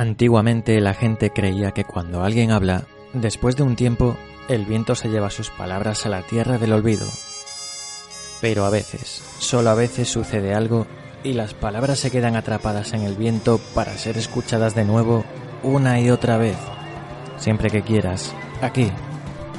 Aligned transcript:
Antiguamente 0.00 0.80
la 0.80 0.94
gente 0.94 1.28
creía 1.28 1.72
que 1.72 1.84
cuando 1.84 2.24
alguien 2.24 2.52
habla, 2.52 2.84
después 3.12 3.54
de 3.56 3.64
un 3.64 3.76
tiempo, 3.76 4.16
el 4.48 4.64
viento 4.64 4.94
se 4.94 5.10
lleva 5.10 5.28
sus 5.28 5.50
palabras 5.50 6.06
a 6.06 6.08
la 6.08 6.22
tierra 6.22 6.56
del 6.56 6.72
olvido. 6.72 7.06
Pero 8.40 8.64
a 8.64 8.70
veces, 8.70 9.22
solo 9.40 9.68
a 9.68 9.74
veces 9.74 10.08
sucede 10.08 10.54
algo 10.54 10.86
y 11.22 11.34
las 11.34 11.52
palabras 11.52 11.98
se 11.98 12.10
quedan 12.10 12.34
atrapadas 12.34 12.94
en 12.94 13.02
el 13.02 13.14
viento 13.14 13.60
para 13.74 13.92
ser 13.98 14.16
escuchadas 14.16 14.74
de 14.74 14.86
nuevo 14.86 15.22
una 15.62 16.00
y 16.00 16.08
otra 16.08 16.38
vez. 16.38 16.56
Siempre 17.36 17.68
que 17.68 17.82
quieras, 17.82 18.34
aquí, 18.62 18.90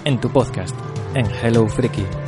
en 0.05 0.19
tu 0.19 0.31
podcast, 0.31 0.75
en 1.13 1.27
Hello 1.27 1.69
Freaky. 1.69 2.20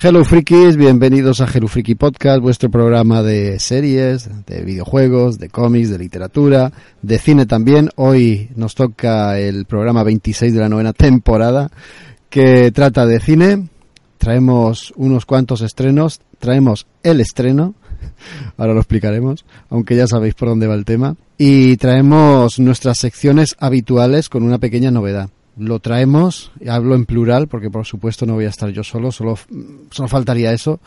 Hello 0.00 0.24
Frikis, 0.24 0.76
bienvenidos 0.76 1.40
a 1.40 1.48
Hello 1.52 1.66
Friki 1.66 1.96
Podcast, 1.96 2.40
vuestro 2.40 2.70
programa 2.70 3.24
de 3.24 3.58
series, 3.58 4.30
de 4.46 4.62
videojuegos, 4.62 5.40
de 5.40 5.48
cómics, 5.48 5.90
de 5.90 5.98
literatura, 5.98 6.70
de 7.02 7.18
cine 7.18 7.46
también. 7.46 7.90
Hoy 7.96 8.48
nos 8.54 8.76
toca 8.76 9.40
el 9.40 9.64
programa 9.64 10.04
26 10.04 10.54
de 10.54 10.60
la 10.60 10.68
novena 10.68 10.92
temporada 10.92 11.72
que 12.30 12.70
trata 12.70 13.06
de 13.06 13.18
cine. 13.18 13.70
Traemos 14.18 14.92
unos 14.94 15.26
cuantos 15.26 15.62
estrenos, 15.62 16.20
traemos 16.38 16.86
el 17.02 17.20
estreno, 17.20 17.74
ahora 18.56 18.74
lo 18.74 18.78
explicaremos, 18.78 19.44
aunque 19.68 19.96
ya 19.96 20.06
sabéis 20.06 20.34
por 20.34 20.48
dónde 20.48 20.68
va 20.68 20.76
el 20.76 20.84
tema. 20.84 21.16
Y 21.38 21.76
traemos 21.76 22.60
nuestras 22.60 23.00
secciones 23.00 23.56
habituales 23.58 24.28
con 24.28 24.44
una 24.44 24.58
pequeña 24.58 24.92
novedad 24.92 25.28
lo 25.58 25.80
traemos, 25.80 26.52
hablo 26.68 26.94
en 26.94 27.04
plural 27.04 27.48
porque 27.48 27.70
por 27.70 27.86
supuesto 27.86 28.26
no 28.26 28.34
voy 28.34 28.44
a 28.44 28.48
estar 28.48 28.70
yo 28.70 28.84
solo, 28.84 29.12
solo, 29.12 29.38
solo 29.90 30.08
faltaría 30.08 30.52
eso. 30.52 30.80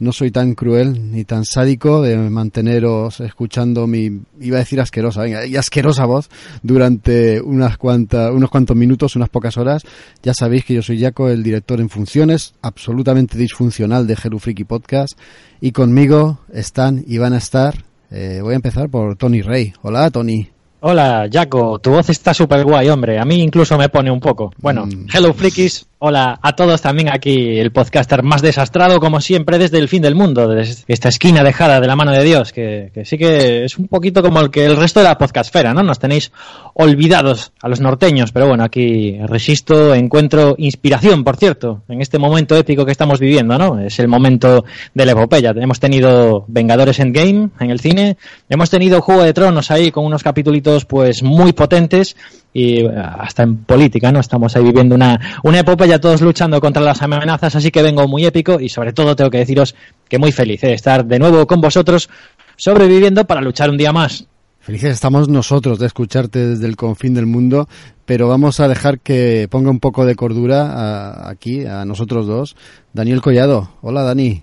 No 0.00 0.10
soy 0.10 0.32
tan 0.32 0.54
cruel 0.54 1.12
ni 1.12 1.24
tan 1.24 1.44
sádico 1.44 2.02
de 2.02 2.16
manteneros 2.16 3.20
escuchando 3.20 3.86
mi, 3.86 4.22
iba 4.40 4.56
a 4.56 4.60
decir 4.60 4.80
asquerosa, 4.80 5.22
venga, 5.22 5.46
y 5.46 5.56
asquerosa 5.56 6.04
voz 6.04 6.30
durante 6.62 7.40
unas 7.40 7.78
cuantas, 7.78 8.32
unos 8.32 8.50
cuantos 8.50 8.76
minutos, 8.76 9.14
unas 9.14 9.28
pocas 9.28 9.56
horas. 9.56 9.82
Ya 10.22 10.34
sabéis 10.34 10.64
que 10.64 10.74
yo 10.74 10.82
soy 10.82 11.00
Jaco, 11.00 11.28
el 11.28 11.42
director 11.42 11.80
en 11.80 11.88
funciones, 11.88 12.54
absolutamente 12.60 13.38
disfuncional 13.38 14.06
de 14.06 14.16
Freaky 14.16 14.64
Podcast, 14.64 15.18
y 15.60 15.70
conmigo 15.70 16.40
están 16.52 17.04
y 17.06 17.18
van 17.18 17.32
a 17.32 17.38
estar, 17.38 17.84
eh, 18.10 18.40
voy 18.42 18.54
a 18.54 18.56
empezar 18.56 18.88
por 18.88 19.16
Tony 19.16 19.42
Rey. 19.42 19.72
Hola 19.82 20.10
Tony. 20.10 20.53
Hola, 20.86 21.30
Jaco, 21.32 21.78
tu 21.78 21.92
voz 21.92 22.10
está 22.10 22.34
súper 22.34 22.62
guay, 22.62 22.90
hombre. 22.90 23.18
A 23.18 23.24
mí 23.24 23.40
incluso 23.40 23.78
me 23.78 23.88
pone 23.88 24.10
un 24.10 24.20
poco. 24.20 24.52
Bueno, 24.58 24.84
mm. 24.84 25.06
hello, 25.14 25.32
frikis. 25.32 25.86
Hola 26.06 26.38
a 26.42 26.54
todos 26.54 26.82
también 26.82 27.08
aquí, 27.10 27.58
el 27.58 27.72
podcaster 27.72 28.22
más 28.22 28.42
desastrado 28.42 29.00
como 29.00 29.22
siempre 29.22 29.56
desde 29.56 29.78
el 29.78 29.88
fin 29.88 30.02
del 30.02 30.14
mundo, 30.14 30.46
desde 30.48 30.84
esta 30.86 31.08
esquina 31.08 31.42
dejada 31.42 31.80
de 31.80 31.86
la 31.86 31.96
mano 31.96 32.12
de 32.12 32.22
Dios, 32.22 32.52
que, 32.52 32.90
sí 33.06 33.16
que 33.16 33.64
es 33.64 33.78
un 33.78 33.88
poquito 33.88 34.22
como 34.22 34.38
el 34.40 34.50
que 34.50 34.66
el 34.66 34.76
resto 34.76 35.00
de 35.00 35.04
la 35.04 35.16
podcastfera, 35.16 35.72
¿no? 35.72 35.82
Nos 35.82 35.98
tenéis 35.98 36.30
olvidados 36.74 37.52
a 37.62 37.70
los 37.70 37.80
norteños, 37.80 38.32
pero 38.32 38.48
bueno, 38.48 38.64
aquí 38.64 39.16
resisto, 39.24 39.94
encuentro 39.94 40.56
inspiración, 40.58 41.24
por 41.24 41.38
cierto, 41.38 41.84
en 41.88 42.02
este 42.02 42.18
momento 42.18 42.54
épico 42.54 42.84
que 42.84 42.92
estamos 42.92 43.18
viviendo, 43.18 43.56
¿no? 43.56 43.80
Es 43.80 43.98
el 43.98 44.08
momento 44.08 44.66
de 44.92 45.06
la 45.06 45.12
epopeya. 45.12 45.54
Hemos 45.56 45.80
tenido 45.80 46.44
Vengadores 46.48 46.98
Endgame 46.98 47.48
en 47.60 47.70
el 47.70 47.80
cine, 47.80 48.18
hemos 48.50 48.68
tenido 48.68 49.00
Juego 49.00 49.22
de 49.22 49.32
Tronos 49.32 49.70
ahí 49.70 49.90
con 49.90 50.04
unos 50.04 50.22
capítulos 50.22 50.84
pues 50.84 51.22
muy 51.22 51.54
potentes 51.54 52.14
y 52.54 52.86
hasta 52.86 53.42
en 53.42 53.56
política, 53.56 54.12
¿no? 54.12 54.20
Estamos 54.20 54.54
ahí 54.56 54.62
viviendo 54.62 54.94
una, 54.94 55.20
una 55.42 55.58
epopeya 55.58 56.00
todos 56.00 56.22
luchando 56.22 56.60
contra 56.60 56.80
las 56.80 57.02
amenazas, 57.02 57.56
así 57.56 57.72
que 57.72 57.82
vengo 57.82 58.06
muy 58.06 58.24
épico 58.24 58.60
y 58.60 58.68
sobre 58.68 58.92
todo 58.92 59.16
tengo 59.16 59.28
que 59.28 59.38
deciros 59.38 59.74
que 60.08 60.18
muy 60.18 60.30
feliz 60.30 60.60
de 60.60 60.72
estar 60.72 61.04
de 61.04 61.18
nuevo 61.18 61.46
con 61.48 61.60
vosotros 61.60 62.08
sobreviviendo 62.56 63.26
para 63.26 63.40
luchar 63.40 63.70
un 63.70 63.76
día 63.76 63.92
más. 63.92 64.26
Felices 64.60 64.92
estamos 64.92 65.28
nosotros 65.28 65.78
de 65.78 65.86
escucharte 65.86 66.38
desde 66.46 66.66
el 66.66 66.76
confín 66.76 67.12
del 67.12 67.26
mundo, 67.26 67.68
pero 68.06 68.28
vamos 68.28 68.60
a 68.60 68.68
dejar 68.68 69.00
que 69.00 69.46
ponga 69.50 69.70
un 69.70 69.80
poco 69.80 70.06
de 70.06 70.14
cordura 70.14 71.28
aquí, 71.28 71.66
a 71.66 71.84
nosotros 71.84 72.26
dos. 72.26 72.56
Daniel 72.92 73.20
Collado. 73.20 73.72
Hola, 73.82 74.04
Dani. 74.04 74.42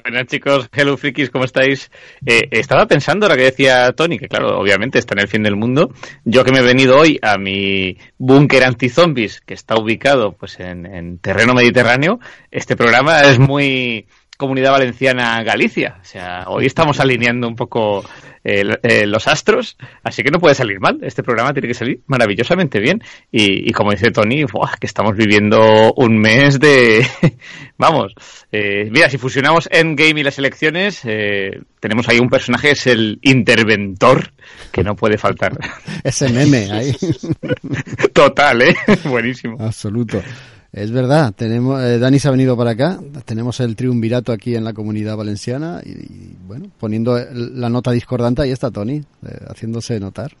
Buenas 0.00 0.26
chicos, 0.26 0.70
hello 0.72 0.96
frikis, 0.96 1.28
¿cómo 1.28 1.44
estáis? 1.44 1.90
Eh, 2.24 2.48
estaba 2.50 2.86
pensando 2.86 3.26
ahora 3.26 3.36
que 3.36 3.44
decía 3.44 3.92
Tony, 3.92 4.18
que 4.18 4.28
claro, 4.28 4.58
obviamente 4.58 4.98
está 4.98 5.14
en 5.14 5.20
el 5.20 5.28
fin 5.28 5.42
del 5.42 5.56
mundo. 5.56 5.92
Yo 6.24 6.44
que 6.44 6.52
me 6.52 6.60
he 6.60 6.62
venido 6.62 6.98
hoy 6.98 7.18
a 7.20 7.36
mi 7.36 7.98
búnker 8.16 8.64
anti-zombies, 8.64 9.42
que 9.42 9.52
está 9.52 9.76
ubicado 9.76 10.32
pues 10.32 10.60
en, 10.60 10.86
en 10.86 11.18
terreno 11.18 11.52
mediterráneo, 11.52 12.20
este 12.50 12.74
programa 12.74 13.20
es 13.22 13.38
muy 13.38 14.06
comunidad 14.38 14.72
valenciana 14.72 15.42
Galicia. 15.42 15.98
O 16.00 16.04
sea, 16.04 16.44
hoy 16.46 16.66
estamos 16.66 16.98
alineando 16.98 17.46
un 17.46 17.56
poco 17.56 18.04
eh, 18.44 19.06
los 19.06 19.28
astros, 19.28 19.76
así 20.02 20.22
que 20.22 20.30
no 20.30 20.40
puede 20.40 20.54
salir 20.54 20.80
mal. 20.80 20.98
Este 21.02 21.22
programa 21.22 21.52
tiene 21.52 21.68
que 21.68 21.74
salir 21.74 22.00
maravillosamente 22.06 22.80
bien. 22.80 23.02
Y, 23.30 23.70
como 23.72 23.92
dice 23.92 24.10
Tony, 24.10 24.44
que 24.80 24.86
estamos 24.86 25.16
viviendo 25.16 25.92
un 25.94 26.18
mes 26.18 26.58
de... 26.58 27.06
Vamos, 27.78 28.14
eh, 28.50 28.88
mira, 28.90 29.08
si 29.08 29.18
fusionamos 29.18 29.68
Endgame 29.70 30.20
y 30.20 30.22
las 30.22 30.38
elecciones, 30.38 31.00
eh, 31.04 31.60
tenemos 31.80 32.08
ahí 32.08 32.18
un 32.18 32.28
personaje, 32.28 32.72
es 32.72 32.86
el 32.86 33.18
interventor, 33.22 34.32
que 34.70 34.84
no 34.84 34.94
puede 34.94 35.18
faltar. 35.18 35.52
Ese 36.04 36.28
meme 36.28 36.70
ahí. 36.70 36.94
Total, 38.12 38.62
¿eh? 38.62 38.76
Buenísimo. 39.04 39.56
Absoluto. 39.58 40.22
Es 40.72 40.90
verdad, 40.90 41.34
tenemos, 41.36 41.82
eh, 41.82 41.98
Dani 41.98 42.18
se 42.18 42.28
ha 42.28 42.30
venido 42.30 42.56
para 42.56 42.70
acá, 42.70 42.98
tenemos 43.26 43.60
el 43.60 43.76
triunvirato 43.76 44.32
aquí 44.32 44.56
en 44.56 44.64
la 44.64 44.72
comunidad 44.72 45.18
valenciana 45.18 45.82
y, 45.84 46.34
bueno, 46.46 46.70
poniendo 46.80 47.18
la 47.34 47.68
nota 47.68 47.90
discordante, 47.90 48.40
ahí 48.40 48.52
está 48.52 48.70
Tony, 48.70 48.94
eh, 48.94 49.04
haciéndose 49.48 50.00
notar. 50.00 50.32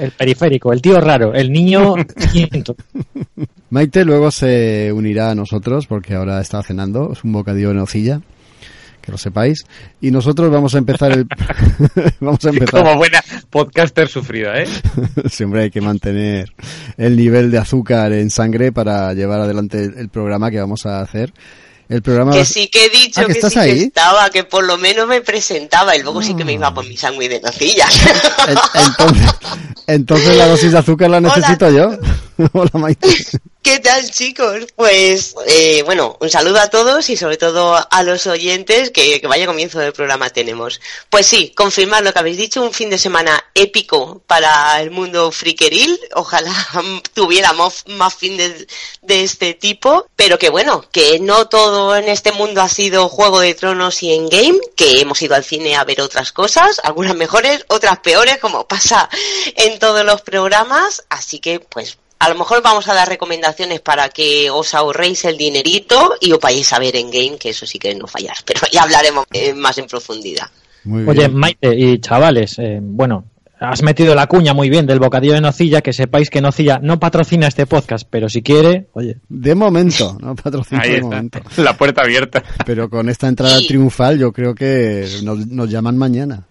El 0.00 0.10
periférico, 0.10 0.72
el 0.72 0.82
tío 0.82 1.00
raro, 1.00 1.32
el 1.32 1.52
niño 1.52 1.94
Maite 3.70 4.04
luego 4.04 4.32
se 4.32 4.90
unirá 4.92 5.30
a 5.30 5.34
nosotros 5.36 5.86
porque 5.86 6.14
ahora 6.14 6.40
está 6.40 6.60
cenando, 6.64 7.12
es 7.12 7.22
un 7.22 7.32
bocadillo 7.32 7.68
de 7.68 7.74
nocilla 7.74 8.20
que 9.02 9.12
lo 9.12 9.18
sepáis. 9.18 9.64
Y 10.00 10.10
nosotros 10.10 10.50
vamos 10.50 10.74
a 10.74 10.78
empezar 10.78 11.12
el... 11.12 11.26
vamos 12.20 12.44
a 12.44 12.48
empezar... 12.48 12.82
Como 12.82 12.96
buena 12.96 13.22
podcaster 13.50 14.08
sufrida, 14.08 14.62
¿eh? 14.62 14.66
Siempre 15.28 15.64
hay 15.64 15.70
que 15.70 15.80
mantener 15.80 16.52
el 16.96 17.16
nivel 17.16 17.50
de 17.50 17.58
azúcar 17.58 18.12
en 18.12 18.30
sangre 18.30 18.72
para 18.72 19.12
llevar 19.12 19.40
adelante 19.40 19.84
el 19.96 20.08
programa 20.08 20.50
que 20.50 20.60
vamos 20.60 20.86
a 20.86 21.00
hacer. 21.00 21.32
El 21.92 22.00
programa 22.00 22.32
que 22.32 22.46
sí 22.46 22.68
que 22.68 22.86
he 22.86 22.88
dicho 22.88 23.20
ah, 23.20 23.26
que, 23.26 23.34
sí 23.34 23.54
que 23.54 23.82
estaba, 23.82 24.30
que 24.30 24.44
por 24.44 24.64
lo 24.64 24.78
menos 24.78 25.06
me 25.06 25.20
presentaba 25.20 25.94
y 25.94 26.02
luego 26.02 26.22
sí 26.22 26.34
que 26.34 26.42
me 26.42 26.54
iba 26.54 26.72
por 26.72 26.86
mi 26.88 26.96
sangre 26.96 27.28
de 27.28 27.38
nocilla. 27.38 27.86
Entonces, 28.48 29.34
entonces 29.86 30.36
la 30.38 30.46
dosis 30.46 30.72
de 30.72 30.78
azúcar 30.78 31.10
la 31.10 31.20
necesito 31.20 31.70
yo. 31.70 31.90
Hola 32.52 32.70
Maite. 32.74 33.08
¿Qué 33.62 33.78
tal 33.78 34.10
chicos? 34.10 34.66
Pues 34.74 35.36
eh, 35.46 35.84
bueno, 35.84 36.16
un 36.20 36.28
saludo 36.28 36.58
a 36.58 36.68
todos 36.68 37.08
y 37.10 37.16
sobre 37.16 37.36
todo 37.36 37.78
a 37.88 38.02
los 38.02 38.26
oyentes 38.26 38.90
que, 38.90 39.22
vaya 39.28 39.46
comienzo 39.46 39.78
del 39.78 39.92
programa 39.92 40.30
tenemos. 40.30 40.80
Pues 41.08 41.26
sí, 41.26 41.52
confirmar 41.56 42.02
lo 42.02 42.12
que 42.12 42.18
habéis 42.18 42.38
dicho, 42.38 42.60
un 42.60 42.72
fin 42.72 42.90
de 42.90 42.98
semana 42.98 43.44
épico 43.54 44.20
para 44.26 44.80
el 44.82 44.90
mundo 44.90 45.30
friqueril. 45.30 45.96
Ojalá 46.14 46.52
tuviéramos 47.14 47.84
más 47.86 48.14
fin 48.16 48.36
de, 48.36 48.66
este 49.06 49.54
tipo, 49.54 50.08
pero 50.16 50.40
que 50.40 50.50
bueno, 50.50 50.84
que 50.90 51.20
no 51.20 51.46
todo 51.46 51.94
en 51.94 52.08
este 52.08 52.32
mundo 52.32 52.62
ha 52.62 52.68
sido 52.68 53.08
Juego 53.08 53.38
de 53.38 53.54
Tronos 53.54 54.02
y 54.02 54.12
Endgame, 54.12 54.58
que 54.74 55.00
hemos 55.00 55.22
ido 55.22 55.36
al 55.36 55.44
cine 55.44 55.76
a 55.76 55.84
ver 55.84 56.00
otras 56.00 56.32
cosas, 56.32 56.80
algunas 56.82 57.14
mejores, 57.14 57.64
otras 57.68 58.00
peores, 58.00 58.38
como 58.38 58.66
pasa 58.66 59.08
en 59.54 59.78
todos 59.78 60.04
los 60.04 60.20
programas. 60.22 61.04
Así 61.08 61.38
que 61.38 61.60
pues 61.60 61.96
a 62.22 62.28
lo 62.28 62.36
mejor 62.36 62.62
vamos 62.62 62.86
a 62.88 62.94
dar 62.94 63.08
recomendaciones 63.08 63.80
para 63.80 64.08
que 64.08 64.48
os 64.48 64.74
ahorréis 64.74 65.24
el 65.24 65.36
dinerito 65.36 66.14
y 66.20 66.30
os 66.30 66.38
vayáis 66.38 66.72
a 66.72 66.78
ver 66.78 66.94
en 66.94 67.10
game, 67.10 67.36
que 67.36 67.50
eso 67.50 67.66
sí 67.66 67.80
que 67.80 67.92
no 67.96 68.06
fallas, 68.06 68.38
pero 68.46 68.60
ya 68.70 68.84
hablaremos 68.84 69.24
eh, 69.32 69.52
más 69.54 69.76
en 69.78 69.86
profundidad. 69.86 70.48
Oye, 70.86 71.28
Maite 71.28 71.74
y 71.76 71.98
chavales, 71.98 72.60
eh, 72.60 72.78
bueno, 72.80 73.24
has 73.58 73.82
metido 73.82 74.14
la 74.14 74.28
cuña 74.28 74.54
muy 74.54 74.70
bien 74.70 74.86
del 74.86 75.00
bocadillo 75.00 75.34
de 75.34 75.40
Nocilla, 75.40 75.80
que 75.80 75.92
sepáis 75.92 76.30
que 76.30 76.40
Nocilla 76.40 76.78
no 76.80 77.00
patrocina 77.00 77.48
este 77.48 77.66
podcast, 77.66 78.06
pero 78.08 78.28
si 78.28 78.40
quiere, 78.40 78.86
oye. 78.92 79.16
De 79.28 79.56
momento, 79.56 80.16
no 80.20 80.36
patrocina 80.36 80.82
de 80.82 81.02
momento. 81.02 81.40
La 81.56 81.76
puerta 81.76 82.02
abierta. 82.02 82.42
Pero 82.64 82.88
con 82.88 83.08
esta 83.08 83.26
entrada 83.26 83.58
triunfal 83.58 84.18
yo 84.18 84.32
creo 84.32 84.54
que 84.54 85.08
nos 85.22 85.68
llaman 85.68 85.98
mañana. 85.98 86.46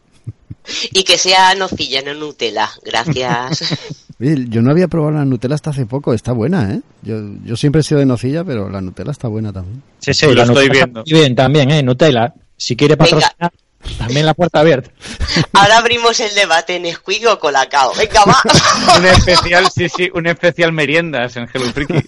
Y 0.92 1.04
que 1.04 1.18
sea 1.18 1.56
nocilla, 1.56 2.02
no 2.02 2.14
Nutella. 2.14 2.70
Gracias. 2.84 4.06
yo 4.22 4.62
no 4.62 4.72
había 4.72 4.88
probado 4.88 5.18
la 5.18 5.26
Nutella 5.26 5.56
hasta 5.56 5.72
hace 5.72 5.86
poco. 5.86 6.14
Está 6.14 6.32
buena, 6.32 6.74
¿eh? 6.74 6.82
Yo, 7.02 7.16
yo 7.44 7.56
siempre 7.56 7.82
he 7.82 7.84
sido 7.84 8.00
de 8.00 8.06
nocilla, 8.06 8.44
pero 8.44 8.70
la 8.70 8.82
Nutella 8.82 9.12
está 9.12 9.28
buena 9.28 9.52
también. 9.52 9.82
Sí, 10.00 10.14
sí, 10.14 10.28
lo 10.34 10.44
estoy 10.44 10.70
viendo. 10.70 11.04
bien 11.04 11.36
también, 11.36 11.72
¿eh? 11.72 11.82
Nutella. 11.84 12.34
Si 12.56 12.76
quiere 12.76 12.96
patrocinar, 12.96 13.52
También 13.98 14.28
la 14.28 14.36
puerta 14.36 14.60
abierta. 14.60 14.92
Ahora 15.54 15.80
abrimos 15.80 16.20
el 16.20 16.34
debate 16.36 16.76
en 16.76 16.94
Squig 16.94 17.26
o 17.28 17.40
Colacao. 17.40 17.92
Venga, 17.98 18.24
va. 18.26 18.38
un 19.00 19.06
especial, 19.06 19.66
sí, 19.74 19.90
sí, 19.90 20.10
un 20.14 20.28
especial 20.28 20.72
meriendas 20.72 21.36
en 21.38 21.50
Hello 21.52 21.72
Freaky. 21.74 22.08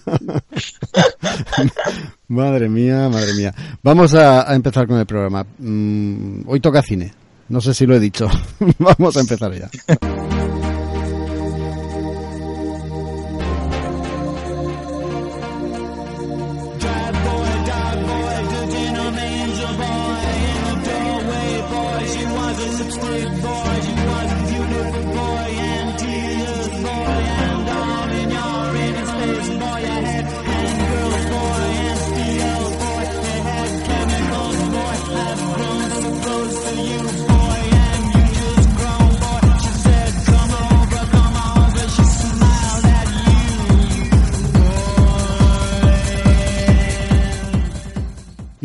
madre 2.28 2.68
mía, 2.68 3.08
madre 3.08 3.34
mía. 3.34 3.52
Vamos 3.82 4.14
a, 4.14 4.48
a 4.48 4.54
empezar 4.54 4.86
con 4.86 4.98
el 4.98 5.06
programa. 5.06 5.44
Mm, 5.58 6.42
hoy 6.46 6.60
toca 6.60 6.82
cine. 6.82 7.12
No 7.48 7.60
sé 7.60 7.74
si 7.74 7.86
lo 7.86 7.96
he 7.96 8.00
dicho. 8.00 8.28
Vamos 8.78 9.16
a 9.16 9.20
empezar 9.20 9.52
ya. 9.52 9.68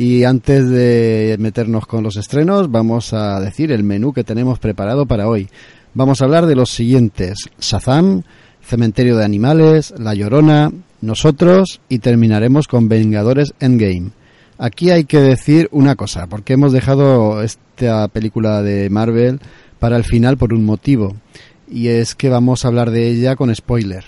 Y 0.01 0.23
antes 0.23 0.69
de 0.69 1.35
meternos 1.39 1.85
con 1.85 2.05
los 2.05 2.15
estrenos, 2.15 2.71
vamos 2.71 3.11
a 3.11 3.41
decir 3.41 3.69
el 3.73 3.83
menú 3.83 4.13
que 4.13 4.23
tenemos 4.23 4.57
preparado 4.57 5.05
para 5.05 5.27
hoy. 5.27 5.49
Vamos 5.93 6.21
a 6.21 6.23
hablar 6.23 6.45
de 6.45 6.55
los 6.55 6.69
siguientes: 6.69 7.49
Shazam, 7.59 8.23
Cementerio 8.61 9.17
de 9.17 9.25
Animales, 9.25 9.93
La 9.97 10.13
Llorona, 10.13 10.71
Nosotros 11.01 11.81
y 11.89 11.99
terminaremos 11.99 12.69
con 12.69 12.87
Vengadores 12.87 13.53
Endgame. 13.59 14.11
Aquí 14.57 14.89
hay 14.89 15.03
que 15.03 15.19
decir 15.19 15.67
una 15.73 15.97
cosa, 15.97 16.27
porque 16.27 16.53
hemos 16.53 16.71
dejado 16.71 17.43
esta 17.43 18.07
película 18.07 18.61
de 18.61 18.89
Marvel 18.89 19.41
para 19.79 19.97
el 19.97 20.05
final 20.05 20.37
por 20.37 20.53
un 20.53 20.63
motivo, 20.63 21.17
y 21.69 21.89
es 21.89 22.15
que 22.15 22.29
vamos 22.29 22.63
a 22.63 22.69
hablar 22.69 22.91
de 22.91 23.09
ella 23.09 23.35
con 23.35 23.53
spoiler. 23.53 24.05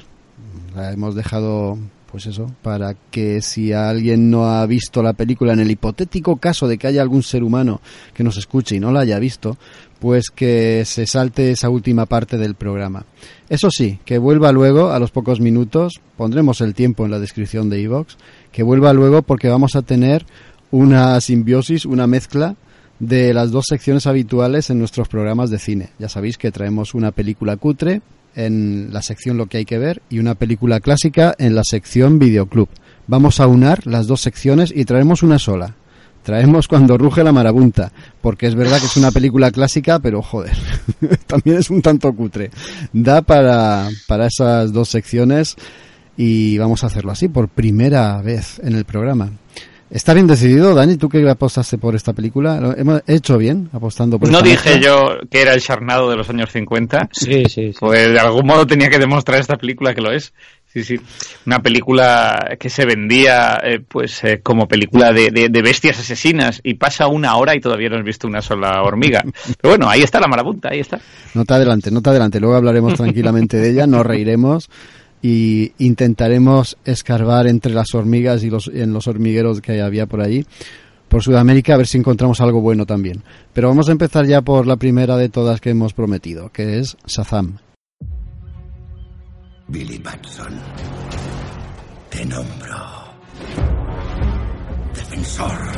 La 0.73 0.93
hemos 0.93 1.15
dejado 1.15 1.77
pues 2.11 2.25
eso, 2.25 2.51
para 2.61 2.93
que 3.09 3.41
si 3.41 3.71
alguien 3.71 4.29
no 4.29 4.45
ha 4.45 4.65
visto 4.65 5.01
la 5.01 5.13
película, 5.13 5.53
en 5.53 5.61
el 5.61 5.71
hipotético 5.71 6.35
caso 6.35 6.67
de 6.67 6.77
que 6.77 6.87
haya 6.87 7.01
algún 7.01 7.23
ser 7.23 7.41
humano 7.41 7.79
que 8.13 8.23
nos 8.23 8.35
escuche 8.35 8.75
y 8.75 8.81
no 8.81 8.91
la 8.91 9.01
haya 9.01 9.17
visto, 9.17 9.57
pues 9.99 10.25
que 10.29 10.83
se 10.85 11.07
salte 11.07 11.51
esa 11.51 11.69
última 11.69 12.05
parte 12.07 12.37
del 12.37 12.55
programa. 12.55 13.05
Eso 13.47 13.69
sí, 13.71 13.99
que 14.03 14.17
vuelva 14.17 14.51
luego 14.51 14.91
a 14.91 14.99
los 14.99 15.11
pocos 15.11 15.39
minutos, 15.39 16.01
pondremos 16.17 16.59
el 16.59 16.73
tiempo 16.73 17.05
en 17.05 17.11
la 17.11 17.19
descripción 17.19 17.69
de 17.69 17.79
iVox, 17.79 18.17
que 18.51 18.63
vuelva 18.63 18.91
luego 18.91 19.21
porque 19.21 19.47
vamos 19.47 19.77
a 19.77 19.81
tener 19.81 20.25
una 20.69 21.21
simbiosis, 21.21 21.85
una 21.85 22.07
mezcla 22.07 22.55
de 22.99 23.33
las 23.33 23.51
dos 23.51 23.65
secciones 23.69 24.05
habituales 24.05 24.69
en 24.69 24.79
nuestros 24.79 25.07
programas 25.07 25.49
de 25.49 25.59
cine. 25.59 25.91
Ya 25.97 26.09
sabéis 26.09 26.37
que 26.37 26.51
traemos 26.51 26.93
una 26.93 27.11
película 27.11 27.55
cutre 27.55 28.01
en 28.35 28.89
la 28.91 29.01
sección 29.01 29.37
Lo 29.37 29.47
que 29.47 29.57
hay 29.57 29.65
que 29.65 29.77
ver 29.77 30.01
y 30.09 30.19
una 30.19 30.35
película 30.35 30.79
clásica 30.79 31.35
en 31.37 31.55
la 31.55 31.63
sección 31.63 32.19
Videoclub. 32.19 32.69
Vamos 33.07 33.39
a 33.39 33.47
unar 33.47 33.85
las 33.87 34.07
dos 34.07 34.21
secciones 34.21 34.71
y 34.75 34.85
traemos 34.85 35.23
una 35.23 35.39
sola. 35.39 35.75
Traemos 36.23 36.67
cuando 36.67 36.97
ruge 36.97 37.23
la 37.23 37.31
marabunta, 37.31 37.91
porque 38.21 38.45
es 38.45 38.53
verdad 38.53 38.79
que 38.79 38.85
es 38.85 38.95
una 38.95 39.11
película 39.11 39.49
clásica, 39.49 39.97
pero 39.99 40.21
joder, 40.21 40.55
también 41.27 41.57
es 41.57 41.69
un 41.69 41.81
tanto 41.81 42.13
cutre. 42.13 42.51
Da 42.93 43.23
para, 43.23 43.89
para 44.07 44.27
esas 44.27 44.71
dos 44.71 44.89
secciones 44.89 45.55
y 46.15 46.57
vamos 46.59 46.83
a 46.83 46.87
hacerlo 46.87 47.11
así 47.11 47.27
por 47.27 47.49
primera 47.49 48.21
vez 48.21 48.59
en 48.63 48.75
el 48.75 48.85
programa. 48.85 49.31
¿Está 49.91 50.13
bien 50.13 50.25
decidido, 50.25 50.73
Dani? 50.73 50.95
¿Tú 50.95 51.09
que 51.09 51.29
apostaste 51.29 51.77
por 51.77 51.95
esta 51.95 52.13
película? 52.13 52.75
¿Hemos 52.77 53.01
hecho 53.07 53.37
bien 53.37 53.69
apostando 53.73 54.17
por 54.17 54.31
No 54.31 54.41
dije 54.41 54.79
yo 54.79 55.19
que 55.29 55.41
era 55.41 55.53
el 55.53 55.61
charnado 55.61 56.09
de 56.09 56.15
los 56.15 56.29
años 56.29 56.49
50. 56.49 57.09
Sí, 57.11 57.43
sí, 57.49 57.73
sí. 57.73 57.73
Pues 57.77 58.09
de 58.09 58.17
algún 58.17 58.47
modo 58.47 58.65
tenía 58.65 58.89
que 58.89 58.99
demostrar 58.99 59.41
esta 59.41 59.57
película 59.57 59.93
que 59.93 59.99
lo 59.99 60.13
es. 60.13 60.33
Sí, 60.67 60.85
sí. 60.85 60.97
Una 61.45 61.59
película 61.59 62.55
que 62.57 62.69
se 62.69 62.85
vendía 62.85 63.59
eh, 63.61 63.81
pues 63.85 64.23
eh, 64.23 64.39
como 64.41 64.69
película 64.69 65.11
de, 65.11 65.29
de, 65.29 65.49
de, 65.49 65.61
bestias 65.61 65.99
asesinas 65.99 66.61
y 66.63 66.75
pasa 66.75 67.07
una 67.07 67.35
hora 67.35 67.53
y 67.53 67.59
todavía 67.59 67.89
no 67.89 67.97
has 67.97 68.05
visto 68.05 68.25
una 68.25 68.41
sola 68.41 68.81
hormiga. 68.83 69.21
Pero 69.59 69.71
bueno, 69.71 69.89
ahí 69.89 70.03
está 70.03 70.21
la 70.21 70.29
marabunta, 70.29 70.69
ahí 70.71 70.79
está. 70.79 71.01
No 71.33 71.43
te 71.43 71.53
adelante, 71.53 71.91
no 71.91 72.01
te 72.01 72.11
adelante. 72.11 72.39
Luego 72.39 72.55
hablaremos 72.55 72.93
tranquilamente 72.93 73.57
de 73.57 73.71
ella, 73.71 73.87
nos 73.87 74.05
reiremos 74.05 74.69
y 75.21 75.73
intentaremos 75.77 76.77
escarbar 76.85 77.47
entre 77.47 77.73
las 77.73 77.93
hormigas 77.93 78.43
y 78.43 78.49
los, 78.49 78.67
en 78.67 78.93
los 78.93 79.07
hormigueros 79.07 79.61
que 79.61 79.81
había 79.81 80.07
por 80.07 80.21
allí 80.21 80.45
por 81.11 81.21
Sudamérica 81.21 81.73
a 81.73 81.77
ver 81.77 81.87
si 81.87 81.97
encontramos 81.97 82.39
algo 82.39 82.61
bueno 82.61 82.85
también. 82.85 83.21
Pero 83.51 83.67
vamos 83.67 83.89
a 83.89 83.91
empezar 83.91 84.25
ya 84.25 84.41
por 84.41 84.65
la 84.65 84.77
primera 84.77 85.17
de 85.17 85.27
todas 85.27 85.59
que 85.59 85.71
hemos 85.71 85.93
prometido, 85.93 86.49
que 86.53 86.79
es 86.79 86.95
Shazam. 87.05 87.57
Billy 89.67 89.97
Batson, 89.97 90.53
te 92.09 92.25
nombro 92.25 92.77
defensor. 94.93 95.71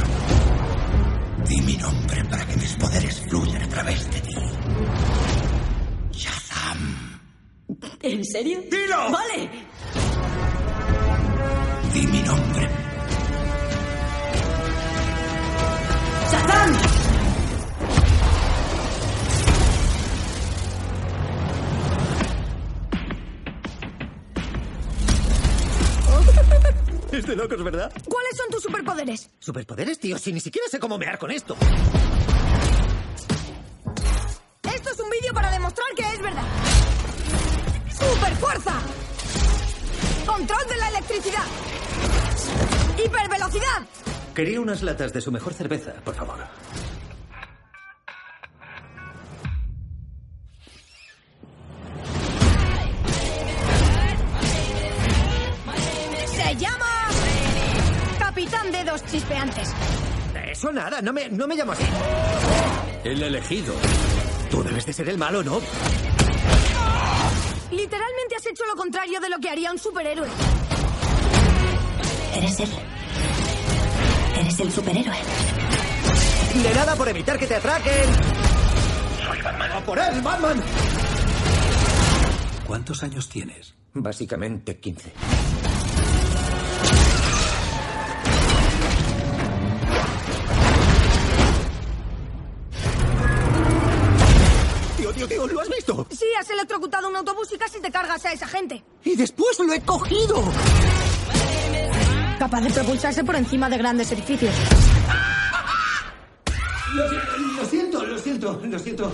Di 1.48 1.62
mi 1.62 1.78
nombre 1.78 2.24
para 2.26 2.46
que 2.46 2.56
mis 2.58 2.74
poderes 2.76 3.20
fluyan 3.28 3.64
a 3.64 3.68
través 3.70 4.12
de 4.12 4.22
ti. 4.22 4.36
Shazam. 6.12 7.03
¿En 8.02 8.26
serio? 8.26 8.62
¡Dilo! 8.70 9.12
Vale. 9.12 9.50
Di 11.94 12.08
mi 12.08 12.22
nombre. 12.24 12.70
¡Shazam! 16.32 16.78
Es 27.12 27.28
de 27.28 27.36
locos, 27.36 27.64
¿verdad? 27.64 27.92
¿Cuáles 28.10 28.36
son 28.36 28.50
tus 28.50 28.64
superpoderes? 28.64 29.30
¿Superpoderes, 29.38 30.00
tío? 30.00 30.18
Si 30.18 30.34
ni 30.34 30.40
siquiera 30.40 30.68
sé 30.68 30.80
cómo 30.80 30.98
mear 30.98 31.20
con 31.20 31.30
esto. 31.30 31.56
Esto 34.64 34.90
es 34.90 35.00
un 35.00 35.10
vídeo 35.12 35.32
para 35.32 35.52
demostrar 35.52 35.88
que 35.96 36.02
es 36.02 36.22
verdad. 36.22 36.44
¡Super 38.12 38.36
fuerza! 38.36 38.74
Control 40.26 40.68
de 40.68 40.78
la 40.78 40.90
electricidad. 40.90 41.44
Hipervelocidad. 43.04 43.82
Quería 44.34 44.60
unas 44.60 44.82
latas 44.82 45.14
de 45.14 45.22
su 45.22 45.32
mejor 45.32 45.54
cerveza, 45.54 45.94
por 46.04 46.16
favor. 46.16 46.38
Se 56.26 56.56
llama 56.56 57.08
Capitán 58.20 58.72
Dedos 58.72 59.06
Chispeantes. 59.06 59.70
Eso 60.52 60.72
nada, 60.72 61.02
no 61.02 61.14
me, 61.14 61.30
no 61.30 61.48
me 61.48 61.56
llamo 61.56 61.72
así. 61.74 61.84
El 63.04 63.22
elegido. 63.22 63.74
Tú 64.50 64.64
debes 64.64 64.86
de 64.86 64.94
ser 64.94 65.10
el 65.10 65.18
malo, 65.18 65.44
¿no? 65.44 65.60
Literalmente 67.76 68.36
has 68.38 68.46
hecho 68.46 68.64
lo 68.66 68.76
contrario 68.76 69.20
de 69.20 69.30
lo 69.30 69.40
que 69.40 69.50
haría 69.50 69.72
un 69.72 69.80
superhéroe. 69.80 70.28
Eres 72.36 72.60
él. 72.60 72.70
Eres 74.40 74.60
el 74.60 74.72
superhéroe. 74.72 75.18
De 76.64 76.74
nada 76.76 76.96
por 76.96 77.08
evitar 77.10 77.40
que 77.40 77.48
te 77.48 77.56
atraquen. 77.56 78.06
Soy 79.26 79.42
Batman. 79.42 79.72
¡A 79.72 79.80
por 79.82 79.98
él, 79.98 80.22
Batman! 80.22 80.64
¿Cuántos 82.68 83.04
años 83.04 83.28
tienes? 83.28 83.74
Básicamente 83.94 84.80
15. 84.80 85.12
Has 96.40 96.50
electrocutado 96.50 97.10
un 97.10 97.16
autobús 97.16 97.50
y 97.54 97.58
casi 97.58 97.80
te 97.80 97.92
cargas 97.92 98.26
a 98.26 98.32
esa 98.32 98.48
gente. 98.48 98.84
Y 99.04 99.16
después 99.16 99.60
lo 99.60 99.74
he 99.74 99.82
cogido. 99.82 100.44
Capaz 102.40 102.62
de 102.62 102.70
propulsarse 102.72 103.24
por 103.24 103.36
encima 103.36 103.70
de 103.70 103.78
grandes 103.78 104.12
edificios. 104.12 104.54
Lo, 106.96 107.12
lo 107.62 107.66
siento, 107.66 108.06
lo 108.06 108.18
siento, 108.18 108.62
lo 108.64 108.80
siento. 108.80 109.12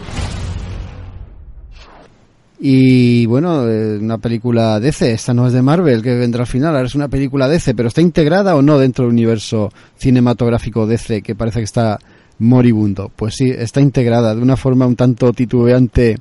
Y 2.61 3.25
bueno, 3.25 3.69
eh, 3.69 3.97
una 3.99 4.17
película 4.17 4.79
DC, 4.81 5.13
esta 5.13 5.33
no 5.33 5.47
es 5.47 5.53
de 5.53 5.61
Marvel, 5.61 6.01
que 6.01 6.15
vendrá 6.15 6.41
al 6.41 6.47
final, 6.47 6.75
ahora 6.75 6.87
es 6.87 6.95
una 6.95 7.07
película 7.07 7.47
DC, 7.47 7.73
pero 7.73 7.87
¿está 7.87 8.01
integrada 8.01 8.55
o 8.57 8.61
no 8.61 8.77
dentro 8.77 9.05
del 9.05 9.13
universo 9.13 9.71
cinematográfico 9.97 10.85
DC, 10.85 11.21
que 11.21 11.35
parece 11.35 11.59
que 11.59 11.65
está 11.65 11.99
moribundo. 12.39 13.11
Pues 13.15 13.35
sí, 13.35 13.49
está 13.49 13.81
integrada 13.81 14.33
de 14.33 14.41
una 14.41 14.57
forma 14.57 14.87
un 14.87 14.95
tanto 14.95 15.31
titubeante 15.33 16.17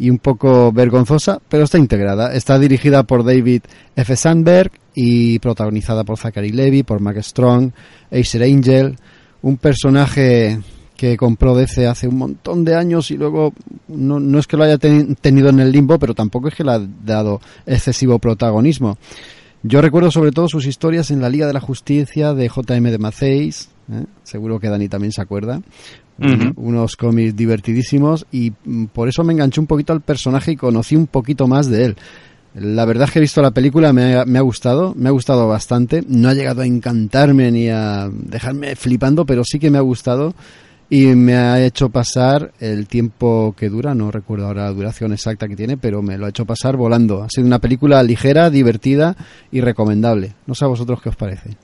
y 0.00 0.08
un 0.08 0.18
poco 0.18 0.72
vergonzosa, 0.72 1.40
pero 1.50 1.64
está 1.64 1.76
integrada. 1.76 2.34
Está 2.34 2.58
dirigida 2.58 3.02
por 3.02 3.22
David 3.22 3.62
F. 3.94 4.16
Sandberg 4.16 4.72
y 4.94 5.38
protagonizada 5.40 6.04
por 6.04 6.16
Zachary 6.16 6.52
Levy, 6.52 6.82
por 6.82 7.00
Mark 7.00 7.22
Strong, 7.22 7.70
Acer 8.10 8.42
Angel, 8.42 8.96
un 9.42 9.58
personaje 9.58 10.58
que 10.96 11.18
compró 11.18 11.54
DC 11.54 11.86
hace 11.86 12.08
un 12.08 12.16
montón 12.16 12.64
de 12.64 12.76
años 12.76 13.10
y 13.10 13.18
luego 13.18 13.52
no, 13.88 14.18
no 14.18 14.38
es 14.38 14.46
que 14.46 14.56
lo 14.56 14.64
haya 14.64 14.78
tenido 14.78 15.50
en 15.50 15.60
el 15.60 15.70
limbo, 15.70 15.98
pero 15.98 16.14
tampoco 16.14 16.48
es 16.48 16.54
que 16.54 16.64
le 16.64 16.72
ha 16.72 16.80
dado 17.04 17.42
excesivo 17.66 18.18
protagonismo. 18.18 18.96
Yo 19.62 19.82
recuerdo 19.82 20.10
sobre 20.10 20.32
todo 20.32 20.48
sus 20.48 20.64
historias 20.64 21.10
en 21.10 21.20
la 21.20 21.28
Liga 21.28 21.46
de 21.46 21.52
la 21.52 21.60
Justicia 21.60 22.32
de 22.32 22.48
JM 22.48 22.84
de 22.84 22.98
Macéis, 22.98 23.68
¿eh? 23.92 24.06
seguro 24.22 24.58
que 24.60 24.70
Dani 24.70 24.88
también 24.88 25.12
se 25.12 25.20
acuerda, 25.20 25.60
unos 26.56 26.96
cómics 26.96 27.34
divertidísimos 27.34 28.26
y 28.30 28.52
mm, 28.64 28.86
por 28.86 29.08
eso 29.08 29.24
me 29.24 29.32
enganché 29.32 29.60
un 29.60 29.66
poquito 29.66 29.92
al 29.92 30.00
personaje 30.00 30.52
y 30.52 30.56
conocí 30.56 30.96
un 30.96 31.06
poquito 31.06 31.46
más 31.46 31.68
de 31.68 31.86
él. 31.86 31.96
La 32.54 32.84
verdad 32.84 33.06
es 33.06 33.12
que 33.12 33.18
he 33.20 33.22
visto 33.22 33.40
la 33.42 33.52
película, 33.52 33.92
me 33.92 34.16
ha, 34.16 34.24
me 34.24 34.38
ha, 34.38 34.42
gustado, 34.42 34.92
me 34.96 35.08
ha 35.08 35.12
gustado 35.12 35.46
bastante. 35.46 36.02
No 36.08 36.28
ha 36.28 36.34
llegado 36.34 36.62
a 36.62 36.66
encantarme 36.66 37.50
ni 37.52 37.68
a 37.68 38.10
dejarme 38.12 38.74
flipando, 38.74 39.24
pero 39.24 39.44
sí 39.44 39.60
que 39.60 39.70
me 39.70 39.78
ha 39.78 39.82
gustado 39.82 40.34
y 40.90 41.06
me 41.14 41.36
ha 41.36 41.64
hecho 41.64 41.88
pasar 41.88 42.52
el 42.58 42.88
tiempo 42.88 43.54
que 43.56 43.68
dura, 43.68 43.94
no 43.94 44.10
recuerdo 44.10 44.46
ahora 44.46 44.64
la 44.64 44.72
duración 44.72 45.12
exacta 45.12 45.46
que 45.46 45.54
tiene, 45.54 45.76
pero 45.76 46.02
me 46.02 46.18
lo 46.18 46.26
ha 46.26 46.30
hecho 46.30 46.44
pasar 46.44 46.76
volando. 46.76 47.22
Ha 47.22 47.28
sido 47.30 47.46
una 47.46 47.60
película 47.60 48.02
ligera, 48.02 48.50
divertida 48.50 49.16
y 49.52 49.60
recomendable. 49.60 50.34
No 50.46 50.56
sé 50.56 50.64
a 50.64 50.68
vosotros 50.68 51.00
qué 51.00 51.10
os 51.10 51.16
parece. 51.16 51.56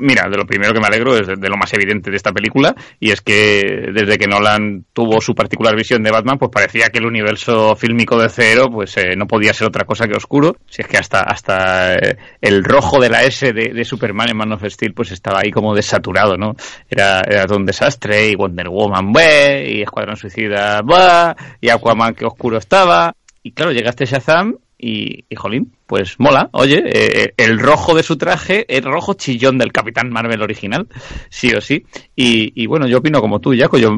Mira, 0.00 0.28
de 0.28 0.36
lo 0.36 0.46
primero 0.46 0.72
que 0.72 0.80
me 0.80 0.86
alegro 0.86 1.16
es 1.16 1.26
de, 1.26 1.48
lo 1.48 1.56
más 1.56 1.72
evidente 1.74 2.10
de 2.10 2.16
esta 2.16 2.32
película 2.32 2.74
y 2.98 3.10
es 3.10 3.20
que 3.20 3.90
desde 3.92 4.18
que 4.18 4.26
Nolan 4.26 4.84
tuvo 4.92 5.20
su 5.20 5.34
particular 5.34 5.76
visión 5.76 6.02
de 6.02 6.10
Batman, 6.10 6.38
pues 6.38 6.50
parecía 6.50 6.88
que 6.88 6.98
el 6.98 7.06
universo 7.06 7.76
fílmico 7.76 8.20
de 8.20 8.28
Cero 8.28 8.68
pues 8.72 8.96
eh, 8.96 9.14
no 9.16 9.26
podía 9.26 9.52
ser 9.52 9.68
otra 9.68 9.84
cosa 9.84 10.06
que 10.06 10.16
oscuro. 10.16 10.56
Si 10.66 10.82
es 10.82 10.88
que 10.88 10.98
hasta 10.98 11.20
hasta 11.20 11.94
eh, 11.94 12.16
el 12.40 12.64
rojo 12.64 13.00
de 13.00 13.10
la 13.10 13.22
S 13.24 13.52
de, 13.52 13.84
Superman 13.84 14.30
en 14.30 14.36
Man 14.36 14.52
of 14.52 14.64
Steel 14.64 14.94
pues 14.94 15.10
estaba 15.10 15.40
ahí 15.40 15.50
como 15.50 15.74
desaturado, 15.74 16.36
¿no? 16.36 16.54
Era, 16.88 17.20
era 17.20 17.46
un 17.54 17.64
desastre 17.64 18.28
y 18.28 18.36
Wonder 18.36 18.68
Woman, 18.68 19.12
¡bueh! 19.12 19.64
y 19.68 19.82
Escuadrón 19.82 20.16
Suicida, 20.16 20.82
¡buah! 20.82 21.34
y 21.60 21.68
Aquaman 21.68 22.14
que 22.14 22.26
oscuro 22.26 22.58
estaba. 22.58 23.14
Y 23.42 23.52
claro, 23.52 23.72
llegaste 23.72 24.04
Shazam 24.04 24.56
y, 24.80 25.24
y 25.28 25.36
jolín, 25.36 25.72
pues 25.86 26.14
mola. 26.18 26.48
Oye, 26.52 26.82
eh, 26.86 27.34
el 27.36 27.58
rojo 27.58 27.94
de 27.94 28.02
su 28.02 28.16
traje, 28.16 28.64
el 28.68 28.84
rojo 28.84 29.14
chillón 29.14 29.58
del 29.58 29.72
Capitán 29.72 30.10
Marvel 30.10 30.42
original, 30.42 30.86
sí 31.28 31.52
o 31.52 31.60
sí. 31.60 31.84
Y, 32.16 32.66
bueno, 32.66 32.86
yo 32.86 32.98
opino 32.98 33.20
como 33.20 33.40
tú, 33.40 33.52
Jaco, 33.56 33.78
yo 33.78 33.90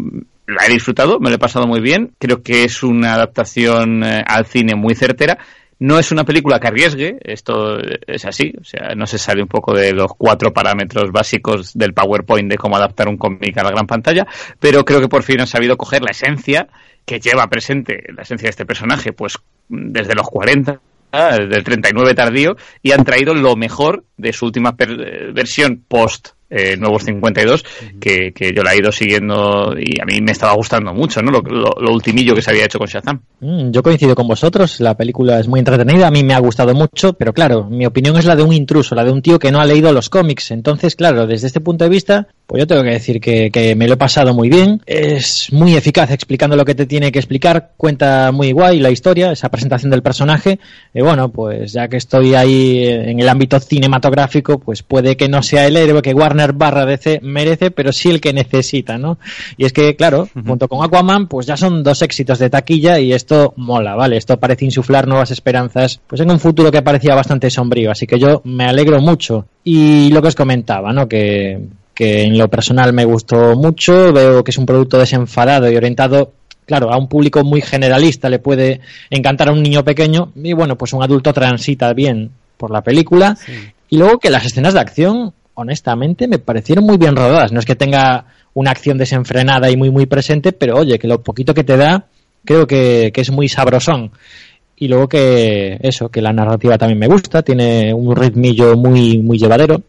la 0.46 0.66
he 0.66 0.72
disfrutado, 0.72 1.20
me 1.20 1.30
lo 1.30 1.36
he 1.36 1.38
pasado 1.38 1.66
muy 1.66 1.80
bien. 1.80 2.12
Creo 2.18 2.42
que 2.42 2.64
es 2.64 2.82
una 2.82 3.14
adaptación 3.14 4.02
eh, 4.04 4.24
al 4.26 4.46
cine 4.46 4.74
muy 4.74 4.94
certera. 4.94 5.38
No 5.82 5.98
es 5.98 6.12
una 6.12 6.22
película 6.22 6.60
que 6.60 6.68
arriesgue, 6.68 7.18
esto 7.24 7.76
es 8.06 8.24
así, 8.24 8.52
o 8.56 8.62
sea, 8.62 8.94
no 8.94 9.04
se 9.04 9.18
sale 9.18 9.42
un 9.42 9.48
poco 9.48 9.74
de 9.74 9.92
los 9.92 10.12
cuatro 10.16 10.52
parámetros 10.52 11.10
básicos 11.10 11.72
del 11.74 11.92
PowerPoint 11.92 12.48
de 12.48 12.56
cómo 12.56 12.76
adaptar 12.76 13.08
un 13.08 13.16
cómic 13.16 13.58
a 13.58 13.64
la 13.64 13.70
gran 13.70 13.88
pantalla, 13.88 14.24
pero 14.60 14.84
creo 14.84 15.00
que 15.00 15.08
por 15.08 15.24
fin 15.24 15.40
han 15.40 15.48
sabido 15.48 15.76
coger 15.76 16.02
la 16.02 16.12
esencia 16.12 16.68
que 17.04 17.18
lleva 17.18 17.48
presente, 17.48 18.04
la 18.14 18.22
esencia 18.22 18.46
de 18.46 18.50
este 18.50 18.64
personaje, 18.64 19.12
pues 19.12 19.38
desde 19.68 20.14
los 20.14 20.28
40 20.28 20.80
del 21.50 21.64
39 21.64 22.14
tardío 22.14 22.54
y 22.80 22.92
han 22.92 23.02
traído 23.02 23.34
lo 23.34 23.56
mejor 23.56 24.04
de 24.16 24.32
su 24.32 24.46
última 24.46 24.76
versión 25.34 25.82
post 25.88 26.28
eh, 26.52 26.76
Nuevos 26.76 27.04
52, 27.04 27.64
que, 27.98 28.32
que 28.32 28.52
yo 28.54 28.62
la 28.62 28.74
he 28.74 28.78
ido 28.78 28.92
siguiendo 28.92 29.74
y 29.78 30.00
a 30.00 30.04
mí 30.04 30.20
me 30.20 30.32
estaba 30.32 30.52
gustando 30.52 30.92
mucho, 30.92 31.22
¿no? 31.22 31.30
Lo, 31.30 31.40
lo, 31.40 31.92
ultimillo 31.92 32.34
que 32.34 32.42
se 32.42 32.50
había 32.50 32.66
hecho 32.66 32.78
con 32.78 32.86
Shazam. 32.86 33.20
Mm, 33.40 33.70
yo 33.70 33.82
coincido 33.82 34.14
con 34.14 34.28
vosotros, 34.28 34.80
la 34.80 34.96
película 34.96 35.40
es 35.40 35.48
muy 35.48 35.60
entretenida, 35.60 36.08
a 36.08 36.10
mí 36.10 36.22
me 36.22 36.34
ha 36.34 36.38
gustado 36.38 36.74
mucho, 36.74 37.14
pero 37.14 37.32
claro, 37.32 37.64
mi 37.64 37.86
opinión 37.86 38.16
es 38.16 38.26
la 38.26 38.36
de 38.36 38.42
un 38.42 38.52
intruso, 38.52 38.94
la 38.94 39.04
de 39.04 39.12
un 39.12 39.22
tío 39.22 39.38
que 39.38 39.50
no 39.50 39.60
ha 39.60 39.66
leído 39.66 39.92
los 39.92 40.10
cómics. 40.10 40.50
Entonces, 40.50 40.94
claro, 40.94 41.26
desde 41.26 41.46
este 41.46 41.60
punto 41.60 41.84
de 41.84 41.90
vista, 41.90 42.28
pues 42.46 42.60
yo 42.60 42.66
tengo 42.66 42.82
que 42.82 42.90
decir 42.90 43.20
que, 43.20 43.50
que 43.50 43.74
me 43.74 43.86
lo 43.86 43.94
he 43.94 43.96
pasado 43.96 44.34
muy 44.34 44.50
bien, 44.50 44.82
es 44.84 45.50
muy 45.52 45.74
eficaz 45.74 46.10
explicando 46.10 46.56
lo 46.56 46.64
que 46.64 46.74
te 46.74 46.86
tiene 46.86 47.12
que 47.12 47.18
explicar, 47.18 47.72
cuenta 47.76 48.30
muy 48.32 48.52
guay 48.52 48.78
la 48.78 48.90
historia, 48.90 49.32
esa 49.32 49.48
presentación 49.48 49.90
del 49.90 50.02
personaje. 50.02 50.58
Y 50.92 51.00
bueno, 51.00 51.30
pues 51.30 51.72
ya 51.72 51.88
que 51.88 51.96
estoy 51.96 52.34
ahí 52.34 52.84
en 52.86 53.20
el 53.20 53.28
ámbito 53.28 53.58
cinematográfico, 53.58 54.58
pues 54.58 54.82
puede 54.82 55.16
que 55.16 55.28
no 55.28 55.42
sea 55.42 55.66
el 55.66 55.76
héroe 55.76 56.02
que 56.02 56.14
Warner 56.14 56.41
barra 56.50 56.84
DC 56.84 57.20
merece, 57.22 57.70
pero 57.70 57.92
sí 57.92 58.10
el 58.10 58.20
que 58.20 58.32
necesita, 58.32 58.98
¿no? 58.98 59.18
Y 59.56 59.64
es 59.64 59.72
que, 59.72 59.94
claro, 59.94 60.28
junto 60.44 60.66
con 60.66 60.84
Aquaman, 60.84 61.28
pues 61.28 61.46
ya 61.46 61.56
son 61.56 61.84
dos 61.84 62.02
éxitos 62.02 62.40
de 62.40 62.50
taquilla 62.50 62.98
y 62.98 63.12
esto 63.12 63.54
mola, 63.56 63.94
¿vale? 63.94 64.16
Esto 64.16 64.40
parece 64.40 64.64
insuflar 64.64 65.06
nuevas 65.06 65.30
esperanzas, 65.30 66.00
pues 66.08 66.20
en 66.20 66.30
un 66.30 66.40
futuro 66.40 66.72
que 66.72 66.82
parecía 66.82 67.14
bastante 67.14 67.48
sombrío, 67.50 67.92
así 67.92 68.06
que 68.06 68.18
yo 68.18 68.42
me 68.44 68.64
alegro 68.64 69.00
mucho. 69.00 69.46
Y 69.62 70.10
lo 70.10 70.20
que 70.20 70.28
os 70.28 70.34
comentaba, 70.34 70.92
¿no? 70.92 71.06
Que, 71.06 71.60
que 71.94 72.24
en 72.24 72.36
lo 72.36 72.48
personal 72.48 72.92
me 72.92 73.04
gustó 73.04 73.54
mucho, 73.54 74.12
veo 74.12 74.42
que 74.42 74.50
es 74.50 74.58
un 74.58 74.66
producto 74.66 74.98
desenfadado 74.98 75.70
y 75.70 75.76
orientado 75.76 76.32
claro, 76.66 76.92
a 76.92 76.96
un 76.96 77.08
público 77.08 77.44
muy 77.44 77.60
generalista 77.60 78.28
le 78.28 78.38
puede 78.38 78.80
encantar 79.10 79.48
a 79.48 79.52
un 79.52 79.62
niño 79.62 79.84
pequeño 79.84 80.32
y 80.36 80.52
bueno, 80.52 80.76
pues 80.76 80.92
un 80.92 81.02
adulto 81.02 81.32
transita 81.32 81.92
bien 81.92 82.30
por 82.56 82.70
la 82.70 82.82
película 82.82 83.36
y 83.88 83.98
luego 83.98 84.18
que 84.18 84.30
las 84.30 84.46
escenas 84.46 84.74
de 84.74 84.80
acción 84.80 85.34
honestamente, 85.54 86.28
me 86.28 86.38
parecieron 86.38 86.84
muy 86.84 86.96
bien 86.96 87.16
rodadas. 87.16 87.52
No 87.52 87.60
es 87.60 87.66
que 87.66 87.76
tenga 87.76 88.26
una 88.54 88.70
acción 88.70 88.98
desenfrenada 88.98 89.70
y 89.70 89.76
muy, 89.76 89.90
muy 89.90 90.06
presente, 90.06 90.52
pero 90.52 90.76
oye, 90.78 90.98
que 90.98 91.08
lo 91.08 91.22
poquito 91.22 91.54
que 91.54 91.64
te 91.64 91.76
da, 91.76 92.06
creo 92.44 92.66
que, 92.66 93.12
es 93.14 93.30
muy 93.30 93.48
sabrosón. 93.48 94.10
Y 94.76 94.88
luego 94.88 95.08
que 95.08 95.78
eso, 95.80 96.08
que 96.08 96.22
la 96.22 96.32
narrativa 96.32 96.76
también 96.76 96.98
me 96.98 97.06
gusta, 97.06 97.42
tiene 97.42 97.94
un 97.94 98.16
ritmillo 98.16 98.76
muy, 98.76 99.18
muy 99.18 99.38
llevadero. 99.38 99.80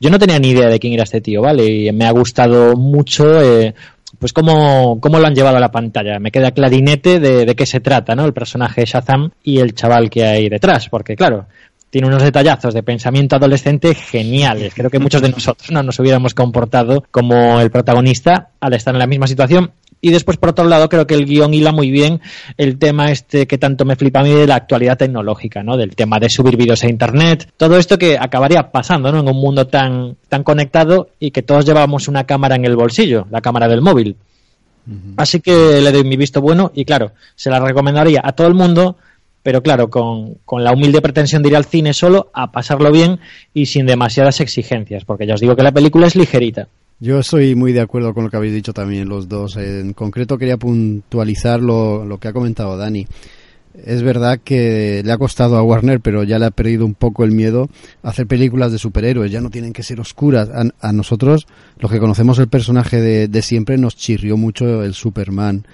Yo 0.00 0.10
no 0.10 0.18
tenía 0.18 0.38
ni 0.38 0.50
idea 0.50 0.68
de 0.68 0.80
quién 0.80 0.94
era 0.94 1.04
este 1.04 1.20
tío, 1.20 1.42
¿vale? 1.42 1.64
Y 1.64 1.92
me 1.92 2.06
ha 2.06 2.10
gustado 2.10 2.74
mucho, 2.74 3.40
eh, 3.40 3.72
pues 4.18 4.32
cómo, 4.32 4.98
cómo 5.00 5.20
lo 5.20 5.26
han 5.28 5.34
llevado 5.34 5.58
a 5.58 5.60
la 5.60 5.70
pantalla. 5.70 6.18
Me 6.18 6.32
queda 6.32 6.50
clarinete 6.50 7.20
de, 7.20 7.46
de 7.46 7.54
qué 7.54 7.66
se 7.66 7.78
trata, 7.78 8.16
¿no? 8.16 8.24
El 8.24 8.32
personaje 8.32 8.84
Shazam 8.84 9.30
y 9.44 9.58
el 9.58 9.74
chaval 9.74 10.10
que 10.10 10.24
hay 10.24 10.48
detrás, 10.48 10.88
porque 10.88 11.14
claro, 11.14 11.46
tiene 11.92 12.08
unos 12.08 12.22
detallazos 12.22 12.72
de 12.72 12.82
pensamiento 12.82 13.36
adolescente 13.36 13.94
geniales. 13.94 14.72
Creo 14.74 14.88
que 14.88 14.98
muchos 14.98 15.20
de 15.20 15.28
nosotros 15.28 15.70
no 15.70 15.82
nos 15.82 16.00
hubiéramos 16.00 16.32
comportado 16.32 17.04
como 17.10 17.60
el 17.60 17.70
protagonista 17.70 18.48
al 18.60 18.72
estar 18.72 18.94
en 18.94 18.98
la 18.98 19.06
misma 19.06 19.26
situación. 19.26 19.72
Y 20.00 20.10
después, 20.10 20.38
por 20.38 20.48
otro 20.48 20.64
lado, 20.64 20.88
creo 20.88 21.06
que 21.06 21.12
el 21.12 21.26
guion 21.26 21.52
hila 21.52 21.70
muy 21.70 21.90
bien 21.90 22.22
el 22.56 22.78
tema 22.78 23.10
este 23.10 23.46
que 23.46 23.58
tanto 23.58 23.84
me 23.84 23.94
flipa 23.94 24.20
a 24.20 24.22
mí 24.22 24.32
de 24.32 24.46
la 24.46 24.54
actualidad 24.54 24.96
tecnológica, 24.96 25.62
¿no? 25.62 25.76
Del 25.76 25.94
tema 25.94 26.18
de 26.18 26.30
subir 26.30 26.56
vídeos 26.56 26.82
a 26.82 26.88
internet. 26.88 27.52
Todo 27.58 27.76
esto 27.76 27.98
que 27.98 28.16
acabaría 28.18 28.72
pasando, 28.72 29.12
¿no? 29.12 29.20
En 29.20 29.28
un 29.28 29.36
mundo 29.36 29.66
tan, 29.66 30.16
tan 30.30 30.44
conectado 30.44 31.10
y 31.20 31.30
que 31.30 31.42
todos 31.42 31.66
llevamos 31.66 32.08
una 32.08 32.24
cámara 32.24 32.56
en 32.56 32.64
el 32.64 32.74
bolsillo, 32.74 33.26
la 33.30 33.42
cámara 33.42 33.68
del 33.68 33.82
móvil. 33.82 34.16
Así 35.18 35.40
que 35.40 35.52
le 35.80 35.92
doy 35.92 36.04
mi 36.04 36.16
visto 36.16 36.40
bueno 36.40 36.72
y 36.74 36.86
claro, 36.86 37.12
se 37.36 37.50
la 37.50 37.60
recomendaría 37.60 38.22
a 38.24 38.32
todo 38.32 38.48
el 38.48 38.54
mundo 38.54 38.96
pero 39.42 39.62
claro, 39.62 39.90
con, 39.90 40.34
con, 40.44 40.64
la 40.64 40.72
humilde 40.72 41.00
pretensión 41.00 41.42
de 41.42 41.50
ir 41.50 41.56
al 41.56 41.64
cine 41.64 41.92
solo 41.92 42.30
a 42.32 42.52
pasarlo 42.52 42.92
bien 42.92 43.18
y 43.52 43.66
sin 43.66 43.86
demasiadas 43.86 44.40
exigencias, 44.40 45.04
porque 45.04 45.26
ya 45.26 45.34
os 45.34 45.40
digo 45.40 45.56
que 45.56 45.62
la 45.62 45.72
película 45.72 46.06
es 46.06 46.16
ligerita. 46.16 46.68
Yo 47.00 47.18
estoy 47.18 47.56
muy 47.56 47.72
de 47.72 47.80
acuerdo 47.80 48.14
con 48.14 48.22
lo 48.22 48.30
que 48.30 48.36
habéis 48.36 48.54
dicho 48.54 48.72
también 48.72 49.08
los 49.08 49.28
dos. 49.28 49.56
En 49.56 49.92
concreto 49.92 50.38
quería 50.38 50.56
puntualizar 50.56 51.60
lo, 51.60 52.04
lo 52.04 52.18
que 52.18 52.28
ha 52.28 52.32
comentado 52.32 52.76
Dani. 52.76 53.08
Es 53.84 54.02
verdad 54.02 54.38
que 54.38 55.02
le 55.04 55.10
ha 55.10 55.18
costado 55.18 55.56
a 55.56 55.64
Warner, 55.64 56.00
pero 56.00 56.22
ya 56.22 56.38
le 56.38 56.46
ha 56.46 56.50
perdido 56.52 56.86
un 56.86 56.94
poco 56.94 57.24
el 57.24 57.32
miedo 57.32 57.68
a 58.04 58.10
hacer 58.10 58.28
películas 58.28 58.70
de 58.70 58.78
superhéroes. 58.78 59.32
Ya 59.32 59.40
no 59.40 59.50
tienen 59.50 59.72
que 59.72 59.82
ser 59.82 59.98
oscuras. 59.98 60.48
A, 60.78 60.92
nosotros, 60.92 61.48
los 61.78 61.90
que 61.90 61.98
conocemos 61.98 62.38
el 62.38 62.46
personaje 62.46 63.00
de, 63.00 63.26
de 63.26 63.42
siempre, 63.42 63.78
nos 63.78 63.96
chirrió 63.96 64.36
mucho 64.36 64.84
el 64.84 64.94
Superman 64.94 65.66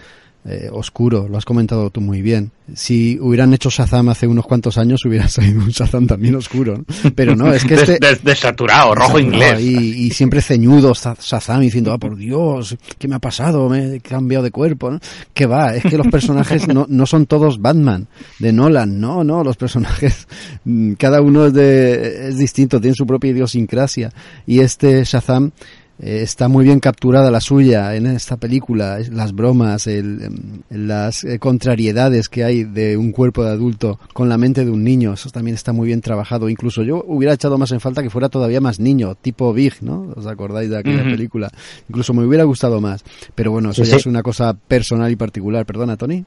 eh, 0.50 0.70
oscuro, 0.72 1.28
lo 1.28 1.36
has 1.36 1.44
comentado 1.44 1.90
tú 1.90 2.00
muy 2.00 2.22
bien. 2.22 2.50
Si 2.74 3.18
hubieran 3.20 3.52
hecho 3.52 3.68
Shazam 3.68 4.08
hace 4.08 4.26
unos 4.26 4.46
cuantos 4.46 4.78
años, 4.78 5.04
hubiera 5.04 5.28
salido 5.28 5.60
un 5.60 5.68
Shazam 5.68 6.06
también 6.06 6.36
oscuro, 6.36 6.84
Pero 7.14 7.36
no, 7.36 7.52
es 7.52 7.66
que 7.66 7.74
este... 7.74 7.98
desaturado, 8.22 8.94
rojo 8.94 9.18
inglés. 9.18 9.60
Y, 9.60 10.10
siempre 10.10 10.40
ceñudo 10.40 10.94
Shazam 10.94 11.60
diciendo, 11.60 11.92
ah, 11.92 11.98
por 11.98 12.16
Dios, 12.16 12.78
¿qué 12.98 13.08
me 13.08 13.16
ha 13.16 13.18
pasado? 13.18 13.68
Me 13.68 13.96
he 13.96 14.00
cambiado 14.00 14.42
de 14.42 14.50
cuerpo, 14.50 14.90
¿no? 14.90 15.00
Que 15.34 15.44
va, 15.44 15.74
es 15.74 15.82
que 15.82 15.98
los 15.98 16.06
personajes 16.06 16.66
no, 16.66 16.86
no 16.88 17.04
son 17.04 17.26
todos 17.26 17.60
Batman, 17.60 18.08
de 18.38 18.50
Nolan, 18.50 18.98
no, 18.98 19.22
no, 19.22 19.44
los 19.44 19.58
personajes, 19.58 20.26
mm, 20.64 20.94
cada 20.94 21.20
uno 21.20 21.46
es, 21.46 21.52
de, 21.52 22.28
es 22.28 22.38
distinto, 22.38 22.80
tiene 22.80 22.94
su 22.94 23.06
propia 23.06 23.32
idiosincrasia. 23.32 24.10
Y 24.46 24.60
este 24.60 25.04
Shazam 25.04 25.52
eh, 26.00 26.20
está 26.22 26.48
muy 26.48 26.64
bien 26.64 26.78
capturada 26.78 27.30
la 27.30 27.40
suya 27.40 27.94
en 27.96 28.06
esta 28.06 28.36
película, 28.36 28.98
las 29.10 29.32
bromas, 29.32 29.86
el, 29.86 30.62
las 30.70 31.24
eh, 31.24 31.38
contrariedades 31.38 32.28
que 32.28 32.44
hay 32.44 32.64
de 32.64 32.96
un 32.96 33.10
cuerpo 33.10 33.44
de 33.44 33.50
adulto 33.50 33.98
con 34.12 34.28
la 34.28 34.38
mente 34.38 34.64
de 34.64 34.70
un 34.70 34.84
niño, 34.84 35.14
eso 35.14 35.30
también 35.30 35.56
está 35.56 35.72
muy 35.72 35.88
bien 35.88 36.00
trabajado. 36.00 36.48
Incluso 36.48 36.82
yo 36.82 37.04
hubiera 37.06 37.34
echado 37.34 37.58
más 37.58 37.72
en 37.72 37.80
falta 37.80 38.02
que 38.02 38.10
fuera 38.10 38.28
todavía 38.28 38.60
más 38.60 38.78
niño, 38.78 39.16
tipo 39.16 39.52
Big, 39.52 39.82
¿no? 39.82 40.12
¿Os 40.14 40.26
acordáis 40.26 40.70
de 40.70 40.78
aquella 40.78 41.02
película? 41.02 41.50
Incluso 41.88 42.14
me 42.14 42.24
hubiera 42.24 42.44
gustado 42.44 42.80
más. 42.80 43.02
Pero 43.34 43.50
bueno, 43.50 43.70
eso 43.70 43.82
ya 43.82 43.96
es 43.96 44.06
una 44.06 44.22
cosa 44.22 44.54
personal 44.54 45.10
y 45.10 45.16
particular. 45.16 45.66
Perdona, 45.66 45.96
Tony. 45.96 46.24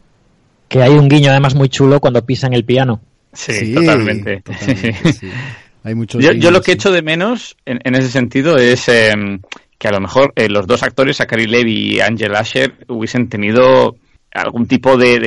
Que 0.68 0.82
hay 0.82 0.92
un 0.92 1.08
guiño 1.08 1.32
además 1.32 1.56
muy 1.56 1.70
chulo 1.70 2.00
cuando 2.00 2.26
pisan 2.26 2.54
el 2.54 2.66
piano. 2.66 3.02
Sí, 3.34 3.74
totalmente. 3.74 4.44
Hay 5.84 5.96
muchos 5.96 6.24
yo, 6.24 6.52
lo 6.52 6.62
que 6.62 6.74
echo 6.74 6.92
de 6.92 7.02
menos 7.02 7.58
en, 7.66 7.96
ese 7.96 8.10
sentido 8.10 8.58
es 8.58 8.88
em, 8.88 9.40
que 9.82 9.88
a 9.88 9.92
lo 9.92 10.00
mejor 10.00 10.32
eh, 10.36 10.48
los 10.48 10.68
dos 10.68 10.84
actores, 10.84 11.18
Zachary 11.18 11.48
Levi 11.48 11.96
y 11.96 12.02
Angel 12.02 12.36
Asher, 12.36 12.86
hubiesen 12.88 13.30
tenido 13.30 13.96
algún 14.32 14.68
tipo 14.68 14.96
de, 14.96 15.18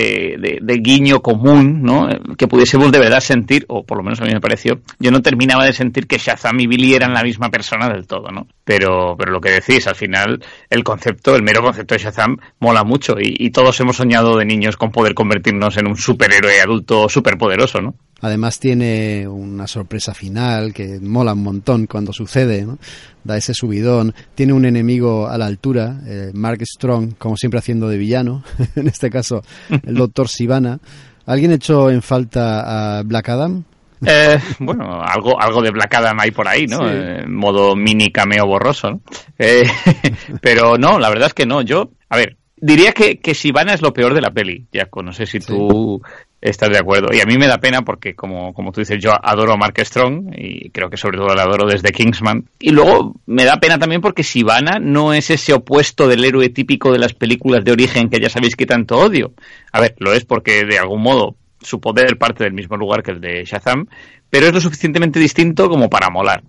de, 0.63 0.77
guiño 0.77 1.21
común, 1.23 1.83
¿no? 1.83 2.07
Que 2.39 2.47
pudiésemos 2.47 2.93
de 2.93 3.01
verdad 3.01 3.19
sentir, 3.19 3.65
o 3.67 3.83
por 3.83 3.99
lo 3.99 4.05
menos 4.05 4.21
a 4.21 4.25
mí 4.25 4.31
me 4.33 4.41
pareció, 4.41 4.81
yo 5.01 5.11
no 5.11 5.23
terminaba 5.23 5.65
de 5.65 5.73
sentir 5.73 6.07
que 6.07 6.19
Shazam 6.19 6.61
y 6.61 6.69
Billy 6.69 6.95
eran 6.95 7.13
la 7.13 7.25
misma 7.25 7.51
persona 7.51 7.89
del 7.89 8.07
todo, 8.07 8.29
¿no? 8.31 8.47
Pero, 8.65 9.15
pero 9.19 9.31
lo 9.31 9.41
que 9.41 9.51
decís, 9.51 9.87
al 9.87 9.95
final, 9.95 10.43
el 10.71 10.83
concepto, 10.85 11.37
el 11.37 11.43
mero 11.43 11.63
concepto 11.63 11.95
de 11.95 12.03
Shazam 12.03 12.39
mola 12.61 12.83
mucho 12.83 13.17
y, 13.21 13.51
todos 13.51 13.79
hemos 13.81 13.97
soñado 13.97 14.39
de 14.39 14.47
niños 14.47 14.77
con 14.77 14.91
poder 14.91 15.15
convertirnos 15.15 15.77
en 15.77 15.87
un 15.87 15.97
superhéroe 15.97 16.61
adulto 16.61 17.09
superpoderoso, 17.09 17.81
¿no? 17.81 17.95
Además 18.21 18.59
tiene 18.59 19.29
una 19.29 19.67
sorpresa 19.67 20.15
final 20.15 20.73
que 20.73 20.99
mola 21.01 21.35
un 21.35 21.43
montón 21.43 21.87
cuando 21.87 22.13
sucede, 22.13 22.65
¿no? 22.65 22.79
da 23.25 23.37
ese 23.37 23.55
subidón. 23.55 24.15
Tiene 24.35 24.53
un 24.53 24.65
enemigo 24.65 25.29
a 25.29 25.37
la 25.37 25.47
altura, 25.47 26.01
eh, 26.07 26.31
Mark 26.35 26.61
Strong, 26.65 27.15
como 27.19 27.37
siempre 27.37 27.59
haciendo 27.59 27.89
de 27.89 27.99
villano, 27.99 28.45
en 28.77 28.87
este 28.87 29.11
caso 29.11 29.43
el 29.69 29.95
doctor 29.95 30.29
Sivana. 30.29 30.79
¿Alguien 31.27 31.53
echó 31.53 31.91
en 31.91 32.03
falta 32.03 32.99
a 32.99 33.03
Black 33.03 33.31
Adam? 33.31 33.65
Eh, 34.07 34.39
bueno, 34.59 35.03
algo, 35.03 35.41
algo 35.41 35.63
de 35.63 35.71
Black 35.71 35.95
Adam 35.95 36.19
hay 36.21 36.31
por 36.31 36.49
ahí, 36.49 36.67
¿no? 36.67 36.89
En 36.89 37.35
modo 37.35 37.77
mini 37.77 38.11
cameo 38.11 38.47
borroso, 38.47 38.91
¿no? 38.91 39.01
Eh, 39.39 39.65
pero 40.41 40.77
no, 40.79 40.99
la 40.99 41.09
verdad 41.09 41.29
es 41.29 41.35
que 41.35 41.47
no. 41.47 41.63
Yo, 41.63 41.91
a 42.09 42.17
ver, 42.17 42.37
diría 42.57 42.93
que, 42.93 43.19
que 43.19 43.35
Sivana 43.35 43.75
es 43.75 43.83
lo 43.83 43.93
peor 43.93 44.15
de 44.15 44.21
la 44.21 44.31
peli, 44.31 44.67
Jaco. 44.73 45.03
No 45.03 45.13
sé 45.13 45.27
si 45.27 45.41
tú 45.41 46.03
estás 46.45 46.69
de 46.69 46.79
acuerdo. 46.79 47.09
Y 47.13 47.21
a 47.21 47.27
mí 47.27 47.39
me 47.39 47.47
da 47.47 47.59
pena 47.59 47.83
porque, 47.83 48.15
como, 48.15 48.53
como 48.53 48.71
tú 48.71 48.81
dices, 48.81 49.03
yo 49.03 49.13
adoro 49.13 49.55
a 49.55 49.57
Mark 49.57 49.75
Strong 49.79 50.35
y 50.37 50.69
creo 50.71 50.91
que 50.91 50.99
sobre 50.99 51.17
todo 51.17 51.35
la 51.35 51.43
adoro 51.43 51.67
desde 51.67 51.91
Kingsman. 51.91 52.45
Y 52.61 52.71
luego 52.71 53.15
me 53.27 53.45
da 53.45 53.59
pena 53.59 53.79
también 53.79 54.03
porque 54.03 54.23
Sivana 54.23 54.79
no 54.79 55.15
es 55.15 55.31
ese 55.31 55.55
opuesto 55.55 56.07
del 56.07 56.25
héroe 56.25 56.51
típico 56.51 56.93
de 56.93 56.99
las 56.99 57.15
películas 57.15 57.65
de 57.65 57.73
origen 57.73 58.11
que 58.11 58.21
ya 58.21 58.29
sabéis 58.29 58.57
que 58.57 58.67
tanto 58.67 58.99
odio. 58.99 59.33
A 59.73 59.81
ver, 59.81 59.95
lo 59.99 60.13
es 60.13 60.27
porque 60.27 60.65
de 60.65 60.79
algún 60.79 61.03
modo 61.03 61.37
su 61.65 61.81
poder 61.81 62.17
parte 62.19 62.45
del 62.45 62.53
mismo 62.53 62.77
lugar 62.77 63.03
que 63.03 63.11
el 63.11 63.21
de 63.21 63.45
Shazam, 63.45 63.87
pero 64.31 64.47
es 64.47 64.53
lo 64.53 64.61
suficientemente 64.61 65.19
distinto 65.19 65.69
como 65.69 65.89
para 65.89 66.11
molar. 66.11 66.43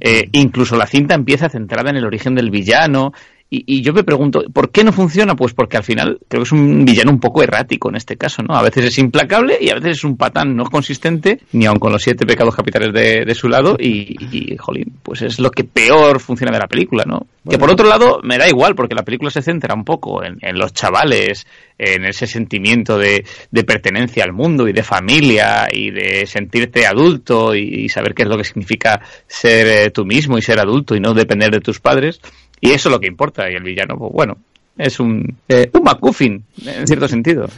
Eh, 0.00 0.28
incluso 0.32 0.76
la 0.76 0.86
cinta 0.86 1.14
empieza 1.14 1.48
centrada 1.48 1.90
en 1.90 1.96
el 1.96 2.04
origen 2.04 2.34
del 2.34 2.50
villano, 2.50 3.12
y, 3.50 3.80
yo 3.80 3.94
me 3.94 4.04
pregunto, 4.04 4.44
¿por 4.52 4.70
qué 4.70 4.84
no 4.84 4.92
funciona? 4.92 5.34
Pues 5.34 5.54
porque 5.54 5.78
al 5.78 5.82
final 5.82 6.18
creo 6.28 6.42
que 6.42 6.46
es 6.46 6.52
un 6.52 6.84
villano 6.84 7.10
un 7.10 7.18
poco 7.18 7.42
errático 7.42 7.88
en 7.88 7.96
este 7.96 8.18
caso, 8.18 8.42
¿no? 8.42 8.54
A 8.54 8.62
veces 8.62 8.84
es 8.84 8.98
implacable 8.98 9.56
y 9.58 9.70
a 9.70 9.74
veces 9.76 9.98
es 9.98 10.04
un 10.04 10.18
patán 10.18 10.54
no 10.54 10.64
consistente, 10.64 11.40
ni 11.52 11.64
aun 11.64 11.78
con 11.78 11.90
los 11.90 12.02
siete 12.02 12.26
pecados 12.26 12.54
capitales 12.54 12.92
de, 12.92 13.34
su 13.34 13.48
lado, 13.48 13.76
y, 13.80 14.54
jolín, 14.58 14.98
pues 15.02 15.22
es 15.22 15.38
lo 15.38 15.50
que 15.50 15.64
peor 15.64 16.20
funciona 16.20 16.52
de 16.52 16.58
la 16.58 16.66
película, 16.66 17.04
¿no? 17.06 17.26
Que 17.48 17.56
por 17.56 17.70
otro 17.70 17.88
lado, 17.88 18.20
me 18.22 18.36
da 18.36 18.46
igual, 18.46 18.74
porque 18.74 18.94
la 18.94 19.02
película 19.02 19.30
se 19.30 19.40
centra 19.40 19.74
un 19.74 19.84
poco 19.84 20.22
en, 20.22 20.58
los 20.58 20.74
chavales, 20.74 21.46
en 21.78 22.04
ese 22.04 22.26
sentimiento 22.26 22.98
de, 22.98 23.24
pertenencia 23.66 24.24
al 24.24 24.34
mundo 24.34 24.68
y 24.68 24.72
de 24.74 24.82
familia 24.82 25.68
y 25.72 25.90
de 25.90 26.26
sentirte 26.26 26.86
adulto 26.86 27.54
y, 27.54 27.88
saber 27.88 28.12
qué 28.12 28.24
es 28.24 28.28
lo 28.28 28.36
que 28.36 28.44
significa 28.44 29.00
ser 29.26 29.66
eh, 29.66 29.90
tú 29.90 30.04
mismo 30.04 30.36
y 30.36 30.42
ser 30.42 30.60
adulto 30.60 30.94
y 30.94 31.00
no 31.00 31.14
depender 31.14 31.50
de 31.50 31.60
tus 31.60 31.80
padres. 31.80 32.20
Y 32.60 32.70
eso 32.70 32.88
es 32.88 32.92
lo 32.92 33.00
que 33.00 33.06
importa. 33.06 33.50
Y 33.50 33.54
el 33.54 33.62
villano, 33.62 33.96
pues 33.98 34.12
bueno, 34.12 34.38
es 34.76 35.00
un, 35.00 35.36
eh, 35.48 35.70
un 35.72 35.82
MacGuffin, 35.82 36.44
en 36.64 36.86
cierto 36.86 37.08
sentido. 37.08 37.48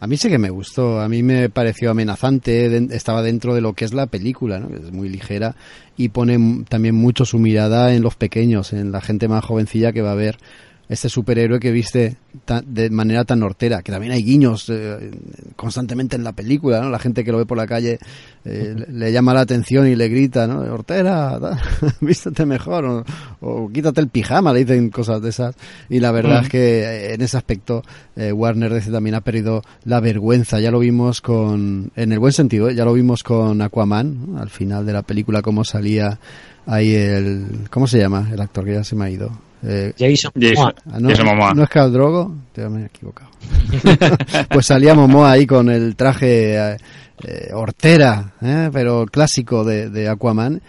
A 0.00 0.06
mí 0.06 0.18
sí 0.18 0.28
que 0.28 0.38
me 0.38 0.50
gustó, 0.50 1.00
a 1.00 1.08
mí 1.08 1.22
me 1.22 1.48
pareció 1.48 1.90
amenazante, 1.90 2.76
estaba 2.94 3.22
dentro 3.22 3.54
de 3.54 3.62
lo 3.62 3.72
que 3.72 3.86
es 3.86 3.94
la 3.94 4.06
película, 4.06 4.58
¿no? 4.58 4.68
es 4.76 4.92
muy 4.92 5.08
ligera 5.08 5.54
y 5.96 6.10
pone 6.10 6.64
también 6.68 6.94
mucho 6.94 7.24
su 7.24 7.38
mirada 7.38 7.94
en 7.94 8.02
los 8.02 8.14
pequeños, 8.14 8.74
en 8.74 8.92
la 8.92 9.00
gente 9.00 9.28
más 9.28 9.44
jovencilla 9.44 9.92
que 9.92 10.02
va 10.02 10.12
a 10.12 10.16
ver 10.16 10.36
este 10.88 11.08
superhéroe 11.08 11.58
que 11.58 11.70
viste 11.70 12.16
de 12.66 12.90
manera 12.90 13.24
tan 13.24 13.42
hortera, 13.42 13.82
que 13.82 13.92
también 13.92 14.12
hay 14.12 14.22
guiños 14.22 14.68
eh, 14.68 15.10
constantemente 15.56 16.16
en 16.16 16.24
la 16.24 16.32
película, 16.32 16.80
¿no? 16.80 16.90
La 16.90 16.98
gente 16.98 17.24
que 17.24 17.32
lo 17.32 17.38
ve 17.38 17.46
por 17.46 17.56
la 17.56 17.66
calle 17.66 17.98
eh, 18.44 18.74
le, 18.88 19.12
llama 19.12 19.32
la 19.32 19.40
atención 19.40 19.86
y 19.86 19.94
le 19.94 20.08
grita, 20.08 20.46
¿no? 20.46 20.60
Hortera, 20.60 21.38
vístete 22.00 22.44
mejor, 22.44 23.04
o, 23.40 23.70
quítate 23.72 24.00
el 24.00 24.08
pijama, 24.08 24.52
le 24.52 24.64
dicen 24.64 24.90
cosas 24.90 25.22
de 25.22 25.30
esas. 25.30 25.54
Y 25.88 26.00
la 26.00 26.12
verdad 26.12 26.42
es 26.42 26.48
que 26.50 26.82
eh, 26.82 27.14
en 27.14 27.22
ese 27.22 27.36
aspecto 27.36 27.82
Warner 28.16 28.72
DC 28.72 28.90
también 28.90 29.14
ha 29.14 29.20
perdido 29.22 29.62
la 29.84 30.00
vergüenza, 30.00 30.60
ya 30.60 30.70
lo 30.70 30.80
vimos 30.80 31.20
con, 31.20 31.90
en 31.96 32.12
el 32.12 32.18
buen 32.18 32.32
sentido, 32.32 32.70
ya 32.70 32.84
lo 32.84 32.92
vimos 32.92 33.22
con 33.22 33.62
Aquaman, 33.62 34.36
al 34.38 34.50
final 34.50 34.84
de 34.84 34.92
la 34.92 35.02
película, 35.02 35.42
cómo 35.42 35.64
salía 35.64 36.18
ahí 36.66 36.94
el, 36.94 37.68
¿cómo 37.70 37.86
se 37.86 37.98
llama? 37.98 38.28
El 38.32 38.40
actor 38.40 38.64
que 38.64 38.74
ya 38.74 38.84
se 38.84 38.96
me 38.96 39.06
ha 39.06 39.10
ido. 39.10 39.43
Eh, 39.66 39.94
Jason, 39.98 40.32
ah, 40.86 40.98
no, 40.98 41.54
¿No 41.54 41.62
es 41.62 41.68
Caldrogo? 41.70 42.34
Te 42.52 42.68
me 42.68 42.82
he 42.82 42.86
equivocado. 42.86 43.30
pues 44.50 44.66
salía 44.66 44.94
Momoa 44.94 45.32
ahí 45.32 45.46
con 45.46 45.70
el 45.70 45.96
traje 45.96 46.56
eh, 46.56 46.76
eh, 47.22 47.48
hortera, 47.54 48.34
eh, 48.42 48.68
pero 48.72 49.06
clásico 49.06 49.64
de, 49.64 49.88
de, 49.88 50.08
Aquaman, 50.08 50.60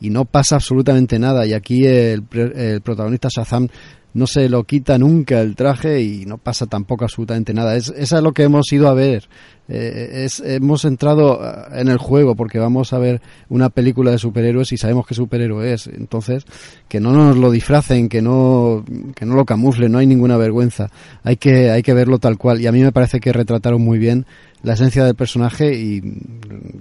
y 0.00 0.10
no 0.10 0.24
pasa 0.24 0.56
absolutamente 0.56 1.18
nada. 1.18 1.46
Y 1.46 1.52
aquí 1.52 1.84
el, 1.84 2.24
el 2.32 2.80
protagonista 2.80 3.28
Shazam 3.28 3.68
no 4.14 4.26
se 4.28 4.48
lo 4.48 4.64
quita 4.64 4.96
nunca 4.96 5.40
el 5.40 5.56
traje 5.56 6.00
y 6.00 6.24
no 6.24 6.38
pasa 6.38 6.66
tampoco 6.66 7.04
absolutamente 7.04 7.52
nada. 7.52 7.76
Es, 7.76 7.92
es 7.96 8.12
lo 8.12 8.32
que 8.32 8.44
hemos 8.44 8.72
ido 8.72 8.88
a 8.88 8.94
ver. 8.94 9.28
Eh, 9.66 10.24
es, 10.24 10.40
hemos 10.40 10.84
entrado 10.84 11.40
eh, 11.42 11.80
en 11.80 11.88
el 11.88 11.98
juego 11.98 12.36
porque 12.36 12.58
vamos 12.58 12.92
a 12.92 12.98
ver 12.98 13.22
una 13.48 13.70
película 13.70 14.10
de 14.10 14.18
superhéroes 14.18 14.72
y 14.72 14.76
sabemos 14.76 15.06
qué 15.06 15.14
superhéroe 15.14 15.72
es. 15.72 15.88
Entonces, 15.88 16.44
que 16.88 17.00
no 17.00 17.12
nos 17.12 17.36
lo 17.36 17.50
disfracen, 17.50 18.08
que 18.08 18.22
no, 18.22 18.84
que 19.16 19.26
no 19.26 19.34
lo 19.34 19.44
camuflen, 19.44 19.90
no 19.90 19.98
hay 19.98 20.06
ninguna 20.06 20.36
vergüenza. 20.36 20.90
Hay 21.24 21.36
que, 21.36 21.70
hay 21.70 21.82
que 21.82 21.94
verlo 21.94 22.18
tal 22.18 22.38
cual. 22.38 22.60
Y 22.60 22.68
a 22.68 22.72
mí 22.72 22.82
me 22.82 22.92
parece 22.92 23.18
que 23.18 23.32
retrataron 23.32 23.82
muy 23.82 23.98
bien 23.98 24.26
la 24.64 24.72
esencia 24.72 25.04
del 25.04 25.14
personaje 25.14 25.74
y 25.74 26.00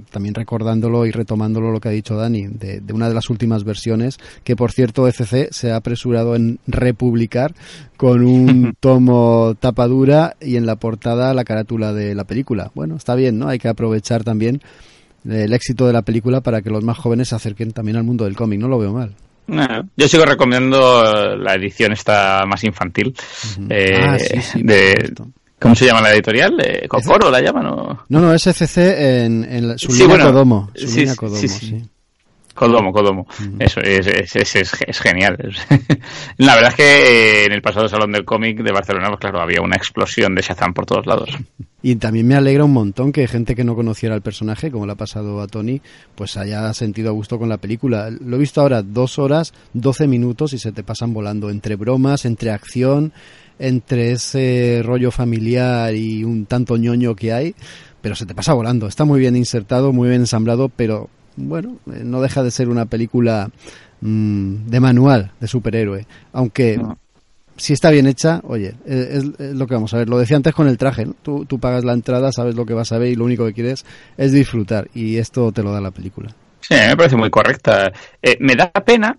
también 0.10 0.34
recordándolo 0.34 1.06
y 1.06 1.12
retomándolo 1.12 1.72
lo 1.72 1.82
que 1.82 1.90
ha 1.90 1.92
dicho 1.92 2.16
Dani, 2.16 2.48
de, 2.48 2.82
una 2.94 3.10
de 3.10 3.14
las 3.14 3.30
últimas 3.30 3.66
versiones, 3.66 4.18
que 4.44 4.56
por 4.56 4.72
cierto 4.72 5.08
FC 5.08 5.50
se 5.52 5.72
ha 5.72 5.76
apresurado 5.76 6.36
en 6.36 6.60
republicar 6.66 7.54
con 7.98 8.24
un 8.24 8.74
tomo 8.80 9.56
tapadura 9.60 10.36
y 10.40 10.56
en 10.56 10.66
la 10.66 10.78
portada 10.78 11.34
la 11.34 11.44
carátula 11.44 11.92
de 11.94 12.16
la 12.16 12.24
película. 12.24 12.72
Bueno, 12.74 12.96
está 12.96 13.16
bien, 13.16 13.38
¿no? 13.38 13.50
Hay 13.50 13.60
que 13.60 13.68
aprovechar 13.68 14.24
también 14.24 14.62
el 15.30 15.54
éxito 15.54 15.86
de 15.86 15.94
la 15.94 16.04
película 16.04 16.42
para 16.42 16.62
que 16.62 16.70
los 16.70 16.84
más 16.84 16.98
jóvenes 16.98 17.30
se 17.30 17.36
acerquen 17.36 17.74
también 17.74 17.98
al 17.98 18.04
mundo 18.04 18.24
del 18.24 18.36
cómic, 18.36 18.60
no 18.60 18.70
lo 18.70 18.80
veo 18.80 18.94
mal. 18.94 19.14
yo 19.98 20.08
sigo 20.08 20.24
recomendando 20.24 21.36
la 21.36 21.56
edición 21.56 21.92
esta 21.92 22.46
más 22.48 22.64
infantil 22.64 23.14
eh, 23.70 23.94
ah, 23.94 24.18
de, 24.56 25.14
¿Cómo 25.64 25.76
se 25.76 25.86
llama 25.86 26.02
la 26.02 26.12
editorial? 26.12 26.60
Eh, 26.60 26.88
¿Cocoro 26.90 27.32
la 27.32 27.40
llaman? 27.40 27.66
O... 27.68 28.04
No, 28.10 28.20
no, 28.20 28.38
SFC 28.38 28.78
en, 28.78 29.46
en 29.46 29.80
su 29.80 29.94
línea 29.94 30.26
Codomo. 30.26 30.70
Su 30.76 30.88
sí, 30.90 31.16
Codomo, 31.16 31.38
sí, 31.38 31.48
sí. 31.48 31.82
Codomo, 32.54 32.92
Codomo. 32.92 33.28
Eso 33.60 33.80
es, 33.80 34.36
es, 34.36 34.56
es, 34.56 35.00
genial. 35.00 35.38
la 36.38 36.56
verdad 36.56 36.72
es 36.72 36.76
que 36.76 36.84
eh, 36.84 37.46
en 37.46 37.54
el 37.54 37.62
pasado 37.62 37.88
Salón 37.88 38.12
del 38.12 38.26
Cómic 38.26 38.62
de 38.62 38.74
Barcelona, 38.74 39.08
pues 39.08 39.22
claro, 39.22 39.40
había 39.40 39.62
una 39.62 39.78
explosión 39.78 40.36
de 40.36 40.42
Shazam 40.42 40.74
por 40.74 40.86
todos 40.86 41.06
lados. 41.06 41.30
Y 41.82 41.96
también 41.96 42.28
me 42.28 42.36
alegra 42.36 42.66
un 42.66 42.74
montón 42.74 43.14
que 43.14 43.26
gente 43.28 43.56
que 43.56 43.64
no 43.64 43.74
conociera 43.74 44.16
el 44.16 44.22
personaje, 44.22 44.70
como 44.70 44.86
le 44.86 44.92
ha 44.92 44.96
pasado 44.96 45.42
a 45.42 45.48
Tony, 45.48 45.82
pues 46.14 46.36
haya 46.36 46.74
sentido 46.74 47.10
a 47.10 47.14
gusto 47.14 47.40
con 47.40 47.48
la 47.48 47.58
película. 47.58 48.10
Lo 48.10 48.36
he 48.36 48.40
visto 48.40 48.60
ahora 48.60 48.82
dos 48.84 49.18
horas, 49.18 49.54
doce 49.72 50.08
minutos 50.08 50.52
y 50.52 50.60
se 50.60 50.74
te 50.74 50.84
pasan 50.84 51.14
volando 51.14 51.50
entre 51.50 51.78
bromas, 51.78 52.26
entre 52.26 52.52
acción 52.52 53.14
entre 53.60 54.12
ese 54.12 54.82
rollo 54.84 55.12
familiar 55.12 55.94
y 55.96 56.24
un 56.24 56.46
tanto 56.46 56.78
ñoño 56.78 57.16
que 57.16 57.34
hay, 57.34 57.56
pero 58.02 58.16
se 58.16 58.26
te 58.26 58.36
pasa 58.36 58.54
volando. 58.54 58.88
Está 58.88 59.06
muy 59.06 59.20
bien 59.20 59.36
insertado, 59.36 59.94
muy 59.94 60.10
bien 60.10 60.22
ensamblado, 60.22 60.70
pero 60.70 61.10
bueno, 61.36 61.78
eh, 61.88 62.02
no 62.04 62.22
deja 62.22 62.44
de 62.44 62.52
ser 62.52 62.70
una 62.70 62.86
película 62.86 63.50
mm, 64.02 64.68
de 64.68 64.80
manual 64.80 65.32
de 65.40 65.48
superhéroe. 65.48 66.06
Aunque 66.34 66.80
si 67.58 67.74
está 67.74 67.92
bien 67.92 68.08
hecha, 68.08 68.42
oye, 68.44 68.76
es, 68.86 69.24
lo 69.40 69.68
que 69.68 69.74
vamos 69.76 69.94
a 69.94 69.98
ver. 69.98 70.10
Lo 70.10 70.18
decía 70.18 70.38
antes 70.38 70.54
con 70.54 70.68
el 70.68 70.78
traje, 70.78 71.08
tú, 71.22 71.46
tú 71.46 71.60
pagas 71.60 71.84
la 71.84 71.94
entrada, 71.94 72.32
sabes 72.32 72.56
lo 72.56 72.66
que 72.66 72.74
vas 72.74 72.92
a 72.92 72.98
ver 72.98 73.10
y 73.12 73.16
lo 73.16 73.26
único 73.26 73.46
que 73.46 73.54
quieres 73.54 73.86
es 74.18 74.32
disfrutar. 74.32 74.90
Y 74.94 75.18
esto 75.18 75.52
te 75.52 75.64
lo 75.64 75.72
da 75.72 75.82
la 75.82 75.92
película. 75.92 76.34
Sí, 76.62 76.76
me 76.76 76.96
parece 76.96 77.18
muy 77.18 77.30
correcta. 77.30 77.92
Eh, 78.22 78.38
me 78.40 78.56
da 78.56 78.72
pena 78.72 79.18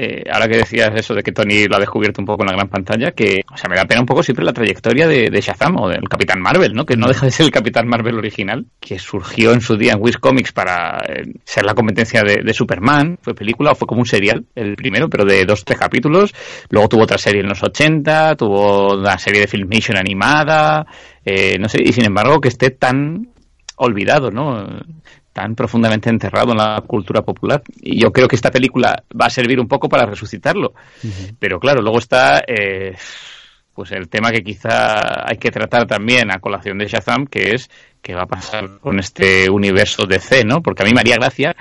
eh, 0.00 0.22
ahora 0.32 0.46
que 0.46 0.58
decías 0.58 0.90
eso 0.94 1.12
de 1.12 1.24
que 1.24 1.32
Tony 1.32 1.66
lo 1.66 1.74
ha 1.74 1.80
descubierto 1.80 2.20
un 2.20 2.26
poco 2.26 2.44
en 2.44 2.50
la 2.50 2.52
gran 2.52 2.68
pantalla, 2.68 3.10
que, 3.10 3.40
o 3.52 3.56
sea, 3.56 3.68
me 3.68 3.74
da 3.74 3.84
pena 3.84 4.00
un 4.00 4.06
poco 4.06 4.22
siempre 4.22 4.44
la 4.44 4.52
trayectoria 4.52 5.08
de, 5.08 5.28
de 5.28 5.40
Shazam 5.40 5.76
o 5.76 5.88
del 5.88 6.08
Capitán 6.08 6.40
Marvel, 6.40 6.72
¿no? 6.72 6.86
Que 6.86 6.96
no 6.96 7.08
deja 7.08 7.26
de 7.26 7.32
ser 7.32 7.46
el 7.46 7.50
Capitán 7.50 7.88
Marvel 7.88 8.16
original, 8.16 8.66
que 8.78 9.00
surgió 9.00 9.52
en 9.52 9.60
su 9.60 9.76
día 9.76 9.94
en 9.94 9.98
Wiz 10.00 10.18
Comics 10.18 10.52
para 10.52 10.98
eh, 10.98 11.24
ser 11.42 11.64
la 11.64 11.74
competencia 11.74 12.22
de, 12.22 12.42
de, 12.44 12.54
Superman. 12.54 13.18
Fue 13.20 13.34
película 13.34 13.72
o 13.72 13.74
fue 13.74 13.88
como 13.88 14.02
un 14.02 14.06
serial, 14.06 14.46
el 14.54 14.76
primero, 14.76 15.08
pero 15.08 15.24
de 15.24 15.44
dos, 15.44 15.64
tres 15.64 15.80
capítulos. 15.80 16.32
Luego 16.70 16.88
tuvo 16.88 17.02
otra 17.02 17.18
serie 17.18 17.40
en 17.40 17.48
los 17.48 17.60
80, 17.60 18.36
tuvo 18.36 18.98
una 18.98 19.18
serie 19.18 19.40
de 19.40 19.48
Filmation 19.48 19.96
animada, 19.96 20.86
eh, 21.24 21.58
no 21.58 21.68
sé, 21.68 21.82
y 21.82 21.92
sin 21.92 22.04
embargo 22.04 22.40
que 22.40 22.48
esté 22.48 22.70
tan 22.70 23.30
olvidado, 23.74 24.30
¿no? 24.30 24.64
Tan 25.38 25.54
profundamente 25.54 26.10
enterrado 26.10 26.50
en 26.50 26.58
la 26.58 26.82
cultura 26.84 27.22
popular. 27.22 27.62
Y 27.80 28.00
yo 28.00 28.10
creo 28.10 28.26
que 28.26 28.34
esta 28.34 28.50
película 28.50 29.04
va 29.18 29.26
a 29.26 29.30
servir 29.30 29.60
un 29.60 29.68
poco 29.68 29.88
para 29.88 30.04
resucitarlo. 30.04 30.72
Pero 31.38 31.60
claro, 31.60 31.80
luego 31.80 31.98
está 31.98 32.42
eh, 32.44 32.96
pues 33.72 33.92
el 33.92 34.08
tema 34.08 34.32
que 34.32 34.42
quizá 34.42 35.28
hay 35.28 35.36
que 35.36 35.52
tratar 35.52 35.86
también 35.86 36.32
a 36.32 36.40
colación 36.40 36.78
de 36.78 36.88
Shazam, 36.88 37.26
que 37.26 37.54
es 37.54 37.70
qué 38.02 38.14
va 38.14 38.22
a 38.22 38.26
pasar 38.26 38.80
con 38.80 38.98
este 38.98 39.48
universo 39.48 40.06
DC, 40.06 40.44
¿no? 40.44 40.60
Porque 40.60 40.82
a 40.82 40.86
mí 40.86 40.92
me 40.92 41.00
haría 41.00 41.14
gracia 41.14 41.54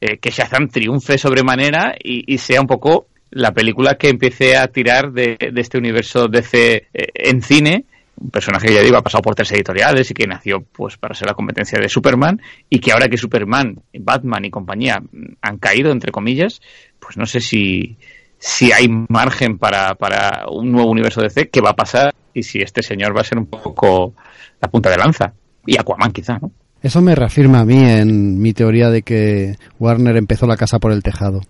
eh, 0.00 0.16
que 0.16 0.30
Shazam 0.30 0.68
triunfe 0.68 1.18
sobremanera 1.18 1.96
y, 2.02 2.32
y, 2.32 2.38
sea 2.38 2.62
un 2.62 2.66
poco 2.66 3.08
la 3.30 3.52
película 3.52 3.96
que 3.96 4.08
empiece 4.08 4.56
a 4.56 4.68
tirar 4.68 5.12
de, 5.12 5.36
de 5.52 5.60
este 5.60 5.76
universo 5.76 6.28
DC 6.28 6.76
eh, 6.76 7.06
en 7.14 7.42
cine 7.42 7.84
un 8.20 8.30
personaje 8.30 8.68
que 8.68 8.74
ya 8.74 8.82
digo 8.82 8.96
ha 8.96 9.02
pasado 9.02 9.22
por 9.22 9.34
tres 9.34 9.52
editoriales 9.52 10.10
y 10.10 10.14
que 10.14 10.26
nació 10.26 10.60
pues 10.60 10.96
para 10.96 11.14
ser 11.14 11.28
la 11.28 11.34
competencia 11.34 11.78
de 11.78 11.88
Superman 11.88 12.40
y 12.68 12.80
que 12.80 12.92
ahora 12.92 13.08
que 13.08 13.16
Superman, 13.16 13.80
Batman 13.98 14.44
y 14.44 14.50
compañía 14.50 15.02
han 15.40 15.58
caído 15.58 15.92
entre 15.92 16.12
comillas, 16.12 16.60
pues 16.98 17.16
no 17.16 17.26
sé 17.26 17.40
si 17.40 17.96
si 18.38 18.70
hay 18.72 18.88
margen 19.08 19.58
para, 19.58 19.94
para 19.96 20.46
un 20.48 20.70
nuevo 20.70 20.90
universo 20.90 21.20
de 21.20 21.28
DC, 21.28 21.48
qué 21.50 21.60
va 21.60 21.70
a 21.70 21.76
pasar 21.76 22.14
y 22.32 22.42
si 22.42 22.60
este 22.60 22.82
señor 22.82 23.16
va 23.16 23.22
a 23.22 23.24
ser 23.24 23.38
un 23.38 23.46
poco 23.46 24.14
la 24.60 24.68
punta 24.68 24.90
de 24.90 24.96
lanza 24.96 25.32
y 25.66 25.76
Aquaman 25.76 26.12
quizá, 26.12 26.38
¿no? 26.38 26.52
Eso 26.80 27.02
me 27.02 27.16
reafirma 27.16 27.60
a 27.60 27.64
mí 27.64 27.82
en 27.82 28.38
mi 28.40 28.52
teoría 28.52 28.88
de 28.90 29.02
que 29.02 29.56
Warner 29.80 30.16
empezó 30.16 30.46
la 30.46 30.56
casa 30.56 30.78
por 30.78 30.92
el 30.92 31.02
tejado. 31.02 31.40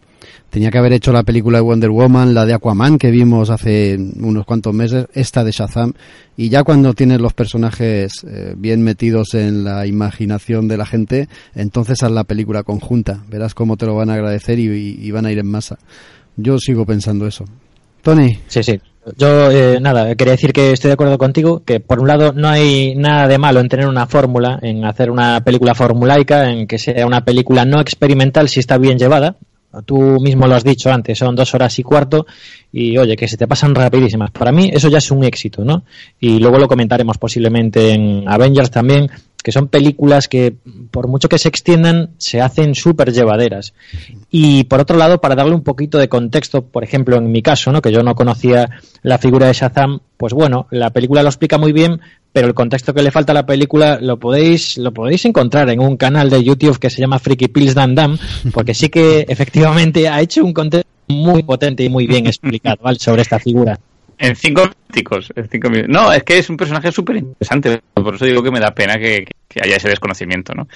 Tenía 0.51 0.71
que 0.71 0.79
haber 0.79 0.95
hecho 0.95 1.13
la 1.13 1.25
película 1.25 1.59
de 1.59 1.63
Wonder 1.63 1.91
Woman, 1.91 2.33
la 2.33 2.47
de 2.47 2.55
Aquaman 2.55 2.97
que 2.97 3.11
vimos 3.11 3.51
hace 3.51 3.99
unos 4.17 4.47
cuantos 4.47 4.73
meses, 4.73 5.07
esta 5.13 5.45
de 5.45 5.53
Shazam, 5.53 5.93
y 6.39 6.49
ya 6.49 6.65
cuando 6.65 6.95
tienes 6.95 7.21
los 7.21 7.35
personajes 7.35 8.25
eh, 8.27 8.55
bien 8.57 8.83
metidos 8.83 9.35
en 9.35 9.65
la 9.65 9.87
imaginación 9.87 10.67
de 10.67 10.79
la 10.79 10.87
gente, 10.87 11.29
entonces 11.55 12.03
haz 12.03 12.11
la 12.11 12.25
película 12.25 12.63
conjunta. 12.63 13.23
Verás 13.29 13.55
cómo 13.55 13.77
te 13.77 13.85
lo 13.85 13.95
van 13.95 14.09
a 14.09 14.15
agradecer 14.15 14.59
y, 14.59 14.67
y, 14.67 15.11
van 15.11 15.27
a 15.27 15.33
ir 15.33 15.39
en 15.39 15.51
masa. 15.51 15.79
Yo 16.37 16.59
sigo 16.59 16.87
pensando 16.87 17.27
eso. 17.27 17.45
Tony. 18.03 18.39
Sí, 18.47 18.63
sí. 18.63 18.81
Yo, 19.17 19.51
eh, 19.51 19.79
nada, 19.81 20.15
quería 20.15 20.33
decir 20.33 20.53
que 20.53 20.73
estoy 20.73 20.89
de 20.89 20.95
acuerdo 20.95 21.19
contigo, 21.19 21.63
que 21.65 21.81
por 21.81 22.01
un 22.01 22.09
lado 22.09 22.33
no 22.33 22.49
hay 22.49 22.95
nada 22.95 23.27
de 23.27 23.39
malo 23.39 23.61
en 23.61 23.69
tener 23.69 23.87
una 23.87 24.07
fórmula, 24.07 24.59
en 24.63 24.85
hacer 24.85 25.11
una 25.11 25.41
película 25.43 25.75
formulaica, 25.75 26.51
en 26.51 26.67
que 26.67 26.79
sea 26.79 27.07
una 27.07 27.25
película 27.25 27.65
no 27.65 27.81
experimental 27.81 28.49
si 28.49 28.61
está 28.61 28.79
bien 28.79 28.99
llevada. 28.99 29.37
Tú 29.83 30.19
mismo 30.21 30.47
lo 30.47 30.55
has 30.55 30.65
dicho 30.65 30.91
antes, 30.91 31.19
son 31.19 31.35
dos 31.35 31.55
horas 31.55 31.79
y 31.79 31.83
cuarto 31.83 32.27
y 32.73 32.97
oye, 32.99 33.17
que 33.17 33.29
se 33.29 33.37
te 33.37 33.47
pasan 33.47 33.75
rapidísimas. 33.75 34.31
Para 34.31 34.53
mí 34.53 34.71
eso 34.73 34.89
ya 34.89 34.99
es 34.99 35.11
un 35.11 35.25
éxito, 35.25 35.65
¿no? 35.65 35.85
Y 36.21 36.39
luego 36.39 36.59
lo 36.59 36.69
comentaremos 36.69 37.19
posiblemente 37.19 37.93
en 37.93 38.25
Avengers 38.27 38.71
también, 38.71 39.11
que 39.43 39.53
son 39.53 39.69
películas 39.69 40.29
que 40.29 40.55
por 40.91 41.09
mucho 41.09 41.29
que 41.29 41.39
se 41.39 41.49
extiendan 41.49 42.11
se 42.19 42.41
hacen 42.41 42.75
súper 42.75 43.13
llevaderas. 43.13 43.73
Y 44.31 44.65
por 44.65 44.81
otro 44.81 44.97
lado, 44.97 45.21
para 45.21 45.37
darle 45.37 45.55
un 45.55 45.63
poquito 45.63 45.99
de 45.99 46.09
contexto, 46.09 46.67
por 46.67 46.85
ejemplo, 46.85 47.17
en 47.17 47.31
mi 47.31 47.41
caso, 47.41 47.73
¿no? 47.73 47.81
que 47.81 47.93
yo 47.93 48.03
no 48.03 48.15
conocía 48.15 48.69
la 49.03 49.19
figura 49.19 49.47
de 49.47 49.55
Shazam, 49.55 50.01
pues 50.17 50.35
bueno, 50.35 50.67
la 50.71 50.91
película 50.91 51.23
lo 51.23 51.29
explica 51.29 51.57
muy 51.57 51.73
bien, 51.73 52.01
pero 52.33 52.47
el 52.47 52.55
contexto 52.55 52.95
que 52.95 53.03
le 53.03 53.11
falta 53.11 53.33
a 53.33 53.35
la 53.35 53.47
película 53.47 53.99
lo 54.01 54.19
podéis, 54.19 54.79
lo 54.79 54.93
podéis 54.93 55.25
encontrar 55.25 55.71
en 55.71 55.81
un 55.81 55.97
canal 55.97 56.31
de 56.31 56.43
YouTube 56.43 56.79
que 56.79 56.91
se 56.91 57.01
llama 57.01 57.19
Freaky 57.19 57.49
Pills 57.49 57.75
Dan 57.75 57.95
Dam, 57.95 58.19
porque 58.53 58.75
sí 58.75 58.89
que 58.89 59.21
efectivamente 59.29 60.09
ha 60.09 60.21
hecho 60.21 60.45
un 60.45 60.53
contexto 60.53 60.89
muy 61.09 61.43
potente 61.43 61.83
y 61.83 61.89
muy 61.89 62.07
bien 62.07 62.27
explicado 62.27 62.79
¿vale? 62.83 62.99
sobre 62.99 63.23
esta 63.23 63.39
figura. 63.39 63.79
En 64.19 64.35
cinco 64.35 64.63
minutos, 64.93 65.33
en 65.37 65.49
cinco 65.49 65.71
minutos. 65.71 65.91
No, 65.91 66.13
es 66.13 66.25
que 66.25 66.39
es 66.39 66.51
un 66.51 66.57
personaje 66.57 66.91
súper 66.91 67.17
interesante. 67.17 67.81
Por 67.95 68.17
eso 68.17 68.25
digo 68.25 68.43
que 68.43 68.51
me 68.51 68.59
da 68.61 68.75
pena 68.75 68.99
que, 68.99 69.25
que, 69.47 69.61
haya 69.63 69.77
ese 69.77 69.89
desconocimiento, 69.89 70.55
¿no? 70.55 70.67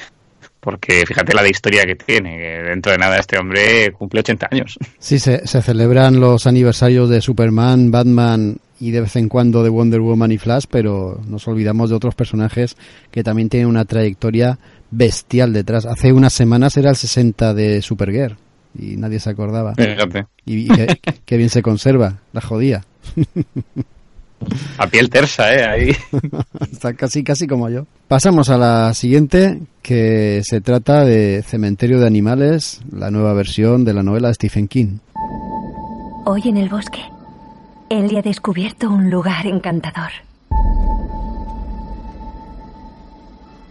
Porque 0.60 1.04
fíjate 1.04 1.34
la 1.34 1.42
de 1.42 1.50
historia 1.50 1.84
que 1.84 1.96
tiene. 1.96 2.38
Que 2.38 2.62
dentro 2.68 2.92
de 2.92 2.98
nada 2.98 3.18
este 3.18 3.36
hombre 3.36 3.90
cumple 3.92 4.20
80 4.20 4.48
años. 4.52 4.78
Sí, 5.00 5.18
se, 5.18 5.44
se 5.44 5.60
celebran 5.60 6.20
los 6.20 6.46
aniversarios 6.46 7.10
de 7.10 7.20
Superman, 7.20 7.90
Batman 7.90 8.58
y 8.82 8.90
de 8.90 9.00
vez 9.00 9.14
en 9.14 9.28
cuando 9.28 9.62
de 9.62 9.68
Wonder 9.68 10.00
Woman 10.00 10.32
y 10.32 10.38
Flash, 10.38 10.64
pero 10.68 11.20
nos 11.28 11.46
olvidamos 11.46 11.88
de 11.88 11.94
otros 11.94 12.16
personajes 12.16 12.76
que 13.12 13.22
también 13.22 13.48
tienen 13.48 13.68
una 13.68 13.84
trayectoria 13.84 14.58
bestial 14.90 15.52
detrás. 15.52 15.86
Hace 15.86 16.12
unas 16.12 16.32
semanas 16.32 16.76
era 16.76 16.90
el 16.90 16.96
60 16.96 17.54
de 17.54 17.80
Supergirl 17.80 18.36
y 18.76 18.96
nadie 18.96 19.20
se 19.20 19.30
acordaba. 19.30 19.76
Fíjate. 19.76 20.26
Y, 20.44 20.64
y 20.64 20.68
que, 20.68 20.98
que 21.24 21.36
bien 21.36 21.48
se 21.48 21.62
conserva, 21.62 22.22
la 22.32 22.40
jodía. 22.40 22.84
A 24.78 24.88
piel 24.88 25.10
tersa, 25.10 25.54
¿eh? 25.54 25.64
Ahí. 25.64 25.96
Está 26.72 26.94
casi, 26.94 27.22
casi 27.22 27.46
como 27.46 27.70
yo. 27.70 27.86
Pasamos 28.08 28.50
a 28.50 28.58
la 28.58 28.94
siguiente, 28.94 29.60
que 29.80 30.42
se 30.42 30.60
trata 30.60 31.04
de 31.04 31.44
Cementerio 31.46 32.00
de 32.00 32.08
Animales, 32.08 32.80
la 32.90 33.12
nueva 33.12 33.32
versión 33.32 33.84
de 33.84 33.94
la 33.94 34.02
novela 34.02 34.26
de 34.26 34.34
Stephen 34.34 34.66
King. 34.66 34.98
Hoy 36.24 36.42
en 36.46 36.56
el 36.56 36.68
bosque, 36.68 37.00
Ellie 37.92 38.20
ha 38.20 38.22
descubierto 38.22 38.88
un 38.88 39.10
lugar 39.10 39.46
encantador. 39.46 40.10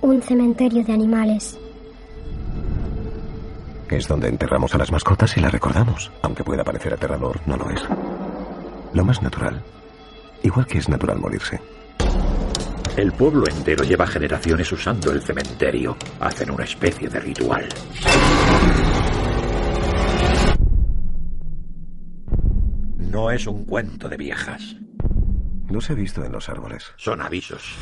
Un 0.01 0.21
cementerio 0.21 0.83
de 0.83 0.93
animales. 0.93 1.57
Es 3.89 4.07
donde 4.07 4.27
enterramos 4.27 4.75
a 4.75 4.77
las 4.77 4.91
mascotas 4.91 5.35
y 5.37 5.39
las 5.39 5.51
recordamos. 5.51 6.11
Aunque 6.21 6.43
pueda 6.43 6.63
parecer 6.63 6.93
aterrador, 6.93 7.41
no 7.47 7.57
lo 7.57 7.71
es. 7.71 7.81
Lo 8.93 9.03
más 9.03 9.23
natural. 9.23 9.59
Igual 10.43 10.67
que 10.67 10.77
es 10.77 10.87
natural 10.87 11.17
morirse. 11.17 11.59
El 12.95 13.13
pueblo 13.13 13.45
entero 13.47 13.83
lleva 13.83 14.05
generaciones 14.05 14.71
usando 14.71 15.11
el 15.11 15.23
cementerio. 15.23 15.97
Hacen 16.19 16.51
una 16.51 16.65
especie 16.65 17.09
de 17.09 17.19
ritual. 17.19 17.67
No 23.11 23.29
es 23.29 23.45
un 23.45 23.65
cuento 23.65 24.07
de 24.07 24.15
viejas. 24.15 24.77
Los 25.69 25.89
he 25.89 25.95
visto 25.95 26.23
en 26.23 26.31
los 26.31 26.47
árboles. 26.47 26.93
Son 26.95 27.21
avisos. 27.21 27.75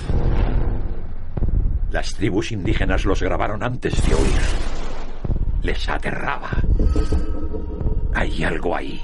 Las 1.91 2.15
tribus 2.15 2.51
indígenas 2.51 3.05
los 3.05 3.21
grabaron 3.21 3.61
antes 3.61 3.93
de 4.07 4.15
oír. 4.15 4.41
Les 5.61 5.87
aterraba. 5.87 6.49
Hay 8.15 8.43
algo 8.43 8.75
ahí. 8.75 8.99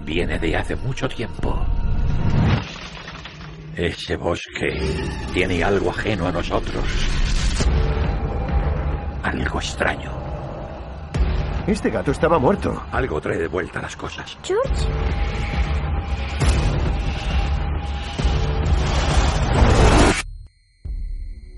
Viene 0.00 0.38
de 0.38 0.56
hace 0.56 0.74
mucho 0.76 1.06
tiempo. 1.06 1.62
Ese 3.74 4.16
bosque 4.16 4.80
tiene 5.34 5.62
algo 5.62 5.90
ajeno 5.90 6.26
a 6.26 6.32
nosotros. 6.32 6.82
Algo 9.22 9.58
extraño. 9.58 10.25
Este 11.66 11.90
gato 11.90 12.12
estaba 12.12 12.38
muerto. 12.38 12.80
Algo 12.92 13.20
trae 13.20 13.38
de 13.38 13.48
vuelta 13.48 13.82
las 13.82 13.96
cosas. 13.96 14.38
George. 14.44 14.86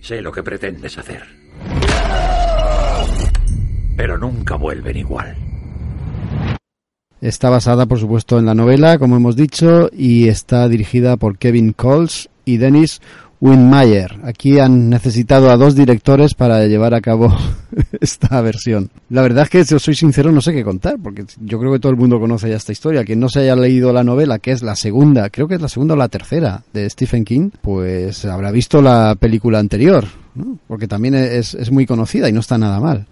Sé 0.00 0.22
lo 0.22 0.32
que 0.32 0.42
pretendes 0.42 0.96
hacer. 0.96 1.22
Pero 3.98 4.16
nunca 4.16 4.56
vuelven 4.56 4.96
igual. 4.96 5.36
Está 7.20 7.50
basada, 7.50 7.84
por 7.84 7.98
supuesto, 7.98 8.38
en 8.38 8.46
la 8.46 8.54
novela, 8.54 8.98
como 8.98 9.16
hemos 9.16 9.36
dicho, 9.36 9.90
y 9.92 10.28
está 10.28 10.68
dirigida 10.68 11.18
por 11.18 11.36
Kevin 11.36 11.72
Coles 11.74 12.30
y 12.46 12.56
Dennis 12.56 13.02
Winmeyer. 13.40 14.18
Aquí 14.24 14.58
han 14.58 14.90
necesitado 14.90 15.50
a 15.50 15.56
dos 15.56 15.74
directores 15.74 16.34
para 16.34 16.66
llevar 16.66 16.94
a 16.94 17.00
cabo 17.00 17.36
esta 18.00 18.40
versión. 18.40 18.90
La 19.10 19.22
verdad 19.22 19.44
es 19.44 19.50
que, 19.50 19.64
si 19.64 19.78
soy 19.78 19.94
sincero, 19.94 20.32
no 20.32 20.40
sé 20.40 20.52
qué 20.52 20.64
contar, 20.64 20.96
porque 21.02 21.24
yo 21.40 21.58
creo 21.58 21.72
que 21.72 21.78
todo 21.78 21.92
el 21.92 21.98
mundo 21.98 22.18
conoce 22.18 22.48
ya 22.48 22.56
esta 22.56 22.72
historia. 22.72 23.04
Quien 23.04 23.20
no 23.20 23.28
se 23.28 23.40
haya 23.40 23.54
leído 23.54 23.92
la 23.92 24.02
novela, 24.02 24.38
que 24.38 24.50
es 24.50 24.62
la 24.62 24.74
segunda, 24.74 25.30
creo 25.30 25.46
que 25.46 25.54
es 25.54 25.62
la 25.62 25.68
segunda 25.68 25.94
o 25.94 25.96
la 25.96 26.08
tercera 26.08 26.62
de 26.72 26.88
Stephen 26.90 27.24
King, 27.24 27.50
pues 27.62 28.24
habrá 28.24 28.50
visto 28.50 28.82
la 28.82 29.14
película 29.14 29.58
anterior, 29.58 30.04
¿no? 30.34 30.58
porque 30.66 30.88
también 30.88 31.14
es, 31.14 31.54
es 31.54 31.70
muy 31.70 31.86
conocida 31.86 32.28
y 32.28 32.32
no 32.32 32.40
está 32.40 32.58
nada 32.58 32.80
mal. 32.80 33.06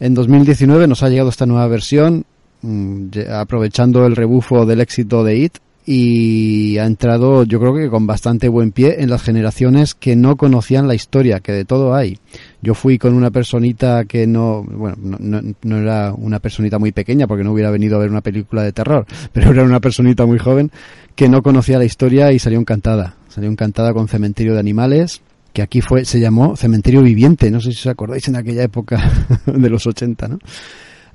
En 0.00 0.14
2019 0.14 0.86
nos 0.88 1.02
ha 1.02 1.08
llegado 1.08 1.30
esta 1.30 1.46
nueva 1.46 1.66
versión, 1.68 2.24
mmm, 2.62 3.08
aprovechando 3.32 4.06
el 4.06 4.16
rebufo 4.16 4.66
del 4.66 4.80
éxito 4.80 5.24
de 5.24 5.38
It, 5.38 5.58
y 5.88 6.78
ha 6.78 6.84
entrado 6.84 7.44
yo 7.44 7.60
creo 7.60 7.72
que 7.72 7.88
con 7.88 8.08
bastante 8.08 8.48
buen 8.48 8.72
pie 8.72 8.96
en 8.98 9.08
las 9.08 9.22
generaciones 9.22 9.94
que 9.94 10.16
no 10.16 10.36
conocían 10.36 10.88
la 10.88 10.96
historia, 10.96 11.38
que 11.38 11.52
de 11.52 11.64
todo 11.64 11.94
hay. 11.94 12.18
Yo 12.60 12.74
fui 12.74 12.98
con 12.98 13.14
una 13.14 13.30
personita 13.30 14.04
que 14.04 14.26
no, 14.26 14.64
bueno, 14.64 14.96
no, 14.98 15.40
no, 15.62 15.78
era 15.78 16.12
una 16.12 16.40
personita 16.40 16.80
muy 16.80 16.90
pequeña 16.90 17.28
porque 17.28 17.44
no 17.44 17.52
hubiera 17.52 17.70
venido 17.70 17.96
a 17.96 18.00
ver 18.00 18.10
una 18.10 18.20
película 18.20 18.62
de 18.62 18.72
terror, 18.72 19.06
pero 19.32 19.52
era 19.52 19.62
una 19.62 19.80
personita 19.80 20.26
muy 20.26 20.38
joven 20.38 20.72
que 21.14 21.28
no 21.28 21.40
conocía 21.40 21.78
la 21.78 21.84
historia 21.84 22.32
y 22.32 22.40
salió 22.40 22.58
encantada. 22.58 23.14
Salió 23.28 23.48
encantada 23.48 23.92
con 23.92 24.08
Cementerio 24.08 24.54
de 24.54 24.60
Animales, 24.60 25.22
que 25.52 25.62
aquí 25.62 25.82
fue, 25.82 26.04
se 26.04 26.18
llamó 26.18 26.56
Cementerio 26.56 27.02
Viviente, 27.02 27.50
no 27.50 27.60
sé 27.60 27.70
si 27.70 27.78
os 27.78 27.86
acordáis 27.86 28.26
en 28.26 28.36
aquella 28.36 28.64
época 28.64 29.12
de 29.46 29.70
los 29.70 29.86
80, 29.86 30.26
¿no? 30.26 30.38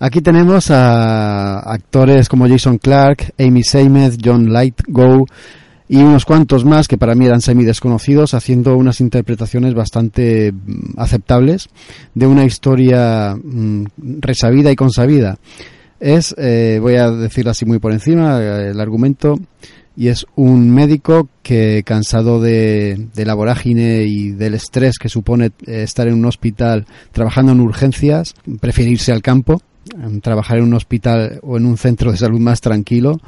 Aquí 0.04 0.20
tenemos 0.22 0.72
a 0.72 1.60
actores 1.60 2.28
como 2.28 2.48
Jason 2.48 2.80
Clark, 2.80 3.36
Amy 3.38 3.62
Seymour, 3.62 4.14
John 4.20 4.52
Lightgo 4.52 5.28
y 5.88 5.98
unos 5.98 6.26
cuantos 6.26 6.66
más 6.66 6.88
que 6.88 6.98
para 6.98 7.14
mí 7.14 7.28
eran 7.28 7.40
semi 7.40 7.66
desconocidos 7.66 8.34
haciendo 8.34 8.76
unas 8.78 9.00
interpretaciones 9.00 9.76
bastante 9.76 10.54
mm, 10.54 11.00
aceptables 11.00 11.70
de 12.16 12.26
una 12.26 12.46
historia 12.46 13.36
mm, 13.36 13.84
resabida 14.22 14.72
y 14.72 14.76
consabida. 14.76 15.38
Es, 16.00 16.34
eh, 16.36 16.80
voy 16.82 16.96
a 16.96 17.12
decirlo 17.12 17.52
así 17.52 17.66
muy 17.68 17.78
por 17.78 17.92
encima, 17.92 18.42
el 18.42 18.80
argumento 18.82 19.40
y 19.96 20.08
es 20.08 20.26
un 20.36 20.74
médico 20.74 21.30
que 21.44 21.84
cansado 21.86 22.42
de, 22.42 23.10
de, 23.14 23.26
la 23.26 23.36
vorágine 23.36 24.06
y 24.08 24.32
del 24.32 24.56
estrés 24.56 24.98
que 24.98 25.10
supone 25.10 25.52
eh, 25.68 25.84
estar 25.84 26.08
en 26.08 26.16
un 26.16 26.26
hospital 26.26 26.88
trabajando 27.12 27.52
en 27.52 27.60
urgencias, 27.60 28.34
prefiere 28.60 28.90
irse 28.90 29.12
al 29.12 29.22
campo 29.22 29.62
trabajar 30.22 30.58
en 30.58 30.66
un 30.66 30.74
hospital 30.74 31.40
o 31.44 31.58
en 31.58 31.66
un 31.66 31.78
centro 31.78 32.12
de 32.12 32.18
salud 32.18 32.40
más 32.40 32.62
tranquilo 32.62 33.20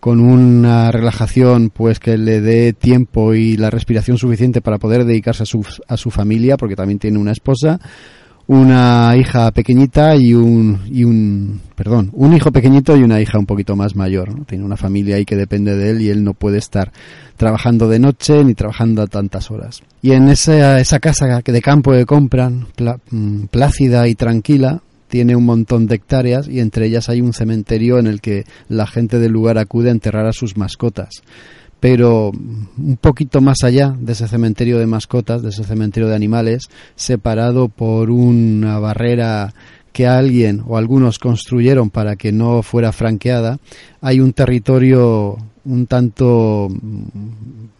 con 0.00 0.20
una 0.20 0.92
relajación 0.92 1.70
pues 1.70 1.98
que 1.98 2.16
le 2.16 2.40
dé 2.40 2.72
tiempo 2.72 3.34
y 3.34 3.56
la 3.56 3.70
respiración 3.70 4.18
suficiente 4.18 4.60
para 4.60 4.78
poder 4.78 5.04
dedicarse 5.04 5.42
a 5.42 5.46
su, 5.46 5.66
a 5.88 5.96
su 5.96 6.10
familia 6.10 6.56
porque 6.56 6.76
también 6.76 6.98
tiene 6.98 7.18
una 7.18 7.32
esposa 7.32 7.80
una 8.48 9.16
hija 9.16 9.50
pequeñita 9.50 10.14
y 10.16 10.32
un, 10.32 10.82
y 10.86 11.02
un, 11.04 11.60
perdón, 11.74 12.10
un 12.12 12.32
hijo 12.34 12.52
pequeñito 12.52 12.96
y 12.96 13.02
una 13.02 13.20
hija 13.20 13.38
un 13.38 13.46
poquito 13.46 13.74
más 13.74 13.96
mayor. 13.96 14.44
Tiene 14.46 14.64
una 14.64 14.76
familia 14.76 15.16
ahí 15.16 15.24
que 15.24 15.36
depende 15.36 15.76
de 15.76 15.90
él 15.90 16.00
y 16.00 16.10
él 16.10 16.22
no 16.22 16.34
puede 16.34 16.58
estar 16.58 16.92
trabajando 17.36 17.88
de 17.88 17.98
noche 17.98 18.44
ni 18.44 18.54
trabajando 18.54 19.02
a 19.02 19.06
tantas 19.08 19.50
horas. 19.50 19.82
Y 20.00 20.12
en 20.12 20.28
esa, 20.28 20.80
esa 20.80 21.00
casa 21.00 21.40
de 21.44 21.62
campo 21.62 21.92
que 21.92 22.06
compran, 22.06 22.66
plácida 23.50 24.06
y 24.06 24.14
tranquila, 24.14 24.80
tiene 25.08 25.36
un 25.36 25.44
montón 25.44 25.86
de 25.86 25.96
hectáreas 25.96 26.48
y 26.48 26.60
entre 26.60 26.86
ellas 26.86 27.08
hay 27.08 27.20
un 27.20 27.32
cementerio 27.32 27.98
en 27.98 28.06
el 28.06 28.20
que 28.20 28.44
la 28.68 28.86
gente 28.86 29.18
del 29.18 29.32
lugar 29.32 29.58
acude 29.58 29.88
a 29.88 29.92
enterrar 29.92 30.26
a 30.26 30.32
sus 30.32 30.56
mascotas. 30.56 31.22
Pero 31.80 32.30
un 32.30 32.98
poquito 33.00 33.40
más 33.40 33.62
allá 33.62 33.94
de 33.98 34.12
ese 34.12 34.28
cementerio 34.28 34.78
de 34.78 34.86
mascotas, 34.86 35.42
de 35.42 35.50
ese 35.50 35.64
cementerio 35.64 36.08
de 36.08 36.16
animales, 36.16 36.68
separado 36.94 37.68
por 37.68 38.10
una 38.10 38.78
barrera 38.78 39.54
que 39.92 40.06
alguien 40.06 40.62
o 40.66 40.76
algunos 40.76 41.18
construyeron 41.18 41.90
para 41.90 42.16
que 42.16 42.32
no 42.32 42.62
fuera 42.62 42.92
franqueada, 42.92 43.58
hay 44.00 44.20
un 44.20 44.32
territorio 44.32 45.36
un 45.66 45.86
tanto 45.86 46.68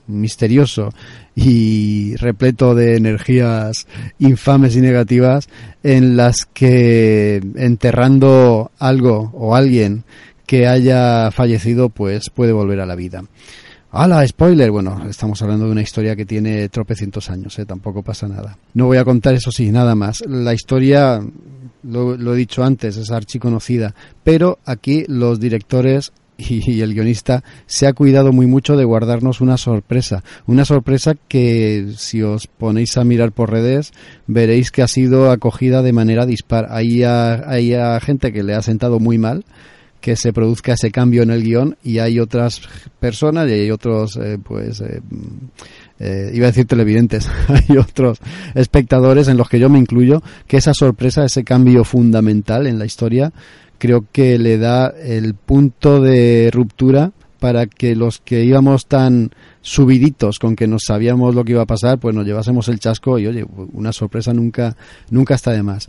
misterioso 0.07 0.93
y 1.35 2.17
repleto 2.17 2.75
de 2.75 2.97
energías 2.97 3.87
infames 4.19 4.77
y 4.77 4.81
negativas 4.81 5.49
en 5.83 6.17
las 6.17 6.47
que 6.53 7.43
enterrando 7.57 8.71
algo 8.79 9.31
o 9.35 9.55
alguien 9.55 10.05
que 10.47 10.67
haya 10.67 11.31
fallecido 11.31 11.89
pues 11.89 12.31
puede 12.31 12.53
volver 12.53 12.81
a 12.81 12.87
la 12.87 12.95
vida. 12.95 13.25
¡Hala! 13.91 14.27
Spoiler. 14.27 14.71
Bueno, 14.71 15.09
estamos 15.09 15.41
hablando 15.43 15.67
de 15.67 15.73
una 15.73 15.81
historia 15.81 16.15
que 16.15 16.27
tiene 16.27 16.69
tropecientos 16.69 17.31
años, 17.31 17.59
¿eh? 17.59 17.65
tampoco 17.65 18.03
pasa 18.03 18.29
nada. 18.29 18.59
No 18.75 18.87
voy 18.87 18.99
a 18.99 19.05
contar 19.05 19.35
eso 19.35 19.51
sí, 19.51 19.71
nada 19.71 19.95
más. 19.95 20.23
La 20.27 20.53
historia, 20.53 21.21
lo, 21.83 22.17
lo 22.17 22.35
he 22.35 22.37
dicho 22.37 22.63
antes, 22.63 22.97
es 22.97 23.11
archiconocida, 23.11 23.95
pero 24.23 24.59
aquí 24.65 25.05
los 25.09 25.41
directores 25.41 26.13
y, 26.39 26.81
el 26.81 26.95
guionista 26.95 27.43
se 27.67 27.87
ha 27.87 27.93
cuidado 27.93 28.33
muy 28.33 28.47
mucho 28.47 28.77
de 28.77 28.85
guardarnos 28.85 29.41
una 29.41 29.57
sorpresa. 29.57 30.23
Una 30.47 30.65
sorpresa 30.65 31.15
que 31.29 31.93
si 31.97 32.23
os 32.23 32.47
ponéis 32.47 32.97
a 32.97 33.05
mirar 33.05 33.33
por 33.33 33.51
redes 33.51 33.93
veréis 34.27 34.71
que 34.71 34.83
ha 34.83 34.89
sido 34.89 35.31
acogida 35.31 35.83
de 35.83 35.93
manera 35.93 36.27
dispar. 36.27 36.67
Hay, 36.71 37.03
hay 37.03 37.73
gente 38.01 38.33
que 38.33 38.43
le 38.43 38.55
ha 38.55 38.63
sentado 38.63 38.99
muy 38.99 39.19
mal 39.19 39.45
que 40.01 40.15
se 40.15 40.33
produzca 40.33 40.75
ese 40.75 40.93
cambio 40.93 41.23
en 41.23 41.31
el 41.31 41.43
guion 41.43 41.77
y 41.83 41.99
hay 41.99 42.21
otras 42.21 42.61
personas 43.01 43.49
y 43.49 43.55
hay 43.55 43.71
otros, 43.73 44.17
eh, 44.17 44.39
pues, 44.41 44.81
eh, 44.81 45.01
eh, 45.99 46.31
iba 46.35 46.47
a 46.47 46.51
decir 46.51 46.67
televidentes, 46.67 47.29
hay 47.49 47.77
otros 47.79 48.19
espectadores 48.55 49.29
en 49.29 49.37
los 49.37 49.49
que 49.49 49.59
yo 49.59 49.69
me 49.69 49.79
incluyo, 49.79 50.23
que 50.47 50.57
esa 50.57 50.75
sorpresa, 50.75 51.25
ese 51.25 51.45
cambio 51.45 51.85
fundamental 51.85 52.67
en 52.67 52.79
la 52.79 52.85
historia, 52.85 53.33
creo 53.79 54.07
que 54.13 54.39
le 54.39 54.59
da 54.59 54.89
el 54.89 55.35
punto 55.35 56.01
de 56.01 56.51
ruptura 56.53 57.13
para 57.39 57.67
que 57.67 57.95
los 57.95 58.21
que 58.21 58.45
íbamos 58.45 58.87
tan 58.87 59.31
subiditos 59.61 60.39
con 60.39 60.57
que 60.57 60.67
no 60.67 60.79
sabíamos 60.79 61.35
lo 61.35 61.45
que 61.45 61.53
iba 61.53 61.63
a 61.63 61.67
pasar, 61.67 61.99
pues 61.99 62.15
nos 62.15 62.25
llevásemos 62.25 62.69
el 62.69 62.79
chasco 62.79 63.19
y 63.19 63.27
oye, 63.27 63.45
una 63.73 63.93
sorpresa 63.93 64.33
nunca, 64.33 64.77
nunca 65.11 65.35
está 65.35 65.53
de 65.53 65.63
más. 65.63 65.89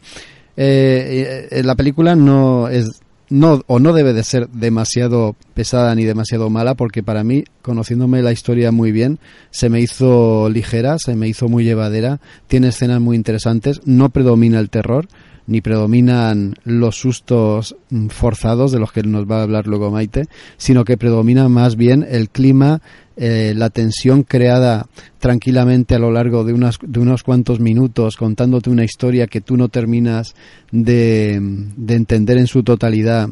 Eh, 0.57 1.47
eh, 1.51 1.63
la 1.63 1.75
película 1.75 2.15
no 2.15 2.67
es 2.67 3.01
no 3.29 3.61
o 3.67 3.79
no 3.79 3.93
debe 3.93 4.13
de 4.13 4.23
ser 4.23 4.49
demasiado 4.49 5.35
pesada 5.53 5.93
ni 5.95 6.05
demasiado 6.05 6.49
mala 6.49 6.75
porque 6.75 7.03
para 7.03 7.23
mí 7.23 7.43
conociéndome 7.61 8.21
la 8.21 8.31
historia 8.31 8.71
muy 8.71 8.91
bien 8.91 9.19
se 9.51 9.69
me 9.69 9.81
hizo 9.81 10.49
ligera 10.49 10.97
se 10.97 11.15
me 11.15 11.27
hizo 11.27 11.47
muy 11.49 11.63
llevadera 11.63 12.19
tiene 12.47 12.69
escenas 12.69 13.01
muy 13.01 13.15
interesantes 13.15 13.81
no 13.85 14.09
predomina 14.09 14.59
el 14.59 14.69
terror 14.69 15.07
ni 15.47 15.61
predominan 15.61 16.55
los 16.65 16.97
sustos 16.97 17.75
forzados 18.09 18.71
de 18.71 18.79
los 18.79 18.91
que 18.91 19.01
nos 19.03 19.25
va 19.25 19.39
a 19.39 19.43
hablar 19.43 19.65
luego 19.65 19.89
Maite, 19.89 20.25
sino 20.57 20.83
que 20.83 20.97
predomina 20.97 21.47
más 21.47 21.77
bien 21.77 22.05
el 22.07 22.29
clima, 22.29 22.81
eh, 23.17 23.53
la 23.55 23.69
tensión 23.71 24.23
creada 24.23 24.87
tranquilamente 25.19 25.95
a 25.95 25.99
lo 25.99 26.11
largo 26.11 26.43
de, 26.43 26.53
unas, 26.53 26.77
de 26.81 26.99
unos 26.99 27.23
cuantos 27.23 27.59
minutos 27.59 28.15
contándote 28.15 28.69
una 28.69 28.83
historia 28.83 29.25
que 29.25 29.41
tú 29.41 29.57
no 29.57 29.69
terminas 29.69 30.35
de, 30.71 31.39
de 31.41 31.95
entender 31.95 32.37
en 32.37 32.47
su 32.47 32.61
totalidad 32.63 33.29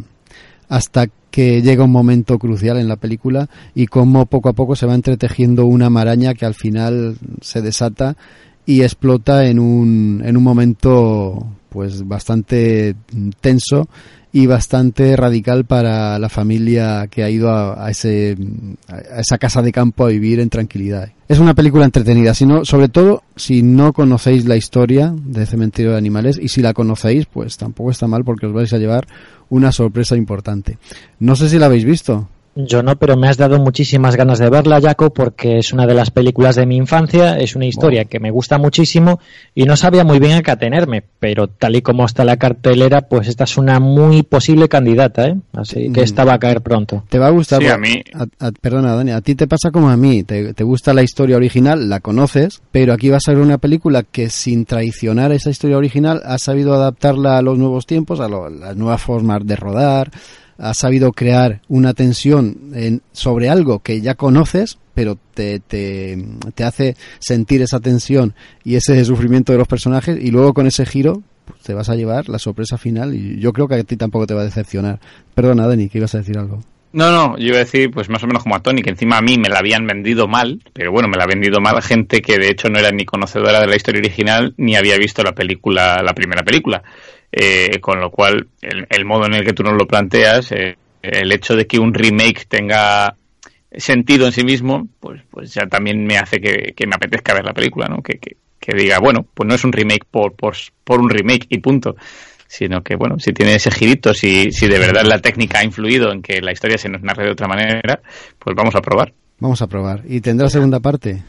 hasta 0.70 1.08
que 1.30 1.62
llega 1.62 1.84
un 1.84 1.92
momento 1.92 2.40
crucial 2.40 2.78
en 2.78 2.88
la 2.88 2.96
película 2.96 3.50
y 3.76 3.88
cómo 3.88 4.26
poco 4.26 4.50
a 4.50 4.54
poco 4.54 4.76
se 4.76 4.86
va 4.86 4.96
entretejiendo 4.96 5.66
una 5.66 5.90
maraña 5.90 6.34
que 6.34 6.46
al 6.46 6.56
final 6.56 7.18
se 7.42 7.62
desata 7.62 8.16
y 8.66 8.82
explota 8.82 9.46
en 9.46 9.60
un, 9.60 10.24
en 10.26 10.38
un 10.38 10.44
momento 10.44 11.46
pues 11.70 12.08
bastante 12.08 12.96
tenso 13.42 13.88
y 14.36 14.48
bastante 14.48 15.16
radical 15.16 15.64
para 15.64 16.20
la 16.20 16.28
familia 16.28 17.08
que 17.08 17.24
ha 17.24 17.30
ido 17.30 17.50
a, 17.54 17.90
ese, 17.90 18.36
a 18.90 19.22
esa 19.22 19.38
casa 19.38 19.62
de 19.62 19.72
campo 19.72 20.04
a 20.04 20.10
vivir 20.10 20.42
en 20.42 20.50
tranquilidad. 20.50 21.08
Es 21.30 21.40
una 21.40 21.54
película 21.54 21.86
entretenida, 21.86 22.34
sino, 22.34 22.66
sobre 22.66 22.90
todo 22.90 23.24
si 23.38 23.64
no 23.64 23.94
conocéis 23.94 24.44
la 24.44 24.58
historia 24.58 25.16
de 25.16 25.46
Cementerio 25.46 25.94
de 25.94 25.98
Animales 26.00 26.38
y 26.38 26.50
si 26.50 26.62
la 26.62 26.74
conocéis, 26.74 27.28
pues 27.28 27.56
tampoco 27.56 27.92
está 27.92 28.08
mal 28.08 28.26
porque 28.26 28.46
os 28.46 28.52
vais 28.52 28.74
a 28.74 28.78
llevar 28.78 29.08
una 29.48 29.72
sorpresa 29.72 30.18
importante. 30.18 30.80
No 31.18 31.38
sé 31.38 31.48
si 31.48 31.58
la 31.58 31.68
habéis 31.68 31.86
visto. 31.86 32.28
Yo 32.58 32.82
no, 32.84 32.96
pero 32.96 33.18
me 33.18 33.28
has 33.28 33.36
dado 33.36 33.60
muchísimas 33.60 34.16
ganas 34.16 34.40
de 34.40 34.50
verla, 34.50 34.80
Jaco, 34.80 35.14
porque 35.14 35.60
es 35.60 35.74
una 35.74 35.86
de 35.86 35.94
las 35.94 36.10
películas 36.10 36.56
de 36.56 36.66
mi 36.66 36.78
infancia, 36.78 37.38
es 37.38 37.54
una 37.58 37.66
historia 37.66 38.06
que 38.06 38.22
me 38.22 38.32
gusta 38.32 38.58
muchísimo 38.58 39.20
y 39.54 39.66
no 39.66 39.76
sabía 39.76 40.06
muy 40.06 40.20
bien 40.20 40.38
a 40.38 40.42
qué 40.42 40.52
atenerme, 40.52 41.04
pero 41.20 41.48
tal 41.50 41.76
y 41.76 41.82
como 41.82 42.06
está 42.06 42.24
la 42.24 42.38
cartelera, 42.38 43.10
pues 43.10 43.28
esta 43.28 43.44
es 43.44 43.58
una 43.58 43.82
muy 43.82 44.24
posible 44.24 44.70
candidata, 44.70 45.28
¿eh? 45.28 45.36
Así 45.52 45.92
que 45.92 46.00
mm. 46.00 46.04
esta 46.06 46.24
va 46.24 46.36
a 46.36 46.40
caer 46.40 46.62
pronto. 46.62 47.04
Te 47.10 47.20
va 47.20 47.28
a 47.28 47.32
gustar. 47.32 47.62
Sí, 47.62 47.68
a 47.68 47.78
mí. 47.78 48.02
perdona, 48.62 48.96
Dani, 48.96 49.12
a 49.12 49.20
ti 49.20 49.36
te 49.36 49.48
pasa 49.48 49.70
como 49.72 49.90
a 49.90 49.98
mí, 49.98 50.24
te, 50.24 50.54
gusta 50.64 50.94
la 50.94 51.04
historia 51.04 51.36
original, 51.36 51.90
la 51.90 52.00
conoces, 52.00 52.62
pero 52.72 52.94
aquí 52.94 53.10
va 53.10 53.18
a 53.18 53.20
ser 53.20 53.38
una 53.38 53.58
película 53.58 54.04
que 54.04 54.30
sin 54.30 54.64
traicionar 54.64 55.34
esa 55.34 55.50
historia 55.50 55.78
original 55.78 56.22
ha 56.24 56.38
sabido 56.38 56.74
adaptarla 56.74 57.38
a 57.38 57.42
los 57.42 57.58
nuevos 57.58 57.86
tiempos, 57.86 58.22
a 58.22 58.30
las 58.30 58.78
nuevas 58.78 59.02
formas 59.02 59.46
de 59.46 59.58
rodar 59.58 60.10
ha 60.58 60.74
sabido 60.74 61.12
crear 61.12 61.62
una 61.68 61.94
tensión 61.94 62.72
en, 62.74 63.02
sobre 63.12 63.50
algo 63.50 63.80
que 63.80 64.02
ya 64.02 64.16
conoces, 64.16 64.78
pero 64.94 65.18
te, 65.34 65.60
te, 65.60 66.18
te, 66.54 66.64
hace 66.64 66.96
sentir 67.20 67.62
esa 67.62 67.80
tensión 67.80 68.34
y 68.64 68.76
ese 68.76 69.04
sufrimiento 69.06 69.52
de 69.52 69.60
los 69.60 69.68
personajes 69.68 70.18
y 70.22 70.32
luego 70.32 70.54
con 70.54 70.68
ese 70.68 70.86
giro 70.86 71.22
pues, 71.46 71.62
te 71.62 71.74
vas 71.74 71.90
a 71.90 71.96
llevar 71.96 72.30
la 72.30 72.40
sorpresa 72.40 72.78
final 72.78 73.14
y 73.14 73.40
yo 73.40 73.54
creo 73.54 73.68
que 73.68 73.76
a 73.76 73.84
ti 73.84 73.98
tampoco 73.98 74.28
te 74.28 74.34
va 74.34 74.42
a 74.42 74.46
decepcionar. 74.46 75.00
Perdona, 75.34 75.68
Dani, 75.68 75.90
que 75.90 75.98
ibas 75.98 76.16
a 76.16 76.20
decir 76.20 76.38
algo. 76.38 76.62
No, 76.96 77.12
no, 77.12 77.38
yo 77.38 77.48
iba 77.48 77.58
a 77.58 77.60
decir, 77.60 77.92
pues 77.92 78.08
más 78.08 78.24
o 78.24 78.28
menos 78.28 78.44
como 78.44 78.56
a 78.56 78.62
Tony, 78.62 78.82
que 78.82 78.90
encima 78.90 79.18
a 79.18 79.22
mí 79.22 79.38
me 79.38 79.50
la 79.50 79.60
habían 79.60 79.86
vendido 79.86 80.30
mal, 80.30 80.62
pero 80.72 80.94
bueno, 80.94 81.10
me 81.10 81.18
la 81.18 81.26
ha 81.26 81.28
vendido 81.28 81.60
mal 81.60 81.82
gente 81.82 82.22
que 82.22 82.38
de 82.38 82.48
hecho 82.48 82.70
no 82.70 82.80
era 82.80 82.90
ni 82.92 83.04
conocedora 83.04 83.60
de 83.60 83.68
la 83.68 83.76
historia 83.76 84.00
original 84.00 84.54
ni 84.56 84.78
había 84.78 84.98
visto 84.98 85.22
la 85.22 85.34
película, 85.34 86.02
la 86.02 86.14
primera 86.14 86.44
película. 86.44 86.84
Eh, 87.32 87.80
con 87.82 88.00
lo 88.00 88.12
cual, 88.12 88.48
el, 88.62 89.06
modo 89.06 89.26
en 89.26 89.34
el 89.34 89.46
que 89.46 89.54
tú 89.54 89.64
nos 89.64 89.74
lo 89.74 89.86
planteas, 89.88 90.52
eh, 90.52 90.78
el 91.02 91.32
hecho 91.32 91.56
de 91.56 91.68
que 91.68 91.80
un 91.80 91.94
remake 91.94 92.46
tenga 92.48 93.16
sentido 93.72 94.26
en 94.26 94.32
sí 94.32 94.44
mismo, 94.44 94.88
pues, 95.00 95.22
pues 95.30 95.54
ya 95.54 95.68
también 95.68 96.06
me 96.06 96.18
hace 96.18 96.40
que, 96.40 96.88
me 96.88 96.96
apetezca 96.96 97.34
ver 97.34 97.44
la 97.44 97.54
película, 97.54 97.88
¿no? 97.88 98.02
Que, 98.02 98.20
que, 98.20 98.74
diga, 98.74 99.00
bueno, 99.00 99.26
pues 99.34 99.48
no 99.48 99.54
es 99.54 99.64
un 99.64 99.74
remake 99.74 100.06
por, 100.10 100.34
por, 100.36 100.56
por 100.84 101.00
un 101.00 101.10
remake 101.10 101.46
y 101.50 101.60
punto 101.60 101.96
sino 102.48 102.82
que 102.84 102.96
bueno, 102.96 103.20
si 103.20 103.34
tiene 103.34 103.56
ese 103.56 103.72
girito, 103.72 104.14
si, 104.14 104.52
si 104.52 104.68
de 104.68 104.80
verdad 104.80 105.04
la 105.04 105.20
técnica 105.20 105.60
ha 105.60 105.64
influido 105.64 106.12
en 106.12 106.22
que 106.22 106.42
la 106.42 106.52
historia 106.54 106.78
se 106.78 106.90
nos 106.90 107.02
narre 107.02 107.26
de 107.26 107.32
otra 107.32 107.48
manera, 107.48 108.00
pues 108.40 108.56
vamos 108.56 108.76
a 108.76 108.82
probar. 108.82 109.14
Vamos 109.40 109.62
a 109.62 109.68
probar. 109.68 110.04
¿Y 110.08 110.22
tendrá 110.22 110.50
segunda 110.50 110.80
parte? 110.80 111.24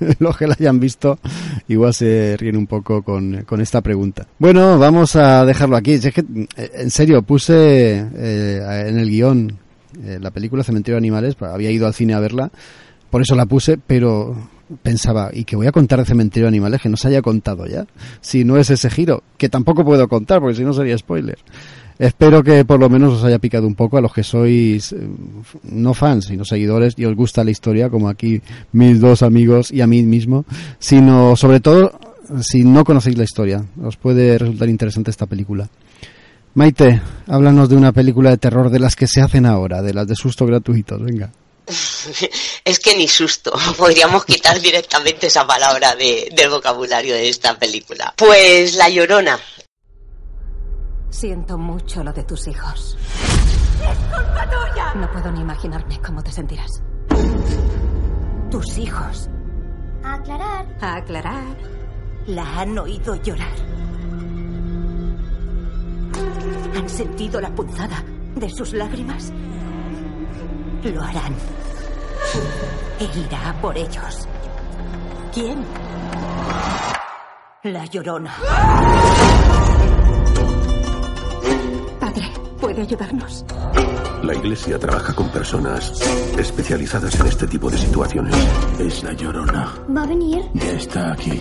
Los 0.20 0.36
que 0.36 0.46
la 0.46 0.54
hayan 0.58 0.78
visto 0.78 1.18
igual 1.66 1.92
se 1.92 2.36
ríen 2.38 2.56
un 2.56 2.66
poco 2.66 3.02
con, 3.02 3.44
con 3.44 3.60
esta 3.60 3.80
pregunta. 3.80 4.26
Bueno, 4.38 4.78
vamos 4.78 5.16
a 5.16 5.44
dejarlo 5.44 5.76
aquí. 5.76 5.92
Es 5.92 6.12
que, 6.12 6.24
eh, 6.56 6.70
en 6.74 6.90
serio, 6.90 7.22
puse 7.22 7.98
eh, 8.14 8.84
en 8.88 8.98
el 8.98 9.10
guion 9.10 9.58
eh, 10.04 10.18
la 10.20 10.30
película 10.30 10.62
Cementerio 10.62 10.94
de 10.94 10.98
Animales, 10.98 11.36
había 11.40 11.70
ido 11.70 11.86
al 11.86 11.94
cine 11.94 12.14
a 12.14 12.20
verla, 12.20 12.50
por 13.10 13.22
eso 13.22 13.34
la 13.34 13.46
puse, 13.46 13.78
pero 13.78 14.36
pensaba, 14.82 15.30
¿y 15.32 15.44
que 15.44 15.56
voy 15.56 15.66
a 15.66 15.72
contar 15.72 15.98
de 15.98 16.04
Cementerio 16.04 16.44
de 16.44 16.48
Animales 16.48 16.80
que 16.80 16.88
no 16.88 16.96
se 16.96 17.08
haya 17.08 17.22
contado 17.22 17.66
ya? 17.66 17.86
Si 18.20 18.44
no 18.44 18.58
es 18.58 18.70
ese 18.70 18.90
giro, 18.90 19.22
que 19.36 19.48
tampoco 19.48 19.84
puedo 19.84 20.06
contar 20.08 20.40
porque 20.40 20.56
si 20.56 20.64
no 20.64 20.72
sería 20.72 20.96
spoiler. 20.96 21.38
Espero 21.98 22.44
que 22.44 22.64
por 22.64 22.78
lo 22.78 22.88
menos 22.88 23.14
os 23.14 23.24
haya 23.24 23.38
picado 23.38 23.66
un 23.66 23.74
poco 23.74 23.98
a 23.98 24.00
los 24.00 24.12
que 24.12 24.22
sois 24.22 24.92
eh, 24.92 24.96
no 25.64 25.94
fans, 25.94 26.26
sino 26.26 26.44
seguidores 26.44 26.94
y 26.96 27.04
os 27.04 27.16
gusta 27.16 27.42
la 27.42 27.50
historia, 27.50 27.90
como 27.90 28.08
aquí 28.08 28.40
mis 28.72 29.00
dos 29.00 29.22
amigos 29.22 29.72
y 29.72 29.80
a 29.80 29.86
mí 29.86 30.02
mismo, 30.02 30.44
sino 30.78 31.34
sobre 31.34 31.60
todo 31.60 31.98
si 32.42 32.62
no 32.62 32.84
conocéis 32.84 33.18
la 33.18 33.24
historia. 33.24 33.64
Os 33.82 33.96
puede 33.96 34.38
resultar 34.38 34.68
interesante 34.68 35.10
esta 35.10 35.26
película. 35.26 35.68
Maite, 36.54 37.00
háblanos 37.26 37.68
de 37.68 37.76
una 37.76 37.92
película 37.92 38.30
de 38.30 38.38
terror 38.38 38.70
de 38.70 38.80
las 38.80 38.96
que 38.96 39.06
se 39.06 39.20
hacen 39.20 39.46
ahora, 39.46 39.82
de 39.82 39.94
las 39.94 40.06
de 40.06 40.14
susto 40.14 40.46
gratuitos, 40.46 41.02
venga. 41.02 41.30
es 42.64 42.78
que 42.78 42.96
ni 42.96 43.08
susto. 43.08 43.52
Podríamos 43.76 44.24
quitar 44.24 44.60
directamente 44.60 45.26
esa 45.26 45.46
palabra 45.46 45.94
del 45.94 46.48
vocabulario 46.50 47.14
de 47.14 47.28
esta 47.28 47.58
película. 47.58 48.14
Pues 48.16 48.74
La 48.76 48.88
Llorona. 48.88 49.38
Siento 51.10 51.58
mucho 51.58 52.04
lo 52.04 52.12
de 52.12 52.22
tus 52.24 52.46
hijos. 52.48 52.96
¡Es 53.00 53.98
culpa 53.98 54.44
tuya! 54.44 54.94
No 54.94 55.10
puedo 55.10 55.32
ni 55.32 55.40
imaginarme 55.40 56.00
cómo 56.00 56.22
te 56.22 56.30
sentirás. 56.30 56.82
Tus 58.50 58.78
hijos. 58.78 59.28
A 60.04 60.14
aclarar. 60.14 60.66
A 60.80 60.96
aclarar. 60.96 61.56
La 62.26 62.60
han 62.60 62.78
oído 62.78 63.14
llorar. 63.16 63.54
¿Han 66.76 66.88
sentido 66.88 67.40
la 67.40 67.54
punzada 67.54 68.04
de 68.36 68.50
sus 68.50 68.72
lágrimas? 68.74 69.32
Lo 70.82 71.02
harán. 71.02 71.34
E 73.00 73.18
irá 73.18 73.56
por 73.60 73.76
ellos. 73.76 74.28
¿Quién? 75.32 75.64
La 77.62 77.84
llorona. 77.86 78.34
Padre, 82.00 82.30
¿puede 82.60 82.82
ayudarnos? 82.82 83.44
La 84.22 84.34
iglesia 84.34 84.78
trabaja 84.78 85.14
con 85.14 85.28
personas 85.30 86.00
especializadas 86.36 87.18
en 87.20 87.26
este 87.26 87.46
tipo 87.46 87.70
de 87.70 87.78
situaciones. 87.78 88.34
Es 88.78 89.02
la 89.04 89.12
llorona. 89.12 89.74
¿Va 89.96 90.02
a 90.02 90.06
venir? 90.06 90.44
Ya 90.54 90.72
está 90.72 91.12
aquí. 91.12 91.40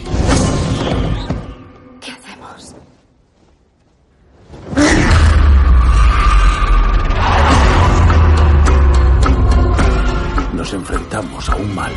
¿Qué 2.00 2.12
hacemos? 2.12 2.76
Nos 10.54 10.74
enfrentamos 10.74 11.50
a 11.50 11.56
un 11.56 11.76
mal 11.76 11.91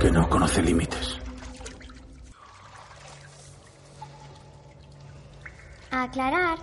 que 0.00 0.10
no 0.10 0.28
conoce 0.28 0.62
límites. 0.62 1.18
Aclarar. 5.96 6.58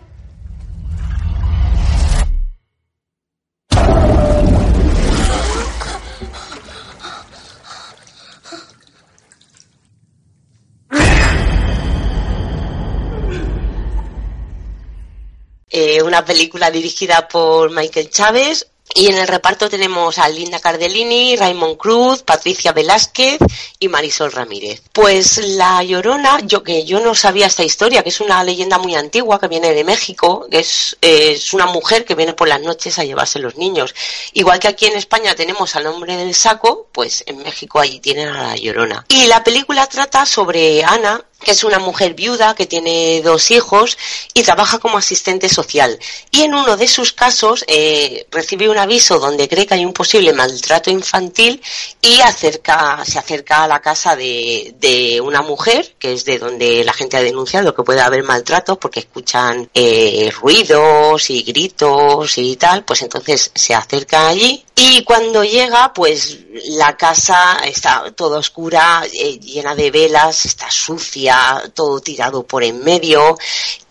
Eh, 15.70 16.04
una 16.04 16.26
película 16.26 16.70
dirigida 16.70 17.30
por 17.30 17.72
Michael 17.72 18.10
Chávez, 18.10 18.71
y 18.94 19.08
en 19.08 19.18
el 19.18 19.28
reparto 19.28 19.70
tenemos 19.70 20.18
a 20.18 20.28
Linda 20.30 20.60
Cardellini, 20.60 21.36
Raymond 21.36 21.78
Cruz, 21.78 22.24
Patricia 22.24 22.72
Velázquez 22.72 23.40
y 23.80 23.88
Marisol 23.88 24.32
Ramírez. 24.32 24.82
Pues 24.92 25.38
La 25.38 25.84
Llorona, 25.84 26.40
yo 26.42 26.64
que 26.64 26.84
yo 26.86 27.00
no 27.00 27.16
sabía 27.16 27.48
esta 27.48 27.64
historia, 27.64 28.04
que 28.04 28.10
es 28.10 28.22
una 28.22 28.44
leyenda 28.44 28.78
muy 28.78 28.96
antigua 28.96 29.40
que 29.40 29.48
viene 29.48 29.74
de 29.74 29.84
México, 29.84 30.48
que 30.50 30.60
es, 30.60 30.98
es 31.02 31.54
una 31.54 31.68
mujer 31.68 32.06
que 32.06 32.16
viene 32.16 32.34
por 32.34 32.48
las 32.48 32.62
noches 32.62 33.00
a 33.00 33.04
llevarse 33.04 33.40
los 33.40 33.58
niños. 33.58 33.96
Igual 34.34 34.60
que 34.60 34.68
aquí 34.68 34.86
en 34.86 34.98
España 34.98 35.36
tenemos 35.36 35.76
al 35.76 35.88
hombre 35.88 36.18
del 36.18 36.36
saco, 36.36 36.88
pues 36.92 37.24
en 37.28 37.38
México 37.40 37.80
allí 37.80 38.00
tienen 38.00 38.28
a 38.30 38.42
La 38.44 38.56
Llorona. 38.56 39.06
Y 39.08 39.28
la 39.28 39.44
película 39.44 39.88
trata 39.88 40.26
sobre 40.26 40.84
Ana, 40.84 41.24
que 41.44 41.52
es 41.52 41.64
una 41.64 41.80
mujer 41.80 42.14
viuda 42.14 42.56
que 42.56 42.66
tiene 42.66 43.22
dos 43.22 43.52
hijos 43.52 43.98
y 44.34 44.44
trabaja 44.44 44.80
como 44.80 44.98
asistente 44.98 45.50
social. 45.50 46.00
Y 46.32 46.42
en 46.42 46.54
uno 46.54 46.78
de 46.78 46.88
sus 46.88 47.14
casos 47.14 47.64
eh, 47.68 48.28
recibe 48.32 48.70
un 48.70 48.78
aviso 48.78 49.20
donde 49.20 49.48
cree 49.48 49.66
que 49.66 49.76
hay 49.76 49.86
un 49.86 49.94
posible 49.94 50.34
maltrato 50.34 50.90
infantil 50.90 51.62
y 52.02 52.22
acerca, 52.22 53.04
se 53.06 53.20
acerca 53.20 53.64
a 53.64 53.68
la 53.68 53.80
casa 53.80 54.16
de, 54.16 54.76
de 54.80 55.22
una 55.22 55.42
mujer, 55.42 55.96
que 56.00 56.14
es 56.14 56.26
de 56.26 56.40
donde 56.40 56.84
la 56.84 56.94
gente 56.94 57.18
ha 57.18 57.22
denunciado 57.22 57.76
que 57.76 57.84
puede 57.84 58.02
haber 58.02 58.24
maltrato 58.24 58.80
porque 58.80 59.02
escuchan 59.02 59.70
eh, 59.74 60.32
ruidos 60.40 61.30
y 61.30 61.44
gritos 61.44 62.38
y 62.38 62.56
tal, 62.56 62.84
pues 62.84 63.02
entonces 63.02 63.52
se 63.54 63.74
acerca 63.74 64.28
allí 64.28 64.64
y 64.84 65.04
cuando 65.04 65.44
llega, 65.44 65.94
pues 65.94 66.40
la 66.70 66.98
casa 66.98 67.58
está 67.64 68.12
toda 68.16 68.40
oscura, 68.40 69.04
eh, 69.14 69.40
llena 69.40 69.76
de 69.76 69.92
velas, 69.92 70.46
está 70.46 70.72
sucia, 70.72 71.62
todo 71.76 72.00
tirado 72.00 72.42
por 72.42 72.64
en 72.64 72.84
medio. 72.84 73.38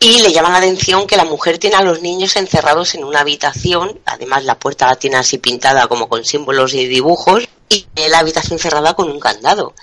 Y 0.00 0.20
le 0.20 0.32
llama 0.32 0.50
la 0.50 0.58
atención 0.58 1.06
que 1.06 1.16
la 1.16 1.24
mujer 1.24 1.58
tiene 1.58 1.76
a 1.76 1.82
los 1.82 2.02
niños 2.02 2.34
encerrados 2.34 2.96
en 2.96 3.04
una 3.04 3.20
habitación, 3.20 4.00
además 4.04 4.44
la 4.44 4.58
puerta 4.58 4.86
la 4.86 4.96
tiene 4.96 5.16
así 5.16 5.38
pintada 5.38 5.86
como 5.86 6.08
con 6.08 6.24
símbolos 6.24 6.74
y 6.74 6.86
dibujos 6.86 7.48
y 7.70 7.86
la 8.08 8.18
habitación 8.18 8.58
cerrada 8.58 8.94
con 8.94 9.08
un 9.08 9.20
candado. 9.20 9.74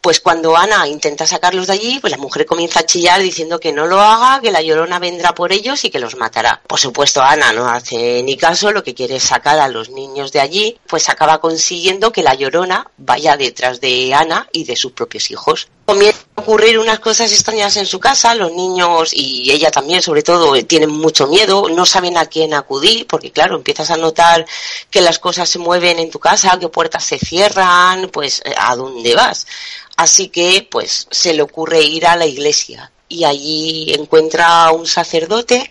Pues 0.00 0.20
cuando 0.20 0.56
Ana 0.56 0.86
intenta 0.86 1.26
sacarlos 1.26 1.66
de 1.66 1.72
allí, 1.74 1.98
pues 2.00 2.12
la 2.12 2.16
mujer 2.16 2.46
comienza 2.46 2.80
a 2.80 2.86
chillar 2.86 3.20
diciendo 3.20 3.58
que 3.58 3.72
no 3.72 3.86
lo 3.86 4.00
haga, 4.00 4.40
que 4.40 4.52
la 4.52 4.62
llorona 4.62 5.00
vendrá 5.00 5.34
por 5.34 5.52
ellos 5.52 5.84
y 5.84 5.90
que 5.90 5.98
los 5.98 6.16
matará. 6.16 6.62
Por 6.66 6.78
supuesto, 6.78 7.20
Ana 7.20 7.52
no 7.52 7.68
hace 7.68 8.22
ni 8.22 8.36
caso, 8.36 8.70
lo 8.70 8.84
que 8.84 8.94
quiere 8.94 9.16
es 9.16 9.24
sacar 9.24 9.58
a 9.58 9.68
los 9.68 9.90
niños 9.90 10.30
de 10.30 10.40
allí, 10.40 10.78
pues 10.86 11.08
acaba 11.08 11.40
consiguiendo 11.40 12.12
que 12.12 12.22
la 12.22 12.34
llorona 12.34 12.88
vaya 12.96 13.36
detrás 13.36 13.80
de 13.80 14.14
Ana 14.14 14.48
y 14.52 14.64
de 14.64 14.76
sus 14.76 14.92
propios 14.92 15.30
hijos. 15.32 15.68
Comienzan 15.92 16.24
a 16.36 16.40
ocurrir 16.40 16.78
unas 16.78 17.00
cosas 17.00 17.30
extrañas 17.32 17.76
en 17.76 17.84
su 17.84 18.00
casa, 18.00 18.34
los 18.34 18.50
niños 18.50 19.10
y 19.12 19.52
ella 19.52 19.70
también 19.70 20.00
sobre 20.00 20.22
todo 20.22 20.54
tienen 20.64 20.88
mucho 20.88 21.26
miedo, 21.26 21.68
no 21.68 21.84
saben 21.84 22.16
a 22.16 22.24
quién 22.24 22.54
acudir, 22.54 23.06
porque 23.06 23.30
claro, 23.30 23.56
empiezas 23.56 23.90
a 23.90 23.98
notar 23.98 24.46
que 24.88 25.02
las 25.02 25.18
cosas 25.18 25.50
se 25.50 25.58
mueven 25.58 25.98
en 25.98 26.10
tu 26.10 26.18
casa, 26.18 26.58
que 26.58 26.70
puertas 26.70 27.04
se 27.04 27.18
cierran, 27.18 28.08
pues 28.08 28.40
eh, 28.46 28.54
a 28.56 28.74
dónde 28.74 29.14
vas. 29.14 29.46
Así 29.94 30.28
que 30.28 30.66
pues 30.70 31.08
se 31.10 31.34
le 31.34 31.42
ocurre 31.42 31.82
ir 31.82 32.06
a 32.06 32.16
la 32.16 32.24
iglesia 32.24 32.90
y 33.06 33.24
allí 33.24 33.92
encuentra 33.92 34.64
a 34.64 34.72
un 34.72 34.86
sacerdote 34.86 35.70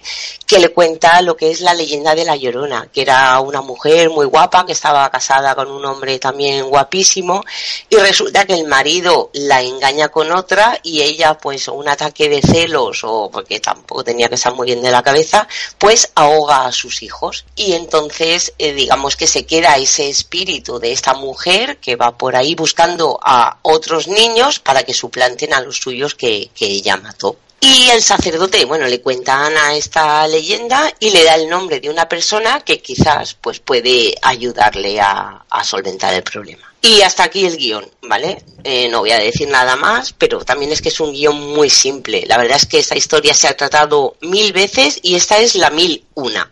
que 0.51 0.59
le 0.59 0.73
cuenta 0.73 1.21
lo 1.21 1.37
que 1.37 1.49
es 1.49 1.61
la 1.61 1.73
leyenda 1.73 2.13
de 2.13 2.25
la 2.25 2.35
Llorona, 2.35 2.89
que 2.91 3.03
era 3.03 3.39
una 3.39 3.61
mujer 3.61 4.09
muy 4.09 4.25
guapa 4.25 4.65
que 4.65 4.73
estaba 4.73 5.09
casada 5.09 5.55
con 5.55 5.71
un 5.71 5.85
hombre 5.85 6.19
también 6.19 6.67
guapísimo 6.67 7.41
y 7.89 7.95
resulta 7.95 8.43
que 8.43 8.55
el 8.55 8.67
marido 8.67 9.29
la 9.31 9.61
engaña 9.61 10.09
con 10.09 10.29
otra 10.33 10.77
y 10.83 11.03
ella 11.03 11.37
pues 11.37 11.69
un 11.69 11.87
ataque 11.87 12.27
de 12.27 12.41
celos 12.41 13.01
o 13.05 13.29
porque 13.31 13.61
tampoco 13.61 14.03
tenía 14.03 14.27
que 14.27 14.35
estar 14.35 14.53
muy 14.53 14.65
bien 14.65 14.81
de 14.81 14.91
la 14.91 15.01
cabeza, 15.01 15.47
pues 15.77 16.11
ahoga 16.15 16.65
a 16.65 16.73
sus 16.73 17.01
hijos 17.01 17.45
y 17.55 17.71
entonces 17.71 18.51
eh, 18.57 18.73
digamos 18.73 19.15
que 19.15 19.27
se 19.27 19.45
queda 19.45 19.77
ese 19.77 20.09
espíritu 20.09 20.79
de 20.79 20.91
esta 20.91 21.13
mujer 21.13 21.77
que 21.77 21.95
va 21.95 22.17
por 22.17 22.35
ahí 22.35 22.55
buscando 22.55 23.17
a 23.23 23.59
otros 23.61 24.09
niños 24.09 24.59
para 24.59 24.83
que 24.83 24.93
suplanten 24.93 25.53
a 25.53 25.61
los 25.61 25.77
suyos 25.77 26.13
que, 26.13 26.49
que 26.53 26.65
ella 26.65 26.97
mató. 26.97 27.37
Y 27.63 27.89
el 27.91 28.01
sacerdote, 28.01 28.65
bueno, 28.65 28.87
le 28.87 29.01
cuenta 29.01 29.45
a 29.45 29.75
esta 29.75 30.27
leyenda 30.27 30.91
y 30.99 31.11
le 31.11 31.23
da 31.23 31.35
el 31.35 31.47
nombre 31.47 31.79
de 31.79 31.91
una 31.91 32.09
persona 32.09 32.61
que 32.61 32.81
quizás 32.81 33.35
pues 33.35 33.59
puede 33.59 34.15
ayudarle 34.23 34.99
a, 34.99 35.45
solventar 35.63 36.11
el 36.15 36.23
problema. 36.23 36.70
Y 36.83 37.01
hasta 37.01 37.23
aquí 37.23 37.45
el 37.45 37.57
guion, 37.57 37.87
¿vale? 38.01 38.43
Eh, 38.63 38.87
no 38.89 38.99
voy 38.99 39.11
a 39.11 39.19
decir 39.19 39.47
nada 39.47 39.75
más, 39.75 40.13
pero 40.13 40.43
también 40.43 40.71
es 40.71 40.81
que 40.81 40.89
es 40.89 40.99
un 40.99 41.13
guion 41.13 41.39
muy 41.53 41.69
simple. 41.69 42.25
La 42.27 42.37
verdad 42.37 42.57
es 42.57 42.65
que 42.65 42.79
esta 42.79 42.97
historia 42.97 43.35
se 43.35 43.47
ha 43.47 43.55
tratado 43.55 44.15
mil 44.21 44.51
veces 44.51 44.99
y 45.03 45.15
esta 45.15 45.39
es 45.39 45.55
la 45.55 45.69
mil 45.69 46.03
una 46.15 46.51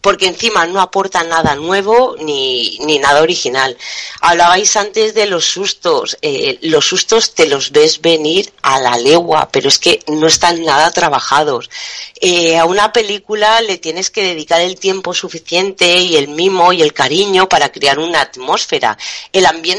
porque 0.00 0.26
encima 0.26 0.66
no 0.66 0.80
aporta 0.80 1.22
nada 1.24 1.54
nuevo 1.54 2.16
ni, 2.18 2.78
ni 2.80 2.98
nada 2.98 3.20
original. 3.20 3.76
Hablabais 4.20 4.76
antes 4.76 5.14
de 5.14 5.26
los 5.26 5.44
sustos. 5.44 6.16
Eh, 6.22 6.58
los 6.62 6.86
sustos 6.86 7.34
te 7.34 7.46
los 7.46 7.70
ves 7.70 8.00
venir 8.00 8.52
a 8.62 8.80
la 8.80 8.96
legua, 8.96 9.48
pero 9.50 9.68
es 9.68 9.78
que 9.78 10.02
no 10.06 10.26
están 10.26 10.64
nada 10.64 10.90
trabajados. 10.90 11.70
Eh, 12.20 12.58
a 12.58 12.64
una 12.64 12.92
película 12.92 13.60
le 13.60 13.78
tienes 13.78 14.10
que 14.10 14.24
dedicar 14.24 14.60
el 14.60 14.78
tiempo 14.78 15.12
suficiente 15.12 15.98
y 15.98 16.16
el 16.16 16.28
mimo 16.28 16.72
y 16.72 16.82
el 16.82 16.92
cariño 16.92 17.48
para 17.48 17.70
crear 17.70 17.98
una 17.98 18.22
atmósfera, 18.22 18.96
el 19.32 19.46
ambiente 19.46 19.69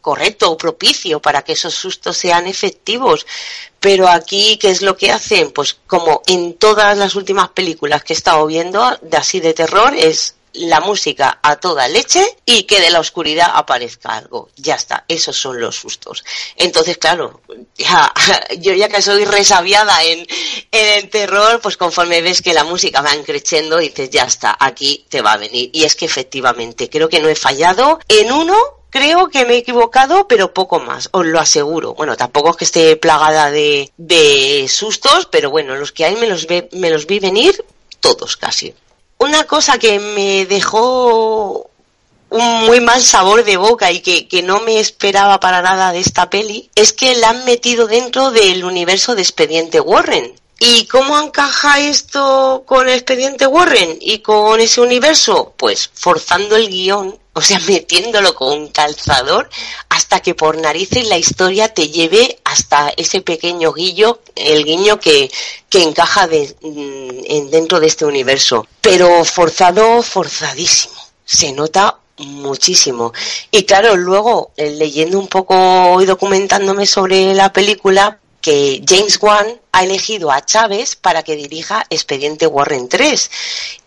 correcto 0.00 0.50
o 0.50 0.56
propicio 0.56 1.20
para 1.20 1.42
que 1.42 1.52
esos 1.52 1.74
sustos 1.74 2.16
sean 2.16 2.46
efectivos. 2.46 3.26
Pero 3.78 4.08
aquí, 4.08 4.58
¿qué 4.58 4.70
es 4.70 4.82
lo 4.82 4.96
que 4.96 5.10
hacen? 5.10 5.52
Pues 5.52 5.76
como 5.86 6.22
en 6.26 6.54
todas 6.54 6.96
las 6.98 7.14
últimas 7.14 7.48
películas 7.50 8.04
que 8.04 8.12
he 8.12 8.16
estado 8.16 8.46
viendo, 8.46 8.98
de 9.02 9.16
así 9.16 9.40
de 9.40 9.54
terror, 9.54 9.94
es 9.94 10.34
la 10.52 10.80
música 10.80 11.38
a 11.42 11.56
toda 11.56 11.88
leche 11.88 12.24
y 12.44 12.64
que 12.64 12.80
de 12.80 12.90
la 12.90 13.00
oscuridad 13.00 13.50
aparezca 13.54 14.16
algo. 14.16 14.50
Ya 14.56 14.74
está, 14.74 15.04
esos 15.08 15.36
son 15.36 15.60
los 15.60 15.76
sustos. 15.76 16.24
Entonces, 16.56 16.98
claro, 16.98 17.40
ya, 17.76 18.12
yo 18.58 18.72
ya 18.72 18.88
que 18.88 19.02
soy 19.02 19.24
resabiada 19.24 20.02
en, 20.04 20.26
el 20.72 21.08
terror, 21.08 21.60
pues 21.60 21.76
conforme 21.76 22.22
ves 22.22 22.42
que 22.42 22.54
la 22.54 22.64
música 22.64 23.00
va 23.00 23.10
creciendo, 23.24 23.78
dices, 23.78 24.10
ya 24.10 24.24
está, 24.24 24.56
aquí 24.58 25.06
te 25.08 25.22
va 25.22 25.32
a 25.32 25.38
venir. 25.38 25.70
Y 25.72 25.84
es 25.84 25.94
que 25.94 26.06
efectivamente, 26.06 26.88
creo 26.88 27.08
que 27.08 27.20
no 27.20 27.28
he 27.28 27.36
fallado 27.36 28.00
en 28.08 28.32
uno 28.32 28.79
Creo 28.90 29.28
que 29.28 29.44
me 29.44 29.54
he 29.54 29.58
equivocado, 29.58 30.26
pero 30.26 30.52
poco 30.52 30.80
más, 30.80 31.08
os 31.12 31.24
lo 31.24 31.38
aseguro. 31.38 31.94
Bueno, 31.94 32.16
tampoco 32.16 32.50
es 32.50 32.56
que 32.56 32.64
esté 32.64 32.96
plagada 32.96 33.50
de, 33.50 33.92
de 33.96 34.66
sustos, 34.68 35.26
pero 35.30 35.50
bueno, 35.50 35.76
los 35.76 35.92
que 35.92 36.04
hay 36.04 36.16
me 36.16 36.26
los, 36.26 36.46
me 36.72 36.90
los 36.90 37.06
vi 37.06 37.20
venir 37.20 37.64
todos 38.00 38.36
casi. 38.36 38.74
Una 39.18 39.44
cosa 39.44 39.78
que 39.78 40.00
me 40.00 40.46
dejó 40.46 41.70
un 42.30 42.66
muy 42.66 42.80
mal 42.80 43.02
sabor 43.02 43.44
de 43.44 43.56
boca 43.56 43.92
y 43.92 44.00
que, 44.00 44.26
que, 44.26 44.42
no 44.42 44.60
me 44.60 44.80
esperaba 44.80 45.40
para 45.40 45.62
nada 45.62 45.92
de 45.92 46.00
esta 46.00 46.30
peli 46.30 46.70
es 46.74 46.92
que 46.92 47.14
la 47.16 47.30
han 47.30 47.44
metido 47.44 47.86
dentro 47.86 48.30
del 48.30 48.64
universo 48.64 49.14
de 49.14 49.22
Expediente 49.22 49.80
Warren. 49.80 50.39
¿Y 50.62 50.84
cómo 50.88 51.18
encaja 51.18 51.80
esto 51.80 52.64
con 52.66 52.86
el 52.86 52.96
expediente 52.96 53.46
Warren 53.46 53.96
y 53.98 54.18
con 54.18 54.60
ese 54.60 54.82
universo? 54.82 55.54
Pues 55.56 55.88
forzando 55.94 56.54
el 56.54 56.68
guion, 56.68 57.18
o 57.32 57.40
sea, 57.40 57.58
metiéndolo 57.60 58.34
con 58.34 58.52
un 58.52 58.68
calzador 58.68 59.48
hasta 59.88 60.20
que 60.20 60.34
por 60.34 60.58
narices 60.58 61.08
la 61.08 61.16
historia 61.16 61.72
te 61.72 61.88
lleve 61.88 62.40
hasta 62.44 62.90
ese 62.90 63.22
pequeño 63.22 63.72
guillo, 63.72 64.20
el 64.34 64.66
guiño 64.66 65.00
que, 65.00 65.30
que 65.70 65.82
encaja 65.82 66.26
mm, 66.26 67.48
dentro 67.48 67.80
de 67.80 67.86
este 67.86 68.04
universo. 68.04 68.66
Pero 68.82 69.24
forzado, 69.24 70.02
forzadísimo. 70.02 71.00
Se 71.24 71.52
nota 71.52 71.96
muchísimo. 72.18 73.14
Y 73.50 73.64
claro, 73.64 73.96
luego, 73.96 74.50
eh, 74.58 74.72
leyendo 74.72 75.18
un 75.18 75.28
poco 75.28 76.02
y 76.02 76.04
documentándome 76.04 76.84
sobre 76.84 77.32
la 77.32 77.50
película, 77.50 78.20
que 78.40 78.82
James 78.86 79.18
Wan 79.20 79.60
ha 79.72 79.84
elegido 79.84 80.30
a 80.30 80.44
Chávez 80.44 80.96
para 80.96 81.22
que 81.22 81.36
dirija 81.36 81.84
Expediente 81.90 82.46
Warren 82.46 82.88
3. 82.88 83.30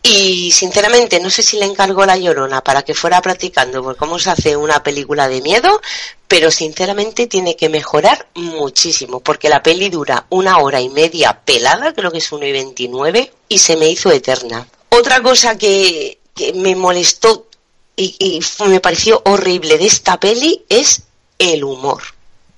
Y 0.04 0.52
sinceramente 0.52 1.20
no 1.20 1.30
sé 1.30 1.44
si 1.44 1.58
le 1.58 1.66
encargó 1.66 2.06
la 2.06 2.18
Llorona 2.18 2.64
para 2.64 2.84
que 2.84 2.94
fuera 2.94 3.22
practicando 3.22 3.82
por 3.82 3.96
cómo 3.98 4.20
se 4.20 4.30
hace 4.30 4.56
una 4.56 4.84
película 4.84 5.28
de 5.28 5.42
miedo, 5.42 5.82
pero 6.28 6.52
sinceramente 6.52 7.28
tiene 7.28 7.56
que 7.56 7.70
mejorar 7.70 8.28
muchísimo, 8.36 9.20
porque 9.20 9.50
la 9.50 9.64
peli 9.64 9.90
dura 9.90 10.26
una 10.30 10.58
hora 10.60 10.82
y 10.82 10.90
media 10.90 11.42
pelada, 11.44 11.94
creo 11.94 12.12
que 12.12 12.18
es 12.20 12.32
1 12.32 12.46
y 12.46 12.52
29, 12.52 13.34
y 13.50 13.60
se 13.60 13.76
me 13.78 13.90
hizo 13.90 14.12
eterna. 14.12 14.68
Otra 14.90 15.22
cosa 15.22 15.58
que, 15.58 16.20
me 16.56 16.76
molestó 16.76 17.48
y, 17.96 18.16
y 18.20 18.68
me 18.68 18.80
pareció 18.80 19.22
horrible 19.26 19.78
de 19.78 19.86
esta 19.86 20.20
peli 20.20 20.66
es 20.68 21.04
el 21.38 21.64
humor 21.64 22.02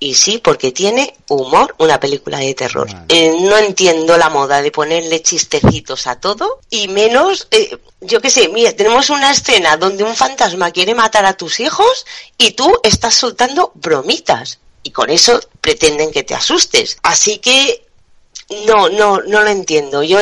y 0.06 0.14
sí, 0.14 0.38
porque 0.38 0.72
tiene 0.72 1.16
humor 1.30 1.74
una 1.80 2.00
película 2.00 2.38
de 2.38 2.54
terror. 2.54 2.88
Eh, 3.10 3.34
no 3.40 3.58
entiendo 3.58 4.16
la 4.20 4.30
moda 4.30 4.62
de 4.62 4.70
ponerle 4.70 5.24
chistecitos 5.24 6.06
a 6.06 6.20
todo 6.20 6.60
y 6.70 6.88
menos, 6.90 7.48
eh, 7.50 7.76
yo 8.02 8.22
qué 8.22 8.30
sé, 8.30 8.50
mira, 8.50 8.72
tenemos 8.74 9.10
una 9.10 9.32
escena 9.32 9.78
donde 9.78 10.04
un 10.04 10.16
fantasma 10.16 10.70
quiere 10.70 10.94
matar 10.94 11.26
a 11.26 11.34
tus 11.34 11.60
hijos 11.60 12.06
y 12.38 12.52
tú 12.52 12.72
estás 12.84 13.16
soltando 13.16 13.72
bromitas 13.74 14.60
y 14.84 14.92
con 14.92 15.10
eso 15.10 15.40
pretenden 15.60 16.12
que 16.12 16.22
te 16.22 16.36
asustes. 16.36 17.00
Así 17.02 17.40
que 17.40 17.84
no, 18.68 18.90
no, 18.90 19.22
no 19.22 19.42
lo 19.42 19.50
entiendo. 19.50 20.04
Yo 20.04 20.20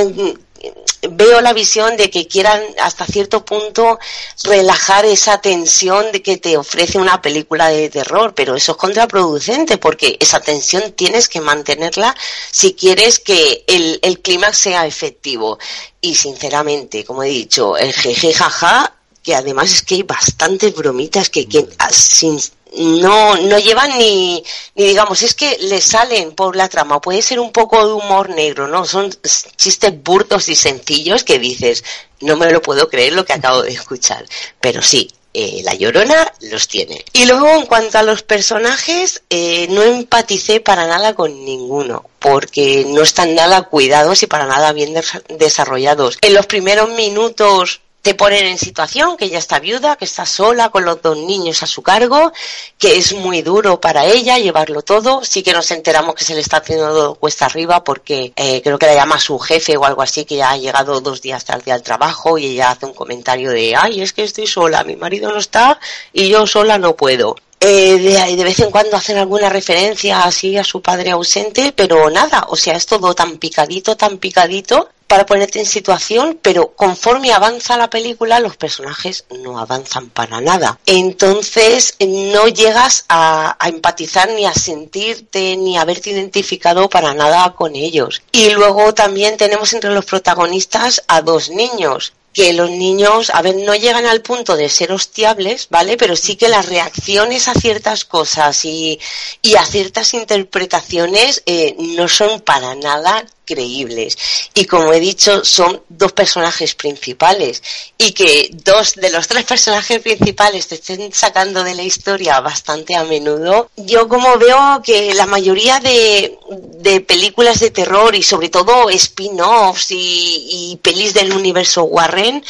veo 1.09 1.41
la 1.41 1.53
visión 1.53 1.97
de 1.97 2.09
que 2.09 2.27
quieran 2.27 2.61
hasta 2.79 3.05
cierto 3.05 3.43
punto 3.43 3.99
relajar 4.43 5.05
esa 5.05 5.39
tensión 5.41 6.11
de 6.11 6.21
que 6.21 6.37
te 6.37 6.57
ofrece 6.57 6.97
una 6.97 7.21
película 7.21 7.69
de 7.69 7.89
terror, 7.89 8.33
pero 8.33 8.55
eso 8.55 8.73
es 8.73 8.77
contraproducente 8.77 9.77
porque 9.77 10.17
esa 10.19 10.39
tensión 10.39 10.93
tienes 10.93 11.27
que 11.27 11.41
mantenerla 11.41 12.15
si 12.51 12.73
quieres 12.73 13.19
que 13.19 13.63
el, 13.67 13.99
el 14.01 14.21
clímax 14.21 14.57
sea 14.57 14.87
efectivo. 14.87 15.59
Y 16.01 16.15
sinceramente, 16.15 17.03
como 17.03 17.23
he 17.23 17.29
dicho, 17.29 17.77
el 17.77 17.93
jeje 17.93 18.33
jaja, 18.33 18.95
que 19.21 19.35
además 19.35 19.71
es 19.71 19.81
que 19.81 19.95
hay 19.95 20.03
bastantes 20.03 20.75
bromitas 20.75 21.29
que, 21.29 21.47
que 21.47 21.65
sin 21.91 22.39
no, 22.75 23.35
no 23.37 23.59
llevan 23.59 23.97
ni, 23.97 24.43
ni 24.75 24.87
digamos, 24.87 25.21
es 25.21 25.33
que 25.33 25.57
le 25.61 25.81
salen 25.81 26.31
por 26.33 26.55
la 26.55 26.69
trama, 26.69 27.01
puede 27.01 27.21
ser 27.21 27.39
un 27.39 27.51
poco 27.51 27.85
de 27.85 27.93
humor 27.93 28.29
negro, 28.29 28.67
¿no? 28.67 28.85
Son 28.85 29.13
chistes 29.55 29.93
burdos 30.03 30.49
y 30.49 30.55
sencillos 30.55 31.23
que 31.23 31.39
dices, 31.39 31.83
no 32.21 32.35
me 32.37 32.51
lo 32.51 32.61
puedo 32.61 32.89
creer 32.89 33.13
lo 33.13 33.25
que 33.25 33.33
acabo 33.33 33.61
de 33.61 33.71
escuchar, 33.71 34.25
pero 34.59 34.81
sí, 34.81 35.09
eh, 35.35 35.61
la 35.63 35.73
llorona 35.73 36.31
los 36.41 36.67
tiene. 36.67 37.03
Y 37.11 37.25
luego 37.25 37.47
en 37.49 37.65
cuanto 37.65 37.97
a 37.97 38.03
los 38.03 38.21
personajes, 38.21 39.23
eh, 39.31 39.67
no 39.69 39.81
empaticé 39.81 40.59
para 40.59 40.85
nada 40.85 41.15
con 41.15 41.43
ninguno, 41.43 42.05
porque 42.19 42.85
no 42.87 43.01
están 43.01 43.33
nada 43.33 43.63
cuidados 43.63 44.21
y 44.21 44.27
para 44.27 44.45
nada 44.45 44.73
bien 44.73 44.93
desarrollados. 45.29 46.19
En 46.21 46.35
los 46.35 46.45
primeros 46.45 46.89
minutos 46.89 47.81
te 48.03 48.15
ponen 48.15 48.45
en 48.45 48.57
situación 48.57 49.15
que 49.15 49.25
ella 49.25 49.37
está 49.37 49.61
viuda, 49.61 49.95
que 49.95 50.03
está 50.03 50.25
sola 50.25 50.67
con 50.69 50.83
los 50.83 51.01
dos 51.01 51.17
niños 51.17 51.63
a 51.63 51.67
su 51.67 51.81
cargo, 51.81 52.33
que 52.77 52.97
es 52.97 53.13
muy 53.13 53.41
duro 53.41 53.79
para 53.79 54.05
ella 54.05 54.37
llevarlo 54.37 54.81
todo. 54.81 55.23
Sí 55.23 55.41
que 55.41 55.53
nos 55.53 55.71
enteramos 55.71 56.13
que 56.13 56.25
se 56.25 56.35
le 56.35 56.41
está 56.41 56.57
haciendo 56.57 57.15
cuesta 57.15 57.45
arriba 57.45 57.81
porque 57.85 58.33
eh, 58.35 58.61
creo 58.61 58.77
que 58.77 58.87
la 58.87 58.95
llama 58.95 59.21
su 59.21 59.39
jefe 59.39 59.77
o 59.77 59.85
algo 59.85 60.01
así, 60.01 60.25
que 60.25 60.35
ya 60.35 60.51
ha 60.51 60.57
llegado 60.57 60.99
dos 60.99 61.21
días 61.21 61.45
tarde 61.45 61.71
al 61.71 61.81
trabajo 61.81 62.37
y 62.37 62.47
ella 62.47 62.71
hace 62.71 62.85
un 62.87 62.93
comentario 62.93 63.51
de, 63.51 63.73
ay, 63.73 64.01
es 64.01 64.11
que 64.11 64.23
estoy 64.23 64.47
sola, 64.47 64.83
mi 64.83 64.97
marido 64.97 65.31
no 65.31 65.39
está 65.39 65.79
y 66.11 66.27
yo 66.27 66.45
sola 66.45 66.77
no 66.77 66.97
puedo. 66.97 67.37
Eh, 67.61 67.99
de, 67.99 68.35
de, 68.35 68.43
vez 68.43 68.59
en 68.59 68.69
cuando 68.69 68.97
hacen 68.97 69.15
alguna 69.15 69.47
referencia 69.47 70.23
así 70.25 70.57
a 70.57 70.65
su 70.65 70.81
padre 70.81 71.11
ausente, 71.11 71.71
pero 71.73 72.09
nada, 72.09 72.47
o 72.49 72.57
sea, 72.57 72.75
es 72.75 72.85
todo 72.85 73.15
tan 73.15 73.37
picadito, 73.37 73.95
tan 73.95 74.17
picadito, 74.17 74.89
para 75.13 75.27
ponerte 75.27 75.59
en 75.59 75.67
situación, 75.67 76.39
pero 76.41 76.71
conforme 76.75 77.33
avanza 77.33 77.77
la 77.77 77.91
película 77.91 78.39
los 78.39 78.57
personajes 78.57 79.25
no 79.43 79.59
avanzan 79.59 80.09
para 80.09 80.41
nada. 80.41 80.79
Entonces 80.87 81.95
no 81.99 82.47
llegas 82.47 83.05
a, 83.09 83.55
empatizar 83.63 84.31
ni 84.31 84.47
a 84.47 84.55
sentirte 84.55 85.55
ni 85.55 85.77
a 85.77 85.81
haberte 85.81 86.09
identificado 86.09 86.89
para 86.89 87.13
nada 87.13 87.53
con 87.53 87.75
ellos. 87.75 88.23
Y 88.31 88.49
luego 88.53 88.95
también 88.95 89.37
tenemos 89.37 89.73
entre 89.73 89.93
los 89.93 90.05
protagonistas 90.05 91.03
a 91.07 91.21
dos 91.21 91.51
niños 91.51 92.13
que 92.33 92.51
los 92.53 92.71
niños, 92.71 93.29
a 93.29 93.43
ver, 93.43 93.57
no 93.57 93.75
llegan 93.75 94.07
al 94.07 94.23
punto 94.23 94.55
de 94.55 94.67
ser 94.67 94.91
hostiables, 94.91 95.67
¿vale? 95.69 95.97
Pero 95.97 96.15
sí 96.15 96.35
que 96.35 96.47
las 96.47 96.65
reacciones 96.65 97.47
a 97.47 97.53
ciertas 97.53 98.05
cosas 98.05 98.65
y, 98.65 98.99
y 99.43 99.55
a 99.55 99.63
ciertas 99.63 100.15
interpretaciones 100.15 101.43
eh, 101.45 101.75
no 101.77 102.07
son 102.07 102.41
para 102.41 102.73
nada 102.73 103.23
creíbles. 103.45 104.17
Y 104.53 104.65
como 104.65 104.93
he 104.93 104.99
dicho, 104.99 105.43
son 105.43 105.81
dos 105.89 106.11
personajes 106.13 106.75
principales. 106.75 107.61
Y 107.97 108.11
que 108.11 108.49
dos 108.51 108.93
de 108.95 109.09
los 109.09 109.27
tres 109.27 109.43
personajes 109.45 109.99
principales 109.99 110.67
te 110.67 110.75
estén 110.75 111.13
sacando 111.13 111.63
de 111.63 111.75
la 111.75 111.83
historia 111.83 112.39
bastante 112.39 112.95
a 112.95 113.03
menudo. 113.03 113.69
Yo 113.75 114.07
como 114.07 114.37
veo 114.37 114.81
que 114.83 115.13
la 115.13 115.25
mayoría 115.25 115.79
de, 115.79 116.37
de 116.79 117.01
películas 117.01 117.59
de 117.59 117.71
terror 117.71 118.15
y 118.15 118.23
sobre 118.23 118.49
todo 118.49 118.89
spin-offs 118.89 119.91
y, 119.91 120.71
y 120.71 120.79
pelis 120.81 121.13
del 121.13 121.33
universo 121.33 121.83
Warren 121.83 122.43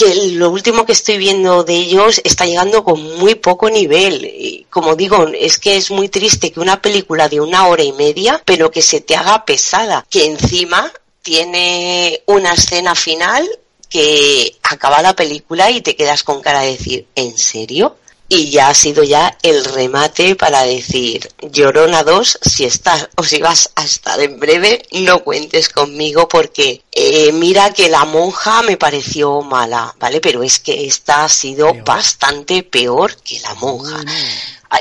que 0.00 0.14
lo 0.30 0.48
último 0.48 0.86
que 0.86 0.92
estoy 0.92 1.18
viendo 1.18 1.62
de 1.62 1.74
ellos 1.74 2.22
está 2.24 2.46
llegando 2.46 2.82
con 2.82 3.18
muy 3.18 3.34
poco 3.34 3.68
nivel. 3.68 4.24
Y 4.24 4.66
como 4.70 4.96
digo, 4.96 5.28
es 5.28 5.58
que 5.58 5.76
es 5.76 5.90
muy 5.90 6.08
triste 6.08 6.50
que 6.50 6.60
una 6.60 6.80
película 6.80 7.28
de 7.28 7.40
una 7.40 7.66
hora 7.66 7.82
y 7.82 7.92
media, 7.92 8.40
pero 8.46 8.70
que 8.70 8.80
se 8.80 9.02
te 9.02 9.14
haga 9.14 9.44
pesada, 9.44 10.06
que 10.08 10.24
encima 10.24 10.90
tiene 11.20 12.22
una 12.24 12.54
escena 12.54 12.94
final 12.94 13.46
que 13.90 14.56
acaba 14.62 15.02
la 15.02 15.14
película 15.14 15.70
y 15.70 15.82
te 15.82 15.94
quedas 15.94 16.22
con 16.22 16.40
cara 16.40 16.60
de 16.60 16.72
decir, 16.72 17.06
¿en 17.14 17.36
serio? 17.36 17.96
Y 18.32 18.48
ya 18.48 18.68
ha 18.68 18.74
sido 18.74 19.02
ya 19.02 19.36
el 19.42 19.64
remate 19.64 20.36
para 20.36 20.62
decir, 20.62 21.28
Llorona 21.42 22.04
2, 22.04 22.38
si 22.40 22.64
estás 22.64 23.08
o 23.16 23.24
si 23.24 23.42
vas 23.42 23.70
a 23.74 23.84
estar 23.84 24.20
en 24.20 24.38
breve, 24.38 24.82
no 24.92 25.24
cuentes 25.24 25.68
conmigo 25.68 26.28
porque 26.28 26.84
eh, 26.92 27.32
mira 27.32 27.72
que 27.72 27.88
la 27.88 28.04
monja 28.04 28.62
me 28.62 28.76
pareció 28.76 29.42
mala, 29.42 29.96
¿vale? 29.98 30.20
Pero 30.20 30.44
es 30.44 30.60
que 30.60 30.86
esta 30.86 31.24
ha 31.24 31.28
sido 31.28 31.74
bastante 31.84 32.62
peor 32.62 33.16
que 33.16 33.40
la 33.40 33.54
monja. 33.56 34.00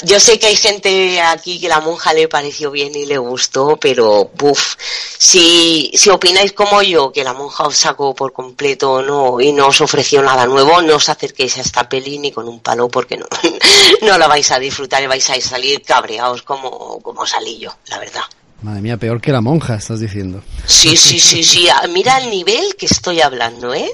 Yo 0.03 0.19
sé 0.19 0.37
que 0.37 0.47
hay 0.47 0.55
gente 0.55 1.21
aquí 1.21 1.59
que 1.59 1.67
la 1.67 1.79
monja 1.79 2.13
le 2.13 2.27
pareció 2.27 2.71
bien 2.71 2.93
y 2.95 3.05
le 3.05 3.17
gustó, 3.17 3.77
pero 3.77 4.29
buf, 4.35 4.75
si, 5.17 5.91
si 5.95 6.09
opináis 6.09 6.53
como 6.53 6.81
yo, 6.81 7.11
que 7.11 7.23
la 7.23 7.33
monja 7.33 7.65
os 7.65 7.77
sacó 7.77 8.13
por 8.13 8.31
completo 8.31 9.01
no, 9.01 9.39
y 9.39 9.51
no 9.51 9.67
os 9.67 9.81
ofreció 9.81 10.21
nada 10.21 10.45
nuevo, 10.45 10.81
no 10.81 10.95
os 10.95 11.09
acerquéis 11.09 11.57
a 11.57 11.61
esta 11.61 11.89
peli 11.89 12.19
ni 12.19 12.31
con 12.31 12.47
un 12.47 12.59
palo 12.59 12.87
porque 12.87 13.17
no, 13.17 13.25
no 14.01 14.17
la 14.17 14.27
vais 14.27 14.51
a 14.51 14.59
disfrutar 14.59 15.01
y 15.03 15.07
vais 15.07 15.29
a 15.29 15.41
salir 15.41 15.81
cabreados 15.81 16.43
como, 16.43 16.99
como 17.01 17.25
salí 17.25 17.57
yo, 17.57 17.75
la 17.87 17.99
verdad. 17.99 18.23
Madre 18.61 18.81
mía, 18.81 18.97
peor 18.97 19.21
que 19.21 19.31
la 19.31 19.39
monja, 19.39 19.75
estás 19.75 20.01
diciendo. 20.01 20.41
Sí, 20.65 20.97
sí, 20.97 21.17
sí, 21.17 21.43
sí. 21.43 21.67
Ah, 21.69 21.87
Mira 21.87 22.17
el 22.17 22.29
nivel 22.29 22.75
que 22.77 22.87
estoy 22.87 23.21
hablando, 23.21 23.73
¿eh? 23.73 23.87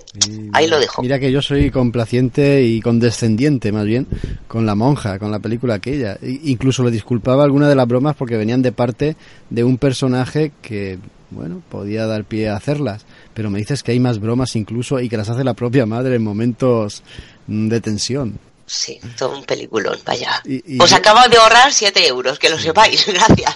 Ahí 0.53 0.67
lo 0.67 0.79
dejo. 0.79 1.03
Mira 1.03 1.19
que 1.19 1.31
yo 1.31 1.41
soy 1.41 1.69
complaciente 1.69 2.63
y 2.63 2.81
condescendiente, 2.81 3.71
más 3.71 3.85
bien, 3.85 4.07
con 4.47 4.65
la 4.65 4.73
monja, 4.73 5.19
con 5.19 5.29
la 5.29 5.37
película 5.39 5.75
aquella. 5.75 6.17
Incluso 6.21 6.83
le 6.83 6.89
disculpaba 6.89 7.43
alguna 7.43 7.69
de 7.69 7.75
las 7.75 7.87
bromas 7.87 8.15
porque 8.15 8.37
venían 8.37 8.63
de 8.63 8.71
parte 8.71 9.15
de 9.51 9.63
un 9.63 9.77
personaje 9.77 10.51
que, 10.63 10.97
bueno, 11.29 11.61
podía 11.69 12.07
dar 12.07 12.23
pie 12.23 12.49
a 12.49 12.55
hacerlas. 12.55 13.05
Pero 13.35 13.51
me 13.51 13.59
dices 13.59 13.83
que 13.83 13.91
hay 13.91 13.99
más 13.99 14.19
bromas 14.19 14.55
incluso 14.55 14.99
y 14.99 15.09
que 15.09 15.17
las 15.17 15.29
hace 15.29 15.43
la 15.43 15.53
propia 15.53 15.85
madre 15.85 16.15
en 16.15 16.23
momentos 16.23 17.03
mm, 17.45 17.67
de 17.67 17.81
tensión. 17.81 18.39
Sí, 18.67 18.99
todo 19.17 19.37
un 19.37 19.43
peliculón, 19.45 19.97
vaya. 20.05 20.41
Y- 20.43 20.75
y- 20.75 20.81
Os 20.81 20.91
acabo 20.91 21.19
de 21.29 21.37
ahorrar 21.37 21.71
7 21.71 22.07
euros, 22.07 22.39
que 22.39 22.49
lo 22.49 22.57
sepáis, 22.57 23.05
gracias. 23.13 23.55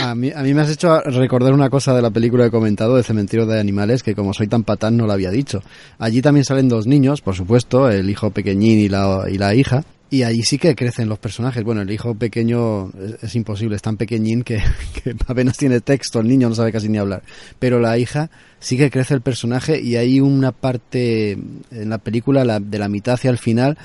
A, 0.00 0.10
a 0.10 0.14
mí, 0.16 0.32
a 0.34 0.42
mí 0.42 0.52
me 0.52 0.62
has 0.62 0.70
hecho 0.70 1.00
recordar 1.02 1.52
una 1.52 1.70
cosa 1.70 1.94
de 1.94 2.02
la 2.02 2.10
película 2.10 2.42
que 2.44 2.48
he 2.48 2.50
comentado, 2.50 2.96
de 2.96 3.04
Cementerio 3.04 3.46
de 3.46 3.60
Animales, 3.60 4.02
que 4.02 4.14
como 4.16 4.34
soy 4.34 4.48
tan 4.48 4.64
patán 4.64 4.96
no 4.96 5.06
la 5.06 5.14
había 5.14 5.30
dicho. 5.30 5.62
Allí 5.98 6.22
también 6.22 6.44
salen 6.44 6.68
dos 6.68 6.86
niños, 6.88 7.20
por 7.20 7.36
supuesto, 7.36 7.88
el 7.88 8.10
hijo 8.10 8.30
pequeñín 8.32 8.80
y 8.80 8.88
la, 8.88 9.26
y 9.30 9.38
la 9.38 9.54
hija. 9.54 9.84
Y 10.08 10.22
allí 10.22 10.42
sí 10.44 10.56
que 10.56 10.76
crecen 10.76 11.08
los 11.08 11.18
personajes. 11.18 11.64
Bueno, 11.64 11.82
el 11.82 11.90
hijo 11.90 12.14
pequeño 12.14 12.90
es, 12.90 13.24
es 13.24 13.34
imposible, 13.34 13.74
es 13.74 13.82
tan 13.82 13.96
pequeñín 13.96 14.42
que, 14.44 14.62
que 15.04 15.14
apenas 15.26 15.56
tiene 15.56 15.80
texto, 15.80 16.20
el 16.20 16.28
niño 16.28 16.48
no 16.48 16.54
sabe 16.54 16.70
casi 16.72 16.88
ni 16.88 16.98
hablar. 16.98 17.22
Pero 17.58 17.80
la 17.80 17.96
hija 17.98 18.30
sí 18.60 18.76
que 18.76 18.90
crece 18.90 19.14
el 19.14 19.20
personaje 19.20 19.80
y 19.80 19.96
hay 19.96 20.20
una 20.20 20.52
parte 20.52 21.32
en 21.32 21.90
la 21.90 21.98
película, 21.98 22.44
la- 22.44 22.60
de 22.60 22.78
la 22.78 22.88
mitad 22.88 23.14
hacia 23.14 23.30
el 23.30 23.38
final, 23.38 23.76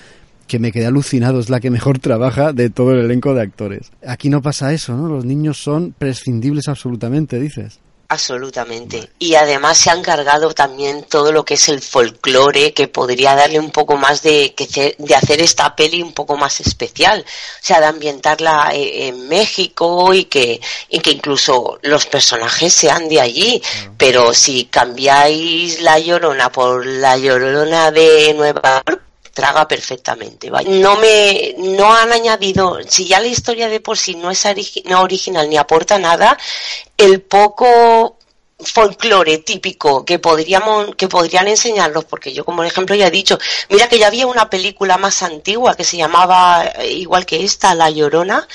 que 0.52 0.60
me 0.60 0.74
quedé 0.74 0.88
alucinado, 0.88 1.40
es 1.40 1.50
la 1.50 1.62
que 1.62 1.70
mejor 1.70 2.00
trabaja 2.00 2.52
de 2.52 2.70
todo 2.70 2.92
el 2.92 3.00
elenco 3.00 3.34
de 3.34 3.42
actores. 3.42 3.90
Aquí 4.06 4.28
no 4.28 4.42
pasa 4.42 4.74
eso, 4.74 4.98
¿no? 4.98 5.08
Los 5.08 5.24
niños 5.24 5.64
son 5.64 5.96
prescindibles 5.98 6.68
absolutamente, 6.68 7.40
dices. 7.40 7.80
Absolutamente. 8.10 9.10
Y 9.18 9.36
además 9.36 9.78
se 9.78 9.92
han 9.92 10.02
cargado 10.02 10.54
también 10.54 11.06
todo 11.06 11.32
lo 11.32 11.46
que 11.46 11.54
es 11.54 11.70
el 11.70 11.82
folclore, 11.82 12.74
que 12.74 12.90
podría 12.90 13.34
darle 13.34 13.62
un 13.62 13.72
poco 13.72 13.96
más 13.96 14.24
de, 14.24 14.54
de 14.98 15.16
hacer 15.16 15.40
esta 15.40 15.74
peli 15.74 16.02
un 16.02 16.12
poco 16.12 16.36
más 16.36 16.60
especial. 16.60 17.22
O 17.22 17.66
sea, 17.66 17.80
de 17.80 17.86
ambientarla 17.86 18.72
eh, 18.74 19.08
en 19.08 19.30
México 19.30 20.14
y 20.14 20.26
que, 20.26 20.60
y 20.90 21.00
que 21.00 21.12
incluso 21.12 21.80
los 21.84 22.06
personajes 22.08 22.74
sean 22.74 23.08
de 23.08 23.22
allí. 23.22 23.62
Pero 23.96 24.34
si 24.34 24.66
cambiáis 24.66 25.82
la 25.82 25.98
llorona 25.98 26.52
por 26.52 26.86
la 26.86 27.18
llorona 27.18 27.92
de 27.92 28.34
Nueva 28.34 28.84
York, 28.86 29.02
traga 29.34 29.68
perfectamente. 29.68 30.50
No 30.50 30.98
me, 30.98 31.56
no 31.58 31.94
han 31.94 32.12
añadido, 32.12 32.80
si 32.88 33.06
ya 33.08 33.20
la 33.20 33.28
historia 33.28 33.70
de 33.70 33.80
por 33.80 33.98
sí 33.98 34.16
no 34.16 34.32
es 34.32 34.46
no 34.86 35.02
original 35.02 35.50
ni 35.50 35.58
aporta 35.58 35.98
nada, 35.98 36.38
el 36.98 37.22
poco 37.22 38.18
folclore 38.64 39.40
típico 39.40 40.06
que 40.06 40.20
podríamos 40.20 40.96
que 40.96 41.08
podrían 41.08 41.48
enseñarlos 41.48 42.06
porque 42.06 42.34
yo 42.34 42.46
como 42.46 42.64
ejemplo 42.64 42.96
ya 42.96 43.08
he 43.08 43.12
dicho 43.12 43.40
mira 43.70 43.88
que 43.88 43.98
ya 43.98 44.08
había 44.08 44.28
una 44.28 44.50
película 44.50 44.98
más 44.98 45.24
antigua 45.24 45.76
que 45.76 45.84
se 45.84 45.98
llamaba 45.98 46.66
eh, 46.80 46.92
igual 46.92 47.26
que 47.26 47.44
esta 47.44 47.74
La 47.76 47.90
Llorona 47.90 48.48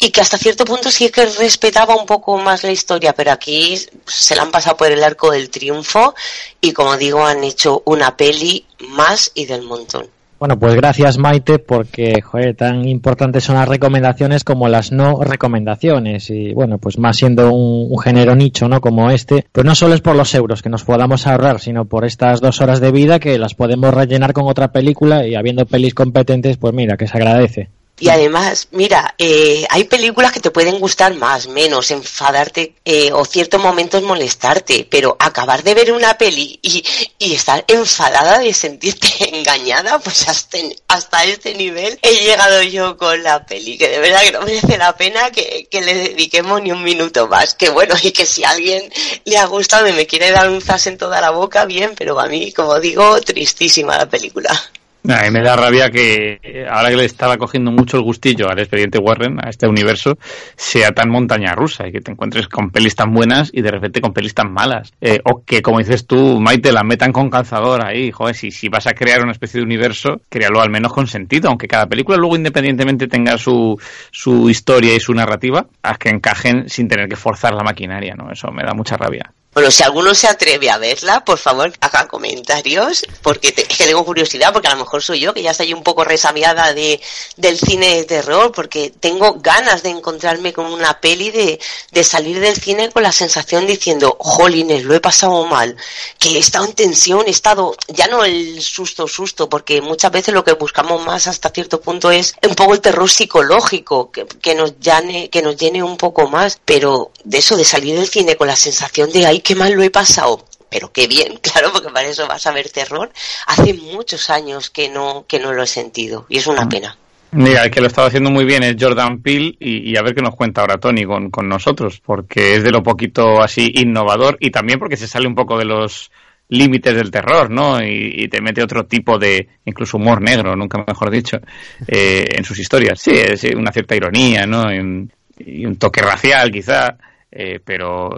y 0.00 0.10
que 0.10 0.20
hasta 0.20 0.38
cierto 0.38 0.64
punto 0.64 0.90
sí 0.90 1.10
que 1.10 1.26
respetaba 1.26 1.94
un 1.94 2.06
poco 2.06 2.36
más 2.38 2.64
la 2.64 2.72
historia 2.72 3.14
pero 3.14 3.32
aquí 3.32 3.80
se 4.06 4.36
la 4.36 4.42
han 4.42 4.50
pasado 4.50 4.76
por 4.76 4.90
el 4.90 5.02
arco 5.04 5.30
del 5.30 5.50
triunfo 5.50 6.14
y 6.60 6.72
como 6.72 6.96
digo 6.96 7.24
han 7.24 7.44
hecho 7.44 7.82
una 7.86 8.16
peli 8.16 8.66
más 8.80 9.30
y 9.34 9.46
del 9.46 9.62
montón 9.62 10.08
Bueno, 10.42 10.58
pues 10.58 10.74
gracias 10.74 11.18
Maite, 11.18 11.60
porque 11.60 12.20
tan 12.58 12.88
importantes 12.88 13.44
son 13.44 13.54
las 13.54 13.68
recomendaciones 13.68 14.42
como 14.42 14.66
las 14.66 14.90
no 14.90 15.22
recomendaciones. 15.22 16.30
Y 16.30 16.52
bueno, 16.52 16.78
pues 16.78 16.98
más 16.98 17.16
siendo 17.16 17.52
un, 17.52 17.96
género 18.00 18.34
nicho, 18.34 18.68
¿no? 18.68 18.80
Como 18.80 19.08
este, 19.12 19.46
pues 19.52 19.64
no 19.64 19.76
solo 19.76 19.94
es 19.94 20.00
por 20.00 20.16
los 20.16 20.34
euros 20.34 20.60
que 20.60 20.68
nos 20.68 20.82
podamos 20.82 21.28
ahorrar, 21.28 21.60
sino 21.60 21.84
por 21.84 22.04
estas 22.04 22.40
dos 22.40 22.60
horas 22.60 22.80
de 22.80 22.90
vida 22.90 23.20
que 23.20 23.38
las 23.38 23.54
podemos 23.54 23.94
rellenar 23.94 24.32
con 24.32 24.48
otra 24.48 24.72
película 24.72 25.24
y 25.28 25.36
habiendo 25.36 25.64
pelis 25.64 25.94
competentes, 25.94 26.56
pues 26.56 26.74
mira, 26.74 26.96
que 26.96 27.06
se 27.06 27.16
agradece. 27.16 27.70
Y 28.02 28.08
además, 28.08 28.66
mira, 28.72 29.14
eh, 29.16 29.64
hay 29.70 29.84
películas 29.84 30.32
que 30.32 30.40
te 30.40 30.50
pueden 30.50 30.80
gustar 30.80 31.14
más, 31.14 31.46
menos, 31.46 31.92
enfadarte 31.92 32.74
eh, 32.84 33.12
o 33.12 33.24
ciertos 33.24 33.62
momentos 33.62 34.02
molestarte, 34.02 34.88
pero 34.90 35.14
acabar 35.20 35.62
de 35.62 35.72
ver 35.72 35.92
una 35.92 36.18
peli 36.18 36.58
y, 36.62 36.84
y 37.20 37.32
estar 37.32 37.64
enfadada 37.68 38.40
de 38.40 38.52
sentirte 38.54 39.06
engañada, 39.36 40.00
pues 40.00 40.28
hasta, 40.28 40.58
hasta 40.88 41.24
este 41.26 41.54
nivel 41.54 41.96
he 42.02 42.24
llegado 42.24 42.60
yo 42.64 42.96
con 42.96 43.22
la 43.22 43.46
peli, 43.46 43.78
que 43.78 43.88
de 43.88 44.00
verdad 44.00 44.22
que 44.22 44.32
no 44.32 44.40
merece 44.40 44.78
la 44.78 44.96
pena 44.96 45.30
que, 45.30 45.68
que 45.70 45.80
le 45.80 45.94
dediquemos 45.94 46.60
ni 46.60 46.72
un 46.72 46.82
minuto 46.82 47.28
más. 47.28 47.54
Que 47.54 47.70
bueno, 47.70 47.94
y 48.02 48.10
que 48.10 48.26
si 48.26 48.42
alguien 48.42 48.82
le 49.24 49.38
ha 49.38 49.46
gustado 49.46 49.86
y 49.86 49.92
me 49.92 50.08
quiere 50.08 50.32
dar 50.32 50.50
un 50.50 50.60
zas 50.60 50.88
en 50.88 50.98
toda 50.98 51.20
la 51.20 51.30
boca, 51.30 51.66
bien, 51.66 51.94
pero 51.96 52.18
a 52.18 52.26
mí, 52.26 52.50
como 52.50 52.80
digo, 52.80 53.20
tristísima 53.20 53.96
la 53.96 54.08
película. 54.08 54.71
A 55.08 55.24
mí 55.24 55.30
me 55.32 55.42
da 55.42 55.56
rabia 55.56 55.90
que 55.90 56.38
eh, 56.40 56.64
ahora 56.70 56.90
que 56.90 56.96
le 56.96 57.04
estaba 57.04 57.36
cogiendo 57.36 57.72
mucho 57.72 57.96
el 57.96 58.04
gustillo 58.04 58.48
al 58.48 58.60
expediente 58.60 58.98
Warren, 58.98 59.44
a 59.44 59.50
este 59.50 59.66
universo, 59.66 60.16
sea 60.54 60.92
tan 60.92 61.10
montaña 61.10 61.54
rusa 61.56 61.88
y 61.88 61.92
que 61.92 62.00
te 62.00 62.12
encuentres 62.12 62.46
con 62.46 62.70
pelis 62.70 62.94
tan 62.94 63.12
buenas 63.12 63.50
y 63.52 63.62
de 63.62 63.70
repente 63.72 64.00
con 64.00 64.12
pelis 64.12 64.32
tan 64.32 64.52
malas. 64.52 64.92
Eh, 65.00 65.18
o 65.24 65.42
que, 65.44 65.60
como 65.60 65.80
dices 65.80 66.06
tú, 66.06 66.40
Maite, 66.40 66.70
la 66.70 66.84
metan 66.84 67.10
con 67.10 67.30
calzador 67.30 67.84
ahí. 67.84 68.12
Joder, 68.12 68.36
si, 68.36 68.52
si 68.52 68.68
vas 68.68 68.86
a 68.86 68.92
crear 68.92 69.22
una 69.22 69.32
especie 69.32 69.58
de 69.58 69.64
universo, 69.64 70.20
créalo 70.28 70.60
al 70.60 70.70
menos 70.70 70.92
con 70.92 71.08
sentido, 71.08 71.48
aunque 71.48 71.66
cada 71.66 71.86
película 71.86 72.16
luego 72.16 72.36
independientemente 72.36 73.08
tenga 73.08 73.36
su, 73.38 73.76
su 74.12 74.48
historia 74.48 74.94
y 74.94 75.00
su 75.00 75.12
narrativa, 75.14 75.66
haz 75.82 75.98
que 75.98 76.10
encajen 76.10 76.68
sin 76.68 76.86
tener 76.86 77.08
que 77.08 77.16
forzar 77.16 77.54
la 77.54 77.64
maquinaria, 77.64 78.14
¿no? 78.14 78.30
Eso 78.30 78.52
me 78.52 78.62
da 78.62 78.72
mucha 78.72 78.96
rabia. 78.96 79.32
Bueno, 79.54 79.70
si 79.70 79.82
alguno 79.82 80.14
se 80.14 80.28
atreve 80.28 80.70
a 80.70 80.78
verla, 80.78 81.26
por 81.26 81.36
favor, 81.36 81.70
haga 81.80 82.08
comentarios, 82.08 83.04
porque 83.20 83.52
te- 83.52 83.60
es 83.70 83.76
que 83.76 83.84
tengo 83.84 84.02
curiosidad, 84.02 84.50
porque 84.50 84.68
a 84.68 84.70
lo 84.74 84.78
mejor 84.82 85.02
soy 85.02 85.20
yo, 85.20 85.34
que 85.34 85.42
ya 85.42 85.50
estoy 85.50 85.74
un 85.74 85.82
poco 85.82 86.04
resabiada 86.04 86.72
de, 86.72 86.98
del 87.36 87.58
cine 87.58 87.96
de 87.96 88.04
terror, 88.04 88.50
porque 88.52 88.90
tengo 88.98 89.34
ganas 89.40 89.82
de 89.82 89.90
encontrarme 89.90 90.54
con 90.54 90.64
una 90.72 90.98
peli, 91.00 91.30
de, 91.30 91.60
de 91.90 92.02
salir 92.04 92.40
del 92.40 92.56
cine 92.56 92.88
con 92.90 93.02
la 93.02 93.12
sensación 93.12 93.66
diciendo, 93.66 94.16
jolines, 94.18 94.84
lo 94.84 94.94
he 94.94 95.00
pasado 95.00 95.44
mal, 95.44 95.76
que 96.18 96.30
he 96.30 96.38
estado 96.38 96.64
en 96.64 96.72
tensión, 96.72 97.24
he 97.26 97.30
estado, 97.30 97.76
ya 97.88 98.06
no 98.06 98.24
el 98.24 98.62
susto, 98.62 99.06
susto, 99.06 99.50
porque 99.50 99.82
muchas 99.82 100.12
veces 100.12 100.32
lo 100.32 100.44
que 100.44 100.52
buscamos 100.54 101.04
más 101.04 101.26
hasta 101.26 101.50
cierto 101.50 101.78
punto 101.82 102.10
es 102.10 102.34
un 102.42 102.54
poco 102.54 102.72
el 102.72 102.80
terror 102.80 103.10
psicológico, 103.10 104.10
que, 104.12 104.24
que 104.24 104.54
nos 104.54 104.80
llane, 104.80 105.28
que 105.28 105.42
nos 105.42 105.58
llene 105.58 105.82
un 105.82 105.98
poco 105.98 106.26
más, 106.26 106.58
pero 106.64 107.10
de 107.24 107.36
eso, 107.36 107.54
de 107.58 107.66
salir 107.66 107.94
del 107.98 108.08
cine 108.08 108.36
con 108.38 108.46
la 108.46 108.56
sensación 108.56 109.12
de, 109.12 109.26
ay, 109.26 109.41
qué 109.42 109.54
mal 109.54 109.72
lo 109.72 109.82
he 109.82 109.90
pasado, 109.90 110.44
pero 110.70 110.92
qué 110.92 111.06
bien, 111.06 111.38
claro, 111.42 111.72
porque 111.72 111.90
para 111.90 112.08
eso 112.08 112.26
vas 112.26 112.46
a 112.46 112.52
ver 112.52 112.70
terror. 112.70 113.10
Hace 113.46 113.74
muchos 113.74 114.30
años 114.30 114.70
que 114.70 114.88
no, 114.88 115.24
que 115.26 115.38
no 115.38 115.52
lo 115.52 115.62
he 115.62 115.66
sentido 115.66 116.26
y 116.28 116.38
es 116.38 116.46
una 116.46 116.68
pena. 116.68 116.96
Mira, 117.34 117.64
el 117.64 117.70
que 117.70 117.80
lo 117.80 117.86
estaba 117.86 118.08
haciendo 118.08 118.30
muy 118.30 118.44
bien 118.44 118.62
es 118.62 118.76
Jordan 118.78 119.22
Peele 119.22 119.56
y, 119.58 119.90
y 119.90 119.96
a 119.96 120.02
ver 120.02 120.14
qué 120.14 120.20
nos 120.20 120.34
cuenta 120.34 120.60
ahora 120.60 120.76
Tony 120.76 121.04
con, 121.04 121.30
con 121.30 121.48
nosotros, 121.48 122.02
porque 122.04 122.56
es 122.56 122.62
de 122.62 122.70
lo 122.70 122.82
poquito 122.82 123.40
así 123.40 123.72
innovador 123.74 124.36
y 124.38 124.50
también 124.50 124.78
porque 124.78 124.98
se 124.98 125.08
sale 125.08 125.26
un 125.26 125.34
poco 125.34 125.56
de 125.56 125.64
los 125.64 126.10
límites 126.52 126.94
del 126.94 127.10
terror, 127.10 127.50
¿no? 127.50 127.82
Y, 127.82 128.12
y 128.14 128.28
te 128.28 128.42
mete 128.42 128.62
otro 128.62 128.84
tipo 128.84 129.18
de, 129.18 129.48
incluso 129.64 129.96
humor 129.96 130.20
negro, 130.20 130.54
nunca 130.54 130.84
mejor 130.86 131.10
dicho, 131.10 131.38
eh, 131.86 132.26
en 132.36 132.44
sus 132.44 132.58
historias. 132.58 133.00
Sí, 133.00 133.12
es 133.12 133.42
una 133.54 133.72
cierta 133.72 133.96
ironía, 133.96 134.46
¿no? 134.46 134.70
Y 134.70 134.78
un, 134.78 135.10
y 135.38 135.64
un 135.64 135.76
toque 135.76 136.02
racial 136.02 136.50
quizá, 136.50 136.98
eh, 137.32 137.58
pero 137.64 138.10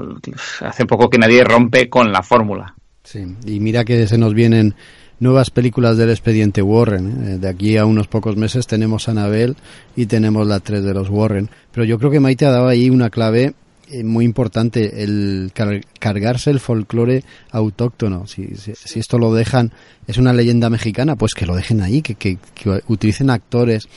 hace 0.60 0.86
poco 0.86 1.08
que 1.08 1.18
nadie 1.18 1.44
rompe 1.44 1.88
con 1.88 2.10
la 2.10 2.22
fórmula. 2.22 2.74
Sí, 3.04 3.24
y 3.46 3.60
mira 3.60 3.84
que 3.84 4.08
se 4.08 4.18
nos 4.18 4.34
vienen 4.34 4.74
nuevas 5.20 5.50
películas 5.50 5.96
del 5.96 6.10
expediente 6.10 6.62
Warren. 6.62 7.26
¿eh? 7.26 7.38
De 7.38 7.48
aquí 7.48 7.76
a 7.76 7.86
unos 7.86 8.08
pocos 8.08 8.36
meses 8.36 8.66
tenemos 8.66 9.08
Anabel 9.08 9.56
y 9.94 10.06
tenemos 10.06 10.46
la 10.46 10.60
3 10.60 10.82
de 10.82 10.94
los 10.94 11.08
Warren. 11.10 11.48
Pero 11.70 11.84
yo 11.84 11.98
creo 11.98 12.10
que 12.10 12.20
Maite 12.20 12.46
ha 12.46 12.50
dado 12.50 12.66
ahí 12.66 12.90
una 12.90 13.10
clave 13.10 13.54
eh, 13.90 14.02
muy 14.02 14.24
importante 14.24 15.04
el 15.04 15.52
cargarse 16.00 16.50
el 16.50 16.58
folclore 16.58 17.22
autóctono. 17.52 18.26
Si, 18.26 18.56
si, 18.56 18.98
esto 18.98 19.18
lo 19.18 19.32
dejan, 19.32 19.72
es 20.06 20.16
una 20.16 20.32
leyenda 20.32 20.70
mexicana, 20.70 21.14
pues 21.14 21.34
que 21.34 21.46
lo 21.46 21.54
dejen 21.54 21.82
ahí, 21.82 22.02
que 22.02 22.38
utilicen 22.88 23.30
actores 23.30 23.88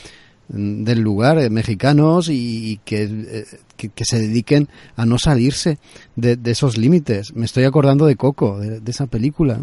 del 0.49 1.01
lugar, 1.01 1.39
eh, 1.39 1.49
mexicanos, 1.49 2.29
y, 2.29 2.79
eh, 2.89 3.45
que, 3.75 3.89
que, 3.89 4.05
se 4.05 4.19
dediquen 4.19 4.69
a 4.95 5.05
no 5.05 5.17
salirse 5.17 5.77
de, 6.15 6.39
esos 6.45 6.77
límites. 6.77 7.35
Me 7.35 7.45
estoy 7.45 7.65
acordando 7.65 8.05
de 8.05 8.15
Coco, 8.15 8.59
de, 8.59 8.81
esa 8.89 9.07
película. 9.07 9.59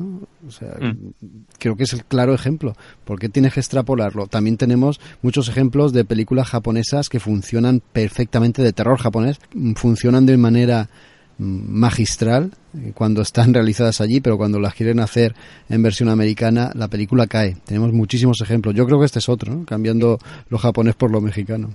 O 0.46 0.50
sea, 0.50 0.76
mm. 0.80 1.12
creo 1.58 1.76
que 1.76 1.84
es 1.84 1.92
el 1.92 2.04
claro 2.04 2.34
ejemplo. 2.34 2.76
porque 3.04 3.28
tienes 3.28 3.54
que 3.54 3.60
extrapolarlo? 3.60 4.26
También 4.26 4.56
tenemos 4.56 5.00
muchos 5.22 5.48
ejemplos 5.48 5.92
de 5.92 6.04
películas 6.04 6.48
japonesas 6.48 7.08
que 7.08 7.20
funcionan 7.20 7.82
perfectamente, 7.92 8.62
de 8.62 8.72
terror 8.72 8.98
japonés, 8.98 9.40
funcionan 9.76 10.26
de 10.26 10.36
manera 10.36 10.90
magistral 11.38 12.52
eh, 12.76 12.92
cuando 12.94 13.22
están 13.22 13.54
realizadas 13.54 14.00
allí, 14.00 14.20
pero 14.20 14.36
cuando 14.36 14.58
las 14.58 14.74
quieren 14.74 15.00
hacer 15.00 15.34
en 15.68 15.82
versión 15.82 16.08
americana, 16.08 16.70
la 16.74 16.88
película 16.88 17.26
cae. 17.26 17.56
Tenemos 17.64 17.92
muchísimos 17.92 18.40
ejemplos. 18.40 18.74
Yo 18.74 18.86
creo 18.86 18.98
que 18.98 19.06
este 19.06 19.18
es 19.18 19.28
otro, 19.28 19.64
cambiando 19.66 20.18
lo 20.48 20.58
japonés 20.58 20.94
por 20.94 21.10
lo 21.10 21.20
mexicano. 21.20 21.70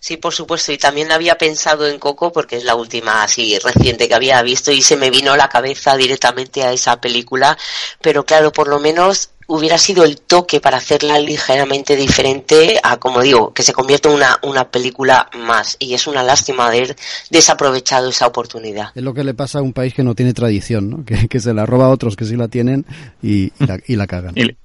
Sí, 0.00 0.16
por 0.16 0.34
supuesto, 0.34 0.72
y 0.72 0.78
también 0.78 1.12
había 1.12 1.38
pensado 1.38 1.86
en 1.86 1.98
Coco 1.98 2.32
porque 2.32 2.56
es 2.56 2.64
la 2.64 2.74
última 2.74 3.22
así 3.22 3.58
reciente 3.58 4.08
que 4.08 4.14
había 4.14 4.42
visto 4.42 4.72
y 4.72 4.82
se 4.82 4.96
me 4.96 5.10
vino 5.10 5.32
a 5.32 5.36
la 5.36 5.48
cabeza 5.48 5.96
directamente 5.96 6.64
a 6.64 6.72
esa 6.72 7.00
película, 7.00 7.56
pero 8.00 8.24
claro, 8.24 8.52
por 8.52 8.68
lo 8.68 8.80
menos 8.80 9.30
hubiera 9.46 9.78
sido 9.78 10.04
el 10.04 10.20
toque 10.20 10.60
para 10.60 10.78
hacerla 10.78 11.18
ligeramente 11.18 11.96
diferente 11.96 12.78
a, 12.82 12.98
como 12.98 13.22
digo, 13.22 13.52
que 13.52 13.62
se 13.62 13.72
convierta 13.72 14.08
en 14.08 14.16
una, 14.16 14.38
una 14.42 14.70
película 14.70 15.28
más. 15.38 15.76
Y 15.78 15.94
es 15.94 16.06
una 16.06 16.22
lástima 16.22 16.66
haber 16.66 16.96
desaprovechado 17.30 18.08
esa 18.08 18.26
oportunidad. 18.26 18.90
Es 18.94 19.02
lo 19.02 19.14
que 19.14 19.24
le 19.24 19.34
pasa 19.34 19.60
a 19.60 19.62
un 19.62 19.72
país 19.72 19.94
que 19.94 20.02
no 20.02 20.14
tiene 20.14 20.32
tradición, 20.32 20.90
¿no? 20.90 21.04
que, 21.06 21.28
que 21.28 21.40
se 21.40 21.54
la 21.54 21.66
roba 21.66 21.86
a 21.86 21.90
otros 21.90 22.16
que 22.16 22.24
sí 22.24 22.36
la 22.36 22.48
tienen 22.48 22.84
y, 23.22 23.52
la, 23.64 23.78
y 23.86 23.96
la 23.96 24.06
cagan. 24.06 24.32
Y 24.36 24.56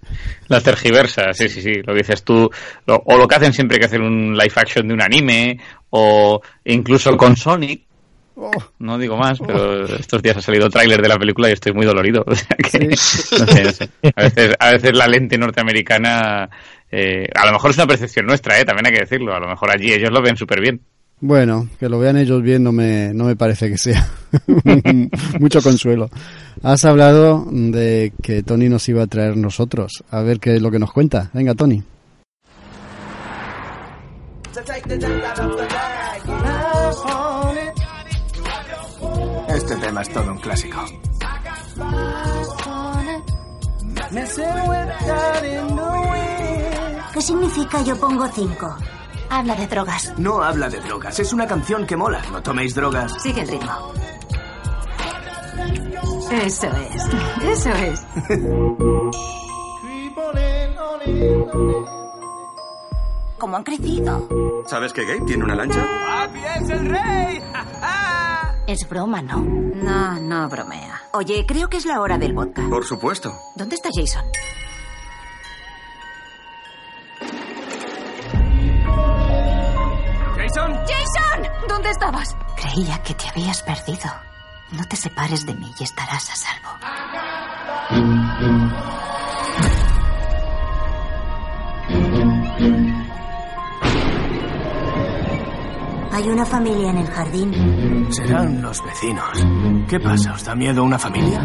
las 0.47 0.63
tergiversas, 0.63 1.37
sí, 1.37 1.47
sí, 1.47 1.61
sí, 1.61 1.73
lo 1.85 1.93
dices 1.93 2.23
tú. 2.23 2.49
o 2.87 3.17
lo 3.17 3.27
que 3.27 3.35
hacen 3.35 3.53
siempre 3.53 3.79
que 3.79 3.85
hacer 3.85 4.01
un 4.01 4.35
live 4.35 4.53
action 4.55 4.87
de 4.87 4.93
un 4.93 5.01
anime, 5.01 5.59
o 5.91 6.41
incluso 6.65 7.15
con 7.17 7.35
Sonic. 7.35 7.90
No 8.79 8.97
digo 8.97 9.17
más, 9.17 9.39
pero 9.39 9.85
estos 9.85 10.21
días 10.21 10.37
ha 10.37 10.41
salido 10.41 10.69
tráiler 10.69 11.01
de 11.01 11.09
la 11.09 11.19
película 11.19 11.49
y 11.49 11.53
estoy 11.53 11.73
muy 11.73 11.85
dolorido. 11.85 12.25
A, 14.17 14.71
veces, 14.71 14.97
la 14.97 15.07
lente 15.07 15.37
norteamericana, 15.37 16.49
eh, 16.89 17.27
a 17.35 17.45
lo 17.45 17.51
mejor 17.51 17.71
es 17.71 17.77
una 17.77 17.87
percepción 17.87 18.25
nuestra, 18.25 18.59
eh, 18.59 18.65
también 18.65 18.87
hay 18.87 18.93
que 18.93 19.01
decirlo. 19.01 19.35
A 19.35 19.39
lo 19.39 19.47
mejor 19.47 19.69
allí 19.71 19.93
ellos 19.93 20.11
lo 20.11 20.21
ven 20.21 20.37
súper 20.37 20.61
bien. 20.61 20.81
Bueno, 21.23 21.69
que 21.79 21.87
lo 21.87 21.99
vean 21.99 22.17
ellos 22.17 22.41
bien 22.41 22.63
no 22.63 22.71
me, 22.71 23.13
no 23.13 23.25
me 23.25 23.35
parece 23.35 23.69
que 23.69 23.77
sea 23.77 24.07
mucho 25.39 25.61
consuelo. 25.61 26.09
Has 26.63 26.83
hablado 26.83 27.45
de 27.51 28.11
que 28.23 28.41
Tony 28.41 28.69
nos 28.69 28.89
iba 28.89 29.03
a 29.03 29.07
traer 29.07 29.37
nosotros. 29.37 30.03
A 30.09 30.21
ver 30.21 30.39
qué 30.39 30.55
es 30.55 30.61
lo 30.63 30.71
que 30.71 30.79
nos 30.79 30.91
cuenta. 30.91 31.29
Venga, 31.33 31.53
Tony. 31.53 31.83
Este 39.61 39.75
tema 39.75 40.01
es 40.01 40.09
todo 40.09 40.31
un 40.31 40.39
clásico. 40.39 40.83
¿Qué 47.13 47.21
significa 47.21 47.83
yo 47.83 47.95
pongo 47.95 48.27
cinco? 48.29 48.75
Habla 49.29 49.55
de 49.55 49.67
drogas. 49.67 50.13
No 50.17 50.41
habla 50.41 50.67
de 50.67 50.79
drogas, 50.79 51.19
es 51.19 51.31
una 51.31 51.45
canción 51.45 51.85
que 51.85 51.95
mola. 51.95 52.23
No 52.31 52.41
toméis 52.41 52.73
drogas. 52.73 53.13
Sigue 53.21 53.41
el 53.41 53.49
ritmo. 53.49 53.93
Eso 56.31 56.67
es, 56.67 57.07
eso 57.43 57.69
es. 57.69 58.07
¿Cómo 63.37 63.57
han 63.57 63.63
crecido? 63.63 64.27
¿Sabes 64.65 64.91
que 64.91 65.05
Gabe 65.05 65.21
tiene 65.27 65.43
una 65.43 65.53
lancha? 65.53 65.85
¡Papi 65.85 66.39
es 66.39 66.69
el 66.71 66.89
rey! 66.89 67.43
Es 68.71 68.87
broma, 68.87 69.21
¿no? 69.21 69.35
No, 69.35 70.17
no 70.17 70.47
bromea. 70.47 71.01
Oye, 71.11 71.45
creo 71.45 71.67
que 71.67 71.75
es 71.75 71.85
la 71.85 71.99
hora 71.99 72.17
del 72.17 72.31
vodka. 72.31 72.69
Por 72.69 72.85
supuesto. 72.85 73.37
¿Dónde 73.53 73.75
está 73.75 73.89
Jason? 73.93 74.23
¿Jason? 80.37 80.71
¡Jason! 80.87 81.67
¿Dónde 81.67 81.89
estabas? 81.89 82.33
Creía 82.55 83.03
que 83.03 83.13
te 83.13 83.27
habías 83.27 83.61
perdido. 83.61 84.09
No 84.71 84.85
te 84.85 84.95
separes 84.95 85.45
de 85.45 85.53
mí 85.53 85.69
y 85.77 85.83
estarás 85.83 86.29
a 86.29 86.35
salvo. 86.37 86.69
¿Hay 96.13 96.27
una 96.29 96.45
familia 96.45 96.89
en 96.89 96.97
el 96.97 97.07
jardín? 97.07 98.07
Serán 98.11 98.61
los 98.61 98.83
vecinos. 98.83 99.45
¿Qué 99.87 99.99
pasa? 99.99 100.33
¿Os 100.33 100.43
da 100.43 100.55
miedo 100.55 100.83
una 100.83 100.99
familia? 100.99 101.41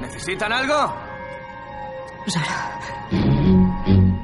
¿Necesitan 0.00 0.52
algo? 0.52 0.94
Sara, 2.26 2.80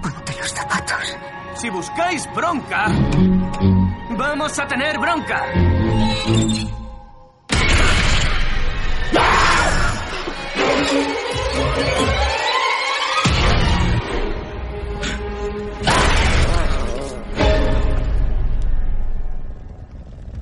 ponte 0.03 0.37
los 0.39 0.51
zapatos. 0.53 1.19
Si 1.57 1.71
buscáis 1.71 2.29
bronca, 2.35 2.87
vamos 4.17 4.59
a 4.59 4.67
tener 4.67 4.99
bronca. 4.99 5.43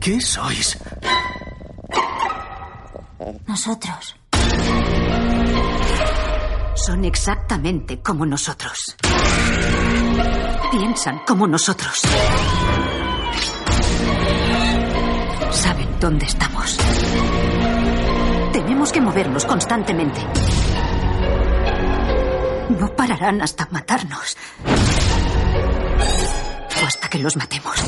¿Qué 0.04 0.20
sois? 0.20 0.78
Nosotros. 3.46 4.16
Son 6.74 7.02
exactamente 7.06 8.02
como 8.02 8.26
nosotros. 8.26 8.96
Piensan 10.70 11.20
como 11.26 11.46
nosotros. 11.46 12.02
Saben 15.50 15.98
dónde 15.98 16.26
estamos. 16.26 16.76
Tenemos 18.52 18.92
que 18.92 19.00
movernos 19.00 19.46
constantemente. 19.46 20.20
No 22.78 22.94
pararán 22.94 23.40
hasta 23.40 23.66
matarnos. 23.70 24.36
O 26.82 26.86
hasta 26.86 27.08
que 27.08 27.20
los 27.20 27.36
matemos. 27.36 27.82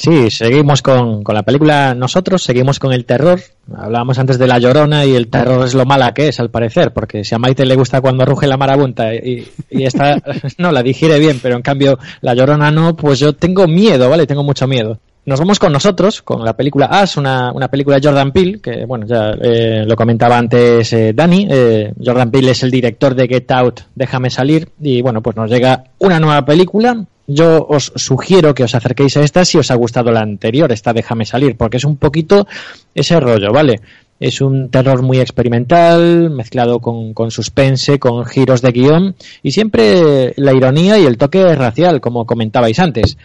Sí, 0.00 0.30
seguimos 0.30 0.80
con, 0.80 1.24
con, 1.24 1.34
la 1.34 1.42
película 1.42 1.92
Nosotros, 1.92 2.44
seguimos 2.44 2.78
con 2.78 2.92
el 2.92 3.04
terror. 3.04 3.40
Hablábamos 3.76 4.18
antes 4.18 4.38
de 4.38 4.46
La 4.46 4.58
Llorona 4.58 5.04
y 5.04 5.14
el 5.16 5.28
terror 5.28 5.66
es 5.66 5.74
lo 5.74 5.84
mala 5.86 6.14
que 6.14 6.28
es, 6.28 6.38
al 6.38 6.50
parecer, 6.50 6.92
porque 6.92 7.24
si 7.24 7.34
a 7.34 7.38
Maite 7.38 7.66
le 7.66 7.74
gusta 7.74 8.00
cuando 8.00 8.24
ruge 8.24 8.46
la 8.46 8.56
marabunta 8.56 9.12
y, 9.12 9.46
y 9.68 9.84
esta 9.84 10.22
no 10.58 10.70
la 10.70 10.84
digiere 10.84 11.18
bien, 11.18 11.40
pero 11.42 11.56
en 11.56 11.62
cambio 11.62 11.98
La 12.20 12.34
Llorona 12.34 12.70
no, 12.70 12.94
pues 12.94 13.18
yo 13.18 13.32
tengo 13.32 13.66
miedo, 13.66 14.08
¿vale? 14.08 14.26
Tengo 14.26 14.44
mucho 14.44 14.68
miedo. 14.68 15.00
Nos 15.28 15.40
vamos 15.40 15.58
con 15.58 15.74
nosotros, 15.74 16.22
con 16.22 16.42
la 16.42 16.56
película 16.56 16.86
As, 16.86 17.18
una, 17.18 17.52
una 17.52 17.68
película 17.68 18.00
de 18.00 18.08
Jordan 18.08 18.32
Peele, 18.32 18.60
que 18.60 18.86
bueno, 18.86 19.04
ya 19.06 19.32
eh, 19.38 19.84
lo 19.86 19.94
comentaba 19.94 20.38
antes 20.38 20.90
eh, 20.94 21.12
Dani. 21.14 21.46
Eh, 21.50 21.92
Jordan 22.02 22.30
Peele 22.30 22.52
es 22.52 22.62
el 22.62 22.70
director 22.70 23.14
de 23.14 23.28
Get 23.28 23.50
Out, 23.50 23.80
Déjame 23.94 24.30
salir, 24.30 24.70
y 24.80 25.02
bueno, 25.02 25.20
pues 25.20 25.36
nos 25.36 25.50
llega 25.50 25.84
una 25.98 26.18
nueva 26.18 26.46
película. 26.46 27.04
Yo 27.26 27.66
os 27.68 27.92
sugiero 27.94 28.54
que 28.54 28.64
os 28.64 28.74
acerquéis 28.74 29.18
a 29.18 29.20
esta 29.20 29.44
si 29.44 29.58
os 29.58 29.70
ha 29.70 29.74
gustado 29.74 30.10
la 30.10 30.22
anterior, 30.22 30.72
esta 30.72 30.94
Déjame 30.94 31.26
salir, 31.26 31.58
porque 31.58 31.76
es 31.76 31.84
un 31.84 31.98
poquito 31.98 32.46
ese 32.94 33.20
rollo, 33.20 33.52
¿vale? 33.52 33.82
Es 34.20 34.40
un 34.40 34.68
terror 34.68 35.02
muy 35.02 35.20
experimental, 35.20 36.30
mezclado 36.30 36.80
con, 36.80 37.14
con, 37.14 37.30
suspense, 37.30 37.98
con 37.98 38.24
giros 38.24 38.62
de 38.62 38.72
guion 38.72 39.14
y 39.42 39.52
siempre 39.52 40.34
la 40.36 40.52
ironía 40.52 40.98
y 40.98 41.04
el 41.06 41.16
toque 41.16 41.54
racial, 41.54 42.00
como 42.00 42.26
comentabais 42.26 42.78
antes. 42.80 43.16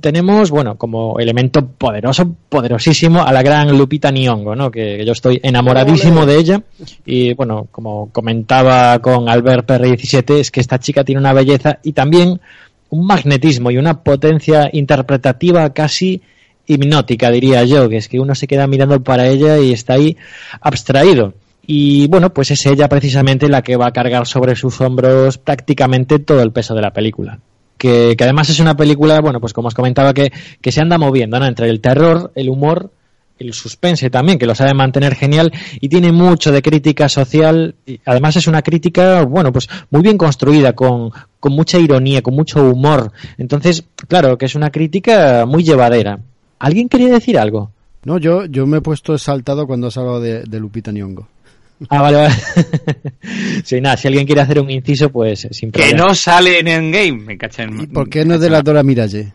Tenemos, 0.00 0.50
bueno, 0.50 0.76
como 0.76 1.18
elemento 1.18 1.66
poderoso, 1.66 2.34
poderosísimo, 2.48 3.22
a 3.22 3.32
la 3.32 3.42
gran 3.42 3.76
Lupita 3.76 4.10
Nyong'o, 4.10 4.54
¿no? 4.54 4.70
Que, 4.70 5.04
yo 5.04 5.12
estoy 5.12 5.40
enamoradísimo 5.42 6.24
de 6.24 6.38
ella 6.38 6.62
y, 7.04 7.34
bueno, 7.34 7.66
como 7.70 8.10
comentaba 8.10 8.98
con 9.00 9.28
Albert 9.28 9.68
PR17, 9.68 10.38
es 10.38 10.50
que 10.50 10.60
esta 10.60 10.78
chica 10.78 11.04
tiene 11.04 11.20
una 11.20 11.32
belleza 11.32 11.78
y 11.82 11.92
también 11.92 12.40
un 12.90 13.06
magnetismo 13.06 13.70
y 13.70 13.78
una 13.78 14.02
potencia 14.02 14.68
interpretativa 14.72 15.70
casi 15.72 16.22
hipnótica, 16.72 17.30
diría 17.30 17.64
yo, 17.64 17.88
que 17.88 17.96
es 17.96 18.08
que 18.08 18.20
uno 18.20 18.34
se 18.34 18.46
queda 18.46 18.66
mirando 18.66 19.02
para 19.02 19.26
ella 19.28 19.58
y 19.58 19.72
está 19.72 19.94
ahí 19.94 20.16
abstraído. 20.60 21.34
Y 21.66 22.08
bueno, 22.08 22.32
pues 22.32 22.50
es 22.50 22.66
ella 22.66 22.88
precisamente 22.88 23.48
la 23.48 23.62
que 23.62 23.76
va 23.76 23.86
a 23.86 23.92
cargar 23.92 24.26
sobre 24.26 24.56
sus 24.56 24.80
hombros 24.80 25.38
prácticamente 25.38 26.18
todo 26.18 26.42
el 26.42 26.52
peso 26.52 26.74
de 26.74 26.82
la 26.82 26.92
película. 26.92 27.38
Que, 27.78 28.16
además 28.18 28.48
es 28.48 28.60
una 28.60 28.76
película, 28.76 29.20
bueno, 29.20 29.40
pues 29.40 29.52
como 29.52 29.68
os 29.68 29.74
comentaba, 29.74 30.12
que, 30.12 30.32
que 30.60 30.72
se 30.72 30.80
anda 30.80 30.98
moviendo. 30.98 31.36
Entre 31.44 31.68
el 31.68 31.80
terror, 31.80 32.32
el 32.34 32.48
humor 32.48 32.90
el 33.38 33.52
suspense 33.52 34.10
también, 34.10 34.38
que 34.38 34.46
lo 34.46 34.54
sabe 34.54 34.74
mantener 34.74 35.14
genial 35.14 35.52
y 35.80 35.88
tiene 35.88 36.12
mucho 36.12 36.52
de 36.52 36.62
crítica 36.62 37.08
social. 37.08 37.74
Y 37.86 38.00
además 38.04 38.36
es 38.36 38.46
una 38.46 38.62
crítica, 38.62 39.24
bueno, 39.24 39.52
pues 39.52 39.68
muy 39.90 40.02
bien 40.02 40.16
construida, 40.16 40.74
con, 40.74 41.10
con 41.40 41.52
mucha 41.52 41.78
ironía, 41.78 42.22
con 42.22 42.34
mucho 42.34 42.62
humor. 42.64 43.12
Entonces, 43.38 43.84
claro, 44.08 44.38
que 44.38 44.46
es 44.46 44.54
una 44.54 44.70
crítica 44.70 45.44
muy 45.46 45.62
llevadera. 45.64 46.20
¿Alguien 46.62 46.88
quería 46.88 47.08
decir 47.08 47.36
algo? 47.38 47.72
No, 48.04 48.18
yo, 48.18 48.44
yo 48.46 48.68
me 48.68 48.78
he 48.78 48.80
puesto 48.80 49.18
saltado 49.18 49.66
cuando 49.66 49.88
has 49.88 49.96
hablado 49.96 50.20
de, 50.20 50.44
de 50.44 50.60
Lupita 50.60 50.92
Nyong'o. 50.92 51.26
Ah, 51.88 52.02
vale, 52.02 52.18
vale. 52.18 52.34
sí, 53.64 53.80
nada, 53.80 53.96
si 53.96 54.06
alguien 54.06 54.26
quiere 54.26 54.42
hacer 54.42 54.60
un 54.60 54.70
inciso, 54.70 55.10
pues 55.10 55.48
sin 55.50 55.72
Que 55.72 55.92
no 55.92 56.14
sale 56.14 56.60
en 56.60 56.68
Endgame, 56.68 57.24
me 57.24 57.36
cachen. 57.36 57.80
¿Y 57.80 57.86
por 57.88 58.08
qué 58.08 58.24
no 58.24 58.34
es 58.34 58.40
de 58.40 58.48
la 58.48 58.62
Dora 58.62 58.84
Miraje? 58.84 59.32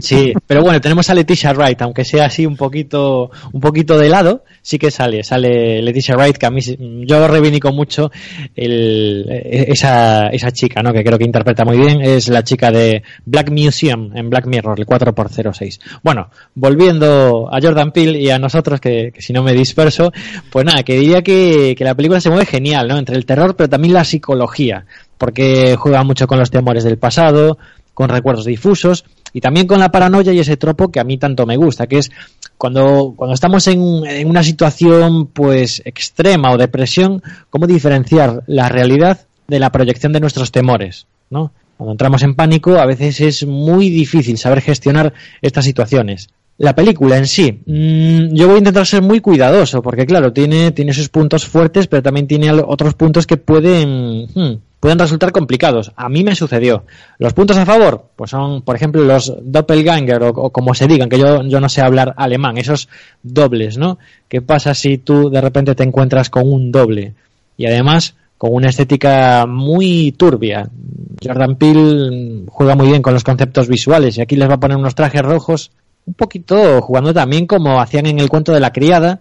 Sí, 0.00 0.32
pero 0.46 0.62
bueno, 0.62 0.80
tenemos 0.80 1.08
a 1.10 1.14
Leticia 1.14 1.52
Wright, 1.52 1.80
aunque 1.82 2.04
sea 2.04 2.26
así 2.26 2.46
un 2.46 2.56
poquito, 2.56 3.30
un 3.52 3.60
poquito 3.60 3.98
de 3.98 4.08
lado, 4.08 4.44
sí 4.62 4.78
que 4.78 4.90
sale, 4.90 5.22
sale 5.22 5.82
Leticia 5.82 6.16
Wright, 6.16 6.36
que 6.36 6.46
a 6.46 6.50
mí 6.50 6.60
yo 7.06 7.28
reivindico 7.28 7.72
mucho 7.72 8.10
esa, 8.54 10.28
esa 10.28 10.50
chica, 10.52 10.82
¿no? 10.82 10.92
Que 10.92 11.04
creo 11.04 11.18
que 11.18 11.24
interpreta 11.24 11.64
muy 11.64 11.78
bien, 11.78 12.00
es 12.00 12.28
la 12.28 12.42
chica 12.42 12.70
de 12.70 13.02
Black 13.24 13.50
Museum 13.50 14.16
en 14.16 14.30
Black 14.30 14.46
Mirror, 14.46 14.78
el 14.78 14.86
4x06. 14.86 15.80
Bueno, 16.02 16.30
volviendo 16.54 17.48
a 17.52 17.60
Jordan 17.60 17.92
Peele 17.92 18.18
y 18.18 18.30
a 18.30 18.38
nosotros, 18.38 18.80
que, 18.80 19.12
si 19.18 19.32
no 19.32 19.42
me 19.42 19.52
disperso, 19.52 20.12
pues 20.50 20.64
nada, 20.64 20.82
que 20.82 20.98
diría 20.98 21.22
que, 21.22 21.74
que 21.76 21.84
la 21.84 21.94
película 21.94 22.20
se 22.20 22.30
mueve 22.30 22.46
genial, 22.46 22.88
¿no? 22.88 22.98
Entre 22.98 23.16
el 23.16 23.26
terror, 23.26 23.56
pero 23.56 23.68
también 23.68 23.94
la 23.94 24.04
psicología, 24.04 24.86
porque 25.18 25.76
juega 25.76 26.02
mucho 26.04 26.26
con 26.26 26.38
los 26.38 26.50
temores 26.50 26.84
del 26.84 26.98
pasado, 26.98 27.58
con 27.94 28.08
recuerdos 28.08 28.46
difusos 28.46 29.04
y 29.32 29.40
también 29.40 29.66
con 29.66 29.80
la 29.80 29.90
paranoia 29.90 30.32
y 30.32 30.38
ese 30.38 30.56
tropo 30.56 30.90
que 30.90 31.00
a 31.00 31.04
mí 31.04 31.18
tanto 31.18 31.46
me 31.46 31.56
gusta, 31.56 31.86
que 31.86 31.98
es 31.98 32.10
cuando, 32.58 33.14
cuando 33.16 33.34
estamos 33.34 33.66
en, 33.68 34.04
en 34.06 34.28
una 34.28 34.42
situación 34.42 35.26
pues 35.26 35.82
extrema 35.84 36.52
o 36.52 36.58
depresión, 36.58 37.22
cómo 37.48 37.66
diferenciar 37.66 38.42
la 38.46 38.68
realidad 38.68 39.26
de 39.48 39.58
la 39.58 39.70
proyección 39.70 40.12
de 40.12 40.20
nuestros 40.20 40.52
temores, 40.52 41.06
¿no? 41.30 41.52
Cuando 41.76 41.92
entramos 41.92 42.22
en 42.22 42.34
pánico, 42.34 42.76
a 42.76 42.84
veces 42.84 43.20
es 43.22 43.46
muy 43.46 43.88
difícil 43.88 44.36
saber 44.36 44.60
gestionar 44.60 45.14
estas 45.40 45.64
situaciones. 45.64 46.28
La 46.58 46.74
película 46.74 47.16
en 47.16 47.26
sí, 47.26 47.62
mmm, 47.64 48.34
yo 48.34 48.48
voy 48.48 48.56
a 48.56 48.58
intentar 48.58 48.84
ser 48.84 49.00
muy 49.00 49.20
cuidadoso, 49.20 49.80
porque 49.80 50.04
claro, 50.04 50.30
tiene, 50.30 50.72
tiene 50.72 50.92
sus 50.92 51.08
puntos 51.08 51.46
fuertes, 51.46 51.86
pero 51.86 52.02
también 52.02 52.26
tiene 52.26 52.52
otros 52.52 52.92
puntos 52.92 53.26
que 53.26 53.38
pueden, 53.38 54.26
hmm, 54.34 54.58
pueden 54.80 54.98
resultar 54.98 55.30
complicados. 55.30 55.92
A 55.94 56.08
mí 56.08 56.24
me 56.24 56.34
sucedió. 56.34 56.84
Los 57.18 57.34
puntos 57.34 57.58
a 57.58 57.66
favor, 57.66 58.06
pues 58.16 58.30
son, 58.30 58.62
por 58.62 58.74
ejemplo, 58.74 59.04
los 59.04 59.32
doppelganger 59.42 60.22
o, 60.22 60.50
como 60.50 60.74
se 60.74 60.88
digan, 60.88 61.08
que 61.08 61.18
yo, 61.18 61.42
yo 61.44 61.60
no 61.60 61.68
sé 61.68 61.82
hablar 61.82 62.14
alemán, 62.16 62.56
esos 62.58 62.88
dobles, 63.22 63.76
¿no? 63.76 63.98
¿Qué 64.28 64.40
pasa 64.40 64.74
si 64.74 64.98
tú 64.98 65.30
de 65.30 65.40
repente 65.40 65.74
te 65.74 65.84
encuentras 65.84 66.30
con 66.30 66.50
un 66.50 66.72
doble? 66.72 67.14
Y 67.56 67.66
además 67.66 68.14
con 68.38 68.54
una 68.54 68.70
estética 68.70 69.44
muy 69.46 70.12
turbia. 70.12 70.66
Jordan 71.22 71.56
Peele 71.56 72.44
juega 72.48 72.74
muy 72.74 72.88
bien 72.88 73.02
con 73.02 73.12
los 73.12 73.22
conceptos 73.22 73.68
visuales 73.68 74.16
y 74.16 74.22
aquí 74.22 74.34
les 74.34 74.48
va 74.48 74.54
a 74.54 74.60
poner 74.60 74.78
unos 74.78 74.94
trajes 74.94 75.20
rojos, 75.20 75.72
un 76.06 76.14
poquito 76.14 76.80
jugando 76.80 77.12
también 77.12 77.46
como 77.46 77.82
hacían 77.82 78.06
en 78.06 78.18
el 78.18 78.30
cuento 78.30 78.52
de 78.52 78.60
la 78.60 78.72
criada, 78.72 79.20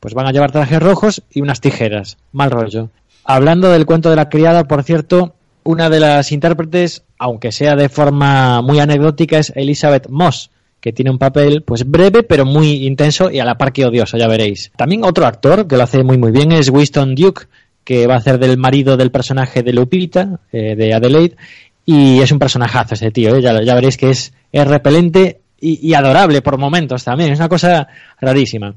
pues 0.00 0.14
van 0.14 0.26
a 0.26 0.32
llevar 0.32 0.50
trajes 0.50 0.82
rojos 0.82 1.22
y 1.30 1.42
unas 1.42 1.60
tijeras, 1.60 2.18
mal 2.32 2.50
rollo. 2.50 2.90
Hablando 3.26 3.70
del 3.70 3.86
cuento 3.86 4.08
de 4.08 4.16
la 4.16 4.28
criada, 4.28 4.64
por 4.64 4.84
cierto, 4.84 5.34
una 5.64 5.90
de 5.90 5.98
las 5.98 6.30
intérpretes, 6.30 7.02
aunque 7.18 7.50
sea 7.50 7.74
de 7.74 7.88
forma 7.88 8.62
muy 8.62 8.78
anecdótica, 8.78 9.38
es 9.38 9.52
Elizabeth 9.56 10.08
Moss, 10.08 10.50
que 10.80 10.92
tiene 10.92 11.10
un 11.10 11.18
papel 11.18 11.62
pues 11.62 11.90
breve 11.90 12.22
pero 12.22 12.44
muy 12.44 12.86
intenso 12.86 13.28
y 13.30 13.40
a 13.40 13.44
la 13.44 13.58
par 13.58 13.72
que 13.72 13.84
odioso, 13.84 14.16
ya 14.16 14.28
veréis. 14.28 14.70
También 14.76 15.04
otro 15.04 15.26
actor 15.26 15.66
que 15.66 15.76
lo 15.76 15.82
hace 15.82 16.04
muy 16.04 16.18
muy 16.18 16.30
bien 16.30 16.52
es 16.52 16.70
Winston 16.70 17.16
Duke, 17.16 17.46
que 17.82 18.06
va 18.06 18.14
a 18.14 18.18
hacer 18.18 18.38
del 18.38 18.58
marido 18.58 18.96
del 18.96 19.10
personaje 19.10 19.64
de 19.64 19.72
Lupita, 19.72 20.40
eh, 20.52 20.76
de 20.76 20.94
Adelaide, 20.94 21.36
y 21.84 22.20
es 22.20 22.30
un 22.30 22.38
personajazo 22.38 22.94
ese 22.94 23.10
tío, 23.10 23.34
¿eh? 23.34 23.42
ya, 23.42 23.60
ya, 23.62 23.74
veréis 23.74 23.96
que 23.96 24.10
es, 24.10 24.32
es 24.52 24.66
repelente 24.66 25.40
y, 25.58 25.94
adorable 25.94 26.42
por 26.42 26.58
momentos 26.58 27.02
también, 27.04 27.32
es 27.32 27.38
una 27.38 27.48
cosa 27.48 27.88
rarísima. 28.20 28.74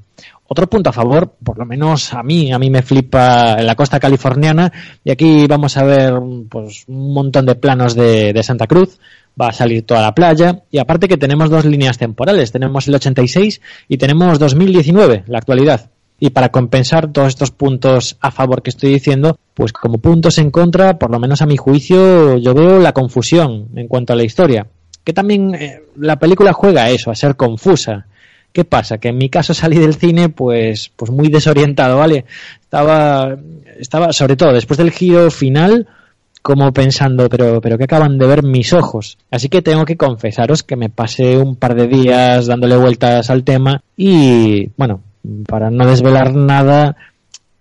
Otro 0.47 0.67
punto 0.67 0.89
a 0.89 0.93
favor, 0.93 1.36
por 1.43 1.57
lo 1.57 1.65
menos 1.65 2.13
a 2.13 2.23
mí, 2.23 2.51
a 2.51 2.57
mí 2.57 2.69
me 2.69 2.82
flipa 2.82 3.61
la 3.61 3.75
costa 3.75 3.99
californiana 3.99 4.71
y 5.03 5.11
aquí 5.11 5.45
vamos 5.47 5.77
a 5.77 5.84
ver 5.84 6.13
pues 6.49 6.86
un 6.88 7.13
montón 7.13 7.45
de 7.45 7.55
planos 7.55 7.95
de, 7.95 8.34
de 8.34 8.43
Santa 8.43 8.65
Cruz, 8.65 8.99
va 9.39 9.49
a 9.49 9.53
salir 9.53 9.86
toda 9.86 10.01
la 10.01 10.15
playa 10.15 10.63
y 10.71 10.80
aparte 10.80 11.07
que 11.07 11.17
tenemos 11.17 11.49
dos 11.49 11.65
líneas 11.65 11.97
temporales, 11.97 12.51
tenemos 12.51 12.88
el 12.88 12.95
86 12.95 13.61
y 13.88 13.97
tenemos 13.97 14.39
2019, 14.39 15.25
la 15.27 15.38
actualidad. 15.38 15.91
Y 16.21 16.32
para 16.32 16.49
compensar 16.49 17.11
todos 17.13 17.30
estos 17.30 17.51
puntos 17.51 18.17
a 18.19 18.32
favor 18.32 18.61
que 18.61 18.71
estoy 18.71 18.91
diciendo, 18.91 19.38
pues 19.53 19.71
como 19.71 19.99
puntos 19.99 20.38
en 20.38 20.51
contra, 20.51 20.99
por 20.99 21.11
lo 21.11 21.19
menos 21.19 21.41
a 21.41 21.45
mi 21.45 21.55
juicio, 21.55 22.38
yo 22.38 22.53
veo 22.53 22.80
la 22.80 22.91
confusión 22.91 23.69
en 23.75 23.88
cuanto 23.88 24.11
a 24.11 24.15
la 24.17 24.23
historia. 24.23 24.67
Que 25.10 25.14
también 25.14 25.55
eh, 25.55 25.82
la 25.95 26.20
película 26.20 26.53
juega 26.53 26.84
a 26.84 26.91
eso, 26.91 27.10
a 27.10 27.16
ser 27.16 27.36
confusa. 27.36 28.05
¿Qué 28.53 28.64
pasa? 28.64 28.99
Que 28.99 29.07
en 29.07 29.18
mi 29.18 29.28
caso 29.28 29.55
salí 29.55 29.80
del 29.80 29.95
cine 29.95 30.30
pues, 30.30 30.91
pues 30.95 31.10
muy 31.10 31.30
desorientado, 31.30 31.97
¿vale? 31.97 32.26
Estaba, 32.62 33.36
estaba, 33.80 34.14
sobre 34.14 34.36
todo 34.36 34.53
después 34.53 34.78
del 34.78 34.91
giro 34.91 35.32
final, 35.32 35.88
como 36.43 36.72
pensando, 36.74 37.28
pero, 37.28 37.60
pero 37.60 37.80
que 37.80 37.86
acaban 37.86 38.20
de 38.20 38.28
ver 38.28 38.43
mis 38.43 38.72
ojos. 38.72 39.18
Así 39.32 39.49
que 39.49 39.64
tengo 39.64 39.84
que 39.84 39.97
confesaros 39.97 40.62
que 40.62 40.76
me 40.76 40.89
pasé 40.89 41.38
un 41.38 41.55
par 41.55 41.74
de 41.74 41.88
días 41.88 42.45
dándole 42.45 42.78
vueltas 42.78 43.32
al 43.32 43.43
tema 43.43 43.82
y, 43.97 44.70
bueno, 44.78 45.01
para 45.47 45.72
no 45.72 45.88
desvelar 45.88 46.36
nada, 46.36 46.97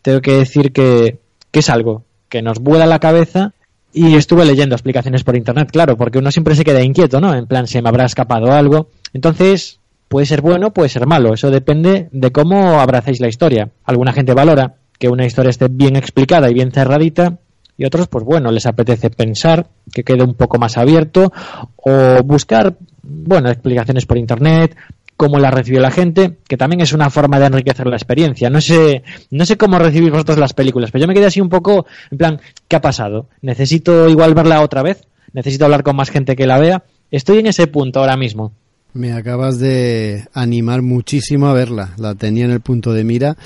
tengo 0.03 0.21
que 0.21 0.35
decir 0.35 0.71
que, 0.71 1.17
que 1.51 1.61
es 1.61 1.71
algo 1.71 2.05
que 2.29 2.43
nos 2.43 2.59
vuela 2.59 2.85
la 2.85 2.99
cabeza 2.99 3.55
y 3.99 4.15
estuve 4.15 4.45
leyendo 4.45 4.75
explicaciones 4.75 5.25
por 5.25 5.37
internet, 5.37 5.71
claro, 5.71 5.97
porque 5.97 6.19
uno 6.19 6.31
siempre 6.31 6.55
se 6.55 6.65
queda 6.65 6.83
inquieto, 6.83 7.21
¿no? 7.21 7.35
En 7.35 7.47
plan, 7.47 7.67
se 7.67 7.83
me 7.83 7.89
habrá 7.89 8.05
escapado 8.05 8.53
algo. 8.53 8.91
Entonces, 9.13 9.81
Puede 10.09 10.25
ser 10.25 10.41
bueno, 10.41 10.73
puede 10.73 10.89
ser 10.89 11.07
malo. 11.07 11.35
Eso 11.35 11.51
depende 11.51 12.09
de 12.13 12.33
cómo 12.33 12.81
abracéis 12.81 13.21
la 13.21 13.29
historia. 13.29 13.69
Alguna 13.85 14.15
gente 14.15 14.33
valora 14.33 14.75
que 14.99 15.09
una 15.09 15.27
historia 15.27 15.51
esté 15.51 15.69
bien 15.69 15.97
explicada 15.97 16.51
y 16.51 16.55
bien 16.55 16.73
cerradita 16.73 17.39
y 17.77 17.85
otros, 17.85 18.09
pues 18.09 18.25
bueno, 18.25 18.51
les 18.51 18.67
apetece 18.67 19.11
pensar 19.11 19.69
que 19.93 20.03
quede 20.03 20.25
un 20.25 20.35
poco 20.35 20.59
más 20.59 20.79
abierto 20.79 21.31
o 21.77 22.23
buscar, 22.25 22.75
bueno, 23.03 23.51
explicaciones 23.51 24.07
por 24.07 24.17
internet, 24.17 24.75
cómo 25.19 25.41
la 25.41 25.51
recibió 25.51 25.81
la 25.81 25.91
gente, 25.91 26.37
que 26.47 26.57
también 26.57 26.81
es 26.81 26.93
una 26.93 27.11
forma 27.11 27.41
de 27.41 27.47
enriquecer 27.47 27.89
la 27.89 27.97
experiencia. 27.97 28.49
No 28.51 28.61
sé, 28.61 29.03
no 29.33 29.45
sé 29.45 29.57
cómo 29.57 29.77
recibir 29.81 30.13
vosotros 30.13 30.39
las 30.39 30.55
películas, 30.55 30.93
pero 30.93 31.03
yo 31.03 31.09
me 31.09 31.15
quedé 31.15 31.27
así 31.27 31.41
un 31.41 31.49
poco, 31.49 31.87
en 32.13 32.19
plan, 32.19 32.41
¿qué 32.69 32.77
ha 32.77 32.81
pasado? 32.81 33.29
¿Necesito 33.43 34.09
igual 34.09 34.35
verla 34.35 34.63
otra 34.63 34.83
vez? 34.83 35.09
¿Necesito 35.33 35.65
hablar 35.65 35.83
con 35.83 35.97
más 35.97 36.11
gente 36.11 36.37
que 36.37 36.47
la 36.47 36.61
vea? 36.61 36.85
Estoy 37.11 37.39
en 37.39 37.49
ese 37.49 37.67
punto 37.67 37.99
ahora 37.99 38.17
mismo. 38.17 38.53
Me 38.95 39.13
acabas 39.13 39.59
de 39.59 40.25
animar 40.33 40.83
muchísimo 40.83 41.49
a 41.49 41.53
verla. 41.53 41.95
La 41.99 42.15
tenía 42.15 42.45
en 42.45 42.53
el 42.53 42.61
punto 42.61 42.93
de 42.93 43.05
mira. 43.05 43.37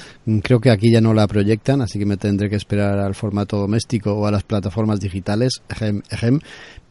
Creo 0.42 0.60
que 0.60 0.70
aquí 0.70 0.92
ya 0.92 1.00
no 1.00 1.14
la 1.14 1.26
proyectan, 1.26 1.80
así 1.80 1.98
que 1.98 2.06
me 2.06 2.18
tendré 2.18 2.50
que 2.50 2.56
esperar 2.56 2.98
al 2.98 3.14
formato 3.14 3.56
doméstico 3.56 4.12
o 4.12 4.26
a 4.26 4.30
las 4.30 4.44
plataformas 4.44 5.00
digitales, 5.00 5.62
ejem, 5.68 6.40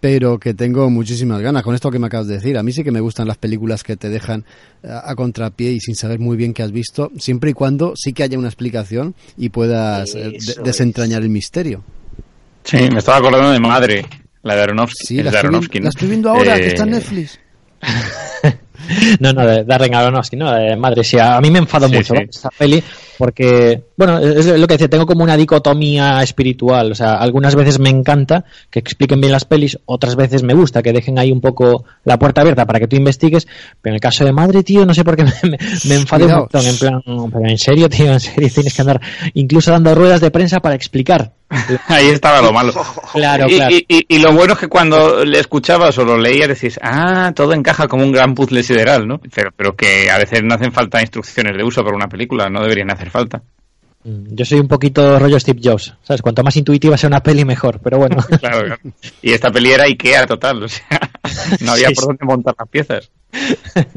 pero 0.02 0.40
que 0.40 0.54
tengo 0.54 0.90
muchísimas 0.90 1.40
ganas. 1.42 1.64
Con 1.64 1.76
esto 1.76 1.92
que 1.92 2.00
me 2.00 2.08
acabas 2.08 2.28
de 2.28 2.34
decir, 2.34 2.58
a 2.58 2.64
mí 2.64 2.74
sí 2.74 2.84
que 2.84 2.92
me 2.92 3.00
gustan 3.00 3.28
las 3.28 3.38
películas 3.38 3.84
que 3.84 3.96
te 3.96 4.10
dejan 4.10 4.44
a 4.84 5.16
contrapié 5.16 5.72
y 5.72 5.80
sin 5.80 5.96
saber 5.96 6.20
muy 6.20 6.36
bien 6.36 6.54
qué 6.54 6.64
has 6.64 6.72
visto, 6.72 7.12
siempre 7.18 7.52
y 7.52 7.54
cuando 7.54 7.94
sí 7.96 8.12
que 8.12 8.24
haya 8.24 8.38
una 8.38 8.48
explicación 8.48 9.16
y 9.38 9.50
puedas 9.50 10.16
eh, 10.16 10.32
de 10.32 10.64
desentrañar 10.64 11.22
el 11.22 11.30
misterio. 11.30 11.84
Sí, 12.64 12.90
me 12.92 12.98
estaba 12.98 13.20
acordando 13.20 13.52
de 13.52 13.60
Madre, 13.60 14.06
la 14.42 14.56
de 14.56 14.62
Aronofsky. 14.64 15.06
Sí, 15.06 15.18
la, 15.18 15.24
de 15.24 15.30
estoy, 15.30 15.40
Aronofsky, 15.40 15.80
la 15.80 15.90
estoy 15.90 16.08
viendo 16.08 16.30
ahora, 16.30 16.58
eh... 16.58 16.62
que 16.62 16.68
está 16.68 16.84
en 16.84 16.90
Netflix. 16.90 17.40
no, 19.20 19.34
no, 19.34 19.46
de 19.46 19.64
Darren 19.64 19.96
Aronofsky, 19.96 20.36
no, 20.38 20.52
de 20.54 20.76
madre, 20.76 21.04
sí, 21.04 21.18
a 21.20 21.40
mí 21.42 21.50
me 21.52 21.60
enfado 21.60 21.88
Sí, 21.88 21.96
mucho 21.96 22.14
sí. 22.16 22.22
esta 22.30 22.50
peli 22.50 22.84
porque, 23.18 23.84
bueno, 23.98 24.18
es 24.18 24.48
lo 24.48 24.66
que 24.66 24.74
decía, 24.76 24.90
tengo 24.90 25.06
como 25.06 25.24
una 25.24 25.38
dicotomía 25.38 26.24
espiritual, 26.24 26.92
o 26.92 26.96
sea, 26.96 27.16
algunas 27.16 27.54
veces 27.56 27.78
me 27.80 27.90
encanta 27.90 28.46
que 28.72 28.80
expliquen 28.80 29.22
bien 29.22 29.32
las 29.32 29.46
pelis, 29.46 29.78
otras 29.86 30.16
veces 30.16 30.42
me 30.42 30.56
gusta 30.56 30.82
que 30.82 30.92
dejen 30.92 31.20
ahí 31.20 31.32
un 31.32 31.40
poco 31.40 31.86
la 32.04 32.18
puerta 32.18 32.42
abierta 32.42 32.66
para 32.66 32.80
que 32.80 32.88
tú 32.88 32.96
investigues, 32.96 33.48
pero 33.80 33.92
en 33.92 33.96
el 33.96 34.02
caso 34.02 34.26
de 34.26 34.32
madre, 34.32 34.64
tío, 34.64 34.86
no 34.88 34.94
sé 34.96 35.04
por 35.04 35.16
qué 35.16 35.24
me, 35.44 35.50
me, 35.52 35.58
me 35.86 35.96
enfado 35.96 36.26
un 36.26 36.32
montón, 36.32 36.66
en 36.66 36.78
plan, 36.78 37.02
pero 37.06 37.48
en 37.48 37.58
serio, 37.60 37.88
tío, 37.90 38.12
en 38.12 38.20
serio, 38.20 38.50
tienes 38.54 38.74
que 38.74 38.82
andar 38.82 39.00
incluso 39.36 39.70
dando 39.72 39.94
ruedas 39.94 40.20
de 40.22 40.32
prensa 40.32 40.60
para 40.60 40.74
explicar. 40.74 41.34
Ahí 41.90 42.08
estaba 42.08 42.42
lo 42.42 42.54
malo. 42.54 42.74
Claro, 43.12 43.46
y, 43.50 43.56
claro. 43.56 43.76
y- 43.76 43.86
y- 43.90 44.06
y 44.08 44.20
lo 44.20 44.32
bueno 44.32 44.54
es 44.54 44.60
que 44.60 44.70
cuando 44.70 45.26
le 45.26 45.38
escuchabas 45.38 45.98
o 45.98 46.06
lo 46.06 46.18
leías 46.18 46.48
decís, 46.48 46.80
ah, 46.82 47.34
todo 47.36 47.52
encaja 47.54 47.90
como 47.90 48.06
un 48.06 48.14
gran 48.14 48.34
puzzle 48.34 48.64
Pero, 49.34 49.52
pero 49.56 49.76
que 49.76 50.10
a 50.12 50.18
veces 50.18 50.42
no 50.44 50.56
hacen 50.56 50.72
falta 50.72 51.02
instrucciones 51.02 51.56
de 51.58 51.64
uso 51.64 51.84
para 51.84 51.96
una 51.96 52.08
película, 52.10 52.50
no 52.50 52.62
deberían 52.62 52.92
hacer 52.92 53.10
falta. 53.10 53.42
Mm, 54.04 54.34
Yo 54.34 54.46
soy 54.46 54.60
un 54.60 54.68
poquito 54.68 55.20
rollo 55.20 55.40
Steve 55.40 55.60
Jobs, 55.64 55.94
¿sabes? 56.04 56.22
Cuanto 56.22 56.44
más 56.44 56.56
intuitiva 56.58 56.98
sea 56.98 57.08
una 57.08 57.22
peli, 57.22 57.46
mejor, 57.46 57.80
pero 57.84 57.98
bueno. 58.00 58.18
Claro, 58.40 58.66
claro. 58.66 58.80
Y 59.22 59.32
esta 59.32 59.52
peli 59.52 59.72
era 59.72 59.84
Ikea 59.86 60.26
total, 60.26 60.64
o 60.64 60.68
sea, 60.68 60.88
no 61.62 61.74
había 61.74 61.90
Sí, 61.90 61.96
por 61.96 62.04
sí. 62.04 62.08
dónde 62.08 62.26
montar 62.26 62.56
las 62.58 62.68
piezas. 62.70 63.12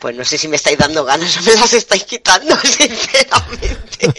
Pues 0.00 0.14
no 0.18 0.22
sé 0.22 0.36
si 0.36 0.48
me 0.48 0.56
estáis 0.56 0.76
dando 0.76 1.02
ganas 1.02 1.34
o 1.38 1.40
me 1.50 1.54
las 1.58 1.72
estáis 1.72 2.04
quitando, 2.04 2.54
sinceramente. 2.56 4.12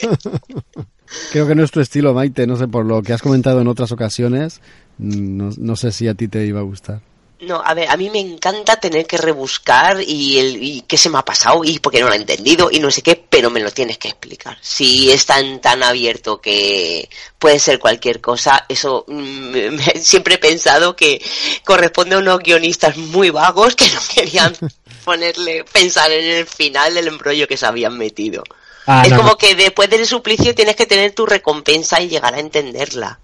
Creo 1.32 1.48
que 1.48 1.54
no 1.54 1.64
es 1.64 1.70
tu 1.70 1.80
estilo, 1.80 2.12
Maite, 2.16 2.48
no 2.48 2.56
sé, 2.58 2.68
por 2.68 2.86
lo 2.86 3.04
que 3.04 3.14
has 3.14 3.22
comentado 3.22 3.62
en 3.62 3.68
otras 3.68 3.92
ocasiones, 3.92 4.62
no, 4.98 5.52
no 5.58 5.76
sé 5.76 5.92
si 5.92 6.08
a 6.08 6.16
ti 6.16 6.28
te 6.28 6.44
iba 6.46 6.60
a 6.60 6.64
gustar. 6.64 7.02
No, 7.42 7.62
a 7.64 7.74
ver, 7.74 7.90
a 7.90 7.98
mí 7.98 8.10
me 8.10 8.20
encanta 8.20 8.80
tener 8.80 9.06
que 9.06 9.18
rebuscar 9.18 10.02
y, 10.02 10.40
el, 10.40 10.64
y 10.64 10.82
qué 10.84 10.98
se 10.98 11.10
me 11.10 11.18
ha 11.18 11.26
pasado 11.26 11.66
y 11.66 11.80
porque 11.80 12.00
no 12.00 12.08
lo 12.08 12.14
he 12.14 12.18
entendido 12.18 12.70
y 12.72 12.80
no 12.80 12.90
sé 12.90 13.02
qué, 13.02 13.16
pero 13.30 13.50
me 13.50 13.60
lo 13.60 13.72
tienes 13.72 13.98
que 13.98 14.08
explicar. 14.08 14.58
Si 14.62 15.12
es 15.12 15.26
tan, 15.26 15.60
tan 15.60 15.84
abierto 15.84 16.40
que 16.40 17.10
puede 17.38 17.60
ser 17.60 17.78
cualquier 17.78 18.22
cosa, 18.22 18.66
eso 18.70 19.04
mm, 19.08 19.50
me- 19.52 19.80
siempre 20.02 20.36
he 20.36 20.38
pensado 20.38 20.96
que 20.96 21.22
corresponde 21.66 22.16
a 22.16 22.20
unos 22.20 22.40
guionistas 22.40 22.96
muy 22.96 23.32
vagos 23.32 23.76
que 23.76 23.90
no 23.90 24.00
querían 24.16 24.56
ponerle, 25.04 25.66
pensar 25.66 26.12
en 26.12 26.26
el 26.26 26.46
final 26.48 26.94
del 26.94 27.10
embrollo 27.10 27.48
que 27.50 27.58
se 27.58 27.66
habían 27.66 27.98
metido. 27.98 28.44
Ah, 28.88 29.04
es 29.06 29.12
no, 29.12 29.18
como 29.18 29.30
no. 29.32 29.38
que 29.38 29.56
después 29.56 29.90
del 29.90 30.06
suplicio 30.08 30.56
tienes 30.56 30.76
que 30.78 30.86
tener 30.86 31.12
tu 31.14 31.26
recompensa 31.26 32.02
y 32.02 32.08
llegar 32.08 32.34
a 32.36 32.40
entenderla. 32.40 33.20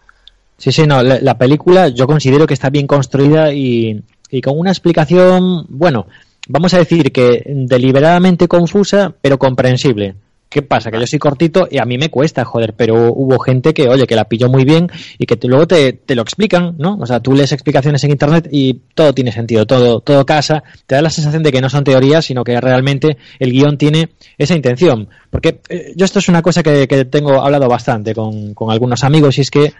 Sí, 0.61 0.71
sí, 0.71 0.85
no, 0.85 1.01
la, 1.01 1.19
la 1.19 1.37
película 1.39 1.87
yo 1.87 2.05
considero 2.05 2.45
que 2.45 2.53
está 2.53 2.69
bien 2.69 2.85
construida 2.85 3.51
y, 3.51 4.03
con 4.43 4.59
una 4.59 4.69
explicación, 4.69 5.65
bueno, 5.69 6.05
vamos 6.47 6.75
a 6.75 6.77
decir 6.77 7.11
que 7.11 7.41
deliberadamente 7.47 8.47
confusa, 8.47 9.11
pero 9.21 9.39
comprensible. 9.39 10.13
¿Qué 10.49 10.61
pasa? 10.61 10.91
Que 10.91 10.99
yo 10.99 11.07
soy 11.07 11.17
cortito 11.17 11.67
y 11.71 11.79
a 11.79 11.85
mí 11.85 11.97
me 11.97 12.09
cuesta, 12.09 12.45
joder, 12.45 12.73
pero 12.77 13.11
hubo 13.11 13.39
gente 13.39 13.73
que, 13.73 13.87
oye, 13.87 14.05
que 14.05 14.15
la 14.15 14.25
pilló 14.25 14.49
muy 14.49 14.63
bien 14.63 14.87
y 15.17 15.25
que 15.25 15.35
te- 15.35 15.47
luego 15.47 15.65
te, 15.65 15.93
te 15.93 16.13
lo 16.13 16.21
explican, 16.21 16.75
¿no? 16.77 16.95
O 17.01 17.05
sea, 17.07 17.21
tú 17.21 17.33
lees 17.33 17.53
explicaciones 17.53 18.03
en 18.03 18.11
internet 18.11 18.47
y 18.51 18.81
todo 18.93 19.13
tiene 19.13 19.31
sentido, 19.31 19.65
todo, 19.65 20.01
todo 20.01 20.25
casa, 20.27 20.61
te 20.85 20.93
da 20.93 21.01
la 21.01 21.09
sensación 21.09 21.41
de 21.41 21.51
que 21.51 21.61
no 21.61 21.69
son 21.69 21.83
teorías, 21.85 22.25
sino 22.25 22.43
que 22.43 22.59
realmente 22.61 23.17
el 23.39 23.51
guion 23.51 23.77
tiene 23.77 24.09
esa 24.37 24.53
intención. 24.53 25.07
Porque 25.31 25.61
eh, 25.69 25.93
yo 25.95 26.03
esto 26.05 26.19
es 26.19 26.27
una 26.29 26.41
cosa 26.43 26.61
que, 26.61 26.85
que 26.87 27.05
tengo 27.05 27.41
hablado 27.41 27.67
bastante 27.67 28.13
con, 28.13 28.53
con 28.53 28.69
algunos 28.71 29.03
amigos 29.05 29.37
y 29.39 29.41
es 29.41 29.49
que, 29.51 29.71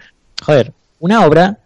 joder, 0.41 0.73
una 0.99 1.25
obra 1.25 1.59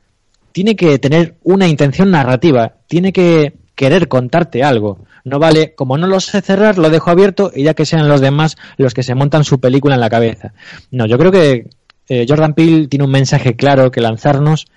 tiene 0.51 0.75
que 0.75 0.99
tener 0.99 1.35
una 1.43 1.67
intención 1.67 2.11
narrativa, 2.11 2.73
tiene 2.87 3.11
que 3.11 3.53
querer 3.75 4.07
contarte 4.07 4.63
algo. 4.63 4.99
No 5.23 5.39
vale, 5.39 5.73
como 5.75 5.97
no 5.97 6.07
lo 6.07 6.19
sé 6.19 6.41
cerrar, 6.41 6.77
lo 6.77 6.89
dejo 6.89 7.09
abierto 7.09 7.51
y 7.53 7.63
ya 7.63 7.73
que 7.73 7.85
sean 7.85 8.07
los 8.07 8.21
demás 8.21 8.55
los 8.77 8.93
que 8.93 9.03
se 9.03 9.15
montan 9.15 9.43
su 9.43 9.59
película 9.59 9.95
en 9.95 10.01
la 10.01 10.09
cabeza. 10.09 10.53
No, 10.91 11.05
yo 11.05 11.17
creo 11.17 11.31
que 11.31 11.67
eh, 12.07 12.25
Jordan 12.27 12.53
Peele 12.53 12.87
tiene 12.87 13.05
un 13.05 13.11
mensaje 13.11 13.55
claro 13.55 13.91
que 13.91 14.01
lanzarnos 14.01 14.67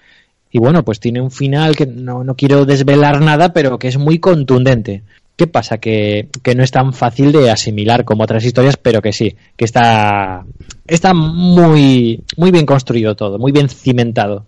y 0.51 0.59
bueno, 0.59 0.85
pues 0.85 0.99
tiene 0.99 1.21
un 1.21 1.31
final 1.31 1.77
que 1.77 1.87
no, 1.87 2.25
no 2.25 2.35
quiero 2.35 2.65
desvelar 2.65 3.21
nada, 3.21 3.53
pero 3.53 3.79
que 3.79 3.89
es 3.89 3.99
muy 3.99 4.19
contundente. 4.19 5.03
¿Qué 5.39 5.47
pasa? 5.47 5.79
Que, 5.79 6.29
que 6.43 6.57
no 6.57 6.65
es 6.65 6.73
tan 6.73 6.93
fácil 6.93 7.31
de 7.31 7.49
asimilar 7.49 8.05
como 8.05 8.25
otras 8.25 8.45
historias, 8.45 8.77
pero 8.77 9.01
que 9.01 9.13
sí, 9.13 9.37
que 9.57 9.65
está, 9.65 10.45
está 10.85 11.15
muy, 11.15 12.25
muy 12.37 12.51
bien 12.51 12.67
construido 12.67 13.15
todo, 13.15 13.39
muy 13.39 13.53
bien 13.53 13.69
cimentado. 13.69 14.47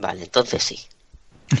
Vale, 0.00 0.24
entonces 0.24 0.60
sí. 0.60 0.80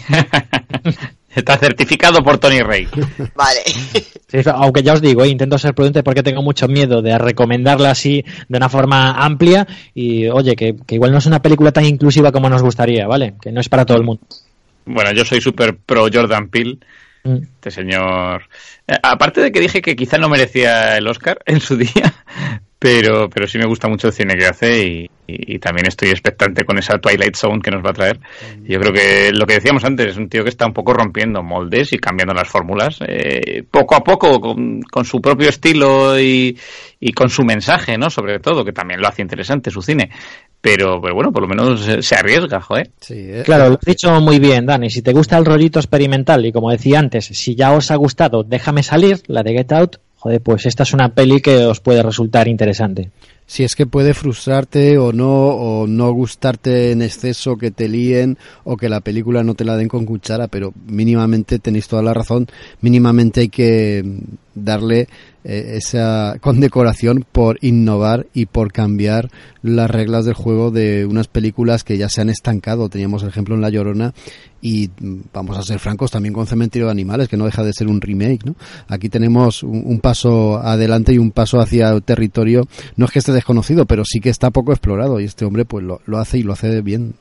Está 1.36 1.56
certificado 1.56 2.22
por 2.22 2.38
Tony 2.38 2.62
Rey. 2.62 2.88
Vale. 3.36 3.60
Sí, 3.64 4.38
aunque 4.52 4.82
ya 4.82 4.94
os 4.94 5.00
digo, 5.00 5.22
eh, 5.22 5.28
intento 5.28 5.56
ser 5.56 5.74
prudente 5.74 6.02
porque 6.02 6.24
tengo 6.24 6.42
mucho 6.42 6.66
miedo 6.66 7.00
de 7.00 7.16
recomendarla 7.16 7.92
así 7.92 8.24
de 8.48 8.56
una 8.56 8.68
forma 8.68 9.12
amplia 9.12 9.68
y 9.94 10.26
oye, 10.26 10.56
que, 10.56 10.74
que 10.84 10.96
igual 10.96 11.12
no 11.12 11.18
es 11.18 11.26
una 11.26 11.42
película 11.42 11.70
tan 11.70 11.84
inclusiva 11.84 12.32
como 12.32 12.50
nos 12.50 12.62
gustaría, 12.62 13.06
¿vale? 13.06 13.34
Que 13.40 13.52
no 13.52 13.60
es 13.60 13.68
para 13.68 13.84
todo 13.84 13.98
el 13.98 14.04
mundo. 14.04 14.22
Bueno, 14.84 15.12
yo 15.12 15.24
soy 15.24 15.40
súper 15.40 15.76
pro 15.76 16.08
Jordan 16.12 16.48
Peele. 16.48 16.78
Mm. 17.24 17.36
Este 17.54 17.70
señor. 17.70 18.42
Eh, 18.86 18.96
aparte 19.02 19.40
de 19.40 19.50
que 19.50 19.60
dije 19.60 19.80
que 19.80 19.96
quizá 19.96 20.18
no 20.18 20.28
merecía 20.28 20.96
el 20.98 21.06
Oscar 21.08 21.38
en 21.46 21.60
su 21.60 21.76
día, 21.78 22.12
pero, 22.78 23.30
pero 23.30 23.46
sí 23.46 23.56
me 23.58 23.64
gusta 23.66 23.88
mucho 23.88 24.08
el 24.08 24.12
cine 24.12 24.36
que 24.36 24.44
hace 24.44 24.84
y, 24.86 25.10
y- 25.26 25.54
y 25.54 25.58
también 25.58 25.86
estoy 25.86 26.10
expectante 26.10 26.64
con 26.64 26.76
esa 26.78 26.98
Twilight 26.98 27.34
Zone 27.34 27.60
que 27.62 27.70
nos 27.70 27.82
va 27.82 27.90
a 27.90 27.94
traer. 27.94 28.20
Yo 28.64 28.78
creo 28.78 28.92
que 28.92 29.32
lo 29.32 29.46
que 29.46 29.54
decíamos 29.54 29.84
antes 29.84 30.08
es 30.08 30.16
un 30.18 30.28
tío 30.28 30.42
que 30.42 30.50
está 30.50 30.66
un 30.66 30.74
poco 30.74 30.92
rompiendo 30.92 31.42
moldes 31.42 31.94
y 31.94 31.98
cambiando 31.98 32.34
las 32.34 32.46
fórmulas, 32.48 32.98
eh, 33.08 33.62
poco 33.70 33.96
a 33.96 34.04
poco, 34.04 34.38
con, 34.38 34.82
con 34.82 35.06
su 35.06 35.22
propio 35.22 35.48
estilo 35.48 36.20
y, 36.20 36.58
y 37.00 37.12
con 37.12 37.30
su 37.30 37.42
mensaje, 37.42 37.96
¿no? 37.96 38.10
Sobre 38.10 38.38
todo, 38.38 38.66
que 38.66 38.72
también 38.72 39.00
lo 39.00 39.08
hace 39.08 39.22
interesante 39.22 39.70
su 39.70 39.80
cine. 39.80 40.10
Pero, 40.64 40.98
pero 40.98 41.14
bueno, 41.14 41.30
por 41.30 41.42
lo 41.42 41.48
menos 41.48 41.86
eh, 41.86 42.02
se 42.02 42.14
arriesga, 42.14 42.58
joder. 42.58 42.90
Claro, 43.44 43.68
lo 43.68 43.74
has 43.74 43.84
dicho 43.84 44.18
muy 44.22 44.38
bien, 44.38 44.64
Dani. 44.64 44.88
Si 44.88 45.02
te 45.02 45.12
gusta 45.12 45.36
el 45.36 45.44
rollito 45.44 45.78
experimental 45.78 46.46
y 46.46 46.52
como 46.52 46.70
decía 46.70 47.00
antes, 47.00 47.26
si 47.26 47.54
ya 47.54 47.72
os 47.72 47.90
ha 47.90 47.96
gustado, 47.96 48.44
déjame 48.44 48.82
salir, 48.82 49.20
la 49.26 49.42
de 49.42 49.52
Get 49.52 49.72
Out, 49.72 49.96
joder, 50.16 50.40
pues 50.40 50.64
esta 50.64 50.84
es 50.84 50.94
una 50.94 51.10
peli 51.10 51.42
que 51.42 51.66
os 51.66 51.80
puede 51.80 52.02
resultar 52.02 52.48
interesante. 52.48 53.10
Si 53.54 53.62
es 53.62 53.76
que 53.76 53.86
puede 53.86 54.14
frustrarte 54.14 54.98
o 54.98 55.12
no, 55.12 55.30
o 55.30 55.86
no 55.86 56.10
gustarte 56.10 56.90
en 56.90 57.02
exceso, 57.02 57.56
que 57.56 57.70
te 57.70 57.88
líen 57.88 58.36
o 58.64 58.76
que 58.76 58.88
la 58.88 59.00
película 59.00 59.44
no 59.44 59.54
te 59.54 59.64
la 59.64 59.76
den 59.76 59.86
con 59.86 60.06
cuchara, 60.06 60.48
pero 60.48 60.74
mínimamente 60.88 61.60
tenéis 61.60 61.86
toda 61.86 62.02
la 62.02 62.12
razón, 62.12 62.48
mínimamente 62.80 63.42
hay 63.42 63.48
que 63.50 64.02
darle 64.56 65.08
eh, 65.46 65.76
esa 65.76 66.36
condecoración 66.40 67.26
por 67.30 67.58
innovar 67.60 68.26
y 68.32 68.46
por 68.46 68.72
cambiar 68.72 69.30
las 69.62 69.90
reglas 69.90 70.24
del 70.24 70.34
juego 70.34 70.70
de 70.70 71.04
unas 71.04 71.28
películas 71.28 71.84
que 71.84 71.98
ya 71.98 72.08
se 72.08 72.22
han 72.22 72.30
estancado. 72.30 72.88
Teníamos 72.88 73.22
el 73.22 73.28
ejemplo 73.28 73.54
en 73.54 73.60
La 73.60 73.68
Llorona 73.68 74.14
y 74.62 74.88
mm, 74.98 75.20
vamos 75.34 75.58
a 75.58 75.62
ser 75.62 75.80
francos 75.80 76.10
también 76.10 76.32
con 76.32 76.46
Cementerio 76.46 76.86
de 76.86 76.92
Animales, 76.92 77.28
que 77.28 77.36
no 77.36 77.44
deja 77.44 77.62
de 77.62 77.74
ser 77.74 77.88
un 77.88 78.00
remake, 78.00 78.46
¿no? 78.46 78.54
Aquí 78.88 79.10
tenemos 79.10 79.62
un, 79.62 79.82
un 79.84 80.00
paso 80.00 80.56
adelante 80.58 81.12
y 81.12 81.18
un 81.18 81.30
paso 81.30 81.60
hacia 81.60 81.90
el 81.90 82.02
territorio, 82.02 82.66
no 82.96 83.04
es 83.04 83.10
que 83.10 83.18
esté 83.18 83.32
desconocido, 83.44 83.84
pero 83.84 84.04
sí 84.06 84.20
que 84.20 84.30
está 84.30 84.50
poco 84.50 84.72
explorado 84.72 85.20
y 85.20 85.24
este 85.24 85.44
hombre 85.44 85.66
pues 85.66 85.84
lo, 85.84 86.00
lo 86.06 86.18
hace 86.18 86.38
y 86.38 86.42
lo 86.42 86.54
hace 86.54 86.80
bien. 86.80 87.14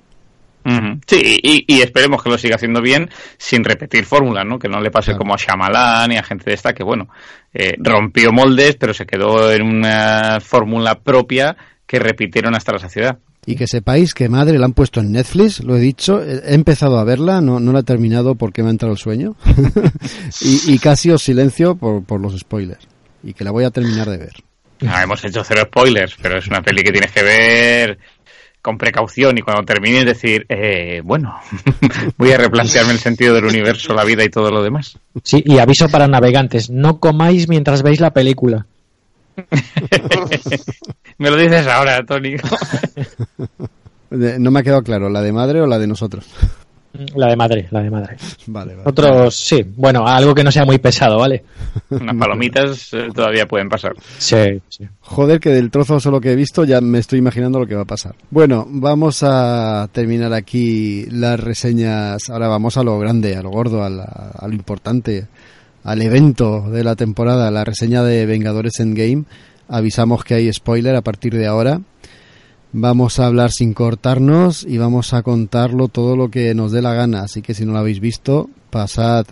Sí, 1.06 1.40
y, 1.44 1.66
y 1.68 1.82
esperemos 1.82 2.24
que 2.24 2.30
lo 2.30 2.38
siga 2.38 2.56
haciendo 2.56 2.82
bien 2.82 3.10
sin 3.38 3.66
repetir 3.66 4.06
fórmulas, 4.06 4.46
¿no? 4.46 4.58
Que 4.58 4.70
no 4.70 4.80
le 4.80 4.92
pase 4.92 5.18
como 5.18 5.34
a 5.34 5.38
Shyamalan 5.38 6.14
y 6.14 6.16
a 6.16 6.24
gente 6.24 6.46
de 6.46 6.54
esta 6.54 6.72
que, 6.72 6.86
bueno, 6.86 7.10
eh, 7.54 7.74
rompió 7.78 8.32
moldes, 8.32 8.78
pero 8.78 8.94
se 8.94 9.06
quedó 9.06 9.52
en 9.52 9.62
una 9.64 10.40
fórmula 10.40 11.02
propia 11.02 11.58
que 11.86 12.00
repitieron 12.00 12.56
hasta 12.56 12.72
la 12.72 12.80
saciedad. 12.80 13.20
Y 13.46 13.58
que 13.58 13.68
sepáis 13.68 14.14
que 14.14 14.30
Madre 14.30 14.58
la 14.58 14.68
han 14.68 14.74
puesto 14.74 15.02
en 15.02 15.12
Netflix, 15.12 15.62
lo 15.62 15.76
he 15.76 15.82
dicho, 15.82 16.24
he 16.24 16.52
he 16.52 16.56
empezado 16.56 16.98
a 16.98 17.04
verla, 17.04 17.42
no, 17.42 17.60
no 17.60 17.74
la 17.74 17.80
he 17.80 17.84
terminado 17.84 18.36
porque 18.36 18.64
me 18.64 18.70
ha 18.70 18.72
entrado 18.72 18.94
el 18.94 19.00
sueño. 19.00 19.36
y, 20.40 20.76
y 20.76 20.80
casi 20.80 21.12
os 21.12 21.24
silencio 21.24 21.76
por, 21.76 22.06
por 22.06 22.22
los 22.22 22.40
spoilers. 22.40 22.88
Y 23.22 23.34
que 23.34 23.44
la 23.44 23.52
voy 23.52 23.66
a 23.66 23.72
terminar 23.72 24.10
de 24.10 24.18
ver. 24.18 24.34
No, 24.82 25.00
hemos 25.00 25.24
hecho 25.24 25.44
cero 25.44 25.64
spoilers, 25.66 26.16
pero 26.22 26.38
es 26.38 26.48
una 26.48 26.62
peli 26.62 26.84
que 26.84 26.92
tienes 26.92 27.12
que 27.12 27.24
ver 27.24 28.00
con 28.62 28.78
precaución 28.78 29.38
y 29.38 29.42
cuando 29.42 29.64
termines 29.64 30.06
decir, 30.06 30.46
eh, 30.48 31.02
bueno, 31.04 31.38
voy 32.18 32.32
a 32.32 32.38
replantearme 32.38 32.94
el 32.94 33.00
sentido 33.00 33.36
del 33.36 33.46
universo, 33.46 33.94
la 33.94 34.06
vida 34.06 34.24
y 34.24 34.30
todo 34.30 34.52
lo 34.52 34.64
demás. 34.64 34.98
Sí, 35.22 35.44
y 35.46 35.60
aviso 35.60 35.90
para 35.90 36.08
navegantes, 36.08 36.70
no 36.70 37.00
comáis 37.00 37.50
mientras 37.50 37.84
veis 37.84 38.00
la 38.00 38.12
película. 38.12 38.66
Me 41.18 41.30
lo 41.30 41.36
dices 41.38 41.68
ahora, 41.68 42.06
Tony. 42.06 42.36
No 44.14 44.52
me 44.52 44.60
ha 44.60 44.64
quedado 44.64 44.84
claro, 44.84 45.10
¿la 45.10 45.24
de 45.24 45.32
Madre 45.32 45.60
o 45.60 45.66
la 45.66 45.80
de 45.80 45.88
nosotros? 45.88 46.28
La 47.16 47.28
de 47.28 47.36
madre, 47.36 47.68
la 47.72 47.82
de 47.82 47.90
madre. 47.90 48.18
Vale, 48.48 48.76
vale. 48.76 48.88
Otros, 48.90 49.36
sí, 49.36 49.66
bueno, 49.76 50.06
algo 50.08 50.36
que 50.36 50.44
no 50.44 50.52
sea 50.52 50.64
muy 50.64 50.78
pesado, 50.78 51.18
¿vale? 51.18 51.44
Unas 51.90 52.16
palomitas 52.16 52.94
eh, 52.94 53.08
todavía 53.14 53.48
pueden 53.48 53.68
pasar. 53.68 53.94
Sí, 54.20 54.62
sí. 54.70 54.86
Joder, 55.02 55.40
que 55.40 55.50
del 55.50 55.72
trozo 55.72 56.00
solo 56.00 56.22
que 56.22 56.32
he 56.32 56.36
visto 56.36 56.64
ya 56.66 56.82
me 56.82 57.00
estoy 57.00 57.18
imaginando 57.20 57.60
lo 57.60 57.66
que 57.66 57.74
va 57.76 57.82
a 57.82 57.86
pasar. 57.86 58.14
Bueno, 58.30 58.68
vamos 58.70 59.22
a 59.24 59.90
terminar 59.92 60.34
aquí 60.34 61.06
las 61.10 61.40
reseñas. 61.40 62.30
Ahora 62.30 62.48
vamos 62.48 62.78
a 62.78 62.84
lo 62.84 63.00
grande, 63.00 63.36
a 63.36 63.42
lo 63.42 63.50
gordo, 63.50 63.84
a, 63.84 63.90
la- 63.90 64.32
a 64.38 64.48
lo 64.48 64.54
importante, 64.54 65.26
al 65.84 66.02
evento 66.02 66.70
de 66.70 66.84
la 66.84 66.96
temporada, 66.96 67.50
la 67.50 67.64
reseña 67.64 68.04
de 68.04 68.26
Vengadores 68.28 68.80
Endgame, 68.80 69.24
avisamos 69.68 70.24
que 70.24 70.36
hay 70.36 70.54
spoiler 70.54 70.96
a 70.96 71.02
partir 71.02 71.34
de 71.36 71.48
ahora. 71.48 71.82
Vamos 72.76 73.20
a 73.20 73.28
hablar 73.28 73.52
sin 73.52 73.76
cortarnos 73.76 74.64
y 74.64 74.80
vamos 74.80 75.14
a 75.14 75.22
contarlo 75.22 75.90
todo 75.90 76.16
lo 76.16 76.30
que 76.30 76.56
nos 76.56 76.72
dé 76.72 76.82
la 76.82 76.96
gana. 76.96 77.22
Así 77.22 77.44
que 77.44 77.54
si 77.54 77.66
no 77.66 77.74
lo 77.74 77.78
habéis 77.78 78.00
visto, 78.00 78.50
pasad 78.72 79.28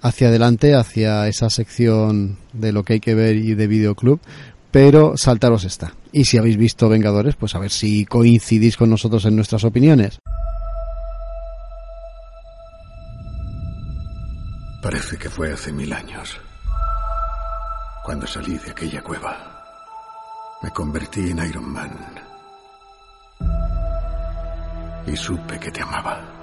hacia 0.00 0.28
adelante, 0.28 0.76
hacia 0.76 1.26
esa 1.26 1.50
sección 1.50 2.38
de 2.52 2.70
lo 2.70 2.84
que 2.84 2.94
hay 2.94 3.00
que 3.00 3.16
ver 3.16 3.34
y 3.34 3.54
de 3.56 3.66
videoclub, 3.66 4.20
pero 4.70 5.16
saltaros 5.16 5.64
esta. 5.64 5.92
Y 6.12 6.26
si 6.26 6.38
habéis 6.38 6.56
visto 6.56 6.88
Vengadores, 6.88 7.34
pues 7.34 7.56
a 7.56 7.58
ver 7.58 7.72
si 7.72 8.04
coincidís 8.04 8.76
con 8.76 8.90
nosotros 8.90 9.24
en 9.24 9.34
nuestras 9.34 9.64
opiniones. 9.64 10.20
Parece 14.80 15.16
que 15.16 15.28
fue 15.28 15.52
hace 15.52 15.72
mil 15.72 15.92
años, 15.92 16.36
cuando 18.04 18.28
salí 18.28 18.56
de 18.56 18.70
aquella 18.70 19.02
cueva. 19.02 19.64
Me 20.62 20.70
convertí 20.70 21.30
en 21.30 21.44
Iron 21.44 21.68
Man. 21.68 22.17
Y 25.06 25.16
supe 25.16 25.58
que 25.58 25.70
te 25.70 25.82
amaba. 25.82 26.38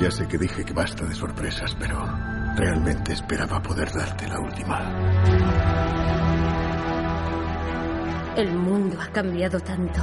Ya 0.00 0.10
sé 0.10 0.26
que 0.26 0.36
dije 0.36 0.64
que 0.64 0.72
basta 0.72 1.04
de 1.04 1.14
sorpresas, 1.14 1.76
pero 1.78 2.04
realmente 2.56 3.12
esperaba 3.12 3.62
poder 3.62 3.92
darte 3.92 4.26
la 4.26 4.40
última. 4.40 4.80
El 8.36 8.52
mundo 8.54 8.98
ha 9.00 9.12
cambiado 9.12 9.60
tanto. 9.60 10.00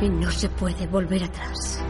Y 0.00 0.10
no 0.10 0.30
se 0.30 0.48
puede 0.48 0.86
volver 0.86 1.24
atrás. 1.24 1.82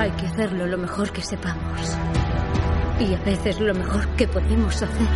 Hay 0.00 0.10
que 0.12 0.26
hacerlo 0.26 0.66
lo 0.66 0.78
mejor 0.78 1.12
que 1.12 1.20
sepamos. 1.20 1.96
Y 3.00 3.14
a 3.14 3.18
veces 3.24 3.58
lo 3.60 3.74
mejor 3.74 4.06
que 4.10 4.28
podemos 4.28 4.74
hacer 4.82 5.08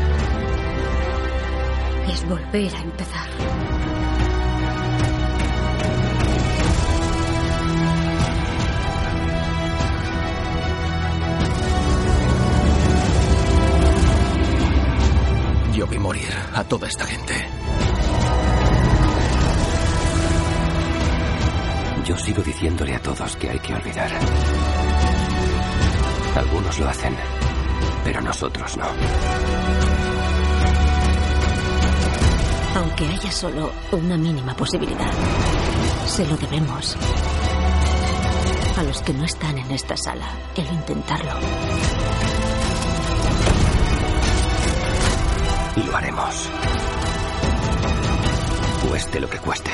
es 2.09 2.29
volver 2.29 2.75
a 2.75 2.81
empezar. 2.81 3.29
Yo 15.75 15.87
vi 15.87 15.99
morir 15.99 16.33
a 16.55 16.65
toda 16.65 16.89
esta 16.89 17.05
gente. 17.05 17.35
Yo 22.07 22.17
sigo 22.17 22.43
diciéndole 22.43 22.95
a 22.95 23.01
todos 23.01 23.37
que 23.37 23.51
hay 23.51 23.59
que 23.59 23.75
olvidar. 23.75 24.11
Algunos 26.37 26.79
lo 26.79 26.89
hacen, 26.89 27.17
pero 28.05 28.21
nosotros 28.21 28.77
no. 28.77 28.87
Aunque 32.77 33.09
haya 33.09 33.33
solo 33.33 33.73
una 33.93 34.17
mínima 34.17 34.55
posibilidad, 34.55 35.11
se 36.07 36.27
lo 36.27 36.37
debemos 36.37 36.97
a 38.77 38.83
los 38.83 39.01
que 39.03 39.13
no 39.15 39.25
están 39.25 39.57
en 39.59 39.71
esta 39.71 39.97
sala 39.97 40.27
el 40.57 40.67
intentarlo. 40.67 41.33
Y 45.77 45.83
lo 45.85 45.97
haremos. 45.97 46.49
Cueste 48.89 49.21
lo 49.21 49.31
que 49.31 49.39
cueste. 49.39 49.71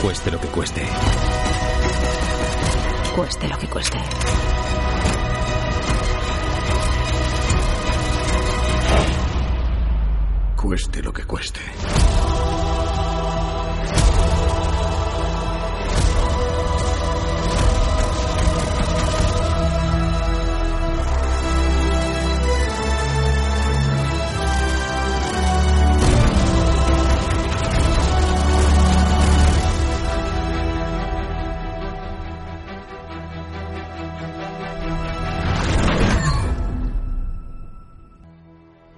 Cueste 0.00 0.30
lo 0.30 0.40
que 0.40 0.48
cueste. 0.48 0.86
Cueste 3.14 3.46
lo 3.46 3.58
que 3.58 3.68
cueste. 3.68 3.98
Cueste 10.56 11.02
lo 11.02 11.12
que 11.12 11.24
cueste. 11.24 11.60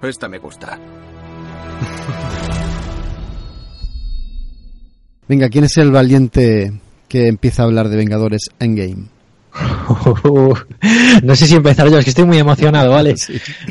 Esta 0.07 0.27
me 0.27 0.37
gusta. 0.37 0.79
Venga, 5.27 5.49
¿quién 5.49 5.63
es 5.63 5.77
el 5.77 5.91
valiente 5.91 6.71
que 7.07 7.27
empieza 7.27 7.63
a 7.63 7.65
hablar 7.65 7.89
de 7.89 7.97
Vengadores 7.97 8.49
Endgame? 8.59 9.14
no 11.23 11.35
sé 11.35 11.47
si 11.47 11.55
empezar 11.55 11.89
yo, 11.89 11.97
es 11.97 12.03
que 12.03 12.09
estoy 12.09 12.25
muy 12.25 12.37
emocionado, 12.37 12.91
¿vale? 12.91 13.15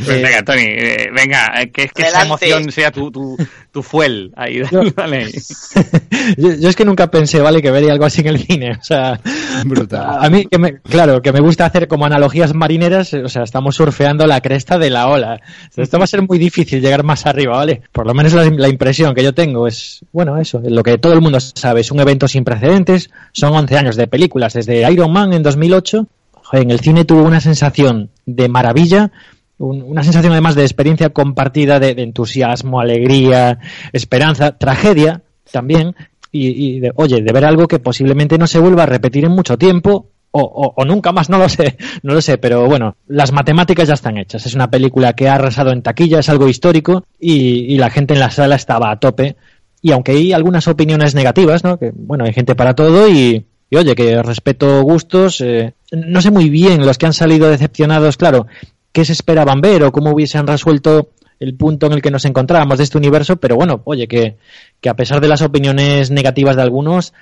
Pues 0.05 0.23
venga, 0.23 0.43
Tony, 0.43 0.63
eh, 0.63 1.09
venga, 1.15 1.53
eh, 1.61 1.71
que, 1.71 1.89
que 1.89 2.03
esa 2.03 2.25
emoción 2.25 2.71
sea 2.71 2.91
tu, 2.91 3.11
tu, 3.11 3.37
tu 3.71 3.83
fuel. 3.83 4.33
Ahí, 4.37 4.63
dale. 4.97 5.31
yo, 6.37 6.55
yo, 6.55 6.69
es 6.69 6.77
que 6.77 6.85
nunca 6.85 7.11
pensé, 7.11 7.41
¿vale? 7.41 7.61
Que 7.61 7.71
vería 7.71 7.93
algo 7.93 8.05
así 8.05 8.21
en 8.21 8.29
el 8.29 8.39
cine. 8.39 8.73
O 8.73 8.85
sea, 8.85 9.21
Brutal. 9.65 10.19
a 10.21 10.31
mí, 10.31 10.47
que 10.47 10.59
me, 10.59 10.81
claro, 10.81 11.23
que 11.23 11.33
me 11.33 11.41
gusta 11.41 11.67
hacer 11.67 11.89
como 11.89 12.07
analogías 12.07 12.55
marineras, 12.55 13.13
o 13.15 13.29
sea, 13.29 13.43
estamos 13.43 13.77
surfeando 13.77 14.27
la 14.27 14.41
cresta 14.41 14.79
de 14.79 14.91
la 14.91 15.09
ola. 15.09 15.41
Esto 15.77 15.99
va 15.99 16.05
a 16.05 16.09
ser 16.09 16.23
muy 16.23 16.39
difícil 16.39 16.81
llegar 16.81 17.03
más 17.03 17.27
arriba, 17.27 17.57
¿vale? 17.57 17.83
Por 17.93 18.07
lo 18.07 18.15
menos 18.15 18.33
la, 18.33 18.45
la 18.45 18.69
impresión 18.69 19.15
que 19.15 19.23
yo 19.23 19.35
tengo 19.35 19.67
es, 19.67 20.01
bueno, 20.13 20.39
eso, 20.39 20.63
lo 20.65 20.83
que 20.83 20.99
todo 20.99 21.13
el 21.13 21.21
mundo 21.21 21.41
sabe, 21.41 21.81
es 21.81 21.91
un 21.91 22.01
evento 22.01 22.29
sin 22.29 22.45
precedentes, 22.45 23.11
son 23.33 23.53
11 23.55 23.77
años 23.77 23.97
de 23.97 24.07
películas, 24.07 24.55
desde 24.55 24.91
Iron 24.91 25.13
Man 25.13 25.33
en 25.33 25.43
2008 25.75 26.09
en 26.53 26.71
el 26.71 26.81
cine 26.81 27.05
tuvo 27.05 27.23
una 27.23 27.41
sensación 27.41 28.11
de 28.27 28.49
maravilla, 28.49 29.11
un, 29.59 29.83
una 29.83 30.03
sensación 30.03 30.33
además 30.33 30.55
de 30.55 30.63
experiencia 30.63 31.11
compartida, 31.11 31.81
de, 31.81 31.91
entusiasmo, 32.03 32.81
alegría, 32.81 33.59
esperanza, 33.93 34.57
tragedia 34.59 35.23
también, 35.51 35.95
y, 36.37 36.81
de, 36.81 36.91
oye, 36.97 37.23
de 37.23 37.33
ver 37.33 37.45
algo 37.45 37.69
que 37.69 37.79
posiblemente 37.79 38.39
no 38.39 38.49
se 38.49 38.59
vuelva 38.59 38.83
a 38.83 38.87
repetir 38.87 39.25
en 39.25 39.31
mucho 39.31 39.57
tiempo. 39.57 40.11
O, 40.37 40.41
o, 40.41 40.75
o, 40.77 40.85
nunca 40.85 41.13
más, 41.13 41.31
no 41.31 41.39
lo 41.39 41.49
sé, 41.49 41.77
no 42.03 42.13
lo 42.13 42.21
sé, 42.21 42.39
pero 42.39 42.67
bueno, 42.67 42.97
las 43.07 43.31
matemáticas 43.31 43.87
ya 43.87 43.95
están 43.95 44.19
hechas. 44.19 44.45
Es 44.45 44.55
una 44.57 44.69
película 44.69 45.13
que 45.13 45.29
ha 45.29 45.37
arrasado 45.37 45.71
en 45.71 45.83
taquilla, 45.83 46.19
es 46.19 46.29
algo 46.29 46.49
histórico 46.49 47.05
y, 47.21 47.73
y 47.73 47.79
la 47.79 47.89
gente 47.89 48.15
en 48.15 48.21
la 48.21 48.33
sala 48.33 48.57
estaba 48.57 48.91
a 48.91 48.99
tope. 48.99 49.37
Y 49.81 49.93
aunque 49.93 50.11
hay 50.11 50.33
algunas 50.33 50.67
opiniones 50.67 51.15
negativas, 51.15 51.63
¿no? 51.63 51.79
Que 51.79 51.93
bueno, 51.95 52.25
hay 52.25 52.33
gente 52.33 52.57
para 52.57 52.75
todo 52.75 53.09
y, 53.09 53.47
y 53.71 53.77
oye, 53.77 53.95
que 53.95 54.23
respeto 54.23 54.83
gustos, 54.83 55.41
eh, 55.41 55.75
no 55.93 56.21
sé 56.21 56.31
muy 56.31 56.51
bien 56.51 56.85
los 56.85 56.99
que 56.99 57.07
han 57.07 57.13
salido 57.13 57.49
decepcionados, 57.49 58.17
claro, 58.17 58.47
qué 58.93 59.05
se 59.05 59.13
esperaban 59.13 59.61
ver 59.61 59.83
o 59.83 59.93
cómo 59.93 60.11
hubiesen 60.11 60.47
resuelto 60.47 61.11
el 61.41 61.55
punto 61.57 61.87
en 61.87 61.95
el 61.95 62.03
que 62.03 62.11
nos 62.11 62.25
encontrábamos 62.25 62.79
de 62.79 62.85
este 62.85 62.99
universo, 62.99 63.37
pero 63.37 63.57
bueno, 63.57 63.83
oye, 63.85 64.07
que, 64.07 64.37
que 64.81 64.89
a 64.89 64.95
pesar 64.95 65.21
de 65.21 65.29
las 65.29 65.43
opiniones 65.43 66.11
negativas 66.11 66.57
de 66.57 66.63
algunos, 66.63 67.13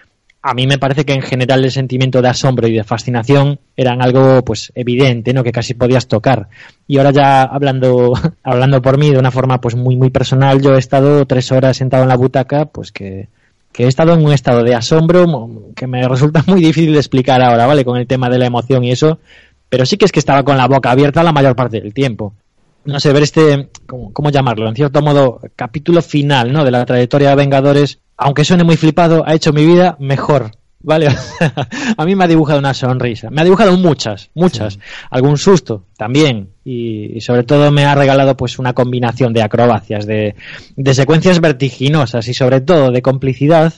a 0.42 0.54
mí 0.54 0.66
me 0.66 0.78
parece 0.78 1.04
que 1.04 1.12
en 1.12 1.22
general 1.22 1.64
el 1.64 1.70
sentimiento 1.70 2.20
de 2.20 2.28
asombro 2.28 2.66
y 2.66 2.74
de 2.74 2.82
fascinación 2.82 3.60
eran 3.76 4.02
algo 4.02 4.44
pues 4.44 4.72
evidente, 4.74 5.32
¿no? 5.32 5.44
que 5.44 5.52
casi 5.52 5.74
podías 5.74 6.08
tocar. 6.08 6.48
Y 6.88 6.98
ahora 6.98 7.12
ya 7.12 7.42
hablando 7.42 8.12
hablando 8.42 8.82
por 8.82 8.98
mí 8.98 9.10
de 9.10 9.18
una 9.18 9.30
forma 9.30 9.60
pues 9.60 9.76
muy 9.76 9.96
muy 9.96 10.10
personal, 10.10 10.60
yo 10.60 10.74
he 10.74 10.78
estado 10.78 11.24
tres 11.26 11.52
horas 11.52 11.76
sentado 11.76 12.02
en 12.02 12.08
la 12.08 12.16
butaca, 12.16 12.66
pues 12.66 12.90
que 12.90 13.28
que 13.72 13.84
he 13.84 13.88
estado 13.88 14.12
en 14.12 14.24
un 14.24 14.32
estado 14.32 14.62
de 14.62 14.74
asombro 14.74 15.72
que 15.74 15.86
me 15.86 16.06
resulta 16.06 16.42
muy 16.46 16.60
difícil 16.60 16.92
de 16.92 16.98
explicar 16.98 17.42
ahora, 17.42 17.66
¿vale? 17.66 17.84
Con 17.84 17.96
el 17.96 18.06
tema 18.06 18.28
de 18.28 18.38
la 18.38 18.46
emoción 18.46 18.84
y 18.84 18.92
eso, 18.92 19.18
pero 19.68 19.86
sí 19.86 19.96
que 19.96 20.04
es 20.04 20.12
que 20.12 20.20
estaba 20.20 20.42
con 20.42 20.56
la 20.56 20.68
boca 20.68 20.90
abierta 20.90 21.22
la 21.22 21.32
mayor 21.32 21.56
parte 21.56 21.80
del 21.80 21.94
tiempo. 21.94 22.34
No 22.84 22.98
sé, 23.00 23.12
ver 23.12 23.22
este, 23.22 23.70
¿cómo, 23.86 24.12
cómo 24.12 24.30
llamarlo? 24.30 24.68
En 24.68 24.74
cierto 24.74 25.02
modo, 25.02 25.40
capítulo 25.56 26.02
final, 26.02 26.52
¿no? 26.52 26.64
De 26.64 26.70
la 26.70 26.84
trayectoria 26.84 27.30
de 27.30 27.36
Vengadores, 27.36 28.00
aunque 28.16 28.44
suene 28.44 28.64
muy 28.64 28.76
flipado, 28.76 29.24
ha 29.26 29.34
hecho 29.34 29.52
mi 29.52 29.64
vida 29.64 29.96
mejor, 30.00 30.50
¿vale? 30.82 31.08
a 31.96 32.04
mí 32.04 32.14
me 32.14 32.24
ha 32.24 32.28
dibujado 32.28 32.58
una 32.58 32.74
sonrisa. 32.74 33.30
Me 33.30 33.40
ha 33.40 33.44
dibujado 33.44 33.76
muchas, 33.76 34.30
muchas. 34.34 34.74
Sí. 34.74 34.80
Algún 35.10 35.36
susto 35.38 35.84
también. 35.96 36.50
Y, 36.64 37.16
y, 37.16 37.20
sobre 37.20 37.42
todo 37.42 37.70
me 37.70 37.84
ha 37.84 37.94
regalado 37.94 38.36
pues 38.36 38.58
una 38.58 38.72
combinación 38.72 39.32
de 39.32 39.42
acrobacias, 39.42 40.06
de, 40.06 40.34
de 40.76 40.94
secuencias 40.94 41.40
vertiginosas 41.40 42.28
y 42.28 42.34
sobre 42.34 42.60
todo 42.60 42.90
de 42.90 43.02
complicidad 43.02 43.74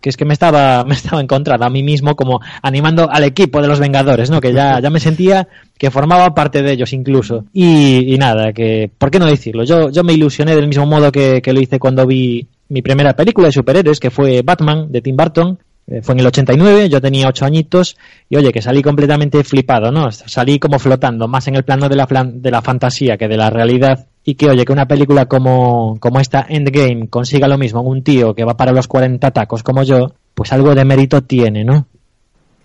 que 0.00 0.08
es 0.08 0.16
que 0.16 0.24
me 0.24 0.32
estaba, 0.32 0.84
me 0.86 0.94
estaba 0.94 1.20
encontrando 1.20 1.66
a 1.66 1.70
mí 1.70 1.82
mismo 1.82 2.16
como 2.16 2.40
animando 2.62 3.10
al 3.10 3.24
equipo 3.24 3.60
de 3.60 3.68
los 3.68 3.80
Vengadores, 3.80 4.30
¿no? 4.30 4.40
Que 4.40 4.52
ya, 4.52 4.80
ya 4.80 4.90
me 4.90 5.00
sentía 5.00 5.48
que 5.78 5.90
formaba 5.90 6.34
parte 6.34 6.62
de 6.62 6.72
ellos 6.72 6.92
incluso. 6.92 7.44
Y, 7.52 8.12
y 8.14 8.18
nada, 8.18 8.52
que, 8.52 8.90
¿por 8.96 9.10
qué 9.10 9.18
no 9.18 9.26
decirlo? 9.26 9.64
Yo, 9.64 9.90
yo 9.90 10.04
me 10.04 10.12
ilusioné 10.12 10.54
del 10.54 10.68
mismo 10.68 10.86
modo 10.86 11.12
que, 11.12 11.40
que 11.42 11.52
lo 11.52 11.60
hice 11.60 11.78
cuando 11.78 12.06
vi 12.06 12.48
mi 12.68 12.82
primera 12.82 13.14
película 13.14 13.48
de 13.48 13.52
superhéroes, 13.52 14.00
que 14.00 14.10
fue 14.10 14.42
Batman, 14.42 14.90
de 14.90 15.00
Tim 15.00 15.16
Burton, 15.16 15.58
fue 16.02 16.14
en 16.14 16.20
el 16.20 16.26
89, 16.26 16.88
yo 16.88 17.00
tenía 17.00 17.28
8 17.28 17.44
añitos 17.44 17.96
y 18.28 18.36
oye, 18.36 18.52
que 18.52 18.62
salí 18.62 18.82
completamente 18.82 19.42
flipado, 19.44 19.90
¿no? 19.90 20.10
Salí 20.12 20.58
como 20.58 20.78
flotando, 20.78 21.26
más 21.28 21.48
en 21.48 21.56
el 21.56 21.64
plano 21.64 21.88
de 21.88 21.96
la, 21.96 22.06
de 22.06 22.50
la 22.50 22.62
fantasía 22.62 23.16
que 23.16 23.28
de 23.28 23.36
la 23.36 23.50
realidad 23.50 24.06
y 24.24 24.34
que 24.34 24.48
oye, 24.48 24.64
que 24.64 24.72
una 24.72 24.86
película 24.86 25.26
como, 25.26 25.96
como 25.98 26.20
esta 26.20 26.46
Endgame 26.48 27.08
consiga 27.08 27.48
lo 27.48 27.58
mismo 27.58 27.80
un 27.80 28.02
tío 28.02 28.34
que 28.34 28.44
va 28.44 28.56
para 28.56 28.72
los 28.72 28.86
40 28.86 29.30
tacos 29.30 29.62
como 29.62 29.82
yo, 29.82 30.12
pues 30.34 30.52
algo 30.52 30.74
de 30.74 30.84
mérito 30.84 31.22
tiene, 31.22 31.64
¿no? 31.64 31.86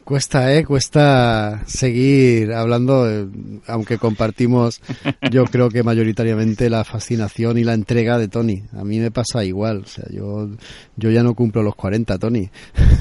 Cuesta, 0.06 0.54
¿eh? 0.54 0.64
Cuesta 0.64 1.64
seguir 1.66 2.54
hablando, 2.54 3.10
eh, 3.10 3.28
aunque 3.66 3.98
compartimos, 3.98 4.80
yo 5.32 5.46
creo 5.46 5.70
que 5.70 5.82
mayoritariamente 5.82 6.70
la 6.70 6.84
fascinación 6.84 7.58
y 7.58 7.64
la 7.64 7.74
entrega 7.74 8.20
de 8.20 8.28
Tony. 8.28 8.62
A 8.78 8.84
mí 8.84 9.00
me 9.00 9.10
pasa 9.10 9.44
igual, 9.44 9.78
o 9.84 9.88
sea, 9.88 10.06
yo, 10.12 10.48
yo 10.96 11.10
ya 11.10 11.24
no 11.24 11.34
cumplo 11.34 11.64
los 11.64 11.74
40, 11.74 12.20
Tony. 12.20 12.52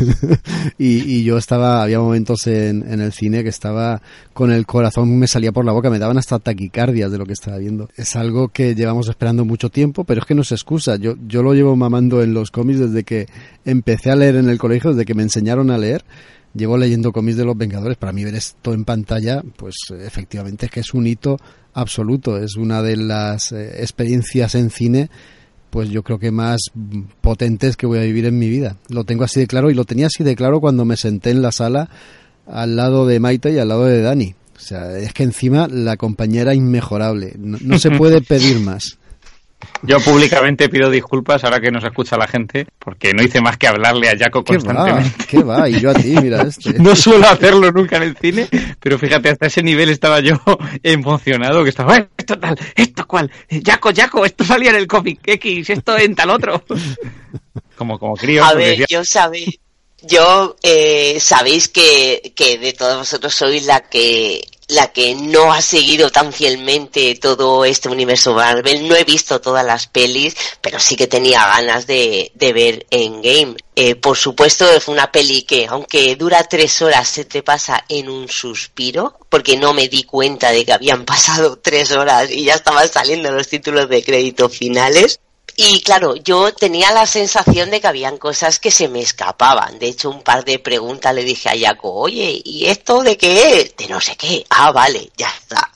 y, 0.78 1.18
y 1.18 1.24
yo 1.24 1.36
estaba, 1.36 1.82
había 1.82 2.00
momentos 2.00 2.46
en, 2.46 2.90
en 2.90 3.02
el 3.02 3.12
cine 3.12 3.42
que 3.42 3.50
estaba 3.50 4.00
con 4.32 4.50
el 4.50 4.64
corazón, 4.64 5.18
me 5.18 5.26
salía 5.26 5.52
por 5.52 5.66
la 5.66 5.72
boca, 5.72 5.90
me 5.90 5.98
daban 5.98 6.16
hasta 6.16 6.38
taquicardias 6.38 7.12
de 7.12 7.18
lo 7.18 7.26
que 7.26 7.34
estaba 7.34 7.58
viendo. 7.58 7.90
Es 7.96 8.16
algo 8.16 8.48
que 8.48 8.74
llevamos 8.74 9.10
esperando 9.10 9.44
mucho 9.44 9.68
tiempo, 9.68 10.04
pero 10.04 10.22
es 10.22 10.26
que 10.26 10.34
no 10.34 10.42
se 10.42 10.54
excusa. 10.54 10.96
Yo, 10.96 11.16
yo 11.28 11.42
lo 11.42 11.52
llevo 11.52 11.76
mamando 11.76 12.22
en 12.22 12.32
los 12.32 12.50
cómics 12.50 12.80
desde 12.80 13.04
que 13.04 13.26
empecé 13.66 14.10
a 14.10 14.16
leer 14.16 14.36
en 14.36 14.48
el 14.48 14.56
colegio, 14.56 14.92
desde 14.92 15.04
que 15.04 15.12
me 15.12 15.22
enseñaron 15.22 15.70
a 15.70 15.76
leer 15.76 16.02
llevo 16.54 16.78
leyendo 16.78 17.12
cómics 17.12 17.36
de 17.36 17.44
los 17.44 17.56
Vengadores. 17.56 17.96
Para 17.96 18.12
mí 18.12 18.24
ver 18.24 18.34
esto 18.34 18.72
en 18.72 18.84
pantalla, 18.84 19.42
pues 19.56 19.74
efectivamente 19.98 20.66
es 20.66 20.72
que 20.72 20.80
es 20.80 20.94
un 20.94 21.06
hito 21.06 21.38
absoluto. 21.72 22.38
Es 22.38 22.56
una 22.56 22.82
de 22.82 22.96
las 22.96 23.52
eh, 23.52 23.82
experiencias 23.82 24.54
en 24.54 24.70
cine, 24.70 25.10
pues 25.70 25.90
yo 25.90 26.02
creo 26.02 26.18
que 26.18 26.30
más 26.30 26.60
potentes 27.20 27.76
que 27.76 27.86
voy 27.86 27.98
a 27.98 28.02
vivir 28.02 28.26
en 28.26 28.38
mi 28.38 28.48
vida. 28.48 28.76
Lo 28.88 29.04
tengo 29.04 29.24
así 29.24 29.40
de 29.40 29.46
claro 29.46 29.70
y 29.70 29.74
lo 29.74 29.84
tenía 29.84 30.06
así 30.06 30.24
de 30.24 30.36
claro 30.36 30.60
cuando 30.60 30.84
me 30.84 30.96
senté 30.96 31.30
en 31.30 31.42
la 31.42 31.52
sala 31.52 31.90
al 32.46 32.76
lado 32.76 33.06
de 33.06 33.20
Maite 33.20 33.52
y 33.52 33.58
al 33.58 33.68
lado 33.68 33.86
de 33.86 34.00
Dani. 34.00 34.34
O 34.56 34.60
sea, 34.60 34.96
es 34.98 35.12
que 35.12 35.24
encima 35.24 35.66
la 35.66 35.96
compañera 35.96 36.54
inmejorable. 36.54 37.34
no 37.36 37.78
se 37.78 37.90
puede 37.90 38.20
pedir 38.22 38.60
más. 38.60 38.98
Yo 39.82 40.00
públicamente 40.00 40.68
pido 40.68 40.90
disculpas 40.90 41.44
ahora 41.44 41.60
que 41.60 41.70
nos 41.70 41.84
escucha 41.84 42.16
la 42.16 42.26
gente, 42.26 42.66
porque 42.78 43.12
no 43.12 43.22
hice 43.22 43.40
más 43.40 43.56
que 43.56 43.66
hablarle 43.66 44.08
a 44.08 44.16
Jaco 44.16 44.44
constantemente. 44.44 45.26
¿Qué 45.26 45.42
va? 45.42 45.68
Y 45.68 45.80
yo 45.80 45.90
a 45.90 45.94
ti, 45.94 46.16
mira 46.20 46.42
este. 46.42 46.74
No 46.78 46.96
suelo 46.96 47.26
hacerlo 47.28 47.70
nunca 47.70 47.96
en 47.96 48.04
el 48.04 48.16
cine, 48.16 48.48
pero 48.80 48.98
fíjate, 48.98 49.28
hasta 49.28 49.46
ese 49.46 49.62
nivel 49.62 49.90
estaba 49.90 50.20
yo 50.20 50.36
emocionado, 50.82 51.62
que 51.62 51.70
estaba, 51.70 51.98
eh, 51.98 52.08
esto 52.16 52.38
tal, 52.38 52.58
esto 52.74 53.06
cual, 53.06 53.30
Jaco, 53.64 53.90
Jaco, 53.94 54.24
esto 54.24 54.44
salía 54.44 54.70
en 54.70 54.76
el 54.76 54.86
cómic 54.86 55.20
X, 55.24 55.70
esto 55.70 55.98
en 55.98 56.14
tal 56.14 56.30
otro. 56.30 56.64
Como, 57.76 57.98
como 57.98 58.14
crío. 58.14 58.44
A 58.44 58.54
ver, 58.54 58.86
yo 58.88 59.04
sabéis, 59.04 59.58
yo 60.00 60.54
eh, 60.62 61.18
sabéis 61.18 61.68
que, 61.68 62.32
que 62.36 62.56
de 62.56 62.72
todos 62.72 62.98
vosotros 62.98 63.34
sois 63.34 63.66
la 63.66 63.80
que 63.80 64.44
la 64.68 64.92
que 64.92 65.14
no 65.14 65.52
ha 65.52 65.60
seguido 65.60 66.10
tan 66.10 66.32
fielmente 66.32 67.14
todo 67.16 67.64
este 67.64 67.88
universo 67.88 68.34
Marvel. 68.34 68.88
No 68.88 68.96
he 68.96 69.04
visto 69.04 69.40
todas 69.40 69.64
las 69.64 69.86
pelis, 69.86 70.36
pero 70.60 70.78
sí 70.80 70.96
que 70.96 71.06
tenía 71.06 71.46
ganas 71.46 71.86
de, 71.86 72.32
de 72.34 72.52
ver 72.52 72.86
Endgame. 72.90 73.56
Eh, 73.76 73.96
por 73.96 74.16
supuesto, 74.16 74.66
fue 74.80 74.94
una 74.94 75.10
peli 75.10 75.42
que, 75.42 75.66
aunque 75.66 76.14
dura 76.16 76.44
tres 76.44 76.80
horas, 76.80 77.08
se 77.08 77.24
te 77.24 77.42
pasa 77.42 77.84
en 77.88 78.08
un 78.08 78.28
suspiro, 78.28 79.18
porque 79.28 79.56
no 79.56 79.74
me 79.74 79.88
di 79.88 80.04
cuenta 80.04 80.52
de 80.52 80.64
que 80.64 80.72
habían 80.72 81.04
pasado 81.06 81.58
tres 81.58 81.90
horas 81.92 82.30
y 82.30 82.44
ya 82.44 82.54
estaban 82.54 82.88
saliendo 82.88 83.32
los 83.32 83.48
títulos 83.48 83.88
de 83.88 84.04
crédito 84.04 84.48
finales. 84.48 85.20
Y 85.56 85.80
claro, 85.82 86.16
yo 86.16 86.52
tenía 86.52 86.90
la 86.92 87.06
sensación 87.06 87.70
de 87.70 87.80
que 87.80 87.86
habían 87.86 88.18
cosas 88.18 88.58
que 88.58 88.70
se 88.70 88.88
me 88.88 89.00
escapaban. 89.00 89.78
De 89.78 89.86
hecho, 89.86 90.10
un 90.10 90.22
par 90.22 90.44
de 90.44 90.58
preguntas 90.58 91.14
le 91.14 91.22
dije 91.24 91.48
a 91.48 91.58
Jaco, 91.58 91.92
oye, 91.92 92.40
¿y 92.44 92.66
esto 92.66 93.02
de 93.02 93.16
qué 93.16 93.60
es? 93.60 93.76
De 93.76 93.86
no 93.86 94.00
sé 94.00 94.16
qué. 94.16 94.44
Ah, 94.50 94.72
vale, 94.72 95.10
ya 95.16 95.28
está 95.28 95.70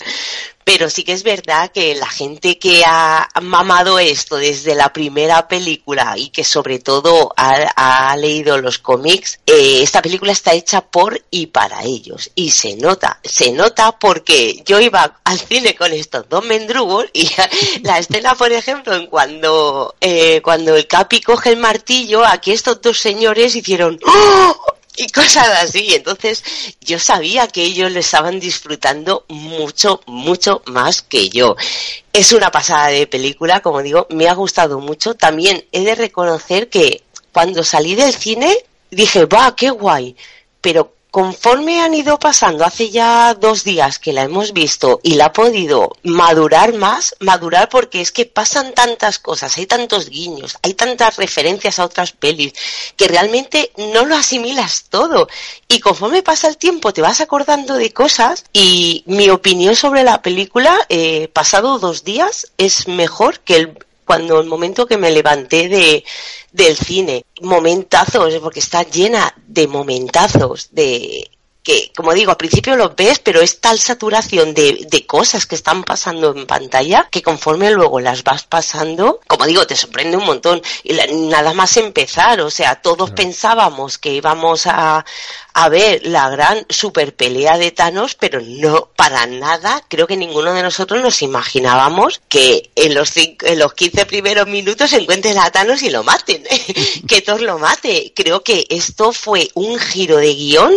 pero 0.69 0.91
sí 0.91 1.03
que 1.03 1.15
es 1.15 1.23
verdad 1.23 1.73
que 1.73 1.95
la 1.95 2.11
gente 2.11 2.59
que 2.59 2.83
ha 2.85 3.27
mamado 3.41 3.99
esto 3.99 4.37
desde 4.37 4.75
la 4.75 4.93
primera 4.93 5.49
película 5.49 6.13
y 6.19 6.29
que 6.29 6.45
sobre 6.45 6.79
todo 6.79 7.33
ha, 7.39 8.15
leído 8.19 8.59
los 8.59 8.79
cómics, 8.79 9.41
eh, 9.47 9.83
esta 9.83 10.03
película 10.03 10.33
está 10.33 10.53
hecha 10.53 10.83
por 10.83 11.23
y 11.31 11.47
para 11.47 11.85
ellos. 11.85 12.31
Y 12.35 12.51
se 12.51 12.77
nota, 12.77 13.19
se 13.25 13.51
nota 13.53 13.99
porque 13.99 14.63
yo 14.67 14.79
iba 14.79 15.19
al 15.25 15.39
cine 15.41 15.75
con 15.75 15.91
estos 15.91 16.29
dos 16.29 16.45
mendrugos 16.45 17.07
y 17.15 17.31
la 17.83 17.99
escena, 17.99 18.35
por 18.35 18.53
ejemplo, 18.53 18.95
en 18.95 19.07
cuando, 19.07 19.95
eh, 20.03 20.43
cuando 20.43 20.77
el 20.77 20.87
Capi 20.87 21.23
coge 21.23 21.49
el 21.49 21.57
martillo, 21.57 22.27
aquí 22.27 22.53
estos 22.53 22.83
dos 22.83 22.99
señores 22.99 23.57
hicieron 23.57 23.99
¡Oh! 24.05 24.78
Y 24.99 25.09
cosas 25.09 25.49
así. 25.63 25.95
Entonces 25.95 26.45
yo 26.81 26.99
sabía 26.99 27.47
que 27.47 27.63
ellos 27.63 27.91
lo 27.93 28.01
estaban 28.01 28.41
disfrutando 28.41 29.25
mucho, 29.29 30.03
mucho 30.07 30.63
más 30.67 31.03
que 31.03 31.31
yo. 31.31 31.57
Es 32.13 32.33
una 32.33 32.51
pasada 32.51 32.89
de 32.89 33.07
película, 33.07 33.61
como 33.61 33.83
digo, 33.83 34.07
me 34.11 34.29
ha 34.29 34.35
gustado 34.35 34.81
mucho. 34.81 35.15
También 35.15 35.65
he 35.73 35.85
de 35.85 35.95
reconocer 35.95 36.69
que 36.69 37.03
cuando 37.33 37.63
salí 37.63 37.95
del 37.95 38.13
cine 38.13 38.55
dije, 38.91 39.25
va, 39.27 39.55
qué 39.55 39.71
guay. 39.71 40.17
Pero 40.61 40.93
conforme 41.19 41.81
han 41.81 41.95
ido 41.95 42.17
pasando, 42.17 42.65
hace 42.65 42.91
ya 42.91 43.35
dos 43.35 43.65
días 43.65 43.99
que 43.99 44.13
la 44.13 44.23
hemos 44.23 44.53
visto 44.53 45.01
y 45.03 45.17
la 45.17 45.25
ha 45.25 45.33
podido 45.33 45.91
madurar 46.05 46.75
más, 46.75 47.17
madurar 47.19 47.69
porque 47.69 48.01
es 48.01 48.13
que 48.13 48.25
pasan 48.25 48.73
tantas 48.73 49.19
cosas, 49.19 49.59
hay 49.59 49.67
tantos 49.67 50.11
guiños, 50.11 50.57
hay 50.63 50.75
tantas 50.75 51.17
referencias 51.17 51.81
a 51.81 51.87
otras 51.87 52.13
pelis, 52.13 52.53
que 52.95 53.09
realmente 53.09 53.73
no 53.93 54.05
lo 54.05 54.15
asimilas 54.15 54.85
todo. 54.91 55.27
Y 55.67 55.81
conforme 55.81 56.23
pasa 56.23 56.47
el 56.47 56.57
tiempo 56.57 56.93
te 56.93 57.03
vas 57.03 57.21
acordando 57.21 57.75
de 57.75 57.93
cosas 57.93 58.45
y 58.53 59.03
mi 59.07 59.29
opinión 59.29 59.75
sobre 59.75 60.05
la 60.05 60.23
película, 60.23 60.79
eh, 60.89 61.27
pasado 61.33 61.81
dos 61.81 62.05
días, 62.05 62.53
es 62.59 62.87
mejor 62.87 63.41
que 63.41 63.57
el, 63.57 63.88
cuando 64.09 64.41
el 64.41 64.47
momento 64.47 64.87
que 64.87 64.97
me 64.97 65.11
levanté 65.11 65.69
de, 65.69 66.03
del 66.51 66.77
cine. 66.79 67.27
Momentazos, 67.43 68.35
porque 68.43 68.61
está 68.61 68.83
llena 68.83 69.35
de 69.47 69.69
momentazos, 69.69 70.71
de 70.73 71.31
que, 71.69 71.93
como 71.95 72.15
digo, 72.15 72.31
al 72.31 72.39
principio 72.39 72.77
los 72.77 72.97
ves, 72.97 73.19
pero 73.19 73.43
es 73.43 73.61
tal 73.61 73.79
saturación 73.79 74.55
de, 74.55 74.87
de, 74.89 75.05
cosas 75.05 75.45
que 75.45 75.55
están 75.55 75.85
pasando 75.85 76.35
en 76.35 76.47
pantalla 76.47 77.07
que 77.11 77.21
conforme 77.21 77.71
luego 77.71 78.01
las 78.01 78.25
vas 78.25 78.45
pasando, 78.45 79.21
como 79.27 79.45
digo, 79.45 79.67
te 79.67 79.77
sorprende 79.77 80.17
un 80.17 80.25
montón. 80.25 80.63
Y 80.83 80.95
nada 81.29 81.53
más 81.53 81.77
empezar, 81.77 82.41
o 82.41 82.51
sea, 82.51 82.77
todos 82.77 83.11
pensábamos 83.11 83.99
que 83.99 84.15
íbamos 84.15 84.67
a, 84.67 85.05
a 85.53 85.69
ver 85.69 86.01
la 86.07 86.31
gran 86.31 86.65
super 86.71 87.15
pelea 87.15 87.59
de 87.59 87.71
Thanos, 87.71 88.15
pero 88.15 88.41
no 88.41 88.89
para 88.97 89.27
nada, 89.27 89.85
creo 89.89 90.07
que 90.07 90.17
ninguno 90.17 90.55
de 90.55 90.63
nosotros 90.63 91.03
nos 91.03 91.21
imaginábamos 91.21 92.23
que 92.29 92.71
en 92.77 92.95
los, 92.95 93.13
en 93.15 93.59
los 93.59 93.75
15 93.75 94.07
primeros 94.07 94.47
minutos 94.47 94.89
se 94.89 95.01
encuentren 95.01 95.37
a 95.37 95.51
Thanos 95.51 95.83
y 95.83 95.91
lo 95.91 96.03
maten, 96.03 96.45
que 97.09 97.21
Thor 97.21 97.43
lo 97.43 97.59
mate. 97.59 98.15
Creo 98.17 98.43
que 98.43 98.65
esto 98.71 99.13
fue 99.13 99.51
un 99.53 99.79
giro 99.79 100.17
de 100.17 100.35
guion 100.35 100.73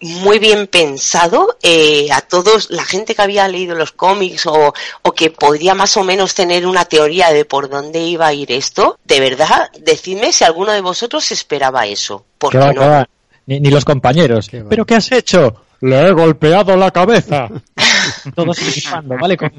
muy 0.00 0.38
bien 0.38 0.66
pensado 0.66 1.56
eh, 1.62 2.08
a 2.12 2.20
todos 2.20 2.70
la 2.70 2.84
gente 2.84 3.14
que 3.14 3.22
había 3.22 3.48
leído 3.48 3.74
los 3.74 3.92
cómics 3.92 4.46
o, 4.46 4.74
o, 5.02 5.12
que 5.12 5.30
podría 5.30 5.74
más 5.74 5.96
o 5.96 6.04
menos 6.04 6.34
tener 6.34 6.66
una 6.66 6.84
teoría 6.84 7.32
de 7.32 7.44
por 7.44 7.70
dónde 7.70 8.00
iba 8.00 8.26
a 8.26 8.34
ir 8.34 8.52
esto 8.52 8.98
de 9.04 9.20
verdad 9.20 9.70
decidme 9.80 10.32
si 10.32 10.44
alguno 10.44 10.72
de 10.72 10.82
vosotros 10.82 11.32
esperaba 11.32 11.86
eso 11.86 12.24
porque 12.38 12.58
no 12.58 13.06
ni, 13.46 13.60
ni 13.60 13.70
los 13.70 13.84
compañeros. 13.84 14.50
¿Pero 14.68 14.84
qué 14.84 14.96
has 14.96 15.10
hecho? 15.12 15.62
Le 15.80 16.08
he 16.08 16.12
golpeado 16.12 16.76
la 16.76 16.90
cabeza. 16.90 17.48
Todos 18.34 18.58
participando, 18.58 19.16
¿vale? 19.20 19.36
Con, 19.36 19.52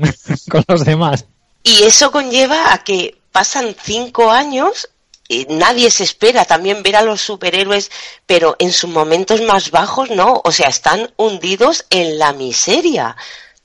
con 0.49 0.63
los 0.67 0.85
demás. 0.85 1.25
Y 1.63 1.83
eso 1.83 2.11
conlleva 2.11 2.73
a 2.73 2.83
que 2.83 3.17
pasan 3.31 3.75
cinco 3.81 4.31
años 4.31 4.89
nadie 5.49 5.91
se 5.91 6.03
espera 6.03 6.45
también 6.45 6.84
ver 6.84 6.95
a 6.95 7.01
los 7.01 7.21
superhéroes, 7.21 7.91
pero 8.25 8.55
en 8.59 8.71
sus 8.71 8.89
momentos 8.89 9.41
más 9.41 9.71
bajos 9.71 10.09
no, 10.09 10.41
o 10.43 10.51
sea, 10.51 10.69
están 10.69 11.11
hundidos 11.17 11.86
en 11.89 12.17
la 12.17 12.34
miseria. 12.34 13.15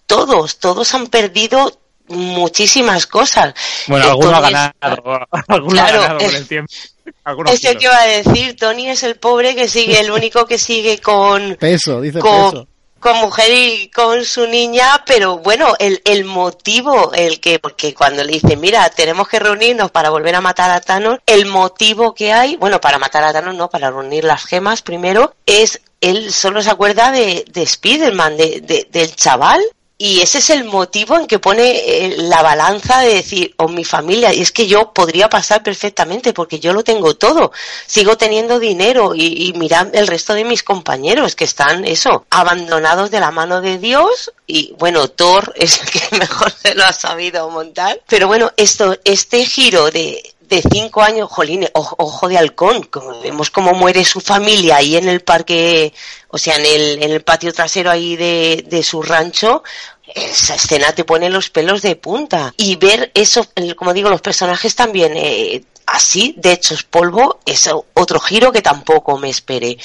Todos, 0.06 0.58
todos 0.58 0.92
han 0.94 1.06
perdido 1.06 1.78
muchísimas 2.08 3.06
cosas. 3.06 3.54
Bueno, 3.86 4.06
alguno 4.06 4.36
ha 4.36 4.40
ganado, 4.40 5.26
alguno 5.48 5.80
ha 5.80 5.90
ganado 5.90 6.18
con 6.18 6.34
el 6.34 6.48
tiempo. 6.48 6.72
Ese 7.46 7.76
que 7.76 7.84
iba 7.84 8.00
a 8.00 8.06
decir, 8.06 8.56
Tony 8.56 8.88
es 8.88 9.02
el 9.02 9.16
pobre 9.16 9.54
que 9.54 9.68
sigue, 9.68 10.00
el 10.00 10.10
único 10.10 10.46
que 10.46 10.58
sigue 10.58 10.98
con... 10.98 11.56
Peso, 11.56 12.00
dice 12.00 12.20
peso. 12.20 12.68
Con 13.02 13.18
mujer 13.18 13.50
y 13.52 13.90
con 13.90 14.24
su 14.24 14.46
niña, 14.46 15.02
pero 15.04 15.38
bueno, 15.38 15.74
el, 15.80 16.00
el 16.04 16.24
motivo, 16.24 17.12
el 17.12 17.40
que, 17.40 17.58
porque 17.58 17.92
cuando 17.92 18.22
le 18.22 18.34
dice, 18.34 18.56
mira, 18.56 18.88
tenemos 18.90 19.28
que 19.28 19.40
reunirnos 19.40 19.90
para 19.90 20.08
volver 20.08 20.36
a 20.36 20.40
matar 20.40 20.70
a 20.70 20.80
Thanos, 20.80 21.18
el 21.26 21.46
motivo 21.46 22.14
que 22.14 22.32
hay, 22.32 22.56
bueno, 22.56 22.80
para 22.80 23.00
matar 23.00 23.24
a 23.24 23.32
Thanos 23.32 23.56
no, 23.56 23.68
para 23.68 23.90
reunir 23.90 24.22
las 24.24 24.44
gemas 24.44 24.82
primero, 24.82 25.34
es 25.46 25.80
él 26.00 26.32
solo 26.32 26.62
se 26.62 26.70
acuerda 26.70 27.10
de, 27.10 27.44
de 27.50 27.62
Spider-Man, 27.62 28.36
de, 28.36 28.60
de, 28.60 28.88
del 28.90 29.14
chaval 29.16 29.60
y 29.98 30.20
ese 30.20 30.38
es 30.38 30.50
el 30.50 30.64
motivo 30.64 31.16
en 31.16 31.26
que 31.26 31.38
pone 31.38 31.70
eh, 31.70 32.16
la 32.18 32.42
balanza 32.42 33.00
de 33.00 33.14
decir, 33.14 33.54
o 33.58 33.68
mi 33.68 33.84
familia, 33.84 34.32
y 34.32 34.40
es 34.40 34.50
que 34.50 34.66
yo 34.66 34.92
podría 34.92 35.28
pasar 35.28 35.62
perfectamente 35.62 36.32
porque 36.32 36.58
yo 36.58 36.72
lo 36.72 36.82
tengo 36.82 37.14
todo, 37.14 37.52
sigo 37.86 38.16
teniendo 38.16 38.58
dinero 38.58 39.14
y, 39.14 39.48
y 39.48 39.52
mirad 39.52 39.94
el 39.94 40.06
resto 40.06 40.34
de 40.34 40.44
mis 40.44 40.62
compañeros 40.62 41.36
que 41.36 41.44
están, 41.44 41.84
eso, 41.84 42.26
abandonados 42.30 43.10
de 43.10 43.20
la 43.20 43.30
mano 43.30 43.60
de 43.60 43.78
Dios. 43.78 44.32
Y 44.46 44.74
bueno, 44.78 45.08
Thor 45.08 45.52
es 45.56 45.80
el 45.80 45.90
que 45.90 46.16
mejor 46.18 46.50
se 46.50 46.74
lo 46.74 46.84
ha 46.84 46.92
sabido 46.92 47.48
montar, 47.50 48.00
pero 48.08 48.26
bueno, 48.26 48.50
esto, 48.56 48.98
este 49.04 49.44
giro 49.44 49.90
de, 49.90 50.31
de 50.52 50.62
cinco 50.70 51.00
años, 51.00 51.30
jolín, 51.30 51.66
ojo, 51.72 52.28
de 52.28 52.36
halcón, 52.36 52.82
como 52.84 53.18
vemos 53.22 53.50
cómo 53.50 53.72
muere 53.72 54.04
su 54.04 54.20
familia 54.20 54.76
ahí 54.76 54.96
en 54.96 55.08
el 55.08 55.22
parque, 55.22 55.94
o 56.28 56.36
sea, 56.36 56.56
en 56.56 57.02
el, 57.02 57.22
patio 57.22 57.54
trasero 57.54 57.90
ahí 57.90 58.16
de, 58.16 58.62
de 58.68 58.82
su 58.82 59.02
rancho, 59.02 59.62
esa 60.14 60.56
escena 60.56 60.92
te 60.92 61.04
pone 61.04 61.30
los 61.30 61.48
pelos 61.48 61.80
de 61.80 61.96
punta. 61.96 62.52
Y 62.58 62.76
ver 62.76 63.10
eso, 63.14 63.46
como 63.76 63.94
digo, 63.94 64.10
los 64.10 64.20
personajes 64.20 64.74
también 64.74 65.14
eh, 65.16 65.64
así, 65.86 66.34
de 66.36 66.52
hechos 66.52 66.82
polvo, 66.82 67.40
es 67.46 67.70
otro 67.94 68.20
giro 68.20 68.52
que 68.52 68.60
tampoco 68.60 69.16
me 69.16 69.30
esperé. 69.30 69.78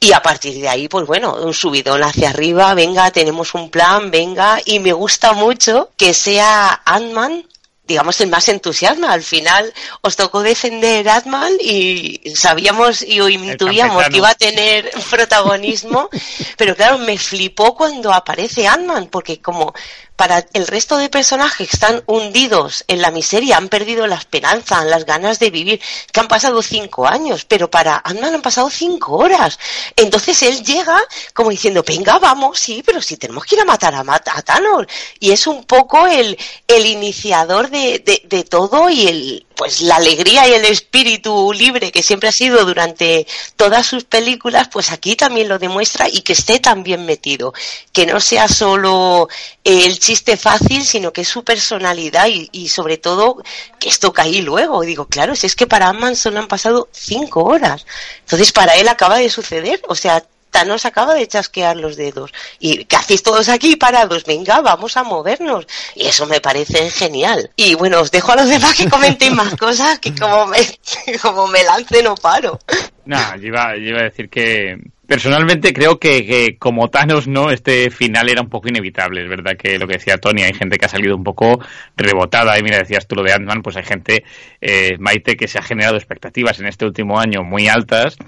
Y 0.00 0.12
a 0.12 0.20
partir 0.20 0.60
de 0.60 0.68
ahí, 0.68 0.88
pues 0.88 1.06
bueno, 1.06 1.36
un 1.36 1.54
subidón 1.54 2.02
hacia 2.02 2.30
arriba, 2.30 2.74
venga, 2.74 3.12
tenemos 3.12 3.54
un 3.54 3.70
plan, 3.70 4.10
venga, 4.10 4.60
y 4.64 4.80
me 4.80 4.92
gusta 4.92 5.32
mucho 5.32 5.90
que 5.96 6.12
sea 6.12 6.82
Ant-Man 6.84 7.44
digamos, 7.88 8.20
el 8.20 8.28
más 8.28 8.48
entusiasma. 8.48 9.12
Al 9.12 9.22
final 9.22 9.72
os 10.02 10.14
tocó 10.14 10.42
defender 10.42 11.08
Atman 11.08 11.54
y 11.58 12.20
sabíamos 12.36 13.02
y 13.02 13.18
intuíamos 13.20 14.08
que 14.08 14.18
iba 14.18 14.28
a 14.28 14.34
tener 14.34 14.90
protagonismo, 15.10 16.10
pero 16.56 16.76
claro, 16.76 16.98
me 16.98 17.18
flipó 17.18 17.74
cuando 17.74 18.12
aparece 18.12 18.68
Ant-Man, 18.68 19.08
porque 19.10 19.40
como 19.40 19.74
para 20.18 20.44
el 20.52 20.66
resto 20.66 20.96
de 20.96 21.08
personajes 21.08 21.68
que 21.68 21.76
están 21.76 22.02
hundidos 22.06 22.82
en 22.88 23.00
la 23.00 23.12
miseria, 23.12 23.56
han 23.56 23.68
perdido 23.68 24.08
la 24.08 24.16
esperanza, 24.16 24.84
las 24.84 25.06
ganas 25.06 25.38
de 25.38 25.50
vivir, 25.50 25.80
que 26.12 26.18
han 26.18 26.26
pasado 26.26 26.60
cinco 26.60 27.06
años, 27.06 27.44
pero 27.44 27.70
para 27.70 28.02
Ant-Man 28.04 28.34
han 28.34 28.42
pasado 28.42 28.68
cinco 28.68 29.16
horas. 29.16 29.60
Entonces 29.94 30.42
él 30.42 30.64
llega 30.64 31.00
como 31.32 31.50
diciendo, 31.50 31.84
venga, 31.86 32.18
vamos, 32.18 32.58
sí, 32.58 32.82
pero 32.84 33.00
si 33.00 33.16
tenemos 33.16 33.44
que 33.44 33.54
ir 33.54 33.60
a 33.60 33.64
matar 33.64 33.94
a, 33.94 34.00
a 34.00 34.42
Thanos. 34.42 34.88
Y 35.20 35.30
es 35.30 35.46
un 35.46 35.62
poco 35.62 36.08
el, 36.08 36.36
el 36.66 36.86
iniciador 36.86 37.70
de, 37.70 38.00
de, 38.00 38.20
de 38.24 38.42
todo 38.42 38.90
y 38.90 39.06
el, 39.06 39.46
pues 39.58 39.80
la 39.80 39.96
alegría 39.96 40.46
y 40.46 40.52
el 40.52 40.64
espíritu 40.64 41.52
libre 41.52 41.90
que 41.90 42.04
siempre 42.04 42.28
ha 42.28 42.32
sido 42.32 42.64
durante 42.64 43.26
todas 43.56 43.84
sus 43.84 44.04
películas, 44.04 44.68
pues 44.68 44.92
aquí 44.92 45.16
también 45.16 45.48
lo 45.48 45.58
demuestra 45.58 46.08
y 46.08 46.22
que 46.22 46.34
esté 46.34 46.60
tan 46.60 46.84
bien 46.84 47.04
metido, 47.04 47.52
que 47.92 48.06
no 48.06 48.20
sea 48.20 48.46
solo 48.46 49.28
el 49.64 49.98
chiste 49.98 50.36
fácil, 50.36 50.84
sino 50.84 51.12
que 51.12 51.22
es 51.22 51.28
su 51.28 51.42
personalidad 51.42 52.28
y, 52.28 52.48
y 52.52 52.68
sobre 52.68 52.98
todo 52.98 53.42
que 53.80 53.88
esto 53.88 54.12
caí 54.12 54.42
luego. 54.42 54.84
Y 54.84 54.86
digo, 54.86 55.06
claro, 55.08 55.34
si 55.34 55.48
es 55.48 55.56
que 55.56 55.66
para 55.66 55.88
Amman 55.88 56.14
solo 56.14 56.38
han 56.38 56.46
pasado 56.46 56.88
cinco 56.92 57.42
horas. 57.42 57.84
Entonces 58.20 58.52
para 58.52 58.76
él 58.76 58.86
acaba 58.86 59.18
de 59.18 59.28
suceder, 59.28 59.82
o 59.88 59.96
sea, 59.96 60.24
Thanos 60.50 60.86
acaba 60.86 61.14
de 61.14 61.26
chasquear 61.26 61.76
los 61.76 61.96
dedos. 61.96 62.32
¿Y 62.58 62.84
qué 62.84 62.96
hacéis 62.96 63.22
todos 63.22 63.48
aquí 63.48 63.76
parados? 63.76 64.24
Venga, 64.24 64.60
vamos 64.60 64.96
a 64.96 65.02
movernos. 65.02 65.66
Y 65.94 66.06
eso 66.06 66.26
me 66.26 66.40
parece 66.40 66.90
genial. 66.90 67.50
Y 67.56 67.74
bueno, 67.74 68.00
os 68.00 68.10
dejo 68.10 68.32
a 68.32 68.36
los 68.36 68.48
demás 68.48 68.74
que 68.74 68.88
comenten 68.88 69.34
más 69.34 69.54
cosas 69.58 69.98
que 69.98 70.14
como 70.14 70.46
me, 70.46 70.58
como 71.22 71.46
me 71.46 71.62
lance 71.64 72.02
no 72.02 72.14
paro. 72.14 72.58
No, 73.04 73.36
yo 73.36 73.46
iba, 73.46 73.76
yo 73.76 73.90
iba 73.90 74.00
a 74.00 74.04
decir 74.04 74.28
que 74.28 74.78
personalmente 75.06 75.72
creo 75.72 75.98
que, 75.98 76.26
que, 76.26 76.58
como 76.58 76.90
Thanos, 76.90 77.26
¿no? 77.26 77.50
Este 77.50 77.90
final 77.90 78.28
era 78.28 78.42
un 78.42 78.50
poco 78.50 78.68
inevitable. 78.68 79.22
Es 79.22 79.28
verdad 79.28 79.56
que 79.56 79.78
lo 79.78 79.86
que 79.86 79.94
decía 79.94 80.18
Tony, 80.18 80.42
hay 80.42 80.52
gente 80.52 80.76
que 80.76 80.84
ha 80.84 80.90
salido 80.90 81.16
un 81.16 81.24
poco 81.24 81.58
rebotada. 81.96 82.58
Y 82.58 82.62
mira, 82.62 82.78
decías 82.78 83.06
tú 83.06 83.16
lo 83.16 83.22
de 83.22 83.32
Ant-Man, 83.32 83.62
pues 83.62 83.76
hay 83.76 83.84
gente, 83.84 84.24
eh, 84.60 84.96
Maite, 84.98 85.36
que 85.36 85.48
se 85.48 85.58
ha 85.58 85.62
generado 85.62 85.96
expectativas 85.96 86.60
en 86.60 86.66
este 86.66 86.84
último 86.84 87.18
año 87.18 87.42
muy 87.42 87.68
altas 87.68 88.18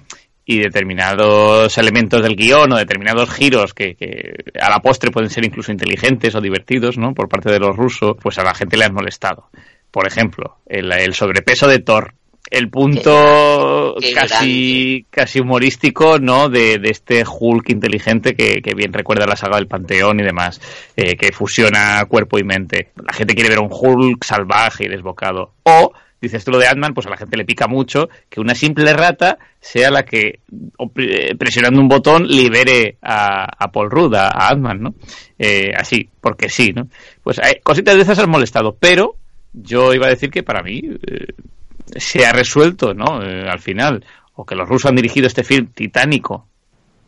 y 0.50 0.58
determinados 0.58 1.78
elementos 1.78 2.20
del 2.22 2.34
guion 2.34 2.72
o 2.72 2.76
determinados 2.76 3.30
giros 3.30 3.72
que, 3.72 3.94
que, 3.94 4.34
a 4.60 4.68
la 4.68 4.80
postre 4.80 5.12
pueden 5.12 5.30
ser 5.30 5.44
incluso 5.44 5.70
inteligentes 5.70 6.34
o 6.34 6.40
divertidos, 6.40 6.98
¿no? 6.98 7.14
Por 7.14 7.28
parte 7.28 7.52
de 7.52 7.60
los 7.60 7.76
rusos, 7.76 8.16
pues 8.20 8.36
a 8.40 8.42
la 8.42 8.52
gente 8.52 8.76
le 8.76 8.84
han 8.84 8.92
molestado. 8.92 9.48
Por 9.92 10.08
ejemplo, 10.08 10.56
el, 10.66 10.90
el 10.90 11.14
sobrepeso 11.14 11.68
de 11.68 11.78
Thor, 11.78 12.14
el 12.50 12.68
punto 12.68 13.94
Qué 14.00 14.12
casi 14.12 15.06
casi 15.08 15.38
humorístico 15.38 16.18
no 16.18 16.48
de, 16.48 16.78
de 16.78 16.90
este 16.90 17.22
Hulk 17.24 17.70
inteligente 17.70 18.34
que, 18.34 18.60
que, 18.60 18.74
bien 18.74 18.92
recuerda 18.92 19.26
la 19.26 19.36
saga 19.36 19.56
del 19.56 19.68
Panteón 19.68 20.18
y 20.18 20.24
demás 20.24 20.60
eh, 20.96 21.14
que 21.14 21.32
fusiona 21.32 22.04
cuerpo 22.08 22.40
y 22.40 22.42
mente 22.42 22.88
la 22.96 23.12
gente 23.12 23.34
quiere 23.34 23.50
ver 23.50 23.60
un 23.60 23.70
Hulk 23.70 24.24
salvaje 24.24 24.86
y 24.86 24.88
desbocado 24.88 25.52
o 25.62 25.92
dices 26.20 26.44
tú 26.44 26.50
lo 26.50 26.58
de 26.58 26.66
Ant-Man, 26.66 26.94
pues 26.94 27.06
a 27.06 27.10
la 27.10 27.16
gente 27.16 27.36
le 27.36 27.44
pica 27.44 27.66
mucho 27.66 28.08
que 28.28 28.40
una 28.40 28.54
simple 28.54 28.92
rata 28.92 29.38
sea 29.60 29.90
la 29.90 30.04
que, 30.04 30.40
presionando 31.38 31.80
un 31.80 31.88
botón, 31.88 32.26
libere 32.26 32.96
a, 33.02 33.44
a 33.44 33.70
Paul 33.72 33.90
Rudd, 33.90 34.14
a, 34.14 34.30
a 34.30 34.54
¿no? 34.54 34.94
Eh, 35.38 35.72
así, 35.76 36.08
porque 36.20 36.48
sí, 36.48 36.72
¿no? 36.74 36.88
Pues 37.22 37.38
hay 37.38 37.60
cositas 37.62 37.96
de 37.96 38.02
esas 38.02 38.18
han 38.18 38.30
molestado, 38.30 38.76
pero 38.78 39.16
yo 39.52 39.94
iba 39.94 40.06
a 40.06 40.10
decir 40.10 40.30
que 40.30 40.42
para 40.42 40.62
mí 40.62 40.82
eh, 40.84 41.26
se 41.96 42.26
ha 42.26 42.32
resuelto, 42.32 42.94
¿no? 42.94 43.22
Eh, 43.22 43.48
al 43.48 43.60
final, 43.60 44.04
o 44.34 44.44
que 44.44 44.54
los 44.54 44.68
rusos 44.68 44.90
han 44.90 44.96
dirigido 44.96 45.26
este 45.26 45.44
film 45.44 45.68
titánico 45.68 46.49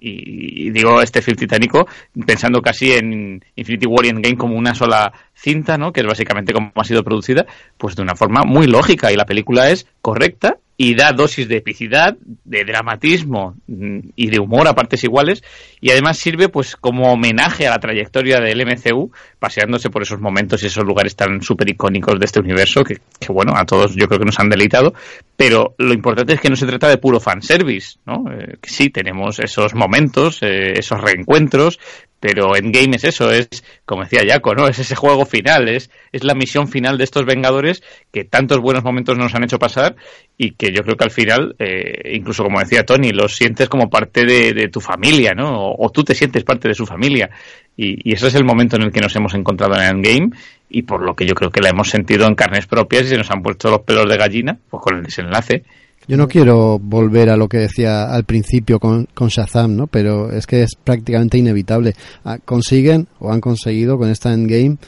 y, 0.03 0.71
digo 0.71 1.01
este 1.01 1.23
film 1.23 1.37
titánico 1.37 1.87
pensando 2.27 2.61
casi 2.61 2.93
en 2.93 3.45
Infinity 3.57 3.87
War 3.87 4.05
y 4.05 4.09
Endgame 4.09 4.37
como 4.37 4.57
una 4.57 4.75
sola 4.75 5.13
cinta, 5.35 5.79
¿no? 5.79 5.93
Que 5.93 6.01
es 6.01 6.07
básicamente 6.07 6.53
como 6.53 6.73
ha 6.75 6.85
sido 6.85 7.05
producida, 7.05 7.47
pues 7.79 7.95
de 7.95 8.03
una 8.03 8.17
forma 8.17 8.43
muy 8.45 8.67
lógica 8.67 9.13
y 9.13 9.17
la 9.17 9.27
película 9.27 9.71
es 9.71 9.87
correcta 10.01 10.59
y 10.77 10.95
da 10.95 11.13
dosis 11.13 11.49
de 11.49 11.59
epicidad, 11.59 12.17
de 12.45 12.65
dramatismo 12.65 13.57
mm, 13.67 13.99
y 14.17 14.31
de 14.31 14.41
humor 14.41 14.67
a 14.69 14.75
partes 14.75 15.05
iguales 15.05 15.43
y 15.81 15.91
además 15.91 16.19
sirve 16.19 16.49
pues 16.49 16.77
como 16.77 17.13
homenaje 17.13 17.67
a 17.67 17.71
la 17.71 17.79
trayectoria 17.79 18.41
del 18.41 18.65
MCU 18.67 19.11
paseándose 19.39 19.91
por 19.91 20.03
esos 20.03 20.21
momentos 20.21 20.63
y 20.63 20.67
esos 20.67 20.85
lugares 20.85 21.15
tan 21.15 21.43
súper 21.43 21.69
icónicos 21.69 22.19
de 22.19 22.25
este 22.25 22.41
universo 22.41 22.83
que, 22.85 23.01
bueno, 23.29 23.53
a 23.57 23.65
todos 23.65 23.95
yo 23.95 24.09
creo 24.09 24.21
que 24.21 24.27
nos 24.27 24.41
han 24.41 24.49
deleitado 24.49 24.95
pero 25.37 25.75
lo 25.79 25.93
importante 25.93 26.35
es 26.35 26.41
que 26.41 26.51
no 26.51 26.57
se 26.57 26.67
trata 26.67 26.89
de 26.89 26.99
puro 26.99 27.19
fanservice, 27.21 27.99
¿no? 28.07 28.25
Eh, 28.33 28.59
sí, 28.63 28.91
tenemos 28.91 29.39
esos 29.41 29.75
momentos, 29.75 30.39
eh, 30.43 30.79
esos 30.79 31.01
reencuentros 31.01 31.79
pero 32.23 32.55
Endgame 32.55 32.95
es 32.95 33.03
eso, 33.03 33.33
es, 33.33 33.49
como 33.85 34.05
decía 34.05 34.23
Jaco, 34.25 34.55
¿no? 34.55 34.69
Es 34.69 34.79
ese 34.79 34.95
juego 34.95 35.27
final, 35.27 35.69
es, 35.69 35.91
es 36.13 36.23
la 36.23 36.37
misión 36.37 36.69
final 36.69 36.97
de 36.97 37.03
estos 37.03 37.25
Vengadores 37.27 37.83
que 38.13 38.23
tantos 38.23 38.61
buenos 38.61 38.85
momentos 38.85 39.19
nos 39.19 39.35
han 39.35 39.43
hecho 39.43 39.59
pasar 39.59 39.97
y 40.39 40.53
que 40.53 40.73
yo 40.73 40.85
creo 40.85 40.97
que 40.97 41.03
al 41.03 41.11
final, 41.11 41.57
eh, 41.59 42.13
incluso 42.15 42.45
como 42.45 42.61
decía 42.61 42.85
Tony, 42.87 43.11
los 43.11 43.35
sientes 43.35 43.69
como 43.69 43.91
parte 43.91 44.25
de, 44.25 44.69
tu 44.69 44.81
familia, 44.81 45.33
¿no? 45.35 45.51
O, 45.51 45.85
o, 45.85 45.91
tú 45.91 46.05
te 46.05 46.15
sientes 46.15 46.45
parte 46.45 46.69
de 46.69 46.75
su 46.75 46.87
familia. 46.87 47.29
Y, 47.77 48.09
y, 48.09 48.15
ese 48.15 48.29
es 48.29 48.37
el 48.37 48.45
momento 48.45 48.77
en 48.77 48.83
el 48.83 48.93
que 48.93 49.01
nos 49.01 49.17
hemos 49.17 49.35
encontrado 49.35 49.75
en 49.75 49.83
Endgame 49.83 50.31
y 50.71 50.83
por 50.83 51.05
lo 51.05 51.17
que 51.17 51.27
yo 51.27 51.35
creo 51.35 51.51
que 51.51 51.61
la 51.61 51.71
hemos 51.71 51.91
sentido 51.91 52.29
en 52.29 52.37
carnes 52.37 52.69
propias 52.69 53.03
y 53.03 53.09
se 53.09 53.17
nos 53.17 53.33
han 53.33 53.43
puesto 53.43 53.69
los 53.69 53.81
pelos 53.81 54.09
de 54.09 54.17
gallina, 54.17 54.57
pues 54.71 54.81
con 54.81 54.97
el 54.97 55.03
desenlace. 55.03 55.65
Yo 56.09 56.17
no 56.17 56.27
quiero 56.27 56.81
volver 56.81 57.31
a 57.31 57.37
lo 57.37 57.49
que 57.49 57.59
decía 57.59 58.13
al 58.13 58.25
principio 58.25 58.81
con, 58.81 59.07
Shazam, 59.15 59.77
¿no? 59.77 59.87
Pero 59.87 60.33
es 60.33 60.47
que 60.47 60.63
es 60.63 60.75
prácticamente 60.75 61.39
inevitable. 61.39 61.95
Ah, 62.25 62.39
consiguen 62.45 63.07
o 63.21 63.31
han 63.31 63.41
conseguido 63.41 63.99
con 63.99 64.11
esta 64.11 64.33
endgame 64.33 64.79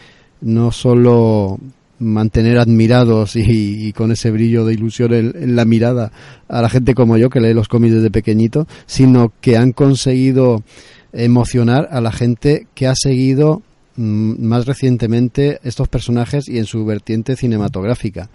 no 0.40 0.72
solo 0.72 1.58
mantener 2.00 2.58
admirados 2.58 3.36
y, 3.36 3.92
con 3.92 4.10
ese 4.10 4.30
brillo 4.30 4.64
de 4.64 4.74
ilusión 4.74 5.14
en, 5.14 5.56
la 5.56 5.64
mirada 5.64 6.10
a 6.48 6.60
la 6.60 6.68
gente 6.68 6.94
como 6.94 7.16
yo 7.16 7.30
que 7.30 7.40
lee 7.40 7.54
los 7.54 7.68
cómics 7.68 7.94
desde 7.94 8.10
pequeñito, 8.10 8.66
sino 8.86 9.32
que 9.40 9.56
han 9.56 9.72
conseguido 9.72 10.64
emocionar 11.12 11.88
a 11.92 12.00
la 12.00 12.10
gente 12.10 12.66
que 12.74 12.88
ha 12.88 12.94
seguido 12.96 13.62
mmm, 13.96 14.44
más 14.44 14.66
recientemente 14.66 15.60
estos 15.62 15.88
personajes 15.88 16.48
y 16.48 16.58
en 16.58 16.66
su 16.66 16.84
vertiente 16.84 17.36
cinematográfica 17.36 18.28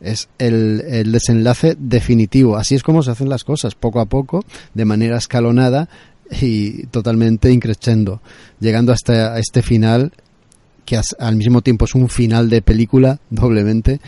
es 0.00 0.28
el, 0.38 0.82
el, 0.88 1.12
desenlace 1.12 1.76
definitivo. 1.78 2.56
Así 2.56 2.74
es 2.74 2.82
como 2.82 3.02
se 3.02 3.10
hacen 3.10 3.28
las 3.28 3.44
cosas, 3.44 3.74
poco 3.74 4.00
a 4.00 4.06
poco, 4.06 4.44
de 4.74 4.84
manera 4.84 5.18
escalonada 5.18 5.88
y 6.40 6.86
totalmente 6.86 7.50
increciendo, 7.50 8.20
llegando 8.60 8.92
hasta 8.92 9.38
este 9.38 9.62
final 9.62 10.12
que 10.84 11.00
al 11.18 11.36
mismo 11.36 11.62
tiempo 11.62 11.84
es 11.84 11.94
un 11.94 12.08
final 12.08 12.50
de 12.50 12.62
película 12.62 13.20
doblemente 13.30 14.00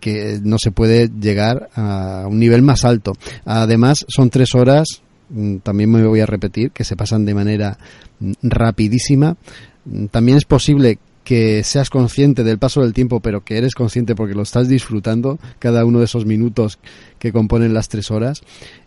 que 0.00 0.40
no 0.42 0.58
se 0.58 0.72
puede 0.72 1.08
llegar 1.08 1.68
a 1.74 2.26
un 2.28 2.38
nivel 2.38 2.62
más 2.62 2.84
alto. 2.84 3.12
Además, 3.44 4.04
son 4.08 4.30
tres 4.30 4.54
horas 4.54 5.02
mm, 5.28 5.58
también 5.58 5.90
me 5.90 6.04
voy 6.06 6.20
a 6.20 6.26
repetir, 6.26 6.72
que 6.72 6.84
se 6.84 6.96
pasan 6.96 7.24
de 7.24 7.34
manera 7.34 7.78
mm, 8.18 8.32
rapidísima. 8.42 9.36
Mm, 9.84 10.06
También 10.06 10.38
es 10.38 10.44
posible 10.44 10.98
que 11.26 11.64
seas 11.64 11.90
consciente 11.90 12.44
del 12.44 12.60
paso 12.60 12.82
del 12.82 12.92
tiempo, 12.92 13.18
pero 13.18 13.42
que 13.42 13.58
eres 13.58 13.74
consciente 13.74 14.14
porque 14.14 14.36
lo 14.36 14.42
estás 14.42 14.68
disfrutando 14.68 15.40
cada 15.58 15.84
uno 15.84 15.98
de 15.98 16.04
esos 16.04 16.24
minutos 16.24 16.78
que 17.18 17.32
componen 17.32 17.74
las 17.74 17.88
tres 17.88 18.12
horas. 18.12 18.42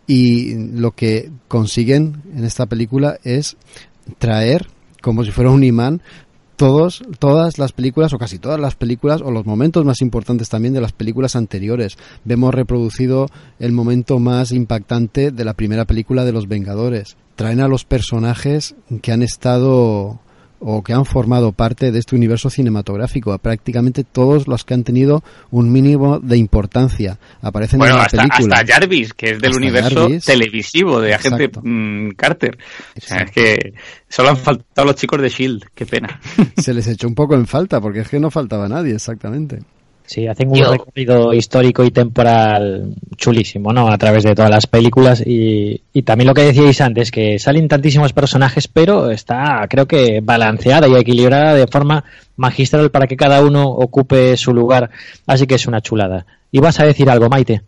Y 0.07 0.55
lo 0.55 0.91
que 0.91 1.31
consiguen 1.49 2.23
en 2.33 2.45
esta 2.45 2.65
película 2.65 3.19
es 3.25 3.57
traer, 4.19 4.67
como 5.01 5.25
si 5.25 5.31
fuera 5.31 5.51
un 5.51 5.65
imán, 5.65 6.01
todos, 6.55 7.03
todas 7.19 7.57
las 7.57 7.73
películas, 7.73 8.13
o 8.13 8.17
casi 8.17 8.39
todas 8.39 8.59
las 8.59 8.75
películas, 8.75 9.21
o 9.21 9.31
los 9.31 9.45
momentos 9.45 9.83
más 9.83 9.99
importantes 9.99 10.47
también 10.47 10.73
de 10.73 10.79
las 10.79 10.93
películas 10.93 11.35
anteriores. 11.35 11.97
Vemos 12.23 12.53
reproducido 12.53 13.27
el 13.59 13.73
momento 13.73 14.17
más 14.17 14.53
impactante 14.53 15.31
de 15.31 15.43
la 15.43 15.55
primera 15.55 15.83
película 15.83 16.23
de 16.23 16.31
Los 16.31 16.47
Vengadores. 16.47 17.17
Traen 17.35 17.59
a 17.59 17.67
los 17.67 17.83
personajes 17.83 18.75
que 19.01 19.11
han 19.11 19.23
estado 19.23 20.21
o 20.59 20.83
que 20.83 20.93
han 20.93 21.05
formado 21.05 21.51
parte 21.51 21.91
de 21.91 21.99
este 21.99 22.15
universo 22.15 22.49
cinematográfico, 22.49 23.31
a 23.33 23.37
prácticamente 23.37 24.03
todos 24.03 24.47
los 24.47 24.63
que 24.65 24.73
han 24.73 24.83
tenido 24.83 25.23
un 25.51 25.71
mínimo 25.71 26.19
de 26.19 26.37
importancia. 26.37 27.17
Aparecen 27.41 27.79
Bueno, 27.79 27.93
en 27.95 27.99
la 27.99 28.05
hasta, 28.05 28.17
película. 28.23 28.57
hasta 28.57 28.73
Jarvis, 28.73 29.13
que 29.13 29.31
es 29.31 29.39
del 29.39 29.51
Hasta 29.51 29.57
universo 29.61 29.99
Jarvis. 30.01 30.25
televisivo 30.25 30.99
de 31.01 31.13
agente 31.13 31.43
Exacto. 31.45 31.61
mm, 31.63 32.09
Carter. 32.11 32.57
O 32.97 33.01
sea, 33.01 33.17
es 33.23 33.31
que 33.31 33.73
solo 34.07 34.29
han 34.29 34.37
faltado 34.37 34.87
los 34.87 34.95
chicos 34.95 35.21
de 35.21 35.29
Shield, 35.29 35.65
qué 35.73 35.85
pena. 35.85 36.19
Se 36.57 36.73
les 36.73 36.87
echó 36.87 37.07
un 37.07 37.15
poco 37.15 37.35
en 37.35 37.47
falta, 37.47 37.79
porque 37.81 37.99
es 38.01 38.09
que 38.09 38.19
no 38.19 38.29
faltaba 38.29 38.67
nadie, 38.67 38.93
exactamente. 38.95 39.59
Sí, 40.09 40.25
hacen 40.25 40.49
un 40.49 40.57
recorrido 40.57 41.35
histórico 41.35 41.83
y 41.83 41.91
temporal 41.91 42.95
chulísimo, 43.15 43.71
¿no? 43.71 43.91
A 43.91 43.97
través 43.99 44.23
de 44.23 44.33
todas 44.33 44.49
las 44.49 44.65
películas 44.65 45.21
y, 45.23 45.83
y 45.93 46.01
también 46.01 46.27
lo 46.27 46.33
que 46.33 46.41
decíais 46.41 46.81
antes, 46.81 47.11
que 47.11 47.37
salen 47.37 47.67
tantísimos 47.67 48.11
personajes, 48.11 48.67
pero 48.67 49.11
está, 49.11 49.67
creo 49.69 49.87
que, 49.87 50.19
balanceada 50.23 50.87
y 50.87 50.95
equilibrada 50.95 51.53
de 51.53 51.67
forma 51.67 52.05
magistral 52.37 52.89
para 52.89 53.05
que 53.05 53.17
cada 53.17 53.43
uno 53.43 53.69
ocupe 53.69 54.35
su 54.35 54.51
lugar. 54.51 54.89
Así 55.27 55.45
que 55.45 55.53
es 55.53 55.67
una 55.67 55.79
chulada. 55.79 56.25
¿Y 56.51 56.59
vas 56.59 56.79
a 56.79 56.85
decir 56.85 57.07
algo, 57.07 57.29
Maite? 57.29 57.61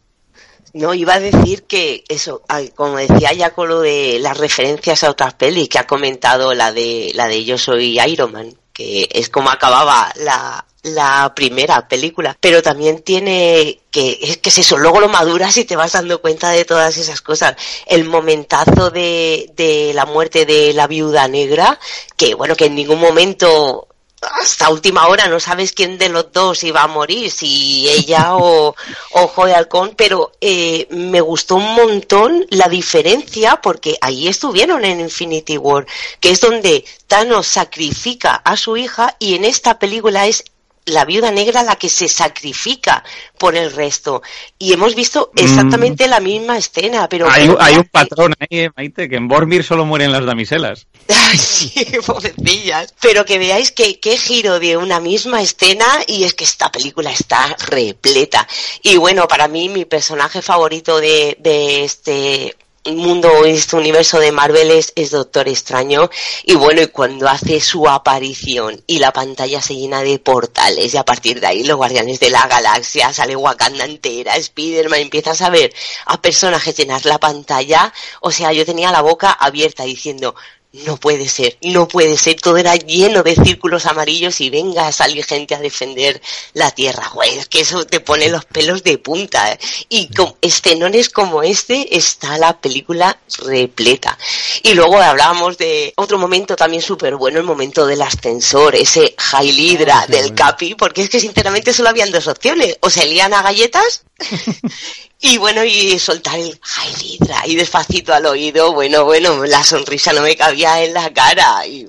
No, 0.73 0.95
iba 0.95 1.13
a 1.13 1.19
decir 1.19 1.65
que 1.65 2.03
eso, 2.09 2.41
como 2.73 2.97
decía 2.97 3.33
ya 3.33 3.51
con 3.51 3.69
lo 3.69 3.81
de 3.81 4.17
las 4.19 4.39
referencias 4.39 5.03
a 5.03 5.11
otras 5.11 5.35
pelis 5.35 5.69
que 5.69 5.77
ha 5.77 5.85
comentado 5.85 6.55
la 6.55 6.73
de 6.73 7.11
la 7.13 7.27
de 7.27 7.45
Yo 7.45 7.59
soy 7.59 7.99
Iron 7.99 8.31
Man, 8.31 8.51
que 8.73 9.07
es 9.11 9.29
como 9.29 9.51
acababa 9.51 10.11
la, 10.23 10.65
la 10.83 11.33
primera 11.35 11.87
película, 11.87 12.35
pero 12.39 12.61
también 12.61 13.01
tiene 13.03 13.81
que 13.91 14.17
es 14.21 14.37
que 14.37 14.49
es 14.49 14.57
eso, 14.57 14.77
luego 14.77 14.99
lo 14.99 15.09
maduras 15.09 15.55
y 15.57 15.65
te 15.65 15.75
vas 15.75 15.91
dando 15.91 16.21
cuenta 16.21 16.49
de 16.49 16.65
todas 16.65 16.97
esas 16.97 17.21
cosas. 17.21 17.55
El 17.85 18.05
momentazo 18.05 18.89
de, 18.89 19.51
de 19.55 19.93
la 19.93 20.05
muerte 20.05 20.45
de 20.45 20.73
la 20.73 20.87
viuda 20.87 21.27
negra, 21.27 21.79
que 22.17 22.33
bueno, 22.35 22.55
que 22.55 22.65
en 22.65 22.75
ningún 22.75 22.99
momento 22.99 23.87
hasta 24.21 24.69
última 24.69 25.07
hora 25.07 25.27
no 25.27 25.39
sabes 25.39 25.71
quién 25.73 25.97
de 25.97 26.09
los 26.09 26.31
dos 26.31 26.63
iba 26.63 26.83
a 26.83 26.87
morir, 26.87 27.31
si 27.31 27.87
ella 27.89 28.35
o, 28.35 28.75
o 29.11 29.27
Joe 29.27 29.53
Halcón, 29.53 29.93
pero 29.97 30.33
eh, 30.39 30.87
me 30.91 31.21
gustó 31.21 31.55
un 31.55 31.73
montón 31.73 32.45
la 32.49 32.67
diferencia 32.67 33.59
porque 33.61 33.97
ahí 34.01 34.27
estuvieron 34.27 34.85
en 34.85 34.99
Infinity 34.99 35.57
War, 35.57 35.85
que 36.19 36.31
es 36.31 36.41
donde 36.41 36.85
Thanos 37.07 37.47
sacrifica 37.47 38.35
a 38.35 38.55
su 38.55 38.77
hija 38.77 39.15
y 39.19 39.35
en 39.35 39.45
esta 39.45 39.79
película 39.79 40.27
es 40.27 40.43
la 40.85 41.05
viuda 41.05 41.31
negra 41.31 41.63
la 41.63 41.75
que 41.75 41.89
se 41.89 42.07
sacrifica 42.07 43.03
por 43.37 43.55
el 43.55 43.71
resto. 43.71 44.21
Y 44.57 44.73
hemos 44.73 44.95
visto 44.95 45.31
exactamente 45.35 46.07
la 46.07 46.19
misma 46.19 46.57
escena, 46.57 47.07
pero... 47.07 47.29
hay, 47.29 47.53
hay 47.59 47.75
un 47.75 47.85
patrón 47.85 48.33
ahí, 48.39 48.47
eh, 48.59 48.69
Maite, 48.75 49.07
que 49.07 49.15
en 49.15 49.27
Bormir 49.27 49.63
solo 49.63 49.85
mueren 49.85 50.11
las 50.11 50.25
damiselas. 50.25 50.87
Ay, 51.07 51.37
sí, 51.37 51.85
pobrecillas. 52.05 52.93
Pero 53.01 53.25
que 53.25 53.37
veáis 53.37 53.71
que 53.71 53.99
qué 53.99 54.17
giro 54.17 54.59
de 54.59 54.77
una 54.77 54.99
misma 54.99 55.41
escena 55.41 55.85
y 56.07 56.23
es 56.23 56.33
que 56.33 56.43
esta 56.43 56.71
película 56.71 57.11
está 57.11 57.55
repleta. 57.67 58.47
Y 58.81 58.97
bueno, 58.97 59.27
para 59.27 59.47
mí 59.47 59.69
mi 59.69 59.85
personaje 59.85 60.41
favorito 60.41 60.99
de, 60.99 61.37
de 61.39 61.83
este 61.83 62.55
mundo, 62.85 63.45
este 63.45 63.75
universo 63.75 64.19
de 64.19 64.31
Marvel 64.31 64.71
es, 64.71 64.91
es 64.95 65.11
Doctor 65.11 65.47
Extraño. 65.47 66.09
Y 66.43 66.55
bueno, 66.55 66.81
y 66.81 66.87
cuando 66.87 67.27
hace 67.27 67.59
su 67.59 67.87
aparición 67.87 68.83
y 68.87 68.99
la 68.99 69.13
pantalla 69.13 69.61
se 69.61 69.75
llena 69.75 70.01
de 70.01 70.17
portales 70.19 70.93
y 70.93 70.97
a 70.97 71.05
partir 71.05 71.39
de 71.39 71.47
ahí 71.47 71.63
los 71.63 71.77
Guardianes 71.77 72.19
de 72.19 72.29
la 72.29 72.47
Galaxia, 72.47 73.13
sale 73.13 73.35
Wakanda 73.35 73.85
entera, 73.85 74.41
Spiderman, 74.41 75.01
empiezas 75.01 75.41
a 75.41 75.49
ver 75.49 75.73
a 76.05 76.21
personajes 76.21 76.75
llenar 76.75 77.05
la 77.05 77.19
pantalla, 77.19 77.93
o 78.21 78.31
sea, 78.31 78.51
yo 78.51 78.65
tenía 78.65 78.91
la 78.91 79.01
boca 79.01 79.31
abierta 79.31 79.83
diciendo, 79.83 80.35
no 80.73 80.95
puede 80.95 81.27
ser, 81.27 81.57
no 81.61 81.87
puede 81.87 82.17
ser, 82.17 82.39
todo 82.39 82.57
era 82.57 82.75
lleno 82.75 83.23
de 83.23 83.35
círculos 83.35 83.85
amarillos 83.85 84.39
y 84.39 84.49
venga 84.49 84.87
a 84.87 84.91
salir 84.93 85.25
gente 85.25 85.53
a 85.53 85.59
defender 85.59 86.21
la 86.53 86.71
tierra, 86.71 87.09
güey, 87.13 87.37
es 87.37 87.47
que 87.47 87.59
eso 87.59 87.85
te 87.85 87.99
pone 87.99 88.29
los 88.29 88.45
pelos 88.45 88.81
de 88.83 88.97
punta. 88.97 89.51
¿eh? 89.51 89.59
Y 89.89 90.07
con 90.13 90.35
escenones 90.41 91.09
como 91.09 91.43
este 91.43 91.97
está 91.97 92.37
la 92.37 92.59
película 92.59 93.19
repleta. 93.39 94.17
Y 94.63 94.73
luego 94.73 94.97
hablábamos 94.97 95.57
de 95.57 95.93
otro 95.97 96.17
momento 96.17 96.55
también 96.55 96.81
súper 96.81 97.15
bueno, 97.15 97.39
el 97.39 97.45
momento 97.45 97.85
del 97.85 98.01
ascensor, 98.01 98.75
ese 98.75 99.13
High 99.17 99.51
Hydra 99.51 100.05
del 100.07 100.33
Capi, 100.33 100.75
porque 100.75 101.01
es 101.01 101.09
que 101.09 101.19
sinceramente 101.19 101.73
solo 101.73 101.89
habían 101.89 102.11
dos 102.11 102.27
opciones, 102.27 102.77
o 102.79 102.89
se 102.89 103.05
lían 103.05 103.33
a 103.33 103.41
galletas 103.41 104.03
y 105.21 105.37
bueno, 105.37 105.63
y 105.63 105.97
soltar 105.99 106.39
el 106.39 106.59
High 106.61 106.95
Hydra 106.99 107.47
y 107.47 107.55
despacito 107.55 108.13
al 108.13 108.25
oído, 108.25 108.73
bueno, 108.73 109.05
bueno, 109.05 109.45
la 109.45 109.63
sonrisa 109.63 110.13
no 110.13 110.21
me 110.21 110.35
cabía 110.35 110.83
en 110.83 110.93
la 110.93 111.13
cara 111.13 111.65
y 111.67 111.87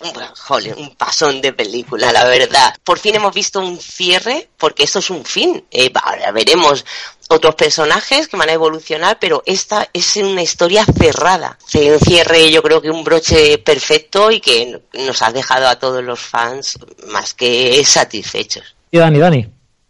bueno, 0.00 0.32
jole, 0.34 0.72
un 0.74 0.94
pasón 0.94 1.42
de 1.42 1.52
película, 1.52 2.10
la 2.10 2.24
verdad. 2.24 2.74
Por 2.82 2.98
fin 2.98 3.16
hemos 3.16 3.34
visto 3.34 3.60
un 3.60 3.78
cierre, 3.78 4.48
porque 4.56 4.84
esto 4.84 5.00
es 5.00 5.10
un 5.10 5.24
fin. 5.24 5.62
Eh, 5.70 5.92
ahora 6.02 6.32
veremos 6.32 6.86
otros 7.28 7.54
personajes 7.54 8.26
que 8.26 8.36
van 8.36 8.48
a 8.48 8.54
evolucionar, 8.54 9.18
pero 9.20 9.42
esta 9.44 9.88
es 9.92 10.16
una 10.16 10.42
historia 10.42 10.86
cerrada. 10.86 11.58
Se 11.66 11.92
un 11.92 12.00
cierre, 12.00 12.50
yo 12.50 12.62
creo 12.62 12.80
que 12.80 12.90
un 12.90 13.04
broche 13.04 13.58
perfecto 13.58 14.30
y 14.30 14.40
que 14.40 14.80
nos 14.94 15.20
ha 15.20 15.32
dejado 15.32 15.68
a 15.68 15.78
todos 15.78 16.02
los 16.02 16.18
fans 16.18 16.78
más 17.08 17.34
que 17.34 17.84
satisfechos. 17.84 18.74
Y 18.90 18.98
Dani, 18.98 19.18
Dani. 19.18 19.46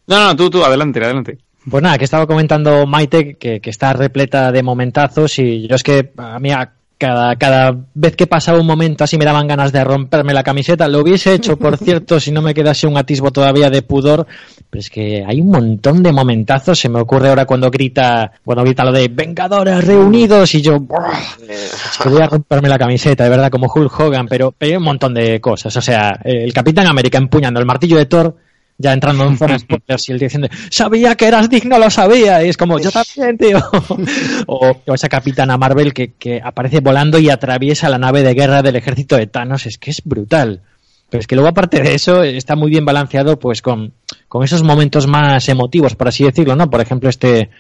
No, 0.09 0.25
no, 0.25 0.37
tú, 0.37 0.51
tú, 0.51 0.65
adelante, 0.65 0.99
adelante. 1.03 1.39
Pues 1.71 1.83
nada, 1.83 1.99
que 1.99 2.05
estaba 2.05 2.27
comentando 2.27 2.85
Maite 2.87 3.37
que, 3.37 3.61
que 3.61 3.71
está 3.71 3.93
repleta 3.93 4.51
de 4.51 4.63
momentazos 4.63 5.39
y 5.39 5.69
yo 5.69 5.77
es 5.77 5.83
que 5.85 6.13
a 6.17 6.39
mí 6.41 6.51
a 6.51 6.73
cada, 7.01 7.35
cada 7.37 7.75
vez 7.95 8.15
que 8.15 8.27
pasaba 8.27 8.61
un 8.61 8.67
momento 8.67 9.05
así 9.05 9.17
me 9.17 9.25
daban 9.25 9.49
ganas 9.49 9.73
de 9.73 9.83
romperme 9.83 10.35
la 10.35 10.43
camiseta. 10.43 10.87
Lo 10.87 11.01
hubiese 11.01 11.33
hecho, 11.33 11.57
por 11.57 11.79
cierto, 11.79 12.21
si 12.21 12.31
no 12.31 12.43
me 12.43 12.53
quedase 12.53 12.87
un 12.87 12.99
atisbo 12.99 13.31
todavía 13.31 13.71
de 13.71 13.81
pudor. 13.81 14.27
Pero 14.69 14.81
es 14.81 14.91
que 14.91 15.25
hay 15.27 15.41
un 15.41 15.51
montón 15.51 16.03
de 16.03 16.13
momentazos. 16.13 16.79
Se 16.79 16.91
me 16.91 17.01
ocurre 17.01 17.31
ahora 17.31 17.47
cuando 17.47 17.71
grita, 17.71 18.31
cuando 18.45 18.65
grita 18.65 18.85
lo 18.85 18.93
de 18.93 19.09
Vengadores 19.09 19.83
reunidos 19.83 20.55
y 20.55 20.61
yo 20.61 20.77
es 21.49 21.99
que 22.03 22.09
voy 22.09 22.21
a 22.21 22.27
romperme 22.27 22.69
la 22.69 22.79
camiseta, 22.79 23.25
de 23.25 23.31
verdad, 23.31 23.51
como 23.51 23.73
Hulk 23.73 23.99
Hogan, 23.99 24.29
pero, 24.29 24.53
pero 24.57 24.73
hay 24.73 24.77
un 24.77 24.85
montón 24.85 25.15
de 25.15 25.41
cosas. 25.41 25.75
O 25.75 25.81
sea, 25.81 26.21
el 26.23 26.53
Capitán 26.53 26.87
América 26.87 27.17
empuñando 27.17 27.59
el 27.61 27.67
martillo 27.67 27.97
de 27.97 28.07
Thor 28.07 28.37
ya 28.81 28.95
entrando 28.95 29.27
en 29.27 29.37
zona 29.37 29.59
spoilers 29.59 30.09
y 30.09 30.13
él 30.13 30.19
diciendo, 30.19 30.49
sabía 30.71 31.15
que 31.15 31.27
eras 31.27 31.51
digno, 31.51 31.79
lo 31.79 31.91
sabía, 31.91 32.43
y 32.43 32.49
es 32.49 32.57
como, 32.57 32.79
yo 32.79 32.91
también, 32.91 33.37
tío. 33.37 33.59
o, 34.47 34.77
o, 34.87 34.95
esa 34.95 35.09
capitana 35.09 35.59
Marvel 35.59 35.93
que, 35.93 36.13
que, 36.15 36.41
aparece 36.43 36.81
volando 36.81 37.19
y 37.19 37.29
atraviesa 37.29 37.91
la 37.91 37.99
nave 37.99 38.23
de 38.23 38.35
guerra 38.35 38.63
del 38.63 38.77
ejército 38.77 39.17
de 39.17 39.27
Thanos, 39.27 39.67
es 39.67 39.77
que 39.77 39.91
es 39.91 40.03
brutal. 40.03 40.63
Pero 41.11 41.21
es 41.21 41.27
que 41.27 41.35
luego, 41.35 41.49
aparte 41.49 41.83
de 41.83 41.95
eso, 41.95 42.23
está 42.23 42.57
muy 42.57 42.71
bien 42.71 42.85
balanceado, 42.85 43.39
pues, 43.39 43.61
con, 43.61 43.93
con 44.29 44.45
esos 44.45 44.63
momentos 44.63 45.07
más 45.07 45.49
emotivos, 45.49 45.95
por 45.95 46.09
así 46.09 46.25
decirlo, 46.25 46.57
¿no? 46.57 46.71
Por 46.71 46.81
ejemplo, 46.81 47.11
este, 47.11 47.51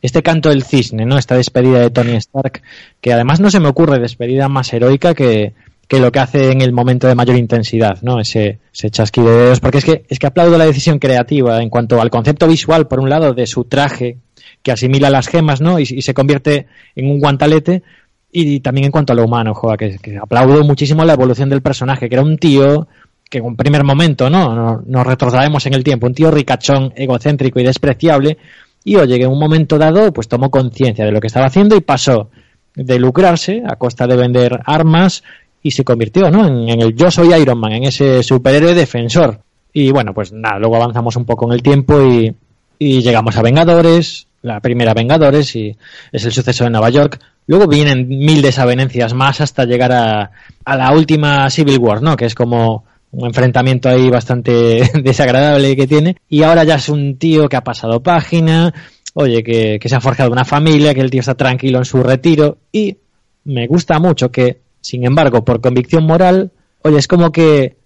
este 0.00 0.22
canto 0.22 0.48
del 0.48 0.64
cisne, 0.64 1.04
¿no? 1.04 1.18
Esta 1.18 1.36
despedida 1.36 1.80
de 1.80 1.90
Tony 1.90 2.12
Stark, 2.16 2.62
que 3.00 3.12
además 3.12 3.40
no 3.40 3.50
se 3.50 3.60
me 3.60 3.68
ocurre 3.68 3.98
despedida 3.98 4.48
más 4.48 4.72
heroica 4.72 5.12
que, 5.14 5.52
que 5.90 5.98
lo 5.98 6.12
que 6.12 6.20
hace 6.20 6.52
en 6.52 6.60
el 6.60 6.72
momento 6.72 7.08
de 7.08 7.16
mayor 7.16 7.36
intensidad, 7.36 8.00
¿no? 8.02 8.20
Ese, 8.20 8.60
ese 8.72 8.90
chasquido 8.90 9.26
de 9.26 9.42
dedos, 9.42 9.58
porque 9.58 9.78
es 9.78 9.84
que, 9.84 10.04
es 10.08 10.20
que 10.20 10.28
aplaudo 10.28 10.56
la 10.56 10.64
decisión 10.64 11.00
creativa 11.00 11.60
en 11.60 11.68
cuanto 11.68 12.00
al 12.00 12.10
concepto 12.10 12.46
visual, 12.46 12.86
por 12.86 13.00
un 13.00 13.10
lado, 13.10 13.34
de 13.34 13.44
su 13.48 13.64
traje, 13.64 14.18
que 14.62 14.70
asimila 14.70 15.10
las 15.10 15.26
gemas, 15.26 15.60
¿no? 15.60 15.80
Y, 15.80 15.86
se 15.86 16.14
convierte 16.14 16.68
en 16.94 17.10
un 17.10 17.18
guantalete, 17.18 17.82
y, 18.30 18.60
también 18.60 18.84
en 18.84 18.92
cuanto 18.92 19.14
a 19.14 19.16
lo 19.16 19.24
humano, 19.24 19.52
joder, 19.52 19.98
que, 19.98 20.16
aplaudo 20.16 20.62
muchísimo 20.62 21.04
la 21.04 21.14
evolución 21.14 21.48
del 21.48 21.60
personaje, 21.60 22.08
que 22.08 22.14
era 22.14 22.22
un 22.22 22.38
tío 22.38 22.86
que 23.28 23.38
en 23.38 23.46
un 23.46 23.56
primer 23.56 23.82
momento, 23.82 24.30
¿no? 24.30 24.54
Nos, 24.54 24.86
nos 24.86 25.66
en 25.66 25.74
el 25.74 25.82
tiempo, 25.82 26.06
un 26.06 26.14
tío 26.14 26.30
ricachón, 26.30 26.92
egocéntrico 26.94 27.58
y 27.58 27.64
despreciable, 27.64 28.38
y 28.84 28.94
oye, 28.94 29.18
que 29.18 29.24
en 29.24 29.32
un 29.32 29.40
momento 29.40 29.76
dado, 29.76 30.12
pues 30.12 30.28
tomó 30.28 30.52
conciencia 30.52 31.04
de 31.04 31.10
lo 31.10 31.20
que 31.20 31.26
estaba 31.26 31.46
haciendo 31.46 31.74
y 31.74 31.80
pasó 31.80 32.30
de 32.76 32.98
lucrarse 32.98 33.62
a 33.66 33.76
costa 33.76 34.06
de 34.06 34.16
vender 34.16 34.60
armas 34.64 35.24
y 35.62 35.70
se 35.70 35.84
convirtió 35.84 36.30
¿no? 36.30 36.46
en, 36.46 36.80
el 36.80 36.94
yo 36.94 37.10
soy 37.10 37.34
Iron 37.34 37.58
Man, 37.58 37.72
en 37.72 37.84
ese 37.84 38.22
superhéroe 38.22 38.74
defensor. 38.74 39.40
Y 39.72 39.90
bueno, 39.90 40.12
pues 40.14 40.32
nada, 40.32 40.58
luego 40.58 40.76
avanzamos 40.76 41.16
un 41.16 41.24
poco 41.24 41.46
en 41.46 41.52
el 41.52 41.62
tiempo 41.62 42.00
y, 42.02 42.34
y 42.78 43.02
llegamos 43.02 43.36
a 43.36 43.42
Vengadores, 43.42 44.26
la 44.42 44.60
primera 44.60 44.94
Vengadores 44.94 45.54
y 45.54 45.76
es 46.12 46.24
el 46.24 46.32
suceso 46.32 46.64
de 46.64 46.70
Nueva 46.70 46.90
York. 46.90 47.20
Luego 47.46 47.66
vienen 47.66 48.08
mil 48.08 48.42
desavenencias 48.42 49.14
más 49.14 49.40
hasta 49.40 49.64
llegar 49.64 49.92
a, 49.92 50.30
a 50.64 50.76
la 50.76 50.92
última 50.92 51.48
Civil 51.50 51.78
War, 51.78 52.02
¿no? 52.02 52.16
Que 52.16 52.26
es 52.26 52.34
como 52.34 52.84
un 53.12 53.26
enfrentamiento 53.26 53.88
ahí 53.88 54.08
bastante 54.08 54.90
desagradable 55.02 55.76
que 55.76 55.86
tiene. 55.86 56.16
Y 56.28 56.42
ahora 56.42 56.64
ya 56.64 56.76
es 56.76 56.88
un 56.88 57.16
tío 57.16 57.48
que 57.48 57.56
ha 57.56 57.64
pasado 57.64 58.02
página, 58.02 58.72
oye, 59.14 59.42
que 59.42 59.88
se 59.88 59.96
ha 59.96 60.00
forjado 60.00 60.30
una 60.30 60.44
familia, 60.44 60.94
que 60.94 61.00
el 61.00 61.10
tío 61.10 61.20
está 61.20 61.34
tranquilo 61.34 61.78
en 61.78 61.84
su 61.84 62.02
retiro. 62.02 62.58
Y 62.72 62.96
me 63.44 63.66
gusta 63.66 63.98
mucho 63.98 64.30
que, 64.30 64.58
sin 64.80 65.04
embargo, 65.04 65.44
por 65.44 65.60
convicción 65.60 66.04
moral, 66.04 66.52
oye, 66.82 66.98
es 66.98 67.08
como 67.08 67.32
que, 67.32 67.76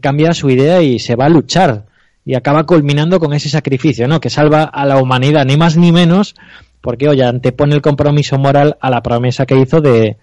cambia 0.00 0.32
su 0.32 0.48
idea 0.48 0.80
y 0.80 0.98
se 0.98 1.16
va 1.16 1.26
a 1.26 1.28
luchar. 1.28 1.86
Y 2.24 2.34
acaba 2.34 2.64
culminando 2.64 3.18
con 3.18 3.34
ese 3.34 3.48
sacrificio, 3.48 4.08
¿no? 4.08 4.20
Que 4.20 4.30
salva 4.30 4.62
a 4.62 4.86
la 4.86 4.96
humanidad, 4.96 5.44
ni 5.44 5.56
más 5.56 5.76
ni 5.76 5.92
menos, 5.92 6.34
porque, 6.80 7.08
oye, 7.08 7.24
antepone 7.24 7.74
el 7.74 7.82
compromiso 7.82 8.38
moral 8.38 8.76
a 8.80 8.90
la 8.90 9.02
promesa 9.02 9.44
que 9.44 9.58
hizo 9.58 9.80
de, 9.80 10.16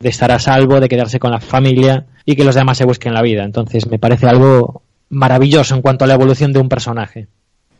de 0.00 0.08
estar 0.08 0.30
a 0.32 0.38
salvo, 0.38 0.80
de 0.80 0.88
quedarse 0.88 1.18
con 1.18 1.30
la 1.30 1.40
familia 1.40 2.06
y 2.24 2.36
que 2.36 2.44
los 2.44 2.54
demás 2.54 2.78
se 2.78 2.84
busquen 2.84 3.14
la 3.14 3.22
vida. 3.22 3.44
Entonces 3.44 3.86
me 3.86 3.98
parece 3.98 4.26
algo 4.26 4.82
maravilloso 5.10 5.74
en 5.74 5.82
cuanto 5.82 6.04
a 6.04 6.08
la 6.08 6.14
evolución 6.14 6.52
de 6.52 6.58
un 6.58 6.68
personaje. 6.68 7.28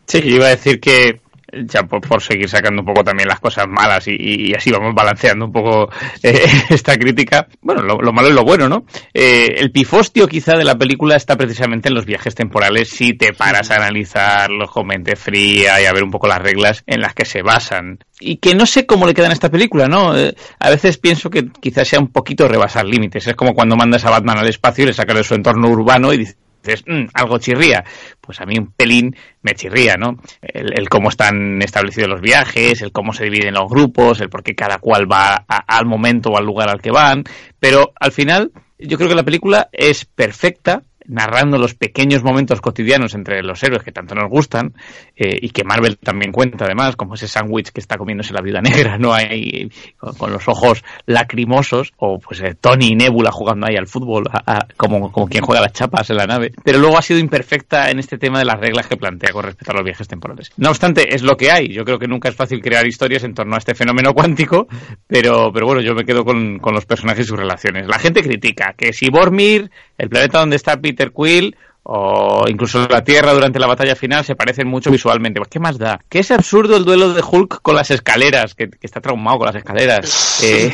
Sí, 0.06 0.20
yo 0.20 0.36
iba 0.36 0.46
a 0.46 0.50
decir 0.50 0.80
que 0.80 1.20
ya 1.66 1.82
por, 1.84 2.22
seguir 2.22 2.48
sacando 2.48 2.82
un 2.82 2.86
poco 2.86 3.04
también 3.04 3.28
las 3.28 3.40
cosas 3.40 3.66
malas 3.68 4.06
y, 4.08 4.52
así 4.54 4.70
vamos 4.70 4.94
balanceando 4.94 5.46
un 5.46 5.52
poco 5.52 5.88
eh, 6.22 6.46
esta 6.68 6.96
crítica. 6.96 7.46
Bueno, 7.60 7.82
lo, 7.82 8.12
malo 8.12 8.28
es 8.28 8.34
lo 8.34 8.44
bueno, 8.44 8.68
¿no? 8.68 8.84
Eh, 9.12 9.54
el 9.58 9.70
pifostio 9.70 10.26
quizá 10.28 10.56
de 10.56 10.64
la 10.64 10.76
película 10.76 11.16
está 11.16 11.36
precisamente 11.36 11.88
en 11.88 11.94
los 11.94 12.06
viajes 12.06 12.34
temporales 12.34 12.90
si 12.90 13.14
te 13.14 13.32
paras 13.32 13.70
a 13.70 13.76
analizarlos 13.76 14.70
con 14.70 14.86
mente 14.86 15.16
fría 15.16 15.80
y 15.80 15.86
a 15.86 15.92
ver 15.92 16.04
un 16.04 16.10
poco 16.10 16.26
las 16.26 16.38
reglas 16.38 16.82
en 16.86 17.00
las 17.00 17.14
que 17.14 17.24
se 17.24 17.42
basan. 17.42 17.98
Y 18.20 18.36
que 18.36 18.54
no 18.54 18.64
sé 18.66 18.86
cómo 18.86 19.06
le 19.06 19.14
queda 19.14 19.26
en 19.26 19.32
esta 19.32 19.50
película, 19.50 19.86
¿no? 19.86 20.16
Eh, 20.16 20.34
a 20.58 20.70
veces 20.70 20.98
pienso 20.98 21.30
que 21.30 21.48
quizás 21.60 21.88
sea 21.88 21.98
un 21.98 22.08
poquito 22.08 22.48
rebasar 22.48 22.84
límites. 22.84 23.26
Es 23.26 23.34
como 23.34 23.54
cuando 23.54 23.76
mandas 23.76 24.04
a 24.04 24.10
Batman 24.10 24.38
al 24.38 24.48
espacio 24.48 24.84
y 24.84 24.86
le 24.88 24.92
sacas 24.92 25.16
de 25.16 25.24
su 25.24 25.34
entorno 25.34 25.68
urbano 25.68 26.12
y 26.12 26.18
dices, 26.18 26.36
dices, 26.64 26.84
mm, 26.86 27.06
algo 27.14 27.38
chirría. 27.38 27.84
Pues 28.20 28.40
a 28.40 28.46
mí 28.46 28.56
un 28.58 28.72
pelín 28.72 29.14
me 29.42 29.54
chirría, 29.54 29.94
¿no? 29.96 30.18
El, 30.42 30.88
cómo 30.88 31.08
están 31.08 31.60
establecidos 31.62 32.08
los 32.08 32.20
viajes, 32.20 32.82
el 32.82 32.92
cómo 32.92 33.12
se 33.12 33.24
dividen 33.24 33.54
los 33.54 33.68
grupos, 33.68 34.20
el 34.20 34.30
por 34.30 34.42
qué 34.42 34.54
cada 34.54 34.78
cual 34.78 35.10
va 35.10 35.44
al 35.46 35.86
momento 35.86 36.30
o 36.30 36.38
al 36.38 36.46
lugar 36.46 36.68
al 36.68 36.80
que 36.80 36.90
van. 36.90 37.24
Pero 37.60 37.92
al 38.00 38.12
final, 38.12 38.52
yo 38.78 38.96
creo 38.96 39.08
que 39.08 39.14
la 39.14 39.24
película 39.24 39.68
es 39.72 40.04
perfecta 40.04 40.82
narrando 41.06 41.58
los 41.58 41.74
pequeños 41.74 42.22
momentos 42.22 42.60
cotidianos 42.60 43.14
entre 43.14 43.42
los 43.42 43.62
héroes 43.62 43.82
que 43.82 43.92
tanto 43.92 44.14
nos 44.14 44.28
gustan 44.30 44.74
eh, 45.16 45.38
y 45.40 45.50
que 45.50 45.64
Marvel 45.64 45.98
también 45.98 46.32
cuenta 46.32 46.64
además, 46.64 46.96
como 46.96 47.14
ese 47.14 47.28
sándwich 47.28 47.70
que 47.70 47.80
está 47.80 47.96
comiéndose 47.96 48.32
la 48.32 48.40
viuda 48.40 48.60
negra, 48.60 48.98
¿no? 48.98 49.12
hay 49.12 49.70
con, 49.98 50.32
los 50.32 50.48
ojos 50.48 50.82
lacrimosos 51.06 51.92
o 51.96 52.18
pues 52.18 52.40
eh, 52.40 52.54
Tony 52.60 52.88
y 52.88 52.94
Nebula 52.96 53.30
jugando 53.30 53.66
ahí 53.66 53.76
al 53.76 53.86
fútbol 53.86 54.24
como, 54.76 55.12
como 55.12 55.28
quien 55.28 55.44
juega 55.44 55.60
las 55.60 55.72
chapas 55.72 56.08
en 56.10 56.16
la 56.16 56.26
nave, 56.26 56.52
pero 56.64 56.78
luego 56.78 56.98
ha 56.98 57.02
sido 57.02 57.20
imperfecta 57.20 57.90
en 57.90 57.98
este 57.98 58.18
tema 58.18 58.38
de 58.38 58.44
las 58.44 58.58
reglas 58.58 58.86
que 58.86 58.96
plantea 58.96 59.32
con 59.32 59.44
respecto 59.44 59.72
a 59.72 59.74
los 59.74 59.84
viajes 59.84 60.08
temporales. 60.08 60.50
No 60.56 60.70
obstante, 60.70 61.14
es 61.14 61.22
lo 61.22 61.36
que 61.36 61.50
hay. 61.50 61.68
Yo 61.68 61.84
creo 61.84 61.98
que 61.98 62.08
nunca 62.08 62.28
es 62.28 62.34
fácil 62.34 62.60
crear 62.60 62.86
historias 62.86 63.24
en 63.24 63.34
torno 63.34 63.54
a 63.54 63.58
este 63.58 63.74
fenómeno 63.74 64.12
cuántico, 64.14 64.66
pero, 65.06 65.52
pero 65.52 65.66
bueno, 65.66 65.80
yo 65.82 65.94
me 65.94 66.04
quedo 66.04 66.24
con, 66.24 66.58
con 66.58 66.74
los 66.74 66.86
personajes 66.86 67.26
y 67.26 67.28
sus 67.28 67.38
relaciones. 67.38 67.86
La 67.86 67.98
gente 67.98 68.22
critica 68.22 68.74
que 68.76 68.92
si 68.92 69.10
Bormir, 69.10 69.70
el 69.98 70.08
planeta 70.08 70.40
donde 70.40 70.56
está 70.56 70.76
Peter 70.76 70.93
Quill 70.94 71.56
o 71.86 72.44
incluso 72.48 72.88
la 72.88 73.04
Tierra 73.04 73.34
durante 73.34 73.58
la 73.58 73.66
batalla 73.66 73.94
final 73.94 74.24
se 74.24 74.34
parecen 74.34 74.66
mucho 74.66 74.90
visualmente. 74.90 75.38
Pues, 75.38 75.50
¿Qué 75.50 75.60
más 75.60 75.78
da? 75.78 76.00
Que 76.08 76.20
es 76.20 76.30
absurdo 76.30 76.76
el 76.76 76.84
duelo 76.84 77.12
de 77.12 77.22
Hulk 77.22 77.60
con 77.60 77.76
las 77.76 77.90
escaleras, 77.90 78.54
que, 78.54 78.70
está 78.80 79.00
traumado 79.00 79.38
con 79.38 79.46
las 79.46 79.56
escaleras. 79.56 80.22
Eh, 80.42 80.72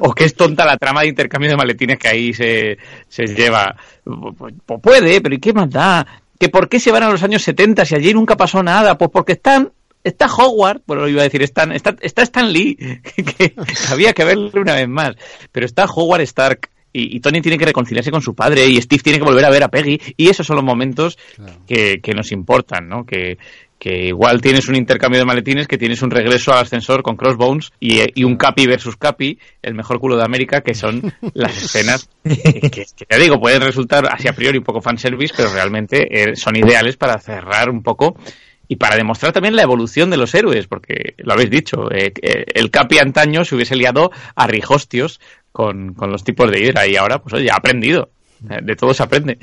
o 0.00 0.14
que 0.14 0.24
es 0.24 0.34
tonta 0.34 0.64
la 0.64 0.78
trama 0.78 1.02
de 1.02 1.08
intercambio 1.08 1.50
de 1.50 1.56
maletines 1.56 1.98
que 1.98 2.08
ahí 2.08 2.32
se, 2.32 2.78
se 3.08 3.26
lleva. 3.26 3.76
Pues, 4.02 4.54
pues 4.64 4.80
puede, 4.80 5.20
pero 5.20 5.34
¿y 5.34 5.38
qué 5.38 5.52
más 5.52 5.70
da? 5.70 6.04
¿Que 6.40 6.48
por 6.48 6.68
qué 6.68 6.80
se 6.80 6.90
van 6.90 7.02
a 7.02 7.10
los 7.10 7.22
años 7.22 7.42
70 7.42 7.84
si 7.84 7.94
allí 7.94 8.14
nunca 8.14 8.36
pasó 8.36 8.62
nada? 8.62 8.96
Pues 8.96 9.10
porque 9.12 9.32
están 9.32 9.70
está 10.02 10.26
Howard, 10.26 10.82
bueno, 10.86 11.02
lo 11.02 11.08
iba 11.08 11.20
a 11.20 11.24
decir, 11.24 11.42
está, 11.42 11.64
está, 11.74 11.96
está 12.00 12.22
Stan 12.22 12.50
Lee, 12.50 12.76
que 13.38 13.54
había 13.90 14.12
que 14.12 14.24
verlo 14.24 14.50
una 14.54 14.74
vez 14.74 14.88
más, 14.88 15.16
pero 15.52 15.66
está 15.66 15.84
Howard 15.84 16.22
Stark, 16.22 16.70
y, 16.96 17.20
Tony 17.20 17.40
tiene 17.40 17.58
que 17.58 17.66
reconciliarse 17.66 18.10
con 18.10 18.22
su 18.22 18.34
padre 18.34 18.66
y 18.66 18.80
Steve 18.80 19.02
tiene 19.02 19.18
que 19.18 19.24
volver 19.24 19.44
a 19.44 19.50
ver 19.50 19.62
a 19.62 19.68
Peggy 19.68 20.00
y 20.16 20.28
esos 20.28 20.46
son 20.46 20.56
los 20.56 20.64
momentos 20.64 21.18
que, 21.66 22.00
nos 22.14 22.32
importan, 22.32 22.88
¿no? 22.88 23.04
Que, 23.04 23.38
igual 23.84 24.40
tienes 24.40 24.68
un 24.68 24.74
intercambio 24.74 25.20
de 25.20 25.26
maletines, 25.26 25.68
que 25.68 25.78
tienes 25.78 26.02
un 26.02 26.10
regreso 26.10 26.52
al 26.52 26.62
ascensor 26.62 27.04
con 27.04 27.16
Crossbones 27.16 27.70
y, 27.78 28.24
un 28.24 28.36
Capi 28.36 28.66
versus 28.66 28.96
Capi, 28.96 29.38
el 29.62 29.74
mejor 29.74 30.00
culo 30.00 30.16
de 30.16 30.24
América, 30.24 30.62
que 30.62 30.74
son 30.74 31.12
las 31.34 31.62
escenas 31.62 32.08
que, 32.24 32.60
que, 32.70 33.06
te 33.06 33.18
digo, 33.18 33.38
pueden 33.38 33.62
resultar 33.62 34.08
así 34.10 34.26
a 34.26 34.32
priori 34.32 34.58
un 34.58 34.64
poco 34.64 34.80
fanservice, 34.80 35.34
pero 35.36 35.52
realmente 35.52 36.08
eh, 36.10 36.34
son 36.34 36.56
ideales 36.56 36.96
para 36.96 37.18
cerrar 37.20 37.70
un 37.70 37.82
poco 37.82 38.16
y 38.68 38.76
para 38.76 38.96
demostrar 38.96 39.32
también 39.32 39.56
la 39.56 39.62
evolución 39.62 40.10
de 40.10 40.16
los 40.16 40.34
héroes, 40.34 40.66
porque 40.66 41.14
lo 41.18 41.34
habéis 41.34 41.50
dicho, 41.50 41.90
eh, 41.92 42.12
eh, 42.20 42.44
el 42.54 42.70
Capi 42.70 42.98
antaño 42.98 43.44
se 43.44 43.54
hubiese 43.54 43.76
liado 43.76 44.10
a 44.34 44.46
rijostios 44.46 45.20
con, 45.56 45.94
con 45.94 46.12
los 46.12 46.22
tipos 46.22 46.50
de 46.50 46.60
hidra 46.60 46.86
y 46.86 46.96
ahora, 46.96 47.18
pues 47.18 47.32
oye, 47.32 47.50
ha 47.50 47.56
aprendido. 47.56 48.10
De 48.40 48.76
todo 48.76 48.92
se 48.92 49.02
aprende. 49.02 49.38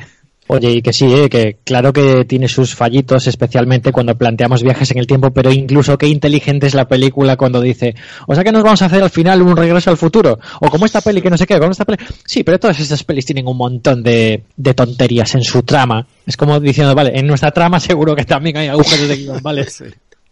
Oye, 0.45 0.69
y 0.69 0.81
que 0.83 0.93
sí, 0.93 1.11
eh, 1.11 1.27
que 1.27 1.57
claro 1.63 1.91
que 1.91 2.25
tiene 2.25 2.47
sus 2.47 2.75
fallitos, 2.75 3.25
especialmente 3.25 3.91
cuando 3.91 4.15
planteamos 4.15 4.61
viajes 4.61 4.91
en 4.91 4.99
el 4.99 5.07
tiempo, 5.07 5.31
pero 5.31 5.51
incluso 5.51 5.97
qué 5.97 6.07
inteligente 6.07 6.67
es 6.67 6.75
la 6.75 6.87
película 6.87 7.35
cuando 7.37 7.61
dice, 7.61 7.95
o 8.27 8.35
sea 8.35 8.43
que 8.43 8.51
nos 8.51 8.61
vamos 8.61 8.81
a 8.83 8.85
hacer 8.85 9.01
al 9.01 9.09
final 9.09 9.41
un 9.41 9.57
regreso 9.57 9.89
al 9.89 9.97
futuro, 9.97 10.37
o 10.59 10.69
como 10.69 10.85
esta 10.85 11.01
peli 11.01 11.21
que 11.21 11.29
no 11.31 11.37
sé 11.37 11.47
qué, 11.47 11.57
como 11.57 11.71
esta 11.71 11.85
peli. 11.85 11.97
Sí, 12.25 12.43
pero 12.43 12.59
todas 12.59 12.79
estas 12.79 13.03
pelis 13.03 13.25
tienen 13.25 13.47
un 13.47 13.57
montón 13.57 14.03
de, 14.03 14.43
de 14.55 14.73
tonterías 14.73 15.33
en 15.33 15.43
su 15.43 15.63
trama. 15.63 16.05
Es 16.27 16.37
como 16.37 16.59
diciendo, 16.59 16.93
vale, 16.93 17.17
en 17.17 17.25
nuestra 17.25 17.51
trama 17.51 17.79
seguro 17.79 18.15
que 18.15 18.25
también 18.25 18.57
hay 18.57 18.67
agujeros 18.67 19.07
de 19.07 19.15
guion, 19.15 19.39
¿vale? 19.41 19.65
Sí, 19.69 19.85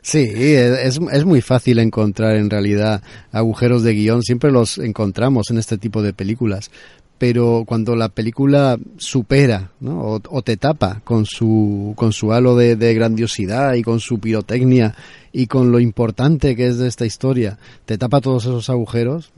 es, 0.04 1.00
es 1.12 1.26
muy 1.26 1.42
fácil 1.42 1.80
encontrar 1.80 2.36
en 2.36 2.50
realidad 2.50 3.04
agujeros 3.32 3.84
de 3.84 3.94
guion, 3.94 4.24
siempre 4.24 4.52
los 4.52 4.78
encontramos 4.78 5.52
en 5.52 5.58
este 5.58 5.78
tipo 5.78 6.02
de 6.02 6.14
películas, 6.14 6.72
pero 7.22 7.66
cuando 7.68 7.96
la 7.96 8.10
película 8.10 8.80
supera 8.98 9.74
¿no? 9.80 10.20
o, 10.28 10.42
te 10.42 10.58
tapa 10.58 11.02
con 11.04 11.28
su, 11.28 11.94
con 11.96 12.14
su 12.14 12.34
halo 12.34 12.56
de, 12.56 12.94
grandiosidad 12.96 13.76
y 13.76 13.84
con 13.84 14.00
su 14.00 14.20
pirotecnia 14.20 14.96
y 15.32 15.46
con 15.46 15.72
lo 15.72 15.80
importante 15.80 16.56
que 16.56 16.66
es 16.66 16.80
de 16.80 16.88
esta 16.88 17.06
historia, 17.06 17.60
te 17.86 18.00
tapa 18.00 18.22
todos 18.22 18.46
esos 18.46 18.72
agujeros, 18.72 19.32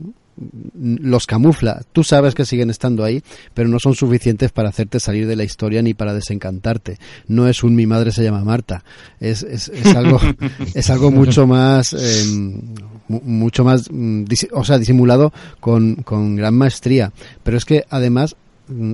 los 0.80 1.26
camufla. 1.26 1.82
Tú 1.92 2.04
sabes 2.04 2.34
que 2.34 2.44
siguen 2.44 2.70
estando 2.70 3.04
ahí, 3.04 3.22
pero 3.54 3.68
no 3.68 3.78
son 3.78 3.94
suficientes 3.94 4.52
para 4.52 4.68
hacerte 4.68 5.00
salir 5.00 5.26
de 5.26 5.36
la 5.36 5.44
historia 5.44 5.82
ni 5.82 5.94
para 5.94 6.14
desencantarte. 6.14 6.98
No 7.28 7.48
es 7.48 7.62
un 7.62 7.74
mi 7.74 7.86
madre 7.86 8.12
se 8.12 8.24
llama 8.24 8.44
Marta. 8.44 8.84
Es, 9.20 9.42
es, 9.42 9.68
es 9.68 9.94
algo, 9.94 10.20
es 10.74 10.90
algo 10.90 11.10
mucho 11.10 11.46
más, 11.46 11.92
em, 11.92 12.60
mucho 13.08 13.64
más, 13.64 13.88
mm, 13.90 14.24
o 14.52 14.64
sea, 14.64 14.78
disimulado 14.78 15.32
con, 15.60 15.96
con 15.96 16.36
gran 16.36 16.54
maestría. 16.54 17.12
Pero 17.42 17.56
es 17.56 17.64
que 17.64 17.84
además 17.90 18.36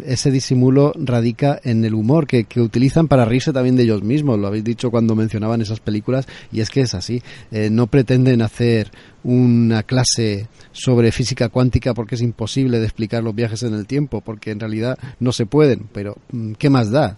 ese 0.04 0.32
disimulo 0.32 0.92
radica 0.96 1.60
en 1.62 1.84
el 1.84 1.94
humor 1.94 2.26
que, 2.26 2.44
que, 2.44 2.60
utilizan 2.60 3.06
para 3.06 3.24
reírse 3.24 3.52
también 3.52 3.76
de 3.76 3.84
ellos 3.84 4.02
mismos. 4.02 4.38
Lo 4.38 4.48
habéis 4.48 4.64
dicho 4.64 4.90
cuando 4.90 5.14
mencionaban 5.14 5.60
esas 5.60 5.80
películas 5.80 6.26
y 6.50 6.60
es 6.60 6.70
que 6.70 6.80
es 6.80 6.94
así. 6.94 7.22
Eh, 7.52 7.70
no 7.70 7.86
pretenden 7.86 8.42
hacer 8.42 8.90
una 9.22 9.82
clase 9.82 10.48
sobre 10.72 11.12
física 11.12 11.48
cuántica 11.48 11.94
porque 11.94 12.14
es 12.14 12.22
imposible 12.22 12.78
de 12.78 12.86
explicar 12.86 13.22
los 13.22 13.34
viajes 13.34 13.62
en 13.62 13.74
el 13.74 13.86
tiempo, 13.86 14.22
porque 14.22 14.50
en 14.50 14.60
realidad 14.60 14.98
no 15.20 15.32
se 15.32 15.46
pueden, 15.46 15.88
pero 15.92 16.16
mm, 16.32 16.52
¿qué 16.52 16.70
más 16.70 16.90
da? 16.90 17.16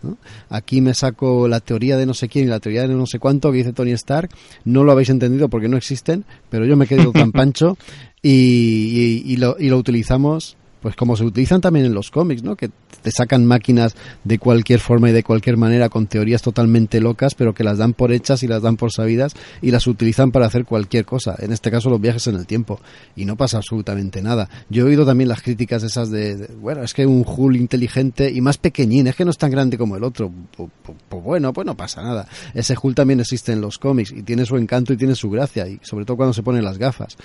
Aquí 0.48 0.80
me 0.80 0.94
saco 0.94 1.48
la 1.48 1.60
teoría 1.60 1.96
de 1.96 2.06
no 2.06 2.14
sé 2.14 2.28
quién 2.28 2.46
y 2.46 2.48
la 2.48 2.60
teoría 2.60 2.82
de 2.82 2.88
no 2.88 3.06
sé 3.06 3.18
cuánto 3.18 3.50
que 3.50 3.58
dice 3.58 3.72
Tony 3.72 3.92
Stark, 3.92 4.30
no 4.64 4.84
lo 4.84 4.92
habéis 4.92 5.10
entendido 5.10 5.48
porque 5.48 5.68
no 5.68 5.76
existen, 5.76 6.24
pero 6.50 6.66
yo 6.66 6.76
me 6.76 6.84
he 6.84 6.88
quedado 6.88 7.12
tan 7.12 7.32
pancho 7.32 7.78
y, 8.20 9.22
y, 9.24 9.36
lo, 9.36 9.56
y 9.58 9.68
lo 9.68 9.78
utilizamos 9.78 10.56
pues 10.82 10.96
como 10.96 11.16
se 11.16 11.24
utilizan 11.24 11.60
también 11.60 11.86
en 11.86 11.94
los 11.94 12.10
cómics, 12.10 12.42
¿no? 12.42 12.56
Que 12.56 12.68
te 13.02 13.10
sacan 13.10 13.46
máquinas 13.46 13.94
de 14.24 14.38
cualquier 14.38 14.80
forma 14.80 15.08
y 15.10 15.12
de 15.12 15.22
cualquier 15.22 15.56
manera 15.56 15.88
con 15.88 16.08
teorías 16.08 16.42
totalmente 16.42 17.00
locas, 17.00 17.34
pero 17.34 17.54
que 17.54 17.64
las 17.64 17.78
dan 17.78 17.94
por 17.94 18.12
hechas 18.12 18.42
y 18.42 18.48
las 18.48 18.62
dan 18.62 18.76
por 18.76 18.92
sabidas 18.92 19.34
y 19.62 19.70
las 19.70 19.86
utilizan 19.86 20.32
para 20.32 20.46
hacer 20.46 20.64
cualquier 20.64 21.04
cosa. 21.04 21.36
En 21.38 21.52
este 21.52 21.70
caso 21.70 21.88
los 21.88 22.00
viajes 22.00 22.26
en 22.26 22.34
el 22.34 22.46
tiempo 22.46 22.80
y 23.14 23.24
no 23.24 23.36
pasa 23.36 23.58
absolutamente 23.58 24.20
nada. 24.22 24.48
Yo 24.68 24.84
he 24.84 24.88
oído 24.88 25.06
también 25.06 25.28
las 25.28 25.40
críticas 25.40 25.82
esas 25.84 26.10
de, 26.10 26.48
bueno, 26.60 26.82
es 26.82 26.94
que 26.94 27.06
un 27.06 27.24
Hulk 27.26 27.56
inteligente 27.56 28.30
y 28.30 28.40
más 28.40 28.58
pequeñín, 28.58 29.06
es 29.06 29.14
que 29.14 29.24
no 29.24 29.30
es 29.30 29.38
tan 29.38 29.50
grande 29.50 29.78
como 29.78 29.96
el 29.96 30.02
otro. 30.02 30.32
Pues, 30.56 31.22
bueno, 31.22 31.52
pues 31.52 31.64
no 31.64 31.76
pasa 31.76 32.02
nada. 32.02 32.26
Ese 32.54 32.74
Hulk 32.80 32.96
también 32.96 33.20
existe 33.20 33.52
en 33.52 33.60
los 33.60 33.78
cómics 33.78 34.12
y 34.12 34.22
tiene 34.22 34.44
su 34.44 34.56
encanto 34.56 34.92
y 34.92 34.96
tiene 34.96 35.14
su 35.14 35.30
gracia 35.30 35.68
y 35.68 35.78
sobre 35.82 36.04
todo 36.04 36.16
cuando 36.16 36.32
se 36.32 36.42
ponen 36.42 36.64
las 36.64 36.78
gafas. 36.78 37.16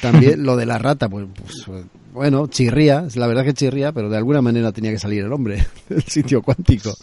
También 0.00 0.42
lo 0.44 0.56
de 0.56 0.66
la 0.66 0.78
rata, 0.78 1.08
pues, 1.08 1.26
pues 1.34 1.86
bueno, 2.12 2.46
chirría, 2.46 3.06
la 3.14 3.26
verdad 3.26 3.44
que 3.44 3.54
chirría, 3.54 3.92
pero 3.92 4.08
de 4.08 4.16
alguna 4.16 4.42
manera 4.42 4.72
tenía 4.72 4.90
que 4.90 4.98
salir 4.98 5.24
el 5.24 5.32
hombre 5.32 5.66
del 5.88 6.02
sitio 6.02 6.42
cuántico. 6.42 6.94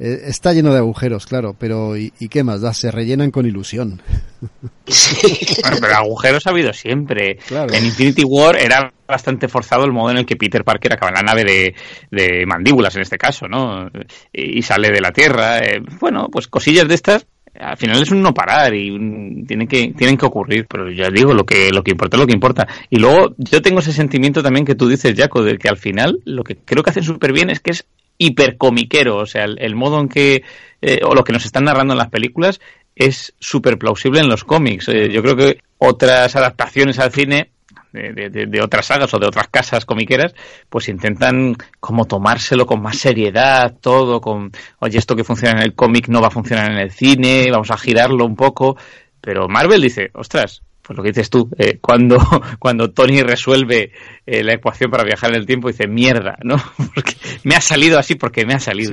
Eh, 0.00 0.22
está 0.26 0.52
lleno 0.52 0.72
de 0.72 0.78
agujeros, 0.78 1.26
claro, 1.26 1.56
pero 1.58 1.96
¿y, 1.96 2.10
qué 2.30 2.44
más 2.44 2.60
da? 2.60 2.72
Se 2.72 2.90
rellenan 2.90 3.30
con 3.30 3.46
ilusión. 3.46 4.00
bueno, 4.40 5.76
pero 5.80 5.96
agujeros 5.96 6.46
ha 6.46 6.50
habido 6.50 6.72
siempre. 6.72 7.38
En 7.50 7.84
Infinity 7.84 8.22
War 8.24 8.56
era 8.56 8.92
bastante 9.08 9.48
forzado 9.48 9.84
el 9.84 9.92
modo 9.92 10.12
en 10.12 10.18
el 10.18 10.26
que 10.26 10.36
Peter 10.36 10.62
Parker 10.62 10.92
acaba 10.92 11.10
en 11.10 11.16
la 11.16 11.22
nave 11.22 11.44
de, 11.44 11.74
de 12.10 12.46
mandíbulas, 12.46 12.94
en 12.94 13.02
este 13.02 13.18
caso, 13.18 13.48
¿no? 13.48 13.90
Y, 14.32 14.62
sale 14.62 14.90
de 14.90 15.00
la 15.00 15.10
Tierra. 15.10 15.58
Eh, 15.58 15.80
bueno, 15.98 16.28
pues 16.30 16.46
cosillas 16.46 16.86
de 16.86 16.94
estas 16.94 17.26
al 17.54 17.76
final 17.76 18.02
es 18.02 18.10
un 18.10 18.22
no 18.22 18.34
parar 18.34 18.74
y 18.74 19.44
tiene 19.46 19.66
que, 19.66 19.92
tienen 19.96 20.16
que 20.16 20.26
ocurrir, 20.26 20.66
pero 20.68 20.90
ya 20.90 21.08
digo, 21.10 21.32
lo 21.32 21.44
que, 21.44 21.70
lo 21.70 21.82
que 21.82 21.92
importa 21.92 22.16
es 22.16 22.20
lo 22.20 22.26
que 22.26 22.34
importa. 22.34 22.66
Y 22.90 22.98
luego 22.98 23.34
yo 23.38 23.62
tengo 23.62 23.80
ese 23.80 23.92
sentimiento 23.92 24.42
también 24.42 24.66
que 24.66 24.74
tú 24.74 24.88
dices, 24.88 25.14
Jaco, 25.16 25.42
de 25.42 25.58
que 25.58 25.68
al 25.68 25.76
final 25.76 26.20
lo 26.24 26.44
que 26.44 26.56
creo 26.56 26.82
que 26.82 26.90
hacen 26.90 27.04
súper 27.04 27.32
bien 27.32 27.50
es 27.50 27.60
que 27.60 27.70
es 27.72 27.86
hipercomiquero, 28.18 29.16
o 29.16 29.26
sea, 29.26 29.44
el, 29.44 29.76
modo 29.76 30.00
en 30.00 30.08
que, 30.08 30.42
eh, 30.82 31.00
o 31.04 31.14
lo 31.14 31.24
que 31.24 31.32
nos 31.32 31.44
están 31.44 31.64
narrando 31.64 31.94
en 31.94 31.98
las 31.98 32.10
películas 32.10 32.60
es 32.96 33.34
súper 33.38 33.78
plausible 33.78 34.20
en 34.20 34.28
los 34.28 34.44
cómics. 34.44 34.88
Eh, 34.88 35.08
yo 35.10 35.22
creo 35.22 35.36
que 35.36 35.58
otras 35.78 36.34
adaptaciones 36.34 36.98
al 36.98 37.12
cine 37.12 37.50
de, 37.92 38.60
otras 38.62 38.86
sagas 38.86 39.12
o 39.14 39.18
de 39.18 39.26
otras 39.26 39.48
casas 39.48 39.84
comiqueras, 39.84 40.34
pues 40.68 40.88
intentan 40.88 41.54
como 41.80 42.04
tomárselo 42.04 42.66
con 42.66 42.82
más 42.82 42.98
seriedad, 42.98 43.74
todo, 43.80 44.20
con, 44.20 44.50
oye, 44.80 44.98
esto 44.98 45.16
que 45.16 45.24
funciona 45.24 45.60
en 45.60 45.64
el 45.64 45.74
cómic 45.74 46.08
no 46.08 46.20
va 46.20 46.28
a 46.28 46.32
funcionar 46.32 46.70
en 46.70 46.78
el 46.78 46.90
cine, 46.90 47.46
vamos 47.50 47.70
a 47.70 47.78
girarlo 47.78 48.24
un 48.24 48.36
poco, 48.36 48.76
pero 49.20 49.48
Marvel 49.48 49.80
dice, 49.80 50.10
ostras, 50.14 50.62
pues 50.82 50.96
lo 50.96 51.02
que 51.02 51.10
dices 51.10 51.28
tú, 51.28 51.50
eh, 51.58 51.78
cuando, 51.80 52.16
cuando 52.58 52.90
Tony 52.90 53.20
resuelve 53.22 53.92
eh, 54.30 54.44
la 54.44 54.52
ecuación 54.52 54.90
para 54.90 55.04
viajar 55.04 55.30
en 55.30 55.36
el 55.36 55.46
tiempo, 55.46 55.68
dice 55.68 55.88
mierda, 55.88 56.36
¿no? 56.42 56.56
Porque 56.94 57.14
me 57.44 57.54
ha 57.54 57.60
salido 57.62 57.98
así 57.98 58.14
porque 58.14 58.44
me 58.44 58.54
ha 58.54 58.58
salido. 58.58 58.92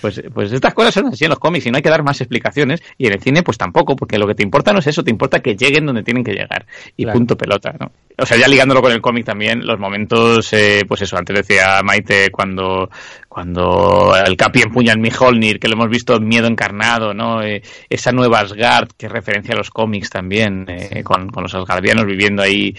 Pues, 0.00 0.22
pues 0.34 0.52
estas 0.52 0.74
cosas 0.74 0.92
son 0.92 1.06
así 1.06 1.24
en 1.24 1.30
los 1.30 1.38
cómics 1.38 1.66
y 1.66 1.70
no 1.70 1.76
hay 1.76 1.82
que 1.82 1.88
dar 1.88 2.02
más 2.02 2.20
explicaciones. 2.20 2.82
Y 2.98 3.06
en 3.06 3.14
el 3.14 3.20
cine, 3.20 3.42
pues 3.42 3.56
tampoco, 3.56 3.96
porque 3.96 4.18
lo 4.18 4.26
que 4.26 4.34
te 4.34 4.42
importa 4.42 4.72
no 4.72 4.80
es 4.80 4.86
eso, 4.86 5.02
te 5.02 5.10
importa 5.10 5.40
que 5.40 5.56
lleguen 5.56 5.86
donde 5.86 6.02
tienen 6.02 6.22
que 6.22 6.32
llegar. 6.32 6.66
Y 6.96 7.06
punto 7.06 7.36
pelota, 7.36 7.74
¿no? 7.78 7.90
O 8.20 8.26
sea, 8.26 8.36
ya 8.36 8.48
ligándolo 8.48 8.82
con 8.82 8.90
el 8.90 9.00
cómic 9.00 9.24
también, 9.24 9.64
los 9.64 9.78
momentos, 9.78 10.52
eh, 10.52 10.84
pues 10.88 11.02
eso, 11.02 11.16
antes 11.16 11.36
decía 11.36 11.80
Maite 11.84 12.30
cuando, 12.32 12.90
cuando 13.28 14.12
el 14.26 14.36
Capi 14.36 14.62
empuña 14.62 14.92
el 14.92 14.98
Mjolnir, 14.98 15.60
que 15.60 15.68
lo 15.68 15.74
hemos 15.74 15.88
visto 15.88 16.18
Miedo 16.18 16.48
Encarnado, 16.48 17.14
¿no? 17.14 17.42
Eh, 17.44 17.62
esa 17.88 18.10
nueva 18.10 18.40
Asgard 18.40 18.88
que 18.96 19.08
referencia 19.08 19.54
a 19.54 19.56
los 19.56 19.70
cómics 19.70 20.10
también, 20.10 20.66
eh, 20.68 21.04
con, 21.04 21.30
los 21.32 21.54
asgardianos 21.54 22.06
viviendo 22.06 22.42
ahí. 22.42 22.74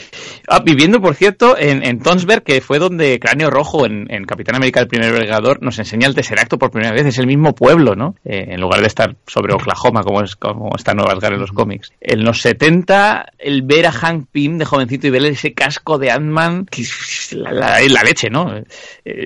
Ah, 0.49 0.59
viviendo, 0.59 0.99
por 0.99 1.15
cierto, 1.15 1.57
en, 1.57 1.78
en 1.83 1.99
Tonsberg, 1.99 2.43
que 2.43 2.61
fue 2.61 2.79
donde 2.79 3.19
Cráneo 3.19 3.49
Rojo, 3.49 3.85
en, 3.85 4.07
Capitán 4.25 4.55
América, 4.55 4.79
el 4.79 4.87
primer 4.87 5.11
Vengador, 5.11 5.61
nos 5.61 5.79
enseña 5.79 6.07
el 6.07 6.15
Tesseracto 6.15 6.57
por 6.57 6.71
primera 6.71 6.93
vez. 6.93 7.05
Es 7.05 7.17
el 7.17 7.27
mismo 7.27 7.53
pueblo, 7.53 7.95
¿no? 7.95 8.15
Eh, 8.25 8.45
en 8.49 8.61
lugar 8.61 8.81
de 8.81 8.87
estar 8.87 9.15
sobre 9.27 9.53
Oklahoma, 9.53 10.03
como 10.03 10.21
es 10.21 10.35
como 10.35 10.69
esta 10.75 10.93
nueva 10.93 11.13
Asgard 11.13 11.33
en 11.33 11.39
los 11.39 11.51
cómics. 11.51 11.91
En 12.01 12.23
los 12.23 12.41
70, 12.41 13.33
el 13.37 13.63
ver 13.63 13.87
a 13.87 13.91
Hank 13.91 14.27
Pym 14.31 14.57
de 14.57 14.65
jovencito 14.65 15.07
y 15.07 15.09
ver 15.09 15.25
ese 15.25 15.53
casco 15.53 15.97
de 15.97 16.11
Ant-Man, 16.11 16.67
la, 17.31 17.51
la, 17.51 17.79
la, 17.81 18.03
leche, 18.03 18.29
¿no? 18.29 18.53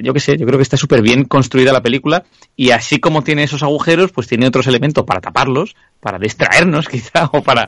yo 0.01 0.13
qué 0.13 0.19
sé, 0.19 0.38
yo 0.38 0.45
creo 0.45 0.57
que 0.57 0.63
está 0.63 0.77
súper 0.77 1.01
bien 1.01 1.25
construida 1.25 1.73
la 1.73 1.81
película 1.81 2.23
y 2.55 2.71
así 2.71 2.99
como 2.99 3.23
tiene 3.23 3.43
esos 3.43 3.63
agujeros, 3.63 4.11
pues 4.11 4.27
tiene 4.27 4.47
otros 4.47 4.67
elementos 4.67 5.03
para 5.05 5.21
taparlos, 5.21 5.75
para 6.03 6.19
distraernos 6.19 6.88
quizá 6.89 7.30
o 7.31 7.41
para 7.41 7.67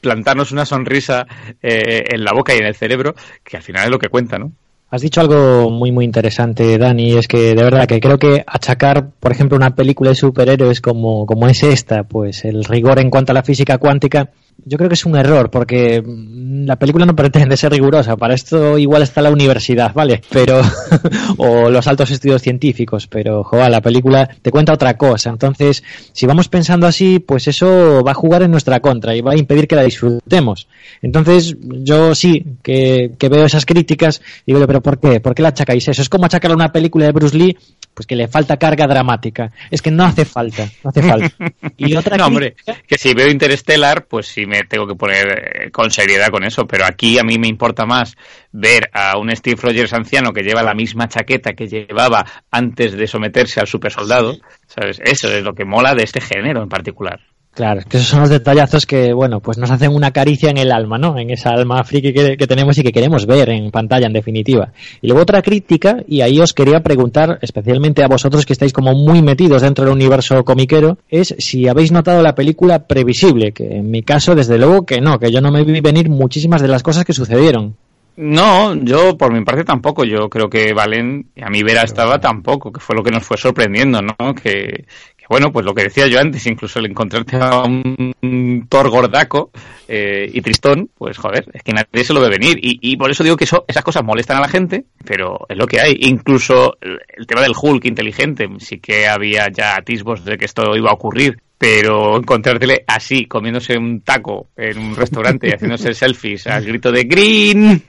plantarnos 0.00 0.52
una 0.52 0.64
sonrisa 0.64 1.26
eh, 1.60 2.04
en 2.08 2.24
la 2.24 2.32
boca 2.32 2.54
y 2.54 2.58
en 2.58 2.66
el 2.66 2.76
cerebro, 2.76 3.14
que 3.42 3.56
al 3.56 3.62
final 3.62 3.84
es 3.84 3.90
lo 3.90 3.98
que 3.98 4.08
cuenta, 4.08 4.38
¿no? 4.38 4.52
Has 4.90 5.02
dicho 5.02 5.20
algo 5.20 5.70
muy 5.70 5.90
muy 5.90 6.04
interesante, 6.04 6.78
Dani, 6.78 7.14
es 7.18 7.26
que 7.26 7.54
de 7.54 7.64
verdad 7.64 7.88
que 7.88 7.98
creo 7.98 8.16
que 8.16 8.44
achacar, 8.46 9.10
por 9.18 9.32
ejemplo, 9.32 9.56
una 9.56 9.74
película 9.74 10.10
de 10.10 10.14
superhéroes 10.14 10.80
como, 10.80 11.26
como 11.26 11.48
es 11.48 11.64
esta, 11.64 12.04
pues 12.04 12.44
el 12.44 12.62
rigor 12.62 13.00
en 13.00 13.10
cuanto 13.10 13.32
a 13.32 13.34
la 13.34 13.42
física 13.42 13.78
cuántica, 13.78 14.30
yo 14.64 14.78
creo 14.78 14.88
que 14.88 14.94
es 14.94 15.04
un 15.04 15.16
error, 15.16 15.50
porque 15.50 16.02
mm, 16.02 16.64
la 16.64 16.76
película 16.76 17.06
no 17.06 17.16
pretende 17.16 17.56
ser 17.56 17.72
rigurosa. 17.72 18.16
Para 18.16 18.34
esto 18.34 18.78
igual 18.78 19.02
está 19.02 19.22
la 19.22 19.30
universidad, 19.30 19.92
¿vale? 19.94 20.22
Pero, 20.30 20.60
o 21.36 21.70
los 21.70 21.86
altos 21.86 22.10
estudios 22.10 22.42
científicos, 22.42 23.06
pero, 23.06 23.44
joder, 23.44 23.70
la 23.70 23.80
película 23.80 24.28
te 24.42 24.50
cuenta 24.50 24.72
otra 24.72 24.96
cosa. 24.96 25.30
Entonces, 25.30 25.82
si 26.12 26.26
vamos 26.26 26.48
pensando 26.48 26.86
así, 26.86 27.18
pues 27.18 27.48
eso 27.48 28.02
va 28.02 28.12
a 28.12 28.14
jugar 28.14 28.42
en 28.42 28.50
nuestra 28.50 28.80
contra 28.80 29.14
y 29.14 29.20
va 29.20 29.32
a 29.32 29.36
impedir 29.36 29.68
que 29.68 29.76
la 29.76 29.82
disfrutemos. 29.82 30.68
Entonces, 31.02 31.56
yo 31.60 32.14
sí, 32.14 32.44
que, 32.62 33.12
que 33.18 33.28
veo 33.28 33.44
esas 33.44 33.66
críticas 33.66 34.20
digo, 34.46 34.66
pero 34.66 34.82
¿por 34.82 34.98
qué? 34.98 35.20
¿Por 35.20 35.34
qué 35.34 35.42
la 35.42 35.48
achacáis 35.48 35.88
eso? 35.88 36.02
Es 36.02 36.08
como 36.08 36.26
achacar 36.26 36.54
una 36.54 36.72
película 36.72 37.06
de 37.06 37.12
Bruce 37.12 37.36
Lee 37.36 37.56
pues 37.94 38.06
que 38.06 38.16
le 38.16 38.28
falta 38.28 38.56
carga 38.56 38.86
dramática. 38.86 39.50
Es 39.70 39.80
que 39.80 39.90
no 39.90 40.04
hace 40.04 40.24
falta, 40.24 40.68
no 40.82 40.90
hace 40.90 41.02
falta. 41.02 41.30
Y 41.76 41.96
otra 41.96 42.16
no, 42.16 42.26
hombre, 42.26 42.56
que 42.86 42.98
si 42.98 43.14
veo 43.14 43.28
Interstellar, 43.28 44.06
pues 44.06 44.26
sí 44.26 44.46
me 44.46 44.62
tengo 44.64 44.86
que 44.86 44.94
poner 44.94 45.26
eh, 45.66 45.70
con 45.70 45.90
seriedad 45.90 46.28
con 46.28 46.44
eso, 46.44 46.66
pero 46.66 46.84
aquí 46.84 47.18
a 47.18 47.22
mí 47.22 47.38
me 47.38 47.48
importa 47.48 47.84
más 47.84 48.16
ver 48.52 48.90
a 48.92 49.18
un 49.18 49.34
Steve 49.34 49.60
Rogers 49.60 49.92
anciano 49.92 50.32
que 50.32 50.42
lleva 50.42 50.62
la 50.62 50.74
misma 50.74 51.08
chaqueta 51.08 51.52
que 51.52 51.66
llevaba 51.66 52.24
antes 52.50 52.92
de 52.92 53.06
someterse 53.06 53.60
al 53.60 53.66
supersoldado, 53.66 54.36
¿sabes? 54.66 55.00
Eso 55.04 55.28
es 55.28 55.42
lo 55.42 55.54
que 55.54 55.64
mola 55.64 55.94
de 55.94 56.04
este 56.04 56.20
género 56.20 56.62
en 56.62 56.68
particular. 56.68 57.20
Claro, 57.54 57.82
que 57.88 57.98
esos 57.98 58.08
son 58.08 58.20
los 58.20 58.30
detallazos 58.30 58.84
que, 58.84 59.12
bueno, 59.12 59.38
pues 59.38 59.58
nos 59.58 59.70
hacen 59.70 59.94
una 59.94 60.10
caricia 60.10 60.50
en 60.50 60.58
el 60.58 60.72
alma, 60.72 60.98
¿no? 60.98 61.16
En 61.16 61.30
esa 61.30 61.50
alma 61.50 61.84
friki 61.84 62.12
que, 62.12 62.46
tenemos 62.48 62.76
y 62.78 62.82
que 62.82 62.90
queremos 62.90 63.26
ver 63.26 63.48
en 63.50 63.70
pantalla, 63.70 64.06
en 64.06 64.12
definitiva. 64.12 64.72
Y 65.00 65.06
luego 65.06 65.22
otra 65.22 65.40
crítica, 65.40 65.98
y 66.08 66.22
ahí 66.22 66.40
os 66.40 66.52
quería 66.52 66.82
preguntar, 66.82 67.38
especialmente 67.42 68.02
a 68.02 68.08
vosotros 68.08 68.44
que 68.44 68.54
estáis 68.54 68.72
como 68.72 68.92
muy 68.94 69.22
metidos 69.22 69.62
dentro 69.62 69.84
del 69.84 69.94
universo 69.94 70.44
comiquero, 70.44 70.98
es 71.08 71.36
si 71.38 71.68
habéis 71.68 71.92
notado 71.92 72.22
la 72.22 72.34
película 72.34 72.88
previsible, 72.88 73.52
que 73.52 73.76
en 73.76 73.88
mi 73.88 74.02
caso, 74.02 74.34
desde 74.34 74.58
luego 74.58 74.84
que 74.84 75.00
no, 75.00 75.20
que 75.20 75.30
yo 75.30 75.40
no 75.40 75.52
me 75.52 75.62
vi 75.62 75.80
venir 75.80 76.10
muchísimas 76.10 76.60
de 76.60 76.68
las 76.68 76.82
cosas 76.82 77.04
que 77.04 77.12
sucedieron. 77.12 77.76
No, 78.16 78.76
yo 78.76 79.18
por 79.18 79.32
mi 79.32 79.44
parte 79.44 79.64
tampoco. 79.64 80.04
Yo 80.04 80.28
creo 80.28 80.48
que 80.48 80.72
Valen, 80.72 81.30
a 81.42 81.50
mi 81.50 81.62
vera 81.62 81.82
estaba 81.82 82.20
tampoco, 82.20 82.72
que 82.72 82.80
fue 82.80 82.94
lo 82.94 83.02
que 83.02 83.10
nos 83.10 83.24
fue 83.24 83.36
sorprendiendo, 83.36 84.00
¿no? 84.02 84.34
Que, 84.34 84.84
bueno, 85.28 85.52
pues 85.52 85.64
lo 85.64 85.74
que 85.74 85.84
decía 85.84 86.06
yo 86.06 86.20
antes, 86.20 86.46
incluso 86.46 86.78
el 86.78 86.86
encontrarte 86.86 87.36
a 87.36 87.62
un 87.62 88.66
Thor 88.68 88.90
gordaco 88.90 89.50
eh, 89.88 90.30
y 90.32 90.40
tristón, 90.40 90.90
pues 90.96 91.18
joder, 91.18 91.46
es 91.52 91.62
que 91.62 91.72
nadie 91.72 92.04
se 92.04 92.12
lo 92.12 92.20
ve 92.20 92.28
venir. 92.28 92.58
Y, 92.60 92.96
por 92.96 93.10
eso 93.10 93.24
digo 93.24 93.36
que 93.36 93.44
eso, 93.44 93.64
esas 93.66 93.84
cosas 93.84 94.04
molestan 94.04 94.38
a 94.38 94.40
la 94.40 94.48
gente, 94.48 94.84
pero 95.04 95.46
es 95.48 95.56
lo 95.56 95.66
que 95.66 95.80
hay. 95.80 95.96
Incluso 96.00 96.76
el 96.80 97.26
tema 97.26 97.42
del 97.42 97.54
Hulk 97.60 97.84
inteligente, 97.84 98.48
sí 98.58 98.78
que 98.78 99.06
había 99.06 99.48
ya 99.50 99.76
atisbos 99.76 100.24
de 100.24 100.36
que 100.36 100.44
esto 100.44 100.76
iba 100.76 100.90
a 100.90 100.94
ocurrir 100.94 101.38
pero 101.64 102.18
encontrártele 102.18 102.84
así, 102.86 103.24
comiéndose 103.24 103.78
un 103.78 104.02
taco 104.02 104.48
en 104.54 104.76
un 104.76 104.94
restaurante 104.94 105.48
y 105.48 105.52
haciéndose 105.52 105.94
selfies 105.94 106.46
al 106.46 106.62
grito 106.62 106.92
de 106.92 107.04
Green, 107.04 107.82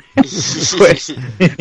pues, 0.78 1.14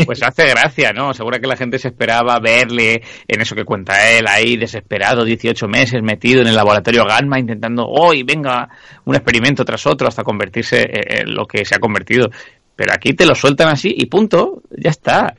pues 0.06 0.22
hace 0.22 0.46
gracia, 0.46 0.92
¿no? 0.92 1.12
Seguro 1.12 1.40
que 1.40 1.48
la 1.48 1.56
gente 1.56 1.76
se 1.76 1.88
esperaba 1.88 2.38
verle 2.38 3.02
en 3.26 3.40
eso 3.40 3.56
que 3.56 3.64
cuenta 3.64 4.12
él, 4.12 4.26
ahí 4.28 4.56
desesperado, 4.56 5.24
18 5.24 5.66
meses 5.66 6.04
metido 6.04 6.40
en 6.40 6.46
el 6.46 6.54
laboratorio 6.54 7.04
Gamma, 7.04 7.40
intentando, 7.40 7.84
hoy 7.84 8.22
venga, 8.22 8.68
un 9.06 9.16
experimento 9.16 9.64
tras 9.64 9.84
otro 9.84 10.06
hasta 10.06 10.22
convertirse 10.22 10.88
en 10.88 11.34
lo 11.34 11.46
que 11.46 11.64
se 11.64 11.74
ha 11.74 11.80
convertido. 11.80 12.30
Pero 12.76 12.92
aquí 12.92 13.14
te 13.14 13.26
lo 13.26 13.34
sueltan 13.34 13.70
así 13.70 13.92
y 13.92 14.06
punto, 14.06 14.62
ya 14.70 14.90
está. 14.90 15.34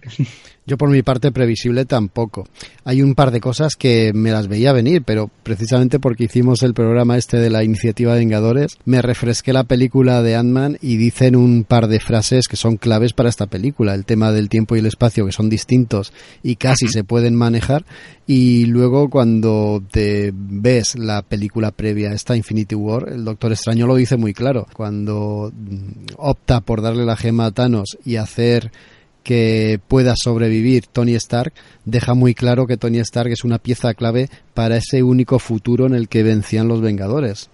Yo 0.67 0.77
por 0.77 0.89
mi 0.89 1.03
parte 1.03 1.31
previsible 1.31 1.85
tampoco. 1.85 2.47
Hay 2.85 3.03
un 3.03 3.13
par 3.13 3.29
de 3.29 3.39
cosas 3.39 3.75
que 3.75 4.13
me 4.13 4.31
las 4.31 4.47
veía 4.47 4.73
venir, 4.73 5.03
pero 5.03 5.29
precisamente 5.43 5.99
porque 5.99 6.23
hicimos 6.23 6.63
el 6.63 6.73
programa 6.73 7.17
este 7.17 7.37
de 7.37 7.51
la 7.51 7.63
iniciativa 7.63 8.15
Vengadores, 8.15 8.79
me 8.83 9.03
refresqué 9.03 9.53
la 9.53 9.65
película 9.65 10.23
de 10.23 10.35
Ant-Man 10.35 10.79
y 10.81 10.97
dicen 10.97 11.35
un 11.35 11.65
par 11.65 11.87
de 11.87 11.99
frases 11.99 12.47
que 12.47 12.57
son 12.57 12.77
claves 12.77 13.13
para 13.13 13.29
esta 13.29 13.45
película. 13.45 13.93
El 13.93 14.05
tema 14.05 14.31
del 14.31 14.49
tiempo 14.49 14.75
y 14.75 14.79
el 14.79 14.87
espacio 14.87 15.27
que 15.27 15.31
son 15.31 15.49
distintos 15.49 16.13
y 16.41 16.55
casi 16.55 16.87
se 16.87 17.03
pueden 17.03 17.35
manejar. 17.35 17.85
Y 18.25 18.65
luego 18.65 19.11
cuando 19.11 19.83
te 19.91 20.31
ves 20.33 20.97
la 20.97 21.21
película 21.21 21.69
previa 21.69 22.11
esta 22.11 22.35
Infinity 22.35 22.73
War, 22.73 23.09
el 23.09 23.23
Doctor 23.23 23.51
Extraño 23.51 23.85
lo 23.85 23.95
dice 23.95 24.17
muy 24.17 24.33
claro. 24.33 24.65
Cuando 24.73 25.53
opta 26.17 26.61
por 26.61 26.81
darle 26.81 27.05
la 27.05 27.17
gema 27.17 27.45
a 27.45 27.51
Thanos 27.51 27.99
y 28.03 28.15
hacer 28.15 28.71
que 29.25 29.79
pueda 29.87 30.13
sobrevivir 30.15 30.85
Tony 30.85 31.15
Stark, 31.15 31.51
deja 31.83 32.13
muy 32.13 32.35
claro 32.35 32.67
que 32.67 32.77
Tony 32.77 32.99
Stark 32.99 33.31
es 33.31 33.43
una 33.43 33.57
pieza 33.57 33.95
clave 33.95 34.29
para 34.55 34.77
ese 34.77 35.03
único 35.03 35.37
futuro 35.37 35.85
en 35.85 35.93
el 35.93 36.07
que 36.07 36.23
vencían 36.23 36.67
los 36.67 36.81
Vengadores. 36.81 37.49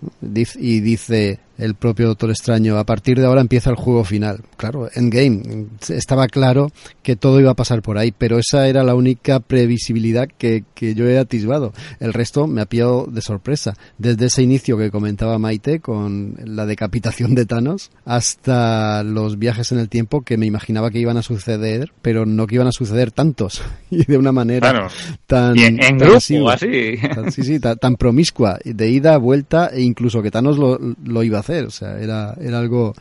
Y 0.58 0.80
dice 0.80 1.40
el 1.62 1.76
propio 1.76 2.08
Doctor 2.08 2.32
Extraño, 2.32 2.78
a 2.78 2.86
partir 2.86 3.20
de 3.20 3.28
ahora 3.28 3.42
empieza 3.42 3.70
el 3.70 3.76
juego 3.76 4.04
final. 4.04 4.42
Claro, 4.58 4.90
Endgame, 4.96 5.68
estaba 5.90 6.28
claro 6.28 6.72
que 7.04 7.16
todo 7.16 7.40
iba 7.40 7.52
a 7.52 7.56
pasar 7.56 7.84
por 7.84 8.00
ahí, 8.00 8.12
pero 8.12 8.40
esa 8.40 8.68
era 8.68 8.84
la 8.84 8.96
única 8.96 9.40
previsibilidad 9.40 10.28
que, 10.28 10.64
que 10.74 10.96
yo 10.96 11.08
he 11.08 11.20
atisbado. 11.20 11.72
El 12.00 12.14
resto 12.14 12.48
me 12.48 12.62
ha 12.62 12.66
pillado 12.66 13.06
de 13.06 13.22
sorpresa. 13.22 13.76
Desde 14.00 14.26
ese 14.26 14.42
inicio 14.42 14.76
que 14.76 14.90
comentaba 14.90 15.38
Maite 15.38 15.80
con 15.80 16.36
la 16.44 16.66
decapitación 16.66 17.36
de 17.36 17.46
Thanos 17.46 17.92
hasta 18.06 19.04
los 19.04 19.38
viajes 19.38 19.72
en 19.72 19.78
el 19.78 19.90
tiempo 19.90 20.22
que 20.22 20.38
me 20.38 20.48
imaginaba 20.48 20.90
que 20.90 21.00
iban 21.00 21.18
a 21.18 21.22
suceder, 21.22 21.92
pero 22.02 22.26
no 22.26 22.48
que 22.48 22.56
iban 22.56 22.68
a 22.68 22.72
suceder 22.72 23.12
tantos 23.12 23.62
y 23.92 24.04
de 24.06 24.18
una 24.18 24.32
manera 24.32 24.90
tan 25.28 25.58
en, 25.60 25.98
grupo, 25.98 26.50
así 26.50 26.91
sí. 26.98 27.32
Sí, 27.32 27.44
sí, 27.44 27.60
tan, 27.60 27.78
tan 27.78 27.96
promiscua, 27.96 28.60
de 28.64 28.90
ida, 28.90 29.18
vuelta, 29.18 29.68
e 29.68 29.82
incluso 29.82 30.22
que 30.22 30.32
Thanos 30.32 30.58
lo, 30.58 31.24
iba 31.24 31.38
a 31.38 31.42
hacer. 31.42 31.66
O 31.66 31.72
sea, 31.72 32.00
era, 32.00 32.36
era 32.40 32.60
algo, 32.60 32.94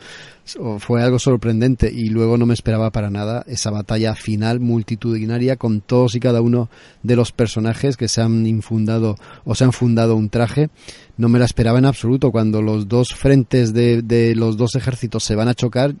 fue 0.79 1.01
algo 1.03 1.19
sorprendente. 1.19 1.91
Y 1.93 2.09
luego 2.09 2.37
no 2.37 2.45
me 2.45 2.53
esperaba 2.53 2.91
para 2.91 3.09
nada 3.09 3.43
esa 3.47 3.71
batalla 3.71 4.15
final 4.15 4.59
multitudinaria 4.59 5.55
con 5.55 5.81
todos 5.81 6.15
y 6.15 6.19
cada 6.19 6.41
uno 6.41 6.69
de 7.03 7.15
los 7.15 7.31
personajes 7.31 7.97
que 7.97 8.07
se 8.07 8.21
han 8.21 8.45
infundado 8.45 9.15
o 9.43 9.55
se 9.55 9.63
han 9.63 9.73
fundado 9.73 10.15
un 10.15 10.29
traje. 10.29 10.69
No 11.17 11.29
me 11.29 11.39
la 11.39 11.45
esperaba 11.45 11.79
en 11.79 11.85
absoluto. 11.85 12.31
Cuando 12.31 12.61
los 12.61 12.87
dos 12.87 13.13
frentes 13.13 13.73
de 13.73 14.33
los 14.35 14.57
dos 14.57 14.75
ejércitos 14.75 15.23
se 15.23 15.35
van 15.35 15.47
a 15.47 15.55
chocar, 15.55 15.93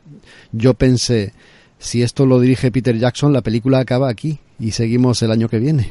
yo 0.51 0.73
pensé, 0.73 1.33
si 1.81 2.03
esto 2.03 2.25
lo 2.25 2.39
dirige 2.39 2.71
Peter 2.71 2.97
Jackson, 2.97 3.33
la 3.33 3.41
película 3.41 3.79
acaba 3.79 4.09
aquí 4.09 4.39
y 4.59 4.71
seguimos 4.71 5.21
el 5.23 5.31
año 5.31 5.49
que 5.49 5.59
viene. 5.59 5.89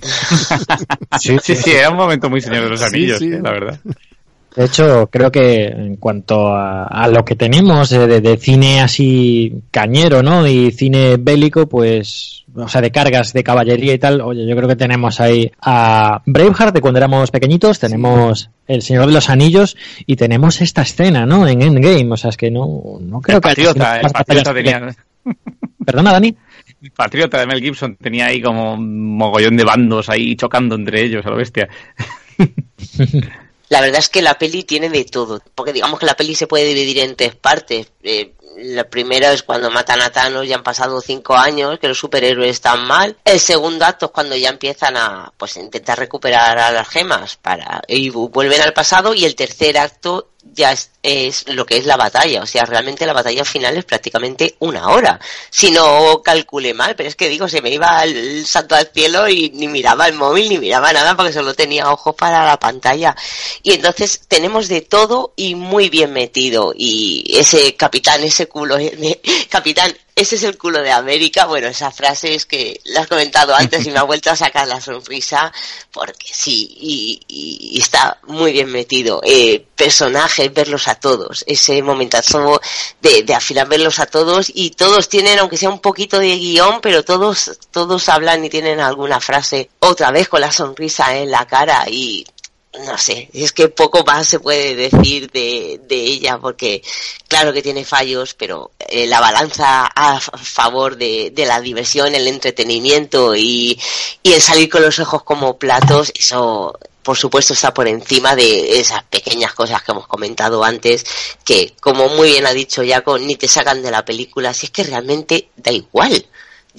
sí, 1.20 1.36
sí, 1.42 1.56
sí, 1.56 1.70
era 1.72 1.90
un 1.90 1.96
momento 1.96 2.30
muy 2.30 2.40
señor 2.40 2.64
de 2.64 2.70
los 2.70 2.82
anillos, 2.82 3.18
sí, 3.18 3.28
sí. 3.28 3.34
Eh, 3.34 3.40
la 3.42 3.50
verdad. 3.50 3.80
De 4.54 4.64
hecho, 4.64 5.08
creo 5.10 5.30
que 5.30 5.66
en 5.66 5.96
cuanto 5.96 6.48
a, 6.48 6.84
a 6.84 7.06
lo 7.06 7.24
que 7.24 7.36
tenemos 7.36 7.88
de, 7.88 8.20
de, 8.20 8.36
cine 8.36 8.80
así 8.80 9.62
cañero, 9.70 10.24
¿no? 10.24 10.46
Y 10.46 10.72
cine 10.72 11.18
bélico, 11.18 11.68
pues, 11.68 12.44
o 12.56 12.68
sea, 12.68 12.80
de 12.80 12.90
cargas 12.90 13.32
de 13.32 13.44
caballería 13.44 13.94
y 13.94 13.98
tal, 13.98 14.20
oye, 14.20 14.44
yo 14.48 14.56
creo 14.56 14.68
que 14.68 14.74
tenemos 14.74 15.20
ahí 15.20 15.52
a 15.62 16.20
Braveheart 16.26 16.74
de 16.74 16.80
cuando 16.80 16.98
éramos 16.98 17.30
pequeñitos, 17.30 17.78
tenemos 17.78 18.40
sí. 18.40 18.48
El 18.66 18.82
Señor 18.82 19.06
de 19.06 19.12
los 19.12 19.30
Anillos 19.30 19.76
y 20.04 20.16
tenemos 20.16 20.60
esta 20.60 20.82
escena, 20.82 21.26
¿no? 21.26 21.46
En 21.46 21.62
Endgame, 21.62 22.12
o 22.12 22.16
sea, 22.16 22.30
es 22.30 22.36
que 22.36 22.50
no, 22.50 22.98
no 23.00 23.20
creo 23.20 23.36
el 23.36 23.42
patriota, 23.42 24.00
que... 24.00 24.06
El 24.06 24.12
patriota 24.12 24.54
tenía... 24.54 24.96
Perdona, 25.84 26.12
Dani. 26.12 26.34
Patriota 26.94 27.38
de 27.38 27.46
Mel 27.46 27.60
Gibson 27.60 27.96
tenía 27.96 28.26
ahí 28.26 28.40
como 28.40 28.74
un 28.74 29.16
mogollón 29.16 29.56
de 29.56 29.64
bandos 29.64 30.08
ahí 30.08 30.34
chocando 30.36 30.74
entre 30.74 31.02
ellos 31.02 31.24
a 31.26 31.30
la 31.30 31.36
bestia. 31.36 31.68
La 33.70 33.80
verdad 33.80 34.00
es 34.00 34.08
que 34.08 34.20
la 34.20 34.36
peli 34.36 34.64
tiene 34.64 34.88
de 34.90 35.04
todo, 35.04 35.40
porque 35.54 35.72
digamos 35.72 36.00
que 36.00 36.06
la 36.06 36.16
peli 36.16 36.34
se 36.34 36.48
puede 36.48 36.64
dividir 36.64 36.98
en 36.98 37.14
tres 37.14 37.36
partes. 37.36 37.92
Eh, 38.02 38.34
la 38.56 38.82
primera 38.82 39.32
es 39.32 39.44
cuando 39.44 39.70
matan 39.70 40.02
a 40.02 40.10
Thanos, 40.10 40.48
ya 40.48 40.56
han 40.56 40.64
pasado 40.64 41.00
cinco 41.00 41.36
años, 41.36 41.78
que 41.78 41.86
los 41.86 41.98
superhéroes 41.98 42.50
están 42.50 42.84
mal. 42.84 43.16
El 43.24 43.38
segundo 43.38 43.84
acto 43.84 44.06
es 44.06 44.12
cuando 44.12 44.34
ya 44.34 44.50
empiezan 44.50 44.96
a 44.96 45.32
pues 45.36 45.56
intentar 45.56 45.98
recuperar 45.98 46.58
a 46.58 46.72
las 46.72 46.88
gemas 46.88 47.36
para 47.36 47.80
y 47.86 48.10
vuelven 48.10 48.60
al 48.60 48.72
pasado. 48.72 49.14
Y 49.14 49.24
el 49.24 49.36
tercer 49.36 49.78
acto 49.78 50.30
ya 50.54 50.74
es, 51.02 51.44
lo 51.48 51.66
que 51.66 51.76
es 51.76 51.86
la 51.86 51.96
batalla. 51.96 52.42
O 52.42 52.46
sea, 52.46 52.64
realmente 52.64 53.06
la 53.06 53.12
batalla 53.12 53.44
final 53.44 53.76
es 53.76 53.84
prácticamente 53.84 54.56
una 54.60 54.88
hora. 54.88 55.20
Si 55.50 55.70
no 55.70 56.22
calculé 56.22 56.74
mal, 56.74 56.96
pero 56.96 57.08
es 57.08 57.16
que 57.16 57.28
digo, 57.28 57.48
se 57.48 57.62
me 57.62 57.70
iba 57.70 58.02
el 58.04 58.46
santo 58.46 58.74
al 58.74 58.90
cielo 58.92 59.28
y 59.28 59.50
ni 59.50 59.68
miraba 59.68 60.06
el 60.06 60.14
móvil 60.14 60.48
ni 60.48 60.58
miraba 60.58 60.92
nada 60.92 61.16
porque 61.16 61.32
solo 61.32 61.54
tenía 61.54 61.90
ojos 61.90 62.14
para 62.14 62.44
la 62.44 62.58
pantalla. 62.58 63.16
Y 63.62 63.72
entonces 63.72 64.22
tenemos 64.28 64.68
de 64.68 64.80
todo 64.82 65.32
y 65.36 65.54
muy 65.54 65.88
bien 65.88 66.12
metido. 66.12 66.72
Y 66.76 67.24
ese 67.36 67.76
capitán, 67.76 68.22
ese 68.22 68.48
culo, 68.48 68.76
capitán, 69.50 69.94
ese 70.20 70.36
es 70.36 70.42
el 70.42 70.58
culo 70.58 70.82
de 70.82 70.92
América. 70.92 71.46
Bueno, 71.46 71.68
esa 71.68 71.90
frase 71.90 72.34
es 72.34 72.44
que 72.44 72.80
la 72.84 73.00
has 73.00 73.06
comentado 73.06 73.54
antes 73.54 73.86
y 73.86 73.90
me 73.90 73.98
ha 73.98 74.02
vuelto 74.02 74.30
a 74.30 74.36
sacar 74.36 74.68
la 74.68 74.80
sonrisa 74.80 75.50
porque 75.90 76.28
sí, 76.30 76.76
y, 76.78 77.20
y, 77.26 77.76
y 77.76 77.80
está 77.80 78.18
muy 78.26 78.52
bien 78.52 78.70
metido. 78.70 79.22
Eh, 79.24 79.64
personajes, 79.74 80.52
verlos 80.52 80.88
a 80.88 80.96
todos. 80.96 81.42
Ese 81.46 81.82
momentazo 81.82 82.60
de, 83.00 83.22
de 83.22 83.34
afilar 83.34 83.66
verlos 83.66 83.98
a 83.98 84.06
todos 84.06 84.52
y 84.54 84.72
todos 84.72 85.08
tienen, 85.08 85.38
aunque 85.38 85.56
sea 85.56 85.70
un 85.70 85.80
poquito 85.80 86.18
de 86.18 86.36
guion, 86.36 86.80
pero 86.82 87.02
todos, 87.02 87.58
todos 87.70 88.08
hablan 88.10 88.44
y 88.44 88.50
tienen 88.50 88.78
alguna 88.80 89.20
frase 89.20 89.70
otra 89.78 90.10
vez 90.10 90.28
con 90.28 90.42
la 90.42 90.52
sonrisa 90.52 91.16
en 91.16 91.30
la 91.30 91.46
cara 91.46 91.88
y 91.88 92.26
no 92.78 92.96
sé, 92.98 93.28
es 93.32 93.52
que 93.52 93.68
poco 93.68 94.04
más 94.04 94.28
se 94.28 94.38
puede 94.38 94.76
decir 94.76 95.30
de, 95.32 95.80
de 95.88 95.96
ella 95.96 96.38
porque 96.38 96.82
claro 97.26 97.52
que 97.52 97.62
tiene 97.62 97.84
fallos, 97.84 98.34
pero 98.34 98.70
eh, 98.78 99.06
la 99.08 99.20
balanza 99.20 99.86
a 99.86 100.20
favor 100.20 100.96
de, 100.96 101.32
de, 101.34 101.46
la 101.46 101.60
diversión, 101.60 102.14
el 102.14 102.28
entretenimiento 102.28 103.34
y, 103.34 103.78
y 104.22 104.32
el 104.32 104.40
salir 104.40 104.68
con 104.68 104.82
los 104.82 104.98
ojos 105.00 105.24
como 105.24 105.58
platos, 105.58 106.12
eso 106.16 106.78
por 107.02 107.16
supuesto 107.16 107.54
está 107.54 107.74
por 107.74 107.88
encima 107.88 108.36
de 108.36 108.78
esas 108.78 109.02
pequeñas 109.04 109.54
cosas 109.54 109.82
que 109.82 109.90
hemos 109.90 110.06
comentado 110.06 110.62
antes 110.62 111.04
que 111.44 111.74
como 111.80 112.08
muy 112.10 112.30
bien 112.30 112.46
ha 112.46 112.52
dicho 112.52 112.82
Jaco 112.86 113.18
ni 113.18 113.36
te 113.36 113.48
sacan 113.48 113.82
de 113.82 113.90
la 113.90 114.04
película 114.04 114.52
si 114.52 114.66
es 114.66 114.70
que 114.70 114.84
realmente 114.84 115.48
da 115.56 115.72
igual 115.72 116.26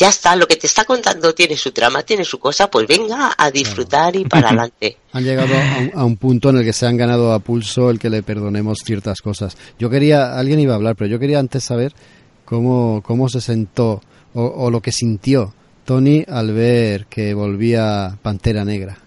ya 0.02 0.10
está, 0.10 0.36
lo 0.36 0.48
que 0.48 0.56
te 0.56 0.65
está 0.65 0.84
contando 0.84 1.36
tiene 1.36 1.56
su 1.56 1.72
trama, 1.72 2.02
tiene 2.02 2.26
su 2.26 2.40
cosa, 2.40 2.72
pues 2.72 2.88
venga 2.88 3.36
a 3.38 3.52
disfrutar 3.52 4.15
y 4.15 4.26
para 4.26 4.48
adelante. 4.48 4.98
Han 5.14 5.23
llegado 5.23 5.53
a 5.53 5.78
un, 5.78 5.91
a 5.94 6.06
un, 6.06 6.18
punto 6.18 6.49
en 6.49 6.57
el 6.57 6.64
que 6.64 6.73
se 6.73 6.88
han 6.88 6.98
ganado 6.98 7.32
a 7.32 7.38
pulso 7.38 7.91
el 7.91 7.99
que 7.99 8.10
le 8.10 8.23
perdonemos 8.23 8.80
ciertas 8.84 9.22
cosas. 9.22 9.56
Yo 9.78 9.91
quería, 9.91 10.40
alguien 10.40 10.60
iba 10.60 10.73
a 10.73 10.78
hablar, 10.78 10.95
pero 10.95 11.07
yo 11.07 11.19
quería 11.19 11.38
antes 11.38 11.64
saber 11.64 11.94
cómo, 12.45 13.03
cómo 13.06 13.30
se 13.30 13.41
sentó 13.41 14.02
o, 14.34 14.44
o 14.44 14.72
lo 14.72 14.82
que 14.82 14.91
sintió 14.91 15.53
Tony 15.86 16.26
al 16.28 16.52
ver 16.52 17.06
que 17.06 17.36
volvía 17.36 18.18
Pantera 18.23 18.65
Negra. 18.65 18.98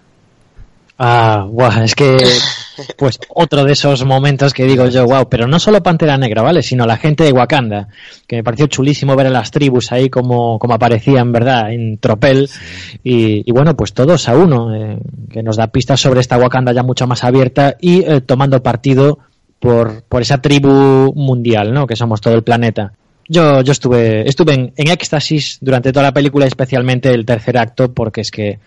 Ah, 0.97 1.45
wow, 1.49 1.83
es 1.83 1.93
que 1.93 2.17
pues 2.97 3.19
otro 3.29 3.65
de 3.65 3.73
esos 3.73 4.05
momentos 4.05 4.53
que 4.53 4.65
digo 4.65 4.87
yo, 4.87 5.05
wow, 5.05 5.27
pero 5.29 5.45
no 5.45 5.59
solo 5.59 5.83
Pantera 5.83 6.17
Negra, 6.17 6.41
¿vale? 6.41 6.63
Sino 6.63 6.85
la 6.85 6.95
gente 6.95 7.25
de 7.25 7.33
Wakanda, 7.33 7.89
que 8.27 8.37
me 8.37 8.43
pareció 8.43 8.67
chulísimo 8.67 9.15
ver 9.15 9.27
a 9.27 9.31
las 9.31 9.51
tribus 9.51 9.91
ahí 9.91 10.09
como, 10.09 10.57
como 10.57 10.73
aparecían, 10.73 11.33
¿verdad? 11.33 11.73
En 11.73 11.97
tropel. 11.97 12.47
Sí. 12.47 12.99
Y, 13.03 13.43
y, 13.45 13.51
bueno, 13.51 13.75
pues 13.75 13.93
todos 13.93 14.29
a 14.29 14.37
uno, 14.37 14.73
eh, 14.73 14.97
que 15.29 15.43
nos 15.43 15.57
da 15.57 15.67
pistas 15.67 15.99
sobre 15.99 16.21
esta 16.21 16.37
Wakanda 16.37 16.71
ya 16.71 16.83
mucho 16.83 17.07
más 17.07 17.23
abierta 17.25 17.75
y 17.79 18.03
eh, 18.03 18.21
tomando 18.21 18.63
partido 18.63 19.19
por, 19.59 20.03
por 20.03 20.21
esa 20.21 20.41
tribu 20.41 21.13
mundial, 21.13 21.73
¿no? 21.73 21.87
Que 21.87 21.97
somos 21.97 22.21
todo 22.21 22.35
el 22.35 22.43
planeta. 22.43 22.93
Yo, 23.27 23.61
yo 23.61 23.71
estuve, 23.71 24.29
estuve 24.29 24.53
en, 24.53 24.73
en 24.77 24.87
éxtasis 24.89 25.57
durante 25.59 25.91
toda 25.91 26.03
la 26.03 26.13
película, 26.13 26.45
especialmente 26.45 27.09
el 27.09 27.25
tercer 27.25 27.57
acto, 27.57 27.91
porque 27.93 28.21
es 28.21 28.31
que 28.31 28.59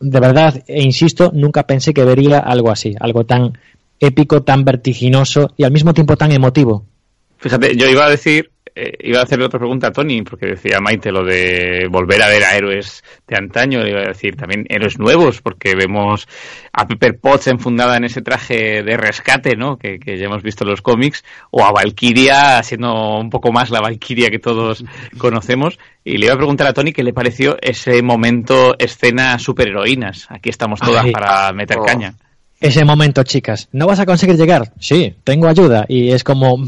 de 0.00 0.20
verdad, 0.20 0.62
e 0.66 0.82
insisto, 0.82 1.30
nunca 1.34 1.66
pensé 1.66 1.92
que 1.92 2.04
vería 2.04 2.38
algo 2.38 2.70
así, 2.70 2.94
algo 2.98 3.24
tan 3.24 3.58
épico, 4.00 4.42
tan 4.42 4.64
vertiginoso 4.64 5.52
y 5.56 5.64
al 5.64 5.72
mismo 5.72 5.94
tiempo 5.94 6.16
tan 6.16 6.32
emotivo. 6.32 6.84
Fíjate, 7.38 7.76
yo 7.76 7.88
iba 7.88 8.06
a 8.06 8.10
decir, 8.10 8.50
eh, 8.80 8.96
iba 9.00 9.18
a 9.18 9.24
hacerle 9.24 9.46
otra 9.46 9.58
pregunta 9.58 9.88
a 9.88 9.92
Tony, 9.92 10.22
porque 10.22 10.46
decía 10.46 10.78
Maite 10.80 11.10
lo 11.10 11.24
de 11.24 11.88
volver 11.90 12.22
a 12.22 12.28
ver 12.28 12.44
a 12.44 12.56
héroes 12.56 13.02
de 13.26 13.36
antaño, 13.36 13.82
le 13.82 13.90
iba 13.90 14.02
a 14.02 14.08
decir 14.08 14.36
también 14.36 14.66
héroes 14.68 15.00
nuevos, 15.00 15.42
porque 15.42 15.74
vemos 15.74 16.28
a 16.72 16.86
Pepper 16.86 17.18
Potts 17.18 17.48
enfundada 17.48 17.96
en 17.96 18.04
ese 18.04 18.22
traje 18.22 18.84
de 18.84 18.96
rescate, 18.96 19.56
¿no? 19.56 19.78
Que, 19.78 19.98
que 19.98 20.16
ya 20.16 20.26
hemos 20.26 20.44
visto 20.44 20.62
en 20.62 20.70
los 20.70 20.80
cómics, 20.80 21.24
o 21.50 21.64
a 21.64 21.72
Valkyria 21.72 22.62
siendo 22.62 23.18
un 23.18 23.30
poco 23.30 23.50
más 23.50 23.70
la 23.70 23.80
Valkyria 23.80 24.30
que 24.30 24.38
todos 24.38 24.84
conocemos. 25.18 25.78
Y 26.04 26.18
le 26.18 26.26
iba 26.26 26.34
a 26.34 26.38
preguntar 26.38 26.68
a 26.68 26.72
Tony 26.72 26.92
qué 26.92 27.02
le 27.02 27.12
pareció 27.12 27.56
ese 27.60 28.00
momento, 28.02 28.76
escena 28.78 29.40
superheroínas. 29.40 30.26
Aquí 30.30 30.50
estamos 30.50 30.78
todas 30.78 31.04
Ay, 31.04 31.10
para 31.12 31.52
meter 31.52 31.78
oh. 31.78 31.84
caña 31.84 32.14
ese 32.60 32.84
momento, 32.84 33.22
chicas, 33.22 33.68
¿no 33.70 33.86
vas 33.86 34.00
a 34.00 34.06
conseguir 34.06 34.36
llegar? 34.36 34.72
Sí, 34.80 35.14
tengo 35.22 35.46
ayuda. 35.46 35.86
Y 35.88 36.10
es 36.10 36.24
como, 36.24 36.58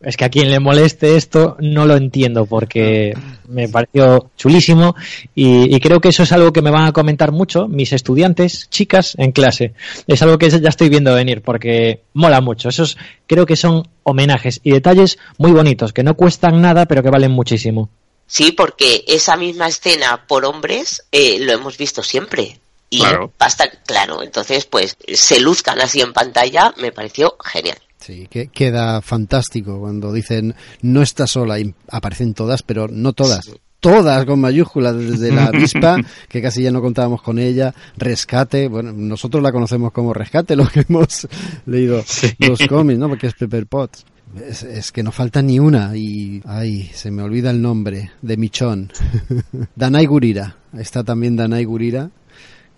es 0.00 0.16
que 0.16 0.24
a 0.24 0.30
quien 0.30 0.50
le 0.50 0.58
moleste 0.58 1.16
esto 1.16 1.56
no 1.60 1.84
lo 1.84 1.96
entiendo 1.96 2.46
porque 2.46 3.12
me 3.46 3.68
pareció 3.68 4.30
chulísimo 4.38 4.94
y, 5.34 5.74
y, 5.74 5.80
creo 5.80 6.00
que 6.00 6.08
eso 6.08 6.22
es 6.22 6.32
algo 6.32 6.52
que 6.52 6.62
me 6.62 6.70
van 6.70 6.86
a 6.86 6.92
comentar 6.92 7.30
mucho 7.30 7.68
mis 7.68 7.92
estudiantes, 7.92 8.70
chicas, 8.70 9.14
en 9.18 9.32
clase. 9.32 9.74
Es 10.06 10.22
algo 10.22 10.38
que 10.38 10.48
ya 10.48 10.68
estoy 10.68 10.88
viendo 10.88 11.14
venir 11.14 11.42
porque 11.42 12.00
mola 12.14 12.40
mucho. 12.40 12.70
Esos 12.70 12.96
creo 13.26 13.44
que 13.44 13.56
son 13.56 13.86
homenajes 14.02 14.60
y 14.62 14.70
detalles 14.70 15.18
muy 15.36 15.52
bonitos 15.52 15.92
que 15.92 16.02
no 16.02 16.14
cuestan 16.14 16.62
nada 16.62 16.86
pero 16.86 17.02
que 17.02 17.10
valen 17.10 17.32
muchísimo. 17.32 17.90
Sí, 18.26 18.52
porque 18.52 19.04
esa 19.06 19.36
misma 19.36 19.68
escena 19.68 20.24
por 20.26 20.46
hombres 20.46 21.04
eh, 21.12 21.36
lo 21.40 21.52
hemos 21.52 21.76
visto 21.76 22.02
siempre 22.02 22.58
y 22.94 22.98
claro. 22.98 23.32
basta 23.38 23.68
claro. 23.84 24.22
Entonces, 24.22 24.66
pues 24.66 24.96
se 25.12 25.40
luzcan 25.40 25.80
así 25.80 26.00
en 26.00 26.12
pantalla, 26.12 26.72
me 26.78 26.92
pareció 26.92 27.36
genial. 27.44 27.78
Sí, 27.98 28.28
que 28.30 28.48
queda 28.48 29.00
fantástico 29.00 29.80
cuando 29.80 30.12
dicen 30.12 30.54
no 30.82 31.02
está 31.02 31.26
sola 31.26 31.58
y 31.58 31.74
aparecen 31.88 32.34
todas, 32.34 32.62
pero 32.62 32.86
no 32.88 33.12
todas. 33.12 33.46
Sí. 33.46 33.52
Todas 33.80 34.24
con 34.24 34.40
mayúsculas, 34.40 34.96
desde 34.96 35.32
la 35.32 35.46
avispa, 35.52 35.96
que 36.28 36.40
casi 36.40 36.62
ya 36.62 36.70
no 36.70 36.80
contábamos 36.80 37.20
con 37.20 37.38
ella, 37.38 37.74
rescate, 37.96 38.68
bueno, 38.68 38.92
nosotros 38.92 39.42
la 39.42 39.52
conocemos 39.52 39.92
como 39.92 40.14
rescate, 40.14 40.56
lo 40.56 40.68
que 40.68 40.84
hemos 40.88 41.26
leído 41.66 42.02
sí. 42.06 42.32
los 42.38 42.60
cómics, 42.68 42.98
¿no? 42.98 43.08
Porque 43.08 43.26
es 43.26 43.34
Pepper 43.34 43.66
Potts. 43.66 44.04
Es, 44.36 44.62
es, 44.64 44.90
que 44.90 45.02
no 45.02 45.12
falta 45.12 45.42
ni 45.42 45.60
una 45.60 45.96
y 45.96 46.42
ay, 46.44 46.90
se 46.92 47.10
me 47.10 47.22
olvida 47.22 47.50
el 47.50 47.60
nombre 47.62 48.12
de 48.20 48.36
Michón. 48.36 48.90
Danai 49.76 50.06
Gurira. 50.06 50.56
Está 50.76 51.04
también 51.04 51.36
Danai 51.36 51.64
Gurira 51.64 52.10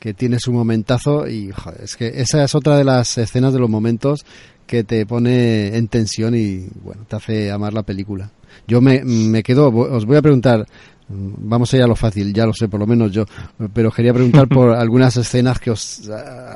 que 0.07 0.15
tiene 0.15 0.39
su 0.39 0.53
momentazo 0.53 1.27
y 1.27 1.51
joder, 1.51 1.81
es 1.83 1.97
que 1.97 2.07
esa 2.07 2.45
es 2.45 2.55
otra 2.55 2.79
de 2.79 2.85
las 2.85 3.19
escenas 3.19 3.53
de 3.53 3.59
los 3.59 3.69
momentos 3.69 4.25
que 4.65 4.85
te 4.85 5.05
pone 5.05 5.77
en 5.77 5.89
tensión 5.89 6.37
y 6.37 6.69
bueno, 6.81 7.03
te 7.09 7.17
hace 7.17 7.51
amar 7.51 7.75
la 7.75 7.83
película. 7.83 8.31
Yo 8.69 8.81
me, 8.81 9.03
me 9.03 9.43
quedo, 9.43 9.69
os 9.69 10.05
voy 10.05 10.17
a 10.17 10.23
preguntar 10.23 10.65
Vamos 11.09 11.73
a 11.73 11.77
ir 11.77 11.83
a 11.85 11.87
lo 11.87 11.95
fácil, 11.95 12.35
ya 12.35 12.47
lo 12.47 12.53
sé, 12.53 12.69
por 12.69 12.81
lo 12.81 12.87
menos 12.87 13.13
yo. 13.13 13.25
Pero 13.73 13.93
quería 13.93 14.13
preguntar 14.13 14.49
por 14.49 14.71
algunas 14.77 15.17
escenas 15.17 15.61
que 15.61 15.71
os 15.71 16.09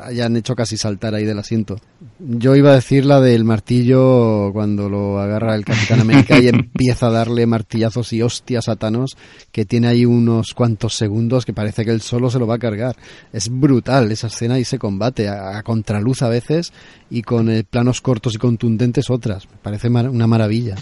hayan 0.02 0.36
hecho 0.36 0.56
casi 0.56 0.77
saltar 0.77 1.14
ahí 1.14 1.24
del 1.24 1.39
asiento. 1.39 1.77
Yo 2.18 2.56
iba 2.56 2.72
a 2.72 2.74
decir 2.74 3.05
la 3.05 3.20
del 3.20 3.44
martillo 3.44 4.52
cuando 4.52 4.89
lo 4.89 5.20
agarra 5.20 5.55
el 5.55 5.64
Capitán 5.64 6.01
América 6.01 6.39
y 6.40 6.48
empieza 6.48 7.06
a 7.06 7.10
darle 7.10 7.47
martillazos 7.47 8.12
y 8.12 8.22
hostias 8.22 8.68
a 8.68 8.74
Thanos, 8.74 9.16
que 9.52 9.64
tiene 9.64 9.86
ahí 9.86 10.05
unos 10.05 10.52
cuantos 10.52 10.97
segundos 10.97 11.47
que 11.47 11.52
parece 11.52 11.85
que 11.85 11.93
él 11.93 12.01
solo 12.01 12.28
se 12.28 12.40
lo 12.40 12.48
va 12.48 12.56
a 12.56 12.59
cargar. 12.59 12.97
Es 13.32 13.48
brutal 13.48 14.10
esa 14.10 14.27
escena 14.27 14.59
y 14.59 14.62
ese 14.62 14.81
combate, 14.81 15.28
a, 15.28 15.62
contraluz 15.62 16.22
a 16.22 16.28
veces 16.28 16.72
y 17.09 17.22
con 17.22 17.51
eh, 17.51 17.62
planos 17.62 18.01
cortos 18.01 18.35
y 18.35 18.39
contundentes 18.39 19.10
otras. 19.10 19.48
Me 19.48 19.59
parece 19.62 19.89
una 19.89 20.27
maravilla. 20.27 20.74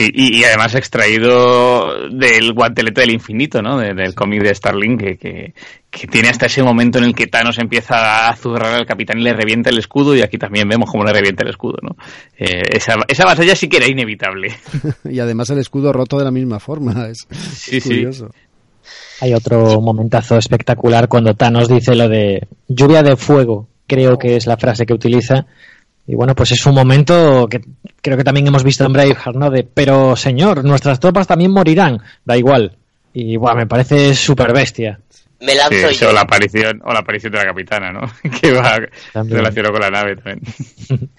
Y, 0.00 0.44
además 0.44 0.76
extraído 0.76 2.08
del 2.08 2.52
guantelete 2.52 3.00
del 3.00 3.10
infinito, 3.10 3.60
¿no? 3.60 3.78
del 3.78 4.14
cómic 4.14 4.44
de 4.44 4.54
Starling, 4.54 4.96
que, 4.96 5.16
que, 5.90 6.06
tiene 6.06 6.28
hasta 6.28 6.46
ese 6.46 6.62
momento 6.62 6.98
en 6.98 7.04
el 7.04 7.16
que 7.16 7.26
Thanos 7.26 7.58
empieza 7.58 8.28
a 8.28 8.36
zurrar 8.36 8.74
al 8.74 8.86
capitán 8.86 9.18
y 9.18 9.24
le 9.24 9.32
revienta 9.32 9.70
el 9.70 9.78
escudo, 9.78 10.14
y 10.14 10.22
aquí 10.22 10.38
también 10.38 10.68
vemos 10.68 10.88
cómo 10.88 11.02
le 11.02 11.12
revienta 11.12 11.42
el 11.42 11.50
escudo, 11.50 11.78
¿no? 11.82 11.96
Eh, 12.38 12.62
esa, 12.70 12.94
esa 13.08 13.24
batalla 13.24 13.56
sí 13.56 13.68
que 13.68 13.78
era 13.78 13.88
inevitable. 13.88 14.54
y 15.10 15.18
además 15.18 15.50
el 15.50 15.58
escudo 15.58 15.92
roto 15.92 16.16
de 16.16 16.24
la 16.24 16.30
misma 16.30 16.60
forma, 16.60 17.08
es, 17.08 17.26
sí, 17.56 17.80
curioso. 17.80 18.30
Hay 19.20 19.34
otro 19.34 19.80
momentazo 19.80 20.38
espectacular 20.38 21.08
cuando 21.08 21.34
Thanos 21.34 21.68
dice 21.68 21.96
lo 21.96 22.08
de 22.08 22.46
lluvia 22.68 23.02
de 23.02 23.16
fuego, 23.16 23.66
creo 23.88 24.16
que 24.16 24.36
es 24.36 24.46
la 24.46 24.56
frase 24.56 24.86
que 24.86 24.94
utiliza, 24.94 25.46
y 26.08 26.14
bueno, 26.14 26.34
pues 26.34 26.52
es 26.52 26.64
un 26.64 26.74
momento 26.74 27.46
que 27.50 27.60
creo 28.00 28.16
que 28.16 28.24
también 28.24 28.46
hemos 28.46 28.64
visto 28.64 28.82
en 28.82 28.94
Braveheart, 28.94 29.36
¿no? 29.36 29.50
De, 29.50 29.62
pero 29.62 30.16
señor, 30.16 30.64
nuestras 30.64 30.98
tropas 30.98 31.26
también 31.26 31.50
morirán. 31.50 32.02
Da 32.24 32.34
igual. 32.34 32.78
Y 33.12 33.36
bueno, 33.36 33.58
me 33.58 33.66
parece 33.66 34.14
súper 34.14 34.54
bestia. 34.54 34.98
Me 35.40 35.54
lanzo 35.54 35.90
yo. 35.90 36.08
O 36.08 36.12
la, 36.12 36.22
aparición, 36.22 36.80
o 36.82 36.94
la 36.94 37.00
aparición 37.00 37.32
de 37.32 37.38
la 37.38 37.44
capitana, 37.44 37.92
¿no? 37.92 38.10
que 38.40 38.52
va 38.52 38.78
relacionado 39.12 39.74
con 39.74 39.82
la 39.82 39.90
nave 39.90 40.16
también. 40.16 40.40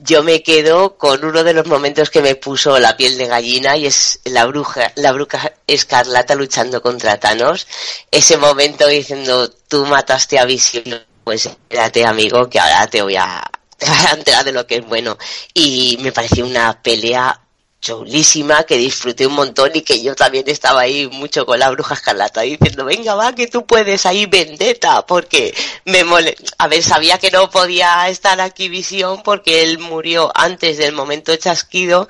yo 0.00 0.22
me 0.22 0.42
quedo 0.42 0.98
con 0.98 1.24
uno 1.24 1.42
de 1.42 1.54
los 1.54 1.66
momentos 1.66 2.10
que 2.10 2.20
me 2.20 2.34
puso 2.34 2.78
la 2.78 2.94
piel 2.94 3.16
de 3.16 3.28
gallina 3.28 3.78
y 3.78 3.86
es 3.86 4.20
la 4.26 4.44
bruja, 4.44 4.92
la 4.96 5.12
bruja 5.12 5.50
escarlata 5.66 6.34
luchando 6.34 6.82
contra 6.82 7.18
Thanos. 7.18 7.66
Ese 8.10 8.36
momento 8.36 8.86
diciendo, 8.86 9.50
tú 9.66 9.86
mataste 9.86 10.38
a 10.38 10.44
Visión, 10.44 11.00
pues 11.24 11.46
espérate 11.46 12.04
amigo 12.04 12.50
que 12.50 12.60
ahora 12.60 12.86
te 12.86 13.00
voy 13.00 13.16
a, 13.16 13.42
te 14.24 14.44
de 14.44 14.52
lo 14.52 14.66
que 14.66 14.76
es 14.76 14.86
bueno. 14.86 15.18
Y 15.54 15.98
me 16.00 16.12
pareció 16.12 16.46
una 16.46 16.82
pelea 16.82 17.40
chulísima 17.80 18.64
que 18.64 18.76
disfruté 18.78 19.26
un 19.26 19.34
montón 19.34 19.70
y 19.74 19.82
que 19.82 20.02
yo 20.02 20.14
también 20.16 20.44
estaba 20.48 20.80
ahí 20.80 21.06
mucho 21.08 21.46
con 21.46 21.58
la 21.60 21.70
bruja 21.70 21.94
escarlata 21.94 22.40
diciendo 22.40 22.84
venga 22.84 23.14
va 23.14 23.34
que 23.34 23.46
tú 23.46 23.64
puedes 23.66 24.06
ahí 24.06 24.26
vendetta 24.26 25.06
porque 25.06 25.54
me 25.84 26.02
mole 26.02 26.36
a 26.58 26.66
ver 26.68 26.82
sabía 26.82 27.18
que 27.18 27.30
no 27.30 27.48
podía 27.50 28.08
estar 28.08 28.40
aquí 28.40 28.68
visión 28.68 29.22
porque 29.22 29.62
él 29.62 29.78
murió 29.78 30.32
antes 30.34 30.78
del 30.78 30.94
momento 30.94 31.36
chasquido 31.36 32.08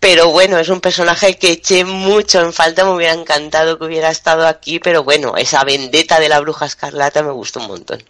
pero 0.00 0.30
bueno 0.30 0.58
es 0.58 0.68
un 0.70 0.80
personaje 0.80 1.36
que 1.36 1.52
eché 1.52 1.84
mucho 1.84 2.40
en 2.40 2.52
falta 2.52 2.84
me 2.84 2.92
hubiera 2.92 3.12
encantado 3.12 3.78
que 3.78 3.84
hubiera 3.84 4.10
estado 4.10 4.46
aquí 4.46 4.78
pero 4.78 5.02
bueno 5.04 5.36
esa 5.36 5.62
vendetta 5.64 6.20
de 6.20 6.28
la 6.30 6.40
bruja 6.40 6.64
escarlata 6.66 7.22
me 7.22 7.32
gustó 7.32 7.60
un 7.60 7.66
montón 7.66 8.02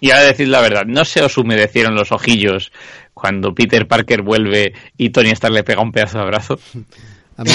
y 0.00 0.10
ahora 0.10 0.24
decir 0.24 0.48
la 0.48 0.60
verdad, 0.60 0.84
¿no 0.86 1.04
se 1.04 1.22
os 1.22 1.36
humedecieron 1.38 1.94
los 1.94 2.12
ojillos 2.12 2.72
cuando 3.14 3.54
Peter 3.54 3.86
Parker 3.86 4.22
vuelve 4.22 4.74
y 4.96 5.10
Tony 5.10 5.30
Stark 5.30 5.54
le 5.54 5.64
pega 5.64 5.82
un 5.82 5.92
pedazo 5.92 6.18
de 6.18 6.24
abrazo? 6.24 6.58
A 7.34 7.44
mí, 7.44 7.50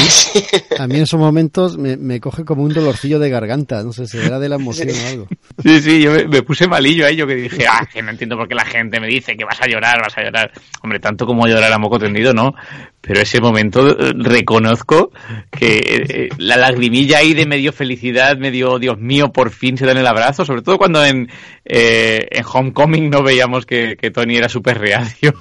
a 0.79 0.87
mí 0.87 0.95
en 0.95 1.03
esos 1.03 1.19
momentos 1.19 1.77
me, 1.77 1.97
me, 1.97 2.19
coge 2.19 2.43
como 2.43 2.63
un 2.63 2.73
dolorcillo 2.73 3.19
de 3.19 3.29
garganta, 3.29 3.83
no 3.83 3.93
sé, 3.93 4.07
será 4.07 4.39
de 4.39 4.49
la 4.49 4.55
emoción 4.55 4.89
o 4.89 5.07
algo. 5.07 5.27
Sí, 5.63 5.79
sí, 5.81 6.01
yo 6.01 6.11
me, 6.27 6.41
puse 6.41 6.67
malillo 6.67 7.05
a 7.05 7.09
ello 7.09 7.27
que 7.27 7.35
dije, 7.35 7.65
ah, 7.69 7.87
que 7.91 8.01
no 8.01 8.09
entiendo 8.09 8.35
por 8.35 8.47
qué 8.47 8.55
la 8.55 8.65
gente 8.65 8.99
me 8.99 9.07
dice 9.07 9.37
que 9.37 9.45
vas 9.45 9.61
a 9.61 9.67
llorar, 9.67 10.01
vas 10.01 10.17
a 10.17 10.23
llorar. 10.23 10.51
Hombre, 10.81 10.99
tanto 10.99 11.27
como 11.27 11.45
llorar 11.47 11.71
a 11.71 11.77
moco 11.77 11.99
tendido, 11.99 12.33
no. 12.33 12.55
Pero 13.01 13.21
ese 13.21 13.39
momento 13.39 13.87
eh, 13.87 14.13
reconozco 14.15 15.11
que 15.51 15.79
eh, 15.79 16.29
la 16.39 16.57
lagrimilla 16.57 17.19
ahí 17.19 17.33
de 17.33 17.45
medio 17.45 17.71
felicidad, 17.71 18.37
medio, 18.37 18.79
Dios 18.79 18.97
mío, 18.97 19.31
por 19.31 19.51
fin 19.51 19.77
se 19.77 19.85
dan 19.85 19.97
el 19.97 20.07
abrazo, 20.07 20.45
sobre 20.45 20.61
todo 20.61 20.77
cuando 20.77 21.05
en, 21.05 21.29
eh, 21.63 22.27
en 22.29 22.43
Homecoming 22.45 23.09
no 23.09 23.23
veíamos 23.23 23.65
que, 23.65 23.95
que 23.95 24.11
Tony 24.11 24.35
era 24.35 24.49
súper 24.49 24.79
reacio. 24.79 25.33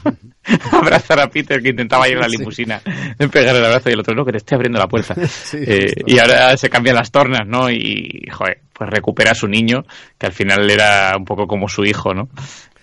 abrazar 0.72 1.20
a 1.20 1.28
Peter 1.28 1.62
que 1.62 1.70
intentaba 1.70 2.08
ir 2.08 2.16
a 2.16 2.20
la 2.20 2.28
limusina, 2.28 2.80
sí. 2.80 3.28
pegar 3.28 3.56
el 3.56 3.64
abrazo 3.64 3.90
y 3.90 3.92
el 3.92 4.00
otro 4.00 4.14
no, 4.14 4.24
que 4.24 4.32
te 4.32 4.38
esté 4.38 4.54
abriendo 4.54 4.78
la 4.78 4.88
puerta. 4.88 5.14
eh, 5.54 5.92
y 6.06 6.18
ahora 6.18 6.56
se 6.56 6.70
cambian 6.70 6.96
las 6.96 7.10
tornas, 7.10 7.46
¿no? 7.46 7.70
Y, 7.70 8.28
joder, 8.30 8.60
pues 8.72 8.90
recupera 8.90 9.32
a 9.32 9.34
su 9.34 9.48
niño, 9.48 9.84
que 10.18 10.26
al 10.26 10.32
final 10.32 10.70
era 10.70 11.14
un 11.16 11.24
poco 11.24 11.46
como 11.46 11.68
su 11.68 11.84
hijo, 11.84 12.14
¿no? 12.14 12.28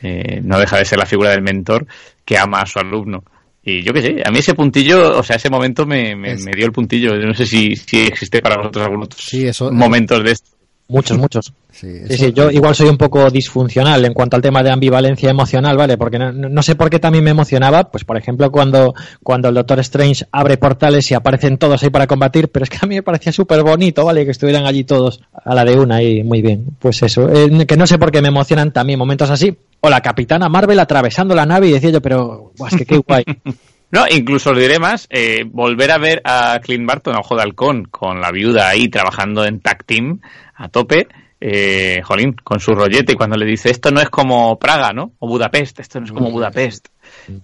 Eh, 0.01 0.41
no 0.43 0.59
deja 0.59 0.77
de 0.77 0.85
ser 0.85 0.99
la 0.99 1.05
figura 1.05 1.29
del 1.29 1.41
mentor 1.41 1.85
que 2.25 2.37
ama 2.37 2.61
a 2.61 2.65
su 2.65 2.79
alumno. 2.79 3.23
Y 3.65 3.81
yo 3.81 3.93
qué 3.93 4.01
sé, 4.01 4.23
a 4.25 4.31
mí 4.31 4.39
ese 4.39 4.55
puntillo, 4.55 5.17
o 5.17 5.23
sea, 5.23 5.37
ese 5.37 5.49
momento 5.49 5.85
me, 5.85 6.15
me, 6.15 6.35
me 6.35 6.51
dio 6.51 6.65
el 6.65 6.73
puntillo. 6.73 7.15
Yo 7.15 7.25
no 7.27 7.33
sé 7.33 7.45
si, 7.45 7.75
si 7.75 8.01
existe 8.01 8.41
para 8.41 8.57
vosotros 8.57 8.85
algunos 8.85 9.09
sí, 9.17 9.47
eso, 9.47 9.71
momentos 9.71 10.21
de 10.23 10.31
esto. 10.31 10.49
Muchos, 10.87 11.17
muchos. 11.17 11.53
Sí, 11.71 12.01
sí, 12.09 12.33
yo 12.33 12.51
igual 12.51 12.75
soy 12.75 12.89
un 12.89 12.97
poco 12.97 13.29
disfuncional 13.31 14.05
en 14.05 14.13
cuanto 14.13 14.35
al 14.35 14.41
tema 14.41 14.61
de 14.61 14.69
ambivalencia 14.69 15.29
emocional, 15.29 15.75
¿vale? 15.77 15.97
Porque 15.97 16.19
no, 16.19 16.61
sé 16.61 16.75
por 16.75 16.89
qué 16.89 16.99
también 16.99 17.23
me 17.23 17.31
emocionaba, 17.31 17.89
pues 17.89 18.03
por 18.03 18.17
ejemplo 18.17 18.51
cuando, 18.51 18.93
cuando 19.23 19.49
el 19.49 19.55
Doctor 19.55 19.79
Strange 19.79 20.25
abre 20.31 20.57
portales 20.57 21.09
y 21.09 21.15
aparecen 21.15 21.57
todos 21.57 21.81
ahí 21.81 21.89
para 21.89 22.05
combatir, 22.05 22.49
pero 22.49 22.63
es 22.63 22.69
que 22.69 22.77
a 22.81 22.85
mí 22.85 22.95
me 22.95 23.03
parecía 23.03 23.31
súper 23.31 23.63
bonito, 23.63 24.05
¿vale? 24.05 24.25
Que 24.25 24.31
estuvieran 24.31 24.65
allí 24.65 24.83
todos 24.83 25.21
a 25.33 25.55
la 25.55 25.65
de 25.65 25.79
una 25.79 26.03
y 26.03 26.23
muy 26.23 26.41
bien. 26.41 26.65
Pues 26.77 27.01
eso, 27.01 27.27
eh, 27.29 27.65
que 27.65 27.77
no 27.77 27.87
sé 27.87 27.97
por 27.97 28.11
qué 28.11 28.21
me 28.21 28.27
emocionan 28.27 28.71
también 28.71 28.99
momentos 28.99 29.29
así. 29.29 29.57
O 29.79 29.89
la 29.89 30.01
Capitana 30.01 30.47
Marvel 30.47 30.79
atravesando 30.79 31.33
la 31.33 31.45
nave 31.45 31.69
y 31.69 31.71
decía 31.71 31.89
yo, 31.89 32.01
pero, 32.01 32.53
es 32.69 32.75
que 32.77 32.85
qué 32.85 32.97
guay. 32.97 33.23
No, 33.93 34.05
incluso 34.09 34.49
os 34.49 34.57
diré 34.57 34.79
más, 34.79 35.05
eh, 35.11 35.45
volver 35.45 35.91
a 35.91 35.99
ver 35.99 36.19
a 36.25 36.59
Clint 36.63 36.87
Barton, 36.87 37.15
a 37.15 37.19
Ojo 37.19 37.35
de 37.35 37.43
Halcón, 37.43 37.83
con 37.85 38.19
la 38.19 38.31
viuda 38.31 38.67
ahí 38.67 38.87
trabajando 38.87 39.45
en 39.45 39.59
tag 39.59 39.83
team 39.83 40.19
a 40.55 40.67
tope, 40.67 41.07
eh, 41.39 42.01
Jolín, 42.03 42.33
con 42.43 42.59
su 42.59 42.73
rollete, 42.73 43.13
y 43.13 43.15
cuando 43.15 43.37
le 43.37 43.45
dice, 43.45 43.69
esto 43.69 43.91
no 43.91 44.01
es 44.01 44.09
como 44.09 44.57
Praga, 44.57 44.93
¿no? 44.93 45.11
O 45.19 45.27
Budapest, 45.27 45.79
esto 45.79 45.99
no 45.99 46.07
es 46.07 46.11
como 46.11 46.31
Budapest. 46.31 46.87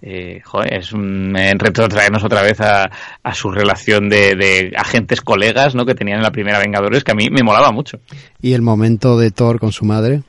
Eh, 0.02 0.42
es 0.72 0.92
un, 0.92 1.36
retrotraernos 1.36 2.24
otra 2.24 2.42
vez 2.42 2.60
a, 2.62 2.90
a 3.22 3.34
su 3.36 3.52
relación 3.52 4.10
de, 4.10 4.34
de, 4.34 4.74
agentes 4.76 5.22
colegas, 5.22 5.76
¿no? 5.76 5.86
Que 5.86 5.94
tenían 5.94 6.18
en 6.18 6.24
la 6.24 6.32
primera 6.32 6.58
Vengadores, 6.58 7.04
que 7.04 7.12
a 7.12 7.16
mí 7.16 7.30
me 7.30 7.44
molaba 7.44 7.72
mucho. 7.72 8.00
Y 8.42 8.54
el 8.54 8.64
momento 8.64 9.20
de 9.20 9.30
Thor 9.30 9.60
con 9.60 9.72
su 9.72 9.86
madre 9.86 10.24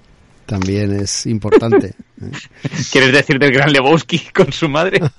también 0.50 0.98
es 0.98 1.26
importante. 1.26 1.94
¿Quieres 2.90 3.12
decir 3.12 3.38
del 3.38 3.52
gran 3.52 3.72
Lebowski 3.72 4.18
con 4.34 4.52
su 4.52 4.68
madre? 4.68 5.00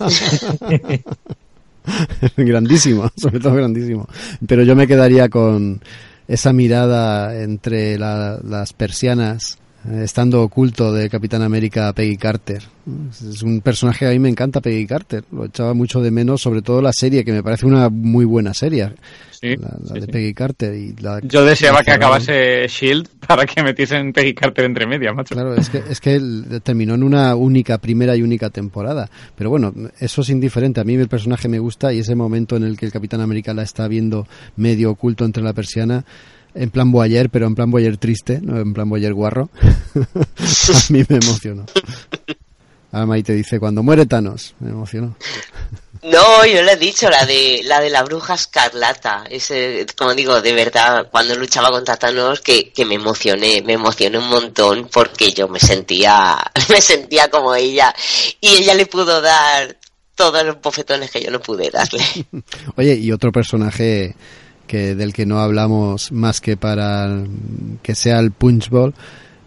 grandísimo, 2.35 3.09
sobre 3.15 3.39
todo 3.39 3.53
grandísimo. 3.53 4.09
Pero 4.45 4.63
yo 4.63 4.75
me 4.75 4.87
quedaría 4.87 5.29
con 5.29 5.81
esa 6.27 6.51
mirada 6.51 7.41
entre 7.41 7.97
las 7.97 8.73
persianas 8.73 9.57
eh, 9.89 10.01
estando 10.03 10.43
oculto 10.43 10.91
de 10.91 11.09
Capitán 11.09 11.43
América 11.43 11.93
Peggy 11.93 12.17
Carter. 12.17 12.63
Es 13.21 13.41
un 13.41 13.61
personaje 13.61 13.99
que 13.99 14.07
a 14.07 14.11
mí 14.11 14.19
me 14.19 14.27
encanta 14.27 14.59
Peggy 14.59 14.85
Carter, 14.85 15.23
lo 15.31 15.45
echaba 15.45 15.73
mucho 15.73 16.01
de 16.01 16.11
menos, 16.11 16.41
sobre 16.41 16.61
todo 16.61 16.81
la 16.81 16.91
serie, 16.91 17.23
que 17.23 17.31
me 17.31 17.41
parece 17.41 17.65
una 17.65 17.87
muy 17.87 18.25
buena 18.25 18.53
serie 18.53 18.91
la, 19.41 19.99
de 19.99 20.07
Peggy 20.07 20.33
Carter. 20.33 20.75
Y 20.75 20.93
la, 21.01 21.19
Yo 21.21 21.43
deseaba 21.43 21.83
que 21.83 21.91
acabase 21.91 22.67
Shield 22.67 23.07
para 23.27 23.45
que 23.45 23.63
metiesen 23.63 24.13
Peggy 24.13 24.33
Carter 24.33 24.65
entre 24.65 24.85
medias, 24.85 25.15
macho. 25.15 25.33
Claro, 25.33 25.55
es 25.55 25.69
que, 25.69 25.83
es 25.89 25.99
que 25.99 26.19
terminó 26.63 26.93
en 26.93 27.03
una 27.03 27.35
única, 27.35 27.77
primera 27.77 28.15
y 28.15 28.21
única 28.21 28.49
temporada. 28.49 29.09
Pero 29.35 29.49
bueno, 29.49 29.73
eso 29.99 30.21
es 30.21 30.29
indiferente. 30.29 30.81
A 30.81 30.83
mí 30.83 30.95
el 30.95 31.07
personaje 31.07 31.47
me 31.47 31.59
gusta 31.59 31.93
y 31.93 31.99
ese 31.99 32.15
momento 32.15 32.55
en 32.55 32.63
el 32.63 32.77
que 32.77 32.85
el 32.85 32.91
Capitán 32.91 33.21
América 33.21 33.53
la 33.53 33.63
está 33.63 33.87
viendo 33.87 34.27
medio 34.55 34.91
oculto 34.91 35.25
entre 35.25 35.43
la 35.43 35.53
persiana 35.53 36.05
en 36.53 36.69
plan 36.69 36.91
boyer, 36.91 37.29
pero 37.29 37.47
en 37.47 37.55
plan 37.55 37.71
boyer 37.71 37.97
triste, 37.97 38.39
no 38.41 38.59
en 38.59 38.73
plan 38.73 38.89
boyer 38.89 39.13
guarro. 39.13 39.49
a 39.95 40.91
mí 40.93 41.03
me 41.07 41.15
emocionó. 41.17 41.65
Ahora 42.91 43.23
te 43.23 43.33
dice, 43.33 43.57
cuando 43.57 43.83
muere 43.83 44.05
Thanos, 44.05 44.53
me 44.59 44.69
emocionó. 44.69 45.15
No, 46.03 46.45
yo 46.45 46.63
le 46.63 46.73
he 46.73 46.77
dicho, 46.77 47.09
la 47.09 47.25
de 47.25 47.61
la 47.63 47.79
de 47.79 47.91
la 47.91 48.03
bruja 48.03 48.33
escarlata. 48.33 49.23
Ese, 49.29 49.85
como 49.95 50.15
digo, 50.15 50.41
de 50.41 50.53
verdad, 50.53 51.07
cuando 51.11 51.35
luchaba 51.35 51.69
contra 51.69 51.97
Thanos, 51.97 52.41
que, 52.41 52.71
que 52.71 52.85
me 52.85 52.95
emocioné, 52.95 53.61
me 53.61 53.73
emocioné 53.73 54.17
un 54.17 54.29
montón 54.29 54.89
porque 54.91 55.31
yo 55.31 55.47
me 55.47 55.59
sentía, 55.59 56.37
me 56.69 56.81
sentía 56.81 57.29
como 57.29 57.53
ella. 57.53 57.93
Y 58.39 58.47
ella 58.47 58.73
le 58.73 58.87
pudo 58.87 59.21
dar 59.21 59.77
todos 60.15 60.43
los 60.43 60.59
bofetones 60.59 61.11
que 61.11 61.21
yo 61.21 61.29
no 61.29 61.39
pude 61.39 61.69
darle. 61.69 62.03
Oye, 62.77 62.95
y 62.95 63.11
otro 63.11 63.31
personaje 63.31 64.15
que 64.65 64.95
del 64.95 65.13
que 65.13 65.25
no 65.25 65.39
hablamos 65.39 66.11
más 66.11 66.41
que 66.41 66.57
para 66.57 67.09
que 67.83 67.93
sea 67.93 68.19
el 68.19 68.31
punchball 68.31 68.95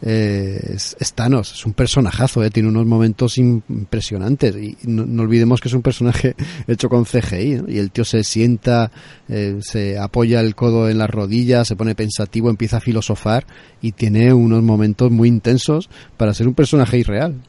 eh, 0.07 0.75
es, 0.75 1.15
Thanos, 1.15 1.53
es 1.53 1.65
un 1.65 1.73
personajazo, 1.73 2.45
eh, 2.45 2.51
tiene 2.51 2.69
unos 2.69 2.85
momentos 2.85 3.39
impresionantes 3.39 4.55
y 4.55 4.77
no, 4.83 5.23
olvidemos 5.23 5.63
que 5.63 5.69
es 5.69 5.75
un 5.75 5.81
personaje 5.81 6.35
hecho 6.69 6.91
con 6.91 7.05
CGI 7.07 7.63
y 7.69 7.79
el 7.79 7.91
tío 7.91 8.05
se 8.05 8.23
sienta, 8.23 8.91
eh, 9.31 9.57
se 9.63 9.99
apoya 9.99 10.41
el 10.41 10.55
codo 10.55 10.91
en 10.91 10.99
las 10.99 11.09
rodillas, 11.09 11.67
se 11.67 11.75
pone 11.75 11.95
pensativo, 11.95 12.51
empieza 12.51 12.77
a 12.77 12.81
filosofar 12.81 13.47
y 13.81 13.93
tiene 13.93 14.35
unos 14.35 14.63
momentos 14.63 15.11
muy 15.11 15.29
intensos 15.29 15.89
para 16.19 16.35
ser 16.35 16.49
un 16.49 16.55
personaje 16.55 16.99
irreal. 16.99 17.41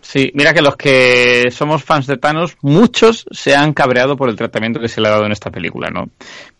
Sí, 0.00 0.30
mira 0.34 0.54
que 0.54 0.62
los 0.62 0.76
que 0.76 1.50
somos 1.50 1.82
fans 1.82 2.06
de 2.06 2.16
Thanos, 2.16 2.56
muchos 2.62 3.26
se 3.32 3.56
han 3.56 3.74
cabreado 3.74 4.16
por 4.16 4.28
el 4.28 4.36
tratamiento 4.36 4.80
que 4.80 4.88
se 4.88 5.00
le 5.00 5.08
ha 5.08 5.12
dado 5.12 5.26
en 5.26 5.32
esta 5.32 5.50
película, 5.50 5.90
¿no? 5.90 6.08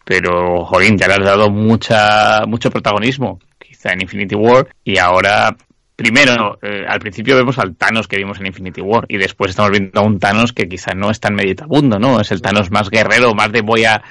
Pero, 0.05 0.65
jolín, 0.67 0.99
ya 0.99 1.07
le 1.07 1.15
has 1.15 1.25
dado 1.25 1.51
mucha, 1.51 2.45
mucho 2.47 2.71
protagonismo, 2.71 3.39
quizá 3.81 3.95
en 3.95 4.03
Infinity 4.03 4.35
War, 4.35 4.69
y 4.85 4.99
ahora, 4.99 5.57
primero, 5.97 6.59
eh, 6.63 6.85
al 6.87 7.01
principio 7.01 7.35
vemos 7.35 7.59
al 7.59 7.77
Thanos 7.77 8.07
que 8.07 8.19
vimos 8.19 8.39
en 8.39 8.47
Infinity 8.47 8.83
War, 8.83 9.07
y 9.09 9.17
después 9.17 9.51
estamos 9.51 9.71
viendo 9.71 10.01
a 10.01 10.05
un 10.05 10.19
Thanos 10.19 10.53
que 10.53 10.69
quizá 10.69 10.93
no 10.95 11.11
es 11.11 11.19
tan 11.19 11.35
meditabundo, 11.35 11.99
¿no? 11.99 12.21
Es 12.21 12.31
el 12.31 12.43
Thanos 12.43 12.71
más 12.71 12.91
guerrero, 12.91 13.35
más 13.35 13.51
de 13.53 13.63
voy 13.63 13.85
a 13.85 14.03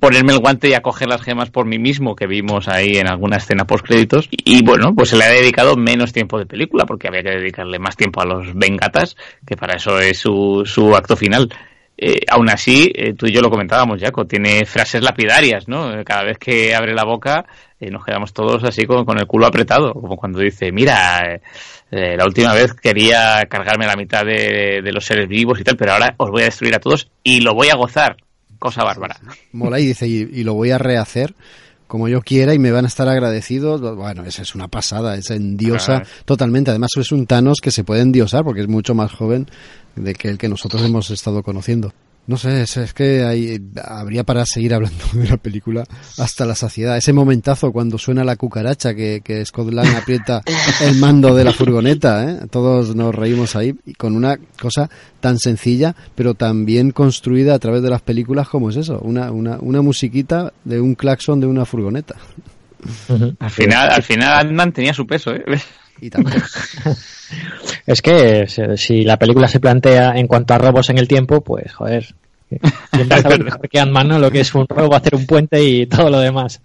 ponerme 0.00 0.32
el 0.32 0.40
guante 0.40 0.68
y 0.68 0.74
a 0.74 0.82
coger 0.82 1.08
las 1.08 1.22
gemas 1.22 1.50
por 1.50 1.64
mí 1.64 1.78
mismo 1.78 2.16
que 2.16 2.26
vimos 2.26 2.68
ahí 2.68 2.96
en 2.96 3.08
alguna 3.08 3.36
escena 3.36 3.66
post 3.66 3.86
créditos 3.86 4.28
y 4.30 4.62
bueno 4.62 4.94
pues 4.94 5.10
se 5.10 5.16
le 5.16 5.24
ha 5.24 5.30
dedicado 5.30 5.76
menos 5.76 6.12
tiempo 6.12 6.38
de 6.38 6.44
película 6.44 6.84
porque 6.84 7.08
había 7.08 7.22
que 7.22 7.30
dedicarle 7.30 7.78
más 7.78 7.96
tiempo 7.96 8.20
a 8.20 8.26
los 8.26 8.52
Vengatas 8.54 9.16
que 9.46 9.56
para 9.56 9.76
eso 9.76 9.98
es 9.98 10.18
su, 10.18 10.64
su 10.66 10.94
acto 10.94 11.16
final 11.16 11.48
eh, 12.02 12.20
aún 12.28 12.48
así 12.48 12.90
eh, 12.94 13.12
tú 13.12 13.26
y 13.26 13.32
yo 13.32 13.42
lo 13.42 13.50
comentábamos 13.50 14.00
Jaco 14.00 14.26
tiene 14.26 14.64
frases 14.64 15.02
lapidarias 15.02 15.68
no 15.68 16.02
cada 16.02 16.24
vez 16.24 16.38
que 16.38 16.74
abre 16.74 16.94
la 16.94 17.04
boca 17.04 17.44
eh, 17.78 17.90
nos 17.90 18.06
quedamos 18.06 18.32
todos 18.32 18.64
así 18.64 18.86
con, 18.86 19.04
con, 19.04 19.18
el 19.18 19.26
culo 19.26 19.46
apretado 19.46 19.92
como 19.92 20.16
cuando 20.16 20.38
dice 20.38 20.72
mira 20.72 21.40
eh, 21.90 22.16
la 22.16 22.24
última 22.24 22.54
vez 22.54 22.72
quería 22.72 23.44
cargarme 23.50 23.86
la 23.86 23.96
mitad 23.96 24.24
de, 24.24 24.80
de 24.82 24.92
los 24.92 25.04
seres 25.04 25.28
vivos 25.28 25.60
y 25.60 25.64
tal 25.64 25.76
pero 25.76 25.92
ahora 25.92 26.14
os 26.16 26.30
voy 26.30 26.40
a 26.40 26.46
destruir 26.46 26.74
a 26.74 26.80
todos 26.80 27.10
y 27.22 27.40
lo 27.40 27.54
voy 27.54 27.68
a 27.68 27.76
gozar 27.76 28.16
cosa 28.58 28.84
bárbara. 28.84 29.16
Mola 29.52 29.80
y 29.80 29.86
dice, 29.86 30.06
y, 30.06 30.28
y, 30.32 30.44
lo 30.44 30.54
voy 30.54 30.70
a 30.70 30.78
rehacer 30.78 31.34
como 31.90 32.06
yo 32.06 32.22
quiera 32.22 32.54
y 32.54 32.60
me 32.60 32.70
van 32.70 32.84
a 32.84 32.88
estar 32.88 33.08
agradecidos. 33.08 33.80
Bueno, 33.80 34.24
esa 34.24 34.42
es 34.42 34.54
una 34.54 34.68
pasada, 34.68 35.16
es 35.16 35.28
endiosa 35.30 36.04
totalmente. 36.24 36.70
Además 36.70 36.90
es 36.96 37.10
un 37.10 37.26
Thanos 37.26 37.58
que 37.60 37.72
se 37.72 37.82
puede 37.82 38.02
endiosar 38.02 38.44
porque 38.44 38.60
es 38.60 38.68
mucho 38.68 38.94
más 38.94 39.12
joven 39.12 39.48
de 39.96 40.14
que 40.14 40.28
el 40.28 40.38
que 40.38 40.48
nosotros 40.48 40.82
hemos 40.82 41.10
estado 41.10 41.42
conociendo. 41.42 41.92
No 42.26 42.36
sé, 42.36 42.62
es, 42.62 42.76
es 42.76 42.94
que 42.94 43.24
hay, 43.24 43.60
habría 43.84 44.24
para 44.24 44.46
seguir 44.46 44.74
hablando 44.74 45.04
de 45.12 45.28
la 45.28 45.36
película 45.36 45.84
hasta 46.18 46.46
la 46.46 46.54
saciedad. 46.54 46.96
Ese 46.96 47.12
momentazo 47.12 47.72
cuando 47.72 47.98
suena 47.98 48.22
la 48.24 48.36
cucaracha 48.36 48.94
que, 48.94 49.20
que 49.24 49.44
Scott 49.44 49.72
Lang 49.72 49.96
aprieta 49.96 50.42
el 50.82 50.96
mando 50.96 51.34
de 51.34 51.44
la 51.44 51.52
furgoneta, 51.52 52.30
¿eh? 52.30 52.38
todos 52.50 52.94
nos 52.94 53.14
reímos 53.14 53.56
ahí 53.56 53.74
y 53.84 53.94
con 53.94 54.14
una 54.14 54.38
cosa 54.60 54.88
tan 55.20 55.38
sencilla, 55.38 55.96
pero 56.14 56.34
tan 56.34 56.64
bien 56.64 56.92
construida 56.92 57.54
a 57.54 57.58
través 57.58 57.82
de 57.82 57.90
las 57.90 58.02
películas 58.02 58.48
como 58.48 58.70
es 58.70 58.76
eso, 58.76 59.00
una, 59.00 59.32
una, 59.32 59.58
una 59.60 59.82
musiquita 59.82 60.52
de 60.64 60.80
un 60.80 60.94
claxon 60.94 61.40
de 61.40 61.46
una 61.46 61.64
furgoneta. 61.64 62.14
Uh 63.08 63.14
-huh. 63.14 63.36
Al 63.38 63.50
final, 63.50 63.90
al 63.90 64.02
final 64.02 64.38
Ant-Man 64.38 64.72
tenía 64.72 64.94
su 64.94 65.06
peso, 65.06 65.34
¿eh? 65.34 65.44
Y 66.00 66.10
también. 66.10 66.42
es 67.86 68.02
que 68.02 68.46
si 68.76 69.02
la 69.02 69.18
película 69.18 69.48
se 69.48 69.60
plantea 69.60 70.12
en 70.16 70.26
cuanto 70.26 70.54
a 70.54 70.58
robos 70.58 70.90
en 70.90 70.98
el 70.98 71.08
tiempo, 71.08 71.40
pues 71.40 71.72
joder. 71.72 72.14
¿Quién 72.90 73.08
va 73.08 73.16
a 73.16 73.22
saber 73.22 73.44
mejor 73.44 73.68
que 73.68 73.78
Ant-Man, 73.78 74.08
¿no? 74.08 74.18
Lo 74.18 74.30
que 74.30 74.40
es 74.40 74.52
un 74.54 74.66
robo, 74.66 74.96
hacer 74.96 75.14
un 75.14 75.24
puente 75.24 75.62
y 75.62 75.86
todo 75.86 76.10
lo 76.10 76.18
demás. 76.18 76.60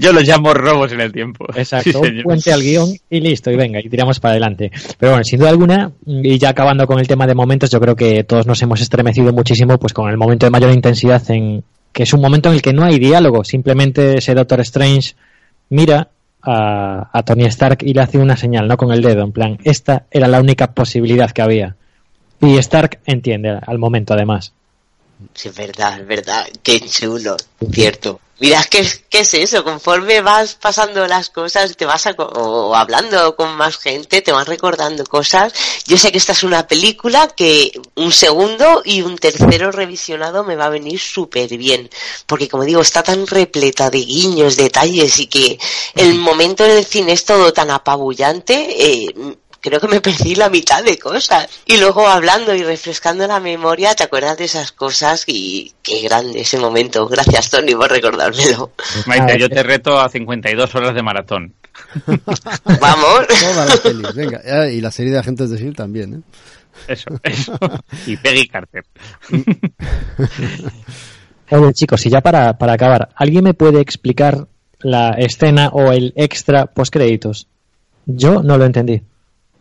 Yo 0.00 0.12
los 0.12 0.26
llamo 0.26 0.54
robos 0.54 0.92
en 0.92 1.00
el 1.00 1.12
tiempo. 1.12 1.44
Exacto, 1.54 2.00
sí, 2.02 2.16
un 2.16 2.22
puente 2.22 2.50
al 2.50 2.62
guion 2.62 2.94
y 3.10 3.20
listo, 3.20 3.50
y 3.50 3.56
venga, 3.56 3.78
y 3.80 3.88
tiramos 3.90 4.20
para 4.20 4.32
adelante. 4.32 4.70
Pero 4.98 5.12
bueno, 5.12 5.24
sin 5.24 5.38
duda 5.38 5.50
alguna, 5.50 5.92
y 6.06 6.38
ya 6.38 6.50
acabando 6.50 6.86
con 6.86 6.98
el 6.98 7.06
tema 7.06 7.26
de 7.26 7.34
momentos, 7.34 7.70
yo 7.70 7.78
creo 7.78 7.94
que 7.94 8.24
todos 8.24 8.46
nos 8.46 8.62
hemos 8.62 8.80
estremecido 8.80 9.32
muchísimo 9.32 9.78
pues 9.78 9.92
con 9.92 10.08
el 10.08 10.16
momento 10.16 10.46
de 10.46 10.50
mayor 10.50 10.72
intensidad 10.72 11.22
en 11.30 11.62
que 11.92 12.04
es 12.04 12.12
un 12.12 12.20
momento 12.20 12.48
en 12.48 12.54
el 12.54 12.62
que 12.62 12.72
no 12.72 12.84
hay 12.84 12.98
diálogo, 12.98 13.44
simplemente 13.44 14.18
ese 14.18 14.34
Doctor 14.34 14.60
Strange 14.60 15.14
mira 15.68 16.08
a, 16.50 17.10
a, 17.12 17.22
Tony 17.22 17.44
Stark 17.46 17.78
y 17.82 17.94
le 17.94 18.02
hace 18.02 18.18
una 18.18 18.36
señal, 18.36 18.68
¿no? 18.68 18.76
Con 18.76 18.92
el 18.92 19.02
dedo, 19.02 19.22
en 19.22 19.32
plan, 19.32 19.58
esta 19.64 20.06
era 20.10 20.28
la 20.28 20.40
única 20.40 20.72
posibilidad 20.72 21.30
que 21.30 21.42
había. 21.42 21.76
Y 22.40 22.56
Stark 22.58 23.00
entiende 23.06 23.58
al 23.66 23.78
momento, 23.78 24.14
además. 24.14 24.52
Sí, 25.34 25.48
es 25.48 25.56
verdad, 25.56 26.00
es 26.00 26.06
verdad. 26.06 26.46
Qué 26.62 26.80
chulo, 26.80 27.36
cierto. 27.72 28.20
Mira, 28.40 28.62
¿qué, 28.70 28.88
¿qué 29.10 29.20
es 29.20 29.34
eso? 29.34 29.64
Conforme 29.64 30.20
vas 30.20 30.54
pasando 30.54 31.04
las 31.08 31.28
cosas, 31.28 31.76
te 31.76 31.84
vas 31.84 32.06
a, 32.06 32.12
o 32.12 32.74
hablando 32.76 33.34
con 33.34 33.56
más 33.56 33.78
gente, 33.78 34.22
te 34.22 34.30
vas 34.30 34.46
recordando 34.46 35.04
cosas. 35.04 35.52
Yo 35.86 35.98
sé 35.98 36.12
que 36.12 36.18
esta 36.18 36.32
es 36.32 36.44
una 36.44 36.68
película 36.68 37.26
que 37.28 37.72
un 37.96 38.12
segundo 38.12 38.82
y 38.84 39.02
un 39.02 39.18
tercero 39.18 39.72
revisionado 39.72 40.44
me 40.44 40.54
va 40.54 40.66
a 40.66 40.70
venir 40.70 41.00
súper 41.00 41.48
bien. 41.56 41.90
Porque 42.26 42.48
como 42.48 42.64
digo, 42.64 42.80
está 42.80 43.02
tan 43.02 43.26
repleta 43.26 43.90
de 43.90 44.04
guiños, 44.04 44.56
detalles 44.56 45.18
y 45.18 45.26
que 45.26 45.58
el 45.96 46.14
momento 46.14 46.64
en 46.64 46.70
el 46.72 46.84
cine 46.84 47.12
es 47.12 47.24
todo 47.24 47.52
tan 47.52 47.72
apabullante. 47.72 48.54
Eh, 48.78 49.14
creo 49.60 49.80
que 49.80 49.88
me 49.88 50.00
perdí 50.00 50.34
la 50.34 50.48
mitad 50.48 50.82
de 50.82 50.98
cosas. 50.98 51.48
Y 51.66 51.78
luego 51.78 52.06
hablando 52.06 52.54
y 52.54 52.62
refrescando 52.62 53.26
la 53.26 53.40
memoria, 53.40 53.94
te 53.94 54.04
acuerdas 54.04 54.38
de 54.38 54.44
esas 54.44 54.72
cosas 54.72 55.24
y 55.26 55.72
qué 55.82 56.02
grande 56.02 56.40
ese 56.40 56.58
momento. 56.58 57.06
Gracias, 57.08 57.50
Tony, 57.50 57.74
por 57.74 57.90
recordármelo. 57.90 58.72
Maite, 59.06 59.38
yo 59.38 59.48
te 59.48 59.62
reto 59.62 59.98
a 60.00 60.08
52 60.08 60.74
horas 60.74 60.94
de 60.94 61.02
maratón. 61.02 61.54
Vamos. 62.80 63.26
Todas 63.28 63.68
las 63.68 63.80
pelis, 63.80 64.14
venga. 64.14 64.70
Y 64.70 64.80
la 64.80 64.90
serie 64.90 65.12
de 65.12 65.18
Agentes 65.18 65.50
de 65.50 65.56
S.H.I.E.L.D. 65.56 65.76
también, 65.76 66.14
¿eh? 66.14 66.20
Eso, 66.86 67.10
eso. 67.22 67.58
Y 68.06 68.16
Peggy 68.16 68.46
Carter. 68.46 68.84
Oye, 71.50 71.72
chicos, 71.72 72.04
y 72.06 72.10
ya 72.10 72.20
para, 72.20 72.58
para 72.58 72.74
acabar, 72.74 73.08
¿alguien 73.16 73.44
me 73.44 73.54
puede 73.54 73.80
explicar 73.80 74.46
la 74.80 75.10
escena 75.12 75.70
o 75.70 75.92
el 75.92 76.12
extra 76.14 76.66
post 76.66 76.92
créditos? 76.92 77.48
Yo 78.06 78.42
no 78.42 78.58
lo 78.58 78.64
entendí. 78.64 79.02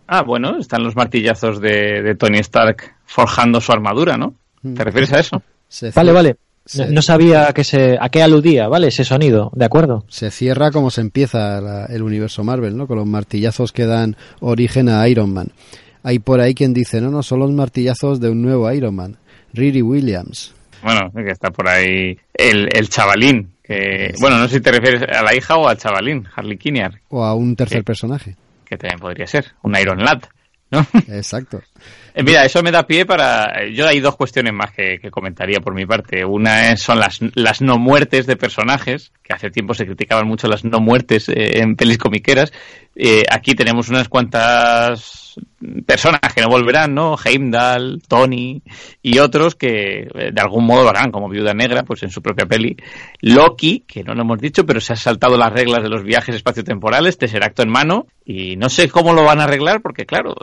Ah, 0.08 0.24
bueno, 0.24 0.58
están 0.58 0.84
los 0.84 0.96
martillazos 0.96 1.60
de, 1.60 2.02
de, 2.02 2.16
Tony 2.16 2.40
Stark 2.40 2.96
forjando 3.06 3.60
su 3.60 3.72
armadura, 3.74 4.18
¿no? 4.18 4.34
¿Te 4.76 4.84
refieres 4.84 5.12
a 5.14 5.20
eso? 5.20 5.42
Se 5.68 5.92
vale, 5.92 6.14
vale. 6.14 6.36
Se... 6.66 6.90
No 6.90 7.02
sabía 7.02 7.52
que 7.54 7.64
se, 7.64 7.98
a 8.00 8.10
qué 8.10 8.22
aludía, 8.22 8.68
¿vale? 8.68 8.88
Ese 8.88 9.04
sonido, 9.04 9.52
¿de 9.54 9.66
acuerdo? 9.66 10.06
Se 10.08 10.32
cierra 10.32 10.72
como 10.72 10.92
se 10.92 11.02
empieza 11.02 11.62
la, 11.62 11.86
el 11.86 12.04
universo 12.04 12.44
Marvel, 12.44 12.76
¿no? 12.76 12.88
Con 12.88 12.98
los 12.98 13.06
martillazos 13.06 13.72
que 13.72 13.86
dan 13.86 14.16
origen 14.40 14.90
a 14.90 15.08
Iron 15.08 15.34
Man. 15.34 15.52
Hay 16.04 16.20
por 16.20 16.40
ahí 16.40 16.54
quien 16.54 16.74
dice, 16.74 17.02
no, 17.02 17.10
no, 17.10 17.22
son 17.22 17.40
los 17.40 17.52
martillazos 17.52 18.20
de 18.20 18.30
un 18.30 18.42
nuevo 18.42 18.72
Iron 18.72 18.96
Man, 18.96 19.18
Riri 19.54 19.82
Williams. 19.82 20.54
Bueno, 20.82 21.12
que 21.14 21.32
está 21.32 21.52
por 21.52 21.68
ahí 21.68 22.18
el, 22.34 22.70
el 22.72 22.90
chavalín, 22.90 23.52
que, 23.64 24.14
bueno, 24.22 24.38
no 24.38 24.48
sé 24.48 24.56
si 24.56 24.62
te 24.62 24.72
refieres 24.72 25.04
a 25.04 25.22
la 25.22 25.36
hija 25.36 25.58
o 25.58 25.68
al 25.68 25.78
chavalín, 25.78 26.26
Harley 26.34 26.58
Kinnear. 26.58 27.00
O 27.10 27.24
a 27.24 27.34
un 27.34 27.56
tercer 27.56 27.84
personaje. 27.84 28.36
Que 28.68 28.77
también 28.77 28.99
podría 28.99 29.27
ser, 29.27 29.53
un 29.64 29.77
Iron 29.77 30.03
Lad, 30.03 30.23
¿no? 30.72 30.85
Exacto. 31.07 31.61
Eh, 32.14 32.23
mira, 32.23 32.44
eso 32.45 32.61
me 32.64 32.72
da 32.72 32.85
pie 32.85 33.06
para. 33.06 33.68
Yo 33.69 33.88
hay 33.88 33.99
dos 33.99 34.15
cuestiones 34.15 34.53
más 34.53 34.72
que, 34.72 34.99
que 34.99 35.11
comentaría 35.11 35.60
por 35.60 35.73
mi 35.73 35.85
parte. 35.85 36.26
Una 36.26 36.72
es, 36.72 36.81
son 36.81 36.99
las, 36.99 37.19
las 37.35 37.61
no 37.61 37.77
muertes 37.77 38.26
de 38.26 38.35
personajes, 38.35 39.11
que 39.23 39.34
hace 39.34 39.49
tiempo 39.49 39.73
se 39.73 39.85
criticaban 39.85 40.27
mucho 40.27 40.48
las 40.48 40.65
no 40.65 40.80
muertes 40.80 41.30
eh, 41.30 41.60
en 41.60 41.76
pelis 41.76 41.98
comiqueras. 41.98 42.52
Eh, 42.99 43.24
aquí 43.30 43.53
tenemos 43.53 43.90
unas 43.90 44.10
cuantas 44.10 45.36
personas 45.86 46.19
que 46.34 46.41
no 46.41 46.48
volverán, 46.48 46.95
¿no? 46.95 47.15
Heimdall, 47.24 48.02
Tony 48.07 48.64
y 49.03 49.19
otros 49.19 49.53
que 49.53 50.07
de 50.14 50.41
algún 50.41 50.65
modo 50.65 50.82
lo 50.82 50.90
harán, 50.90 51.11
como 51.11 51.30
Viuda 51.30 51.53
Negra, 51.53 51.84
pues 51.84 52.02
en 52.02 52.10
su 52.10 52.24
propia 52.24 52.48
peli. 52.48 52.76
Loki, 53.22 53.84
que 53.88 54.03
no 54.03 54.15
lo 54.15 54.22
hemos 54.22 54.40
dicho, 54.40 54.65
pero 54.65 54.82
se 54.82 54.94
ha 54.94 54.95
saltado 54.95 55.38
las 55.38 55.53
reglas 55.53 55.84
de 55.84 55.90
los 55.90 56.03
viajes 56.03 56.36
espaciotemporales, 56.36 57.19
acto 57.40 57.61
en 57.61 57.69
mano, 57.69 58.07
y 58.26 58.56
no 58.56 58.68
sé 58.68 58.90
cómo 58.90 59.14
lo 59.14 59.24
van 59.24 59.41
a 59.41 59.44
arreglar, 59.44 59.82
porque 59.82 60.07
claro, 60.07 60.34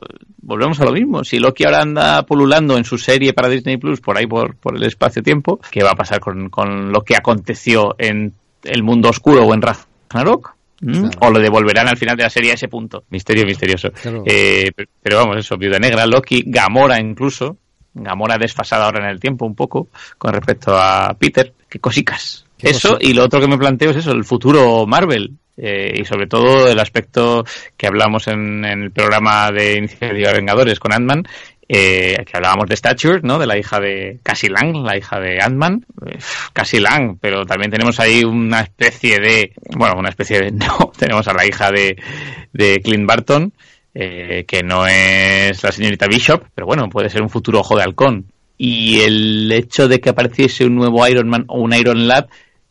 volvemos 0.40 0.80
a 0.80 0.84
lo 0.84 0.92
mismo. 0.92 1.24
Si 1.24 1.40
Loki 1.40 1.64
ahora 1.64 1.82
anda 1.82 2.24
pululando 2.24 2.76
en 2.76 2.84
su 2.84 2.98
serie 2.98 3.32
para 3.32 3.48
Disney 3.48 3.78
Plus 3.78 4.00
por 4.00 4.16
ahí 4.16 4.28
por, 4.28 4.54
por 4.56 4.76
el 4.76 4.84
espacio-tiempo, 4.84 5.58
¿qué 5.72 5.82
va 5.82 5.90
a 5.90 5.96
pasar 5.96 6.20
con, 6.20 6.50
con 6.50 6.92
lo 6.92 7.00
que 7.00 7.16
aconteció 7.16 7.96
en 7.98 8.34
el 8.62 8.84
mundo 8.84 9.08
oscuro 9.08 9.44
o 9.44 9.54
en 9.54 9.62
Ragnarok? 9.62 10.54
Claro. 10.84 11.10
O 11.20 11.30
lo 11.30 11.38
devolverán 11.38 11.88
al 11.88 11.96
final 11.96 12.16
de 12.16 12.24
la 12.24 12.30
serie 12.30 12.52
a 12.52 12.54
ese 12.54 12.68
punto. 12.68 13.04
Misterio 13.10 13.46
misterioso. 13.46 13.90
Claro. 13.90 14.22
Eh, 14.26 14.70
pero 15.02 15.18
vamos, 15.18 15.38
eso, 15.38 15.56
Viuda 15.56 15.78
Negra, 15.78 16.06
Loki, 16.06 16.44
Gamora 16.46 17.00
incluso. 17.00 17.56
Gamora 17.94 18.36
desfasada 18.38 18.86
ahora 18.86 19.04
en 19.04 19.10
el 19.10 19.20
tiempo 19.20 19.46
un 19.46 19.54
poco 19.54 19.88
con 20.18 20.32
respecto 20.32 20.76
a 20.76 21.14
Peter. 21.18 21.52
Qué 21.68 21.78
cosicas. 21.78 22.44
¿Qué 22.58 22.70
eso, 22.70 22.98
y 23.00 23.14
lo 23.14 23.24
otro 23.24 23.40
que 23.40 23.48
me 23.48 23.58
planteo 23.58 23.90
es 23.90 23.98
eso, 23.98 24.12
el 24.12 24.24
futuro 24.24 24.86
Marvel. 24.86 25.32
Eh, 25.56 26.00
y 26.00 26.04
sobre 26.04 26.26
todo 26.26 26.68
el 26.68 26.80
aspecto 26.80 27.44
que 27.76 27.86
hablamos 27.86 28.26
en, 28.26 28.64
en 28.64 28.82
el 28.82 28.90
programa 28.90 29.52
de 29.52 29.76
Iniciativa 29.76 30.32
Vengadores 30.32 30.80
con 30.80 30.92
Ant-Man, 30.92 31.22
eh, 31.68 32.24
que 32.26 32.36
hablábamos 32.36 32.68
de 32.68 32.76
Stature, 32.76 33.20
¿no? 33.22 33.38
De 33.38 33.46
la 33.46 33.58
hija 33.58 33.80
de 33.80 34.18
Cassie 34.22 34.50
Lang, 34.50 34.76
la 34.84 34.96
hija 34.96 35.18
de 35.18 35.40
Ant-Man. 35.40 35.86
Eh, 36.06 36.18
Cassie 36.52 36.80
Lang, 36.80 37.18
pero 37.20 37.44
también 37.46 37.70
tenemos 37.70 37.98
ahí 38.00 38.24
una 38.24 38.60
especie 38.60 39.18
de... 39.18 39.52
Bueno, 39.76 39.94
una 39.98 40.10
especie 40.10 40.40
de... 40.40 40.50
No, 40.52 40.92
tenemos 40.96 41.26
a 41.28 41.34
la 41.34 41.46
hija 41.46 41.70
de, 41.70 41.96
de 42.52 42.80
Clint 42.80 43.06
Barton, 43.06 43.52
eh, 43.94 44.44
que 44.46 44.62
no 44.62 44.86
es 44.86 45.62
la 45.62 45.72
señorita 45.72 46.06
Bishop, 46.06 46.44
pero 46.54 46.66
bueno, 46.66 46.88
puede 46.88 47.10
ser 47.10 47.22
un 47.22 47.30
futuro 47.30 47.60
ojo 47.60 47.76
de 47.76 47.82
halcón. 47.82 48.26
Y 48.56 49.00
el 49.00 49.50
hecho 49.52 49.88
de 49.88 50.00
que 50.00 50.10
apareciese 50.10 50.64
un 50.64 50.76
nuevo 50.76 51.06
Iron 51.08 51.28
Man 51.28 51.44
o 51.48 51.60
un 51.60 51.74
Iron 51.74 52.06
Lad 52.06 52.26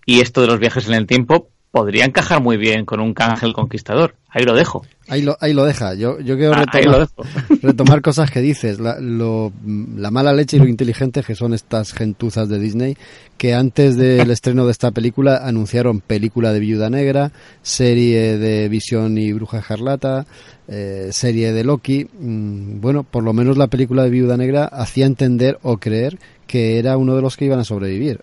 y 0.05 0.21
esto 0.21 0.41
de 0.41 0.47
los 0.47 0.59
viajes 0.59 0.87
en 0.87 0.93
el 0.93 1.07
tiempo 1.07 1.49
podría 1.71 2.05
encajar 2.05 2.41
muy 2.41 2.57
bien 2.57 2.85
con 2.85 2.99
un 2.99 3.13
cángel 3.13 3.53
conquistador. 3.53 4.15
Ahí 4.35 4.43
lo 4.45 4.55
dejo. 4.55 4.83
Ahí 5.09 5.21
lo, 5.21 5.37
ahí 5.41 5.53
lo 5.53 5.63
deja. 5.63 5.93
Yo, 5.93 6.19
yo 6.19 6.35
quiero 6.37 6.53
Ah, 6.55 6.65
retomar 7.61 8.01
cosas 8.01 8.31
que 8.31 8.41
dices. 8.41 8.79
La, 8.79 8.99
lo- 8.99 9.53
la 9.95 10.09
mala 10.09 10.33
leche 10.33 10.57
y 10.57 10.59
lo 10.59 10.67
inteligente 10.67 11.21
que 11.21 11.35
son 11.35 11.53
estas 11.53 11.93
gentuzas 11.93 12.49
de 12.49 12.57
Disney 12.59 12.97
que 13.37 13.53
antes 13.53 13.95
del 13.95 14.31
estreno 14.31 14.65
de 14.65 14.71
esta 14.71 14.91
película 14.91 15.41
anunciaron 15.45 15.99
película 16.01 16.51
de 16.53 16.59
Viuda 16.61 16.89
Negra, 16.89 17.31
serie 17.61 18.37
de 18.37 18.69
Visión 18.69 19.17
y 19.17 19.31
Bruja 19.33 19.59
Escarlata, 19.59 20.25
eh, 20.67 21.09
serie 21.11 21.51
de 21.51 21.63
Loki. 21.63 22.05
Mm, 22.19 22.79
Bueno, 22.81 23.03
por 23.03 23.23
lo 23.23 23.33
menos 23.33 23.57
la 23.57 23.67
película 23.67 24.03
de 24.03 24.09
Viuda 24.09 24.37
Negra 24.37 24.65
hacía 24.65 25.05
entender 25.05 25.59
o 25.61 25.77
creer 25.77 26.17
que 26.47 26.79
era 26.79 26.97
uno 26.97 27.15
de 27.15 27.21
los 27.21 27.37
que 27.37 27.45
iban 27.45 27.59
a 27.59 27.63
sobrevivir. 27.65 28.21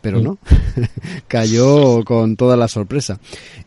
Pero 0.00 0.20
no, 0.20 0.38
cayó 1.28 2.04
con 2.04 2.36
toda 2.36 2.56
la 2.56 2.68
sorpresa. 2.68 3.18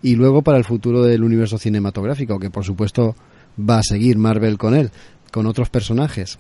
Y 0.02 0.16
luego 0.16 0.42
para 0.42 0.58
el 0.58 0.64
futuro 0.64 1.04
del 1.04 1.24
universo 1.24 1.58
cinematográfico, 1.58 2.40
que 2.40 2.50
por 2.50 2.64
supuesto 2.64 3.16
va 3.60 3.80
a 3.80 3.84
seguir 3.84 4.18
Marvel 4.18 4.58
con 4.58 4.76
él, 4.76 4.92
con 5.32 5.46
otros 5.46 5.70
personajes, 5.70 6.40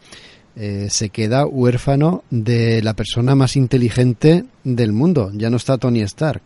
eh, 0.55 0.87
se 0.89 1.09
queda 1.09 1.45
huérfano 1.45 2.23
de 2.29 2.81
la 2.81 2.93
persona 2.93 3.35
más 3.35 3.55
inteligente 3.55 4.45
del 4.63 4.91
mundo. 4.91 5.31
Ya 5.33 5.49
no 5.49 5.57
está 5.57 5.77
Tony 5.77 6.01
Stark. 6.01 6.41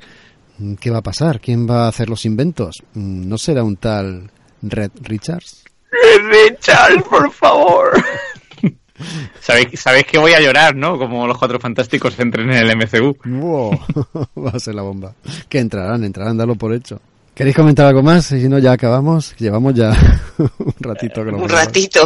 Mm, 0.58 0.76
¿Qué 0.76 0.92
va 0.92 1.00
a 1.00 1.04
pasar?¿ 1.04 1.40
Quién 1.42 1.68
va 1.70 1.86
a 1.86 1.88
hacer 1.90 2.10
los 2.10 2.26
inventos? 2.26 2.84
Mm, 2.94 3.28
¿No 3.28 3.38
será 3.38 3.64
un 3.64 3.78
tal 3.78 4.30
Red 4.62 4.92
Richards? 5.02 5.64
Richard, 6.30 7.04
por 7.04 7.32
favor. 7.32 7.92
Sabéis, 9.40 9.80
sabéis 9.80 10.06
que 10.06 10.18
voy 10.18 10.34
a 10.34 10.40
llorar, 10.40 10.76
¿no? 10.76 10.98
Como 10.98 11.28
los 11.28 11.38
cuatro 11.38 11.60
fantásticos 11.60 12.18
entren 12.20 12.50
en 12.52 12.58
el 12.58 12.78
MCU. 12.78 13.18
Wow, 13.26 13.80
va 14.38 14.52
a 14.52 14.60
ser 14.60 14.76
la 14.76 14.82
bomba. 14.82 15.14
Que 15.50 15.60
entrarán, 15.60 16.04
entrarán, 16.04 16.38
darlo 16.38 16.56
por 16.56 16.74
hecho. 16.74 17.02
¿Queréis 17.34 17.56
comentar 17.56 17.86
algo 17.86 18.02
más? 18.02 18.28
Si 18.28 18.48
no, 18.48 18.60
ya 18.60 18.72
acabamos. 18.72 19.36
Llevamos 19.38 19.74
ya 19.74 19.92
un 20.38 20.74
ratito 20.80 21.26
que 21.26 21.32
lo 21.32 21.38
Un 21.38 21.50
ratito. 21.50 22.06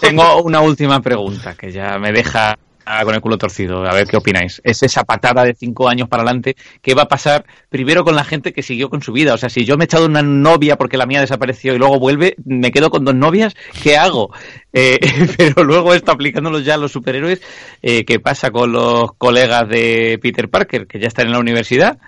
Tengo 0.00 0.42
una 0.42 0.62
última 0.62 1.00
pregunta 1.02 1.54
que 1.54 1.70
ya 1.70 1.98
me 1.98 2.12
deja 2.12 2.56
con 3.04 3.14
el 3.14 3.20
culo 3.20 3.38
torcido. 3.38 3.84
A 3.84 3.94
ver 3.94 4.06
qué 4.06 4.16
opináis. 4.16 4.60
Es 4.64 4.82
esa 4.82 5.04
patada 5.04 5.44
de 5.44 5.54
cinco 5.54 5.88
años 5.88 6.08
para 6.08 6.22
adelante. 6.22 6.56
¿Qué 6.82 6.94
va 6.94 7.02
a 7.02 7.08
pasar 7.08 7.44
primero 7.68 8.04
con 8.04 8.14
la 8.16 8.24
gente 8.24 8.52
que 8.52 8.62
siguió 8.62 8.90
con 8.90 9.02
su 9.02 9.12
vida? 9.12 9.34
O 9.34 9.38
sea, 9.38 9.48
si 9.48 9.64
yo 9.64 9.76
me 9.76 9.84
he 9.84 9.86
echado 9.86 10.06
una 10.06 10.22
novia 10.22 10.76
porque 10.76 10.96
la 10.96 11.06
mía 11.06 11.20
desapareció 11.20 11.74
y 11.74 11.78
luego 11.78 11.98
vuelve, 11.98 12.34
me 12.44 12.70
quedo 12.70 12.90
con 12.90 13.04
dos 13.04 13.14
novias, 13.14 13.54
¿qué 13.82 13.96
hago? 13.96 14.30
Eh, 14.72 14.98
pero 15.36 15.64
luego 15.64 15.94
esto 15.94 16.12
aplicándolo 16.12 16.58
ya 16.60 16.74
a 16.74 16.78
los 16.78 16.92
superhéroes, 16.92 17.40
eh, 17.82 18.04
¿qué 18.04 18.20
pasa 18.20 18.50
con 18.50 18.72
los 18.72 19.12
colegas 19.18 19.68
de 19.68 20.18
Peter 20.22 20.48
Parker 20.48 20.86
que 20.86 20.98
ya 21.00 21.08
están 21.08 21.26
en 21.26 21.32
la 21.32 21.38
universidad? 21.40 21.98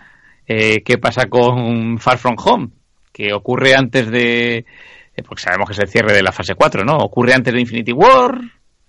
Eh, 0.46 0.82
¿Qué 0.84 0.98
pasa 0.98 1.26
con 1.26 1.98
Far 1.98 2.18
From 2.18 2.36
Home? 2.44 2.68
Que 3.12 3.32
ocurre 3.32 3.74
antes 3.74 4.10
de... 4.10 4.58
eh, 5.14 5.22
Porque 5.26 5.42
sabemos 5.42 5.68
que 5.68 5.74
es 5.74 5.78
el 5.78 5.88
cierre 5.88 6.12
de 6.14 6.22
la 6.22 6.32
fase 6.32 6.54
4, 6.54 6.84
¿no? 6.84 6.96
Ocurre 6.96 7.34
antes 7.34 7.52
de 7.54 7.60
Infinity 7.60 7.92
War, 7.92 8.40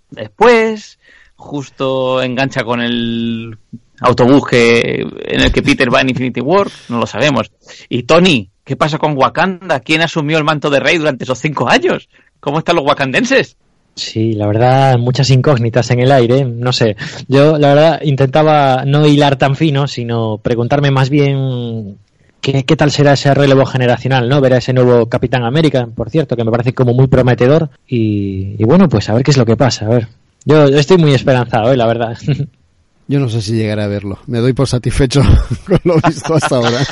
después, 0.09 0.97
justo 1.35 2.21
engancha 2.21 2.63
con 2.63 2.81
el 2.81 3.57
autobús 3.99 4.47
que, 4.49 5.05
en 5.25 5.41
el 5.41 5.51
que 5.51 5.61
Peter 5.61 5.93
va 5.93 6.01
en 6.01 6.09
Infinity 6.09 6.41
War, 6.41 6.67
no 6.89 6.99
lo 6.99 7.07
sabemos. 7.07 7.51
Y 7.89 8.03
Tony, 8.03 8.49
¿qué 8.63 8.75
pasa 8.75 8.97
con 8.97 9.17
Wakanda? 9.17 9.79
¿Quién 9.79 10.01
asumió 10.01 10.37
el 10.37 10.43
manto 10.43 10.69
de 10.69 10.79
rey 10.79 10.97
durante 10.97 11.23
esos 11.23 11.39
cinco 11.39 11.69
años? 11.69 12.09
¿Cómo 12.39 12.59
están 12.59 12.75
los 12.75 12.85
wakandenses? 12.85 13.57
Sí, 13.95 14.33
la 14.33 14.47
verdad, 14.47 14.97
muchas 14.97 15.29
incógnitas 15.29 15.89
en 15.91 15.99
el 15.99 16.11
aire. 16.11 16.45
No 16.45 16.73
sé, 16.73 16.97
yo 17.27 17.57
la 17.57 17.69
verdad 17.73 18.01
intentaba 18.03 18.85
no 18.85 19.05
hilar 19.05 19.37
tan 19.37 19.55
fino, 19.55 19.87
sino 19.87 20.39
preguntarme 20.39 20.89
más 20.89 21.09
bien 21.09 21.97
qué, 22.41 22.63
qué 22.63 22.75
tal 22.75 22.91
será 22.91 23.13
ese 23.13 23.33
relevo 23.33 23.65
generacional, 23.65 24.27
¿no? 24.27 24.41
Ver 24.41 24.55
a 24.55 24.57
ese 24.57 24.73
nuevo 24.73 25.07
Capitán 25.07 25.43
América, 25.43 25.87
por 25.95 26.09
cierto, 26.09 26.35
que 26.35 26.43
me 26.43 26.51
parece 26.51 26.73
como 26.73 26.93
muy 26.93 27.07
prometedor. 27.07 27.69
Y, 27.87 28.55
y 28.57 28.63
bueno, 28.65 28.89
pues 28.89 29.09
a 29.09 29.13
ver 29.13 29.23
qué 29.23 29.31
es 29.31 29.37
lo 29.37 29.45
que 29.45 29.55
pasa, 29.55 29.85
a 29.85 29.89
ver. 29.89 30.07
Yo 30.45 30.65
estoy 30.67 30.97
muy 30.97 31.13
esperanzado, 31.13 31.71
¿eh? 31.71 31.77
la 31.77 31.85
verdad. 31.87 32.17
Yo 33.07 33.19
no 33.19 33.27
sé 33.29 33.41
si 33.41 33.53
llegaré 33.53 33.83
a 33.83 33.87
verlo. 33.87 34.19
Me 34.27 34.39
doy 34.39 34.53
por 34.53 34.67
satisfecho 34.67 35.21
con 35.67 35.79
lo 35.83 35.95
visto 36.07 36.33
hasta 36.35 36.55
ahora. 36.55 36.79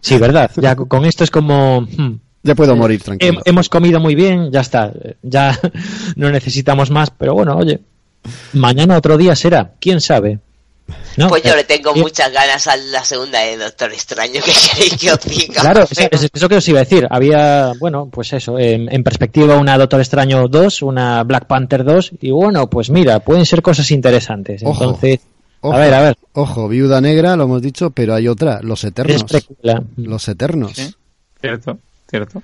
Sí, 0.00 0.16
verdad. 0.16 0.50
Ya 0.56 0.76
con 0.76 1.04
esto 1.04 1.24
es 1.24 1.30
como... 1.30 1.80
hmm, 1.80 2.20
Ya 2.44 2.54
puedo 2.54 2.76
morir 2.76 3.02
tranquilo. 3.02 3.32
Hem- 3.32 3.42
hemos 3.44 3.68
comido 3.68 3.98
muy 3.98 4.14
bien, 4.14 4.52
ya 4.52 4.60
está. 4.60 4.92
Ya 5.22 5.58
no 6.14 6.30
necesitamos 6.30 6.90
más, 6.92 7.10
pero 7.10 7.34
bueno, 7.34 7.56
oye. 7.56 7.80
Mañana 8.52 8.96
otro 8.96 9.18
día 9.18 9.34
será, 9.34 9.72
quién 9.80 10.00
sabe. 10.00 10.38
¿No? 11.16 11.28
Pues 11.28 11.42
yo 11.42 11.54
le 11.56 11.64
tengo 11.64 11.94
Eh, 11.94 12.00
muchas 12.00 12.32
ganas 12.32 12.66
a 12.66 12.76
la 12.76 13.04
segunda 13.04 13.40
de 13.40 13.56
Doctor 13.56 13.92
Extraño. 13.92 14.40
¿Qué 14.44 14.52
queréis 14.72 14.96
que 14.96 15.10
os 15.12 15.20
diga? 15.24 15.60
Claro, 15.62 15.82
eso, 15.90 16.08
eso- 16.10 16.26
eso 16.32 16.48
que 16.48 16.56
os 16.56 16.68
iba 16.68 16.80
a 16.80 16.84
decir. 16.84 17.06
Había, 17.10 17.72
bueno, 17.78 18.08
pues 18.10 18.32
eso, 18.32 18.58
en, 18.58 18.92
en 18.92 19.02
perspectiva 19.02 19.56
una 19.56 19.76
Doctor 19.76 20.00
Extraño 20.00 20.46
2, 20.48 20.82
una 20.82 21.22
Black 21.24 21.46
Panther 21.46 21.84
2, 21.84 22.12
y 22.20 22.30
bueno, 22.30 22.70
pues 22.70 22.90
mira, 22.90 23.18
pueden 23.20 23.44
ser 23.46 23.62
cosas 23.62 23.90
interesantes. 23.90 24.62
Ojo, 24.64 24.84
Entonces, 24.84 25.20
Ojo, 25.60 25.74
a 25.74 25.78
ver, 25.80 25.92
a 25.94 26.02
ver. 26.02 26.16
Ojo, 26.34 26.68
Viuda 26.68 27.00
Negra, 27.00 27.34
lo 27.36 27.44
hemos 27.44 27.60
dicho, 27.62 27.90
pero 27.90 28.14
hay 28.14 28.28
otra, 28.28 28.60
Los 28.62 28.84
Eternos. 28.84 29.24
Los 29.96 30.28
Eternos. 30.28 30.72
Sí. 30.76 30.94
Cierto, 31.40 31.78
cierto. 32.08 32.42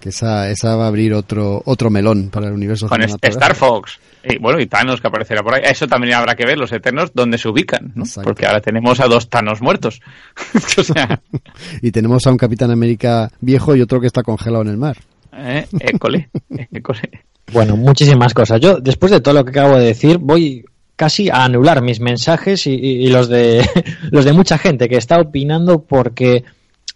Que 0.00 0.08
esa, 0.08 0.48
esa 0.50 0.76
va 0.76 0.84
a 0.84 0.88
abrir 0.88 1.12
otro, 1.12 1.62
otro 1.66 1.90
melón 1.90 2.30
para 2.30 2.46
el 2.46 2.52
universo 2.54 2.88
Con 2.88 3.02
este 3.02 3.28
Star. 3.28 3.54
Fox. 3.54 3.98
Y 4.24 4.38
bueno, 4.38 4.58
y 4.60 4.66
Thanos 4.66 5.00
que 5.00 5.08
aparecerá 5.08 5.42
por 5.42 5.54
ahí. 5.54 5.62
Eso 5.64 5.86
también 5.86 6.14
habrá 6.14 6.34
que 6.34 6.44
ver, 6.46 6.58
los 6.58 6.72
Eternos, 6.72 7.10
dónde 7.14 7.36
se 7.38 7.48
ubican, 7.48 7.92
¿no? 7.94 8.04
Porque 8.22 8.46
ahora 8.46 8.60
tenemos 8.60 8.98
a 9.00 9.06
dos 9.06 9.28
Thanos 9.28 9.60
muertos. 9.60 10.00
o 10.78 10.82
sea, 10.82 11.20
Y 11.82 11.90
tenemos 11.90 12.26
a 12.26 12.30
un 12.30 12.36
Capitán 12.38 12.70
América 12.70 13.30
viejo 13.40 13.76
y 13.76 13.82
otro 13.82 14.00
que 14.00 14.06
está 14.06 14.22
congelado 14.22 14.62
en 14.62 14.68
el 14.68 14.76
mar. 14.78 14.96
eh, 15.36 15.66
école, 15.80 16.30
école. 16.72 17.00
Bueno, 17.52 17.76
muchísimas 17.76 18.32
cosas. 18.32 18.60
Yo, 18.60 18.78
después 18.80 19.10
de 19.12 19.20
todo 19.20 19.34
lo 19.34 19.44
que 19.44 19.50
acabo 19.50 19.76
de 19.76 19.84
decir, 19.86 20.18
voy 20.18 20.64
casi 20.96 21.28
a 21.30 21.44
anular 21.44 21.82
mis 21.82 21.98
mensajes 22.00 22.66
y, 22.66 22.72
y- 22.74 23.06
y 23.06 23.10
los 23.10 23.28
de 23.28 23.66
los 24.10 24.24
de 24.24 24.32
mucha 24.32 24.56
gente 24.58 24.88
que 24.88 24.96
está 24.96 25.18
opinando 25.18 25.82
porque 25.82 26.44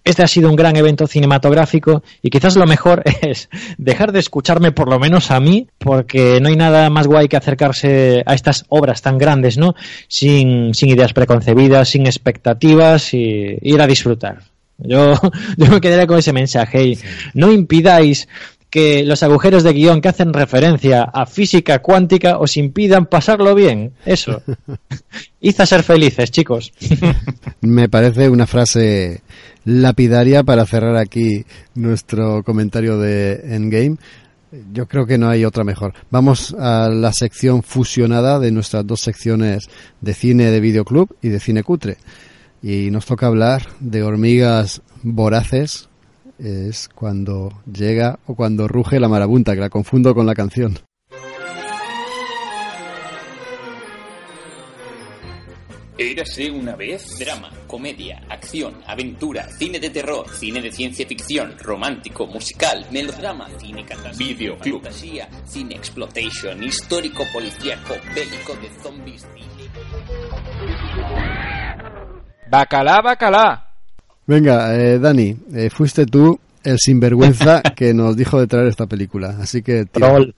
este 0.05 0.23
ha 0.23 0.27
sido 0.27 0.51
un 0.51 0.57
gran 0.57 0.77
evento 0.77 1.07
cinematográfico 1.07 2.03
y 2.23 2.31
quizás 2.31 2.57
lo 2.57 2.67
mejor 2.67 3.03
es 3.23 3.49
dejar 3.79 4.13
de 4.13 4.21
escucharme 4.21 4.73
por 4.73 4.89
lo 4.89 4.99
menos 4.99 5.31
a 5.31 5.41
mí 5.41 5.67
porque 5.79 6.41
no 6.41 6.49
hay 6.49 6.57
nada 6.57 6.91
más 6.91 7.07
guay 7.07 7.29
que 7.29 7.37
acercarse 7.37 8.23
a 8.27 8.35
estas 8.35 8.65
obras 8.69 9.03
tan 9.03 9.19
grandes, 9.19 9.57
¿no? 9.57 9.75
Sin, 10.09 10.75
sin 10.75 10.91
ideas 10.91 11.13
preconcebidas, 11.13 11.89
sin 11.89 12.07
expectativas 12.07 13.15
y 13.15 13.59
ir 13.63 13.81
a 13.81 13.87
disfrutar. 13.87 14.43
Yo, 14.79 15.15
yo 15.57 15.67
me 15.69 15.81
quedaría 15.81 16.07
con 16.07 16.19
ese 16.19 16.33
mensaje 16.33 16.85
y 16.85 16.99
no 17.33 17.51
impidáis 17.51 18.29
que 18.75 19.05
los 19.05 19.23
agujeros 19.23 19.63
de 19.63 19.73
guion 19.73 20.01
que 20.01 20.09
hacen 20.09 20.33
referencia 20.33 21.05
a 21.05 21.27
física 21.27 21.79
cuántica 21.79 22.39
os 22.39 22.57
impidan 22.57 23.07
pasarlo 23.07 23.55
bien. 23.55 23.93
Eso. 24.05 24.43
Id 25.41 25.61
a 25.61 25.67
ser 25.67 25.85
felices, 25.85 26.33
chicos. 26.33 26.73
Me 27.61 27.89
parece 27.89 28.29
una 28.29 28.49
frase 28.49 29.23
lapidaria 29.65 30.43
para 30.43 30.67
cerrar 30.67 30.97
aquí 30.97 31.45
nuestro 31.75 32.43
comentario 32.43 32.99
de 32.99 33.55
Endgame. 33.55 33.97
Yo 34.73 34.87
creo 34.87 35.07
que 35.07 35.19
no 35.19 35.29
hay 35.29 35.45
otra 35.45 35.65
mejor. 35.65 35.95
Vamos 36.11 36.55
a 36.59 36.89
la 36.89 37.13
sección 37.13 37.63
fusionada 37.63 38.39
de 38.39 38.53
nuestras 38.53 38.87
dos 38.87 39.01
secciones 39.01 39.69
de 40.01 40.15
cine 40.15 40.51
de 40.51 40.61
videoclub 40.61 41.17
y 41.23 41.29
de 41.29 41.41
cine 41.41 41.63
cutre. 41.65 41.97
Y 42.63 42.91
nos 42.91 43.07
toca 43.07 43.27
hablar 43.27 43.63
de 43.81 44.03
hormigas 44.03 44.83
voraces. 45.03 45.89
Es 46.39 46.89
cuando 46.89 47.53
llega 47.73 48.19
o 48.27 48.35
cuando 48.35 48.69
ruge 48.69 49.01
la 49.01 49.09
marabunta, 49.09 49.55
que 49.55 49.61
la 49.61 49.71
confundo 49.71 50.15
con 50.15 50.27
la 50.27 50.35
canción. 50.35 50.79
Érase 55.97 56.51
una 56.51 56.75
vez 56.75 57.19
drama, 57.21 57.51
comedia, 57.69 58.21
acción, 58.29 58.75
aventura, 58.85 59.49
cine 59.49 59.79
de 59.79 59.91
terror, 59.91 60.29
cine 60.29 60.61
de 60.61 60.73
ciencia 60.73 61.07
ficción, 61.07 61.55
romántico, 61.63 62.27
musical, 62.27 62.85
melodrama, 62.91 63.49
cine 63.61 63.85
catástrofe, 63.85 64.35
Videoclub. 64.35 64.83
fantasía, 64.83 65.29
cine 65.45 65.77
exploitation, 65.77 66.65
histórico 66.65 67.23
policíaco, 67.33 67.95
bélico 68.13 68.57
de 68.57 68.83
zombies, 68.83 69.25
cine... 69.35 69.71
Bacalá, 72.51 73.01
bacalá. 73.01 73.71
Venga, 74.27 74.75
eh, 74.75 74.99
Dani, 74.99 75.37
eh, 75.55 75.71
fuiste 75.71 76.07
tú 76.07 76.41
el 76.65 76.79
sinvergüenza 76.81 77.63
que 77.77 77.95
nos 77.95 78.17
dijo 78.17 78.41
de 78.41 78.49
traer 78.49 78.67
esta 78.67 78.87
película. 78.87 79.37
Así 79.41 79.63
que 79.63 79.85
tira. 79.85 80.09
Troll. 80.09 80.35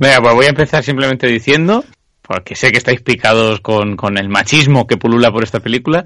Venga, 0.00 0.20
pues 0.22 0.34
voy 0.34 0.46
a 0.46 0.48
empezar 0.48 0.82
simplemente 0.82 1.28
diciendo, 1.28 1.84
porque 2.26 2.56
sé 2.56 2.72
que 2.72 2.78
estáis 2.78 3.00
picados 3.00 3.60
con, 3.60 3.96
con 3.96 4.18
el 4.18 4.28
machismo 4.28 4.86
que 4.86 4.96
pulula 4.96 5.30
por 5.30 5.44
esta 5.44 5.60
película, 5.60 6.04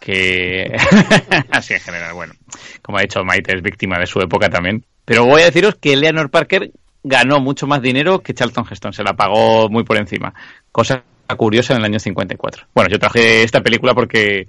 que 0.00 0.74
así 1.50 1.74
en 1.74 1.80
general, 1.80 2.14
bueno, 2.14 2.34
como 2.82 2.98
ha 2.98 3.02
dicho 3.02 3.22
Maite, 3.24 3.54
es 3.54 3.62
víctima 3.62 3.98
de 3.98 4.06
su 4.06 4.20
época 4.20 4.48
también. 4.48 4.84
Pero 5.04 5.24
voy 5.24 5.42
a 5.42 5.46
deciros 5.46 5.76
que 5.80 5.92
Eleanor 5.92 6.30
Parker 6.30 6.70
ganó 7.02 7.40
mucho 7.40 7.66
más 7.66 7.82
dinero 7.82 8.20
que 8.20 8.34
Charlton 8.34 8.64
Heston, 8.70 8.92
se 8.92 9.02
la 9.02 9.14
pagó 9.14 9.68
muy 9.68 9.84
por 9.84 9.98
encima. 9.98 10.32
Cosa 10.72 11.04
curiosa 11.36 11.74
en 11.74 11.80
el 11.80 11.84
año 11.84 11.98
54. 11.98 12.66
Bueno, 12.74 12.90
yo 12.90 12.98
traje 12.98 13.42
esta 13.42 13.60
película 13.60 13.94
porque 13.94 14.48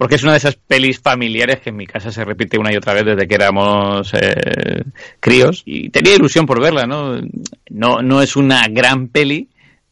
porque 0.00 0.14
es 0.14 0.22
una 0.22 0.32
de 0.32 0.38
esas 0.38 0.56
pelis 0.56 0.98
familiares 0.98 1.60
que 1.60 1.68
en 1.68 1.76
mi 1.76 1.86
casa 1.86 2.10
se 2.10 2.24
repite 2.24 2.58
una 2.58 2.72
y 2.72 2.76
otra 2.76 2.94
vez 2.94 3.04
desde 3.04 3.28
que 3.28 3.34
éramos 3.34 4.14
eh, 4.14 4.82
críos 5.20 5.62
y 5.66 5.90
tenía 5.90 6.14
ilusión 6.14 6.46
por 6.46 6.58
verla, 6.58 6.86
¿no? 6.86 7.20
No, 7.68 8.00
no 8.00 8.22
es 8.22 8.34
una 8.34 8.66
gran 8.68 9.08
peli, 9.08 9.49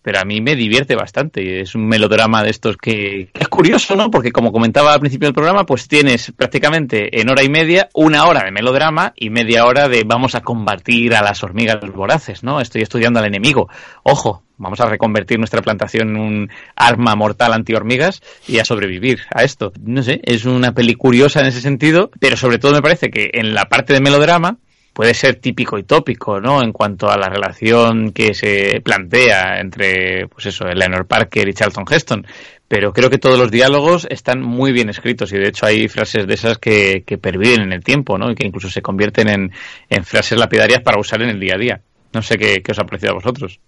pero 0.09 0.21
a 0.21 0.25
mí 0.25 0.41
me 0.41 0.57
divierte 0.57 0.97
bastante. 0.97 1.61
Es 1.61 1.75
un 1.75 1.87
melodrama 1.87 2.43
de 2.43 2.49
estos 2.49 2.79
que, 2.79 3.29
es 3.35 3.49
curioso, 3.49 3.95
¿no? 3.95 4.11
Porque 4.11 4.33
como 4.33 4.53
comentaba 4.53 4.95
al 4.95 5.01
principio 5.01 5.27
del 5.27 5.35
programa, 5.35 5.67
pues 5.67 5.87
tienes 5.87 6.33
prácticamente 6.35 7.21
en 7.21 7.29
hora 7.29 7.45
y 7.45 7.51
media 7.51 7.91
una 7.93 8.25
hora 8.25 8.43
de 8.43 8.51
melodrama 8.51 9.13
y 9.17 9.29
media 9.29 9.67
hora 9.67 9.87
de 9.87 10.05
vamos 10.07 10.35
a 10.35 10.41
combatir 10.41 11.15
a 11.15 11.21
las 11.21 11.45
hormigas 11.45 11.79
voraces, 11.95 12.43
¿no? 12.43 12.63
Estoy 12.63 12.81
estudiando 12.81 13.21
al 13.21 13.27
enemigo. 13.27 13.69
Ojo, 14.03 14.45
vamos 14.57 14.81
a 14.81 14.87
reconvertir 14.87 15.37
nuestra 15.39 15.61
plantación 15.61 16.09
en 16.09 16.17
un 16.17 16.51
arma 16.75 17.15
mortal 17.15 17.53
anti-hormigas 17.53 18.23
y 18.47 18.61
a 18.61 18.65
sobrevivir 18.65 19.21
a 19.31 19.45
esto. 19.45 19.75
No 19.79 20.03
sé, 20.03 20.23
es 20.25 20.47
una 20.47 20.73
peli 20.73 20.95
curiosa 20.95 21.41
en 21.41 21.49
ese 21.49 21.61
sentido, 21.61 22.11
pero 22.19 22.39
sobre 22.39 22.59
todo 22.59 22.73
me 22.73 22.81
parece 22.81 23.11
que 23.11 23.29
en 23.35 23.53
la 23.53 23.67
parte 23.67 23.93
de 23.93 24.01
melodrama 24.01 24.57
puede 24.99 25.15
ser 25.15 25.37
típico 25.37 25.79
y 25.79 25.85
tópico, 25.85 26.41
¿no? 26.41 26.61
En 26.61 26.73
cuanto 26.73 27.09
a 27.09 27.17
la 27.17 27.29
relación 27.29 28.11
que 28.11 28.35
se 28.35 28.81
plantea 28.81 29.61
entre, 29.61 30.27
pues 30.27 30.47
eso, 30.47 30.67
Eleanor 30.67 31.07
Parker 31.07 31.49
y 31.49 31.55
Charlton 31.55 31.85
Heston. 31.89 32.27
Pero 32.67 32.93
creo 32.93 33.09
que 33.09 33.19
todos 33.19 33.39
los 33.39 33.49
diálogos 33.49 34.09
están 34.11 34.43
muy 34.43 34.73
bien 34.73 34.89
escritos 34.89 35.31
y 35.31 35.39
de 35.39 35.51
hecho 35.51 35.67
hay 35.67 35.87
frases 35.87 36.27
de 36.27 36.35
esas 36.35 36.59
que, 36.59 37.05
que 37.07 37.17
perviven 37.17 37.61
en 37.61 37.73
el 37.73 37.85
tiempo, 37.85 38.19
¿no? 38.19 38.29
Y 38.33 38.35
que 38.35 38.45
incluso 38.45 38.69
se 38.71 38.83
convierten 38.83 39.29
en, 39.29 39.53
en 39.89 40.05
frases 40.05 40.37
lapidarias 40.37 40.83
para 40.83 40.99
usar 40.99 41.23
en 41.23 41.29
el 41.29 41.39
día 41.39 41.55
a 41.55 41.59
día. 41.59 41.81
No 42.13 42.21
sé 42.21 42.37
qué, 42.37 42.61
qué 42.61 42.73
os 42.73 42.79
ha 42.81 42.85
parecido 42.85 43.13
a 43.13 43.19
vosotros. 43.19 43.61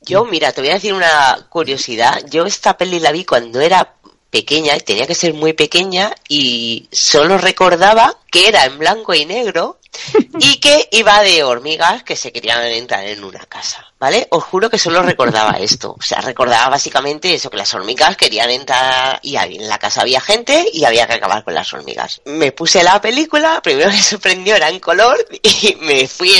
Yo, 0.00 0.24
mira, 0.24 0.50
te 0.50 0.60
voy 0.60 0.70
a 0.70 0.74
decir 0.74 0.92
una 0.92 1.36
curiosidad. 1.50 2.20
Yo 2.28 2.46
esta 2.46 2.76
peli 2.76 2.98
la 2.98 3.12
vi 3.12 3.24
cuando 3.24 3.60
era 3.60 3.94
pequeña, 4.34 4.76
tenía 4.80 5.06
que 5.06 5.14
ser 5.14 5.32
muy 5.32 5.52
pequeña 5.52 6.12
y 6.28 6.88
solo 6.90 7.38
recordaba 7.38 8.18
que 8.32 8.48
era 8.48 8.64
en 8.64 8.80
blanco 8.80 9.14
y 9.14 9.24
negro 9.26 9.78
y 10.40 10.56
que 10.56 10.88
iba 10.90 11.22
de 11.22 11.44
hormigas 11.44 12.02
que 12.02 12.16
se 12.16 12.32
querían 12.32 12.60
entrar 12.64 13.06
en 13.06 13.22
una 13.22 13.46
casa, 13.46 13.93
¿vale? 14.04 14.28
Os 14.28 14.44
juro 14.44 14.68
que 14.68 14.78
solo 14.78 15.00
recordaba 15.00 15.52
esto, 15.58 15.96
o 15.98 16.02
sea, 16.02 16.20
recordaba 16.20 16.68
básicamente 16.68 17.32
eso, 17.32 17.48
que 17.48 17.56
las 17.56 17.72
hormigas 17.72 18.18
querían 18.18 18.50
entrar 18.50 19.18
y 19.22 19.34
en 19.36 19.66
la 19.66 19.78
casa 19.78 20.02
había 20.02 20.20
gente 20.20 20.66
y 20.74 20.84
había 20.84 21.06
que 21.06 21.14
acabar 21.14 21.42
con 21.42 21.54
las 21.54 21.72
hormigas. 21.72 22.20
Me 22.26 22.52
puse 22.52 22.84
la 22.84 23.00
película, 23.00 23.62
primero 23.62 23.88
me 23.90 24.02
sorprendió, 24.02 24.56
era 24.56 24.68
en 24.68 24.78
color 24.78 25.16
y 25.42 25.74
me 25.80 26.06
fui 26.06 26.32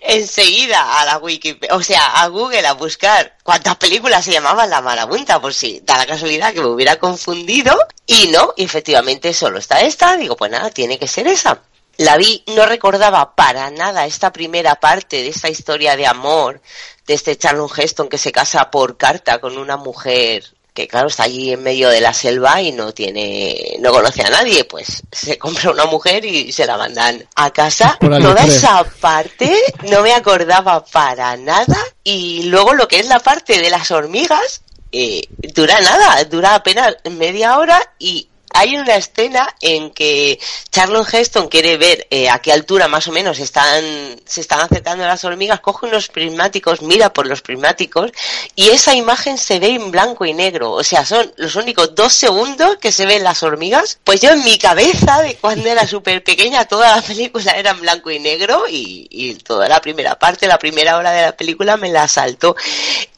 enseguida 0.00 1.00
a 1.00 1.06
la 1.06 1.18
Wikipedia, 1.18 1.74
o 1.74 1.82
sea, 1.82 2.22
a 2.22 2.28
Google 2.28 2.64
a 2.64 2.74
buscar 2.74 3.36
cuántas 3.42 3.74
películas 3.78 4.24
se 4.24 4.30
llamaban 4.30 4.70
La 4.70 4.80
Marabunta, 4.80 5.40
por 5.40 5.52
si 5.52 5.80
da 5.80 5.98
la 5.98 6.06
casualidad 6.06 6.54
que 6.54 6.60
me 6.60 6.68
hubiera 6.68 7.00
confundido 7.00 7.76
y 8.06 8.28
no, 8.28 8.54
efectivamente 8.56 9.34
solo 9.34 9.58
está 9.58 9.80
esta, 9.80 10.16
digo, 10.16 10.36
pues 10.36 10.52
nada, 10.52 10.70
tiene 10.70 11.00
que 11.00 11.08
ser 11.08 11.26
esa 11.26 11.60
la 11.98 12.16
vi, 12.16 12.44
no 12.54 12.66
recordaba 12.66 13.34
para 13.34 13.70
nada 13.70 14.06
esta 14.06 14.32
primera 14.32 14.76
parte 14.76 15.22
de 15.22 15.28
esta 15.28 15.48
historia 15.48 15.96
de 15.96 16.06
amor 16.06 16.60
de 17.06 17.14
este 17.14 17.36
Charlton 17.36 17.70
Heston 17.76 18.08
que 18.08 18.18
se 18.18 18.32
casa 18.32 18.70
por 18.70 18.96
carta 18.96 19.38
con 19.38 19.56
una 19.56 19.76
mujer 19.76 20.44
que 20.76 20.86
claro 20.86 21.08
está 21.08 21.22
allí 21.22 21.52
en 21.52 21.62
medio 21.62 21.88
de 21.88 22.02
la 22.02 22.12
selva 22.12 22.60
y 22.60 22.70
no 22.70 22.92
tiene, 22.92 23.78
no 23.80 23.90
conoce 23.90 24.22
a 24.22 24.28
nadie, 24.28 24.64
pues 24.64 25.02
se 25.10 25.38
compra 25.38 25.70
una 25.70 25.86
mujer 25.86 26.22
y 26.26 26.52
se 26.52 26.66
la 26.66 26.76
mandan 26.76 27.26
a 27.34 27.50
casa. 27.50 27.96
Toda 27.98 28.44
esa 28.44 28.84
parte 28.84 29.56
no 29.84 30.02
me 30.02 30.12
acordaba 30.12 30.84
para 30.84 31.34
nada 31.38 31.78
y 32.04 32.42
luego 32.42 32.74
lo 32.74 32.86
que 32.86 33.00
es 33.00 33.08
la 33.08 33.20
parte 33.20 33.58
de 33.58 33.70
las 33.70 33.90
hormigas 33.90 34.60
eh, 34.92 35.22
dura 35.54 35.80
nada, 35.80 36.22
dura 36.24 36.54
apenas 36.54 36.94
media 37.10 37.58
hora 37.58 37.94
y 37.98 38.28
hay 38.56 38.76
una 38.76 38.96
escena 38.96 39.54
en 39.60 39.90
que 39.90 40.38
Charlon 40.70 41.06
Heston 41.10 41.48
quiere 41.48 41.76
ver 41.76 42.06
eh, 42.10 42.28
a 42.30 42.38
qué 42.38 42.52
altura 42.52 42.88
más 42.88 43.06
o 43.06 43.12
menos 43.12 43.38
están, 43.38 43.84
se 44.24 44.40
están 44.40 44.60
acercando 44.60 45.04
las 45.04 45.24
hormigas, 45.24 45.60
coge 45.60 45.86
unos 45.86 46.08
prismáticos, 46.08 46.80
mira 46.80 47.12
por 47.12 47.26
los 47.26 47.42
prismáticos 47.42 48.12
y 48.54 48.70
esa 48.70 48.94
imagen 48.94 49.36
se 49.36 49.58
ve 49.58 49.68
en 49.68 49.90
blanco 49.90 50.24
y 50.24 50.32
negro. 50.32 50.72
O 50.72 50.82
sea, 50.82 51.04
son 51.04 51.30
los 51.36 51.54
únicos 51.54 51.94
dos 51.94 52.14
segundos 52.14 52.76
que 52.78 52.92
se 52.92 53.04
ven 53.04 53.24
las 53.24 53.42
hormigas. 53.42 53.98
Pues 54.04 54.22
yo 54.22 54.30
en 54.30 54.42
mi 54.42 54.58
cabeza, 54.58 55.20
de 55.20 55.36
cuando 55.36 55.68
era 55.68 55.86
súper 55.86 56.24
pequeña, 56.24 56.64
toda 56.64 56.96
la 56.96 57.02
película 57.02 57.52
era 57.52 57.72
en 57.72 57.80
blanco 57.80 58.10
y 58.10 58.18
negro 58.18 58.64
y, 58.68 59.06
y 59.10 59.34
toda 59.34 59.68
la 59.68 59.80
primera 59.82 60.18
parte, 60.18 60.46
la 60.46 60.58
primera 60.58 60.96
hora 60.96 61.12
de 61.12 61.22
la 61.22 61.36
película 61.36 61.76
me 61.76 61.90
la 61.90 62.08
saltó. 62.08 62.56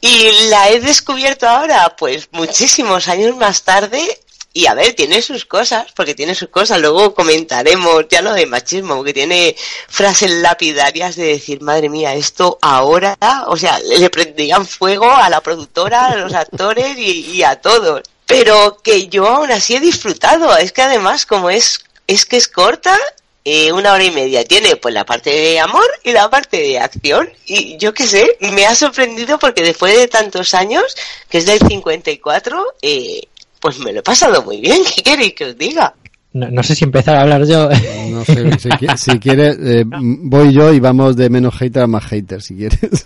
Y 0.01 0.49
la 0.49 0.69
he 0.69 0.79
descubierto 0.79 1.47
ahora, 1.47 1.95
pues 1.97 2.27
muchísimos 2.31 3.07
años 3.07 3.35
más 3.37 3.63
tarde, 3.63 4.19
y 4.51 4.65
a 4.65 4.73
ver, 4.73 4.93
tiene 4.93 5.21
sus 5.21 5.45
cosas, 5.45 5.87
porque 5.95 6.15
tiene 6.15 6.33
sus 6.33 6.49
cosas. 6.49 6.81
Luego 6.81 7.13
comentaremos 7.13 8.05
ya 8.09 8.21
lo 8.21 8.33
de 8.33 8.47
machismo, 8.47 8.95
porque 8.95 9.13
tiene 9.13 9.55
frases 9.87 10.31
lapidarias 10.31 11.15
de 11.15 11.25
decir, 11.25 11.61
madre 11.61 11.87
mía, 11.87 12.15
esto 12.15 12.57
ahora, 12.61 13.17
o 13.47 13.57
sea, 13.57 13.79
le 13.79 14.09
prendían 14.09 14.65
fuego 14.65 15.09
a 15.09 15.29
la 15.29 15.41
productora, 15.41 16.07
a 16.07 16.15
los 16.15 16.33
actores 16.33 16.97
y, 16.97 17.43
a 17.43 17.57
todos. 17.61 18.01
Pero 18.25 18.79
que 18.83 19.07
yo 19.07 19.27
aún 19.27 19.51
así 19.51 19.75
he 19.75 19.79
disfrutado. 19.79 20.55
Es 20.57 20.71
que 20.71 20.81
además, 20.81 21.25
como 21.25 21.49
es, 21.49 21.85
es 22.07 22.25
que 22.25 22.37
es 22.37 22.47
corta, 22.47 22.99
eh, 23.45 23.71
una 23.71 23.93
hora 23.93 24.03
y 24.03 24.11
media. 24.11 24.43
Tiene 24.45 24.75
pues 24.77 24.93
la 24.93 25.05
parte 25.05 25.29
de 25.29 25.59
amor 25.59 25.87
y 26.03 26.11
la 26.11 26.29
parte 26.29 26.57
de 26.57 26.79
acción. 26.79 27.31
Y 27.45 27.77
yo 27.77 27.93
qué 27.93 28.05
sé, 28.07 28.37
me 28.39 28.65
ha 28.65 28.75
sorprendido 28.75 29.37
porque 29.39 29.63
después 29.63 29.95
de 29.95 30.07
tantos 30.07 30.53
años, 30.53 30.95
que 31.29 31.37
es 31.37 31.45
del 31.45 31.59
54, 31.59 32.65
eh, 32.81 33.21
pues 33.59 33.79
me 33.79 33.93
lo 33.93 33.99
he 33.99 34.03
pasado 34.03 34.43
muy 34.43 34.61
bien. 34.61 34.81
¿Qué 34.95 35.03
queréis 35.03 35.33
que 35.33 35.45
os 35.45 35.57
diga? 35.57 35.93
No, 36.31 36.61
sé 36.61 36.75
si 36.75 36.85
empezar 36.85 37.15
a 37.15 37.21
hablar 37.21 37.45
yo. 37.45 37.69
No 38.11 38.23
sé, 38.23 38.59
si, 38.59 38.69
si 38.97 39.19
quieres, 39.19 39.57
eh, 39.59 39.83
voy 39.87 40.53
yo 40.53 40.71
y 40.71 40.79
vamos 40.79 41.15
de 41.15 41.29
menos 41.29 41.55
hater 41.55 41.83
a 41.83 41.87
más 41.87 42.05
hater, 42.05 42.41
si 42.41 42.55
quieres. 42.55 42.79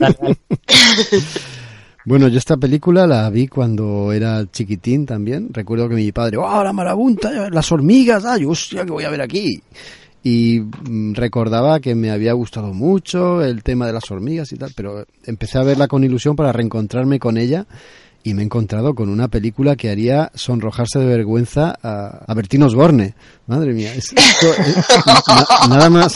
bueno, 2.06 2.28
yo 2.28 2.38
esta 2.38 2.58
película 2.58 3.08
la 3.08 3.30
vi 3.30 3.48
cuando 3.48 4.12
era 4.12 4.46
chiquitín 4.52 5.06
también. 5.06 5.50
Recuerdo 5.54 5.88
que 5.88 5.96
mi 5.96 6.12
padre, 6.12 6.38
¡oh, 6.38 6.64
la 6.64 6.74
marabunta! 6.74 7.50
¡Las 7.50 7.72
hormigas! 7.72 8.26
¡Ay, 8.26 8.44
hostia, 8.44 8.84
que 8.84 8.92
voy 8.92 9.06
a 9.06 9.10
ver 9.10 9.22
aquí! 9.22 9.62
Y 10.22 10.60
mm, 10.60 11.14
recordaba 11.14 11.80
que 11.80 11.96
me 11.96 12.12
había 12.12 12.34
gustado 12.34 12.74
mucho 12.74 13.42
el 13.42 13.64
tema 13.64 13.88
de 13.88 13.94
las 13.94 14.10
hormigas 14.12 14.52
y 14.52 14.58
tal, 14.58 14.72
pero 14.76 15.06
empecé 15.26 15.60
a 15.60 15.64
verla 15.64 15.88
con 15.88 16.04
ilusión 16.04 16.36
para 16.36 16.52
reencontrarme 16.52 17.20
con 17.20 17.38
ella 17.38 17.66
y 18.24 18.34
me 18.34 18.42
he 18.42 18.46
encontrado 18.46 18.96
con 18.96 19.10
una 19.10 19.28
película 19.28 19.76
que 19.76 19.90
haría 19.90 20.32
sonrojarse 20.34 21.00
de 21.00 21.06
vergüenza 21.06 21.78
a, 21.82 22.26
a 22.26 22.66
Osborne. 22.66 23.16
Madre 23.48 23.74
mía, 23.74 23.94
es, 23.94 24.14
nada 25.70 25.90
más 25.90 26.14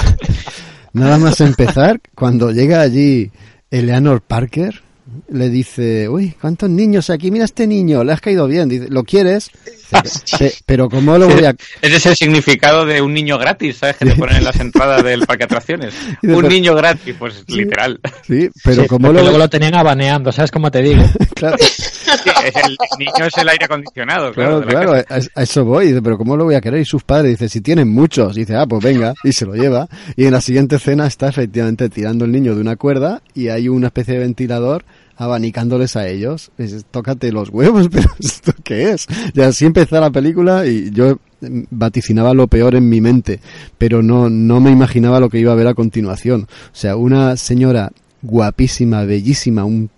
nada 0.94 1.18
más 1.18 1.42
empezar 1.42 2.00
cuando 2.16 2.52
llega 2.52 2.82
allí 2.82 3.32
Eleanor 3.70 4.22
Parker 4.22 4.82
le 5.30 5.50
dice, 5.50 6.10
uy, 6.10 6.34
¿cuántos 6.40 6.70
niños 6.70 7.10
aquí? 7.10 7.32
Mira 7.32 7.46
este 7.46 7.68
niño, 7.68 8.04
le 8.04 8.14
has 8.14 8.22
caído 8.22 8.48
bien. 8.48 8.70
Dice, 8.70 8.88
¿lo 8.90 9.04
quieres? 9.04 9.50
pero 10.66 10.90
¿cómo 10.90 11.18
lo 11.18 11.28
voy 11.28 11.46
a...? 11.46 11.56
Ese 11.82 11.96
es 11.96 12.06
el 12.06 12.16
significado 12.16 12.86
de 12.86 13.02
un 13.02 13.14
niño 13.14 13.38
gratis, 13.38 13.78
¿sabes? 13.78 13.98
Que 13.98 14.06
te 14.06 14.16
ponen 14.16 14.38
en 14.38 14.44
las 14.44 14.60
entradas 14.60 15.04
del 15.04 15.26
parque 15.26 15.46
atracciones. 15.46 15.94
Un 16.24 16.48
niño 16.48 16.76
gratis, 16.76 17.16
pues 17.18 17.44
literal. 17.48 18.00
Sí, 18.26 18.50
pero 18.64 18.86
¿cómo 18.88 19.12
lo... 19.12 19.22
Luego 19.22 19.38
lo 19.38 19.50
tenían 19.50 19.76
abaneando, 19.76 20.32
¿sabes 20.32 20.52
cómo 20.52 20.70
te 20.72 20.82
digo? 20.82 21.04
claro. 21.36 21.58
el 21.58 22.78
niño 23.00 23.26
es 23.26 23.38
el 23.38 23.50
aire 23.50 23.66
acondicionado, 23.66 24.32
claro. 24.32 24.62
Claro, 24.62 24.94
a, 24.94 25.42
eso 25.42 25.66
voy. 25.66 25.88
Dice, 25.88 26.02
pero 26.02 26.18
¿cómo 26.18 26.36
lo 26.36 26.46
voy 26.46 26.56
a 26.56 26.62
querer? 26.62 26.82
Y 26.82 26.86
sus 26.86 27.04
padres, 27.04 27.32
dice, 27.32 27.50
si 27.50 27.62
tienen 27.62 27.90
muchos. 27.90 28.36
dice, 28.36 28.56
ah, 28.56 28.66
pues 28.68 28.84
venga, 28.84 29.14
y 29.24 29.32
se 29.34 29.46
lo 29.46 29.54
lleva. 29.54 29.88
Y 30.16 30.26
en 30.26 30.32
la 30.32 30.42
siguiente 30.42 30.78
escena 30.78 31.08
está 31.08 31.30
efectivamente 31.30 31.90
tirando 31.90 32.26
el 32.26 32.32
niño 32.32 32.56
de 32.56 32.62
una 32.62 32.76
cuerda 32.76 33.22
y 33.34 33.50
hay 33.50 33.70
una 33.70 33.88
especie 33.88 34.16
de 34.16 34.20
ventilador 34.22 34.84
abanicándoles 35.18 35.96
a 35.96 36.08
ellos. 36.08 36.52
tócate 36.92 37.32
los 37.32 37.50
huevos, 37.50 37.90
pero 37.92 38.10
¿esto 38.20 38.54
qué 38.64 38.92
es? 38.92 39.08
Y 39.34 39.42
así 39.42 39.66
empezó 39.66 40.00
la 40.00 40.12
película 40.12 40.66
y 40.66 40.92
yo 40.92 41.20
vaticinaba 41.42 42.34
lo 42.34 42.48
peor 42.48 42.76
en 42.76 42.90
mi 42.90 43.02
mente, 43.02 43.40
pero 43.78 44.02
no, 44.02 44.30
no 44.30 44.60
me 44.60 44.72
imaginaba 44.72 45.20
lo 45.20 45.30
que 45.30 45.40
iba 45.40 45.52
a 45.52 45.56
ver 45.56 45.68
a 45.68 45.74
continuación. 45.74 46.48
O 46.72 46.76
sea, 46.76 46.96
una 46.96 47.36
señora 47.38 47.92
guapísima, 48.22 49.04
bellísima, 49.04 49.66
un, 49.66 49.90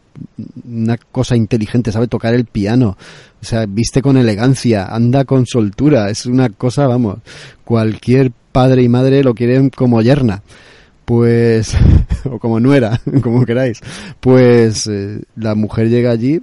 una 0.66 0.98
cosa 0.98 1.36
inteligente, 1.36 1.92
sabe 1.92 2.08
tocar 2.08 2.34
el 2.34 2.46
piano, 2.46 2.98
o 3.42 3.46
sea, 3.46 3.66
viste 3.66 4.02
con 4.02 4.18
elegancia, 4.18 4.86
anda 4.86 5.24
con 5.26 5.46
soltura, 5.46 6.10
es 6.10 6.26
una 6.26 6.50
cosa, 6.50 6.88
vamos, 6.88 7.20
cualquier 7.64 8.32
padre 8.52 8.84
y 8.84 8.90
madre 8.90 9.24
lo 9.24 9.34
quieren 9.34 9.70
como 9.70 10.02
yerna. 10.02 10.44
Pues 11.06 11.76
o 12.30 12.40
como 12.40 12.60
nuera, 12.60 13.00
como 13.22 13.46
queráis. 13.46 13.82
Pues 14.20 14.88
eh, 14.88 15.22
la 15.36 15.56
mujer 15.56 15.90
llega 15.90 16.12
allí 16.12 16.40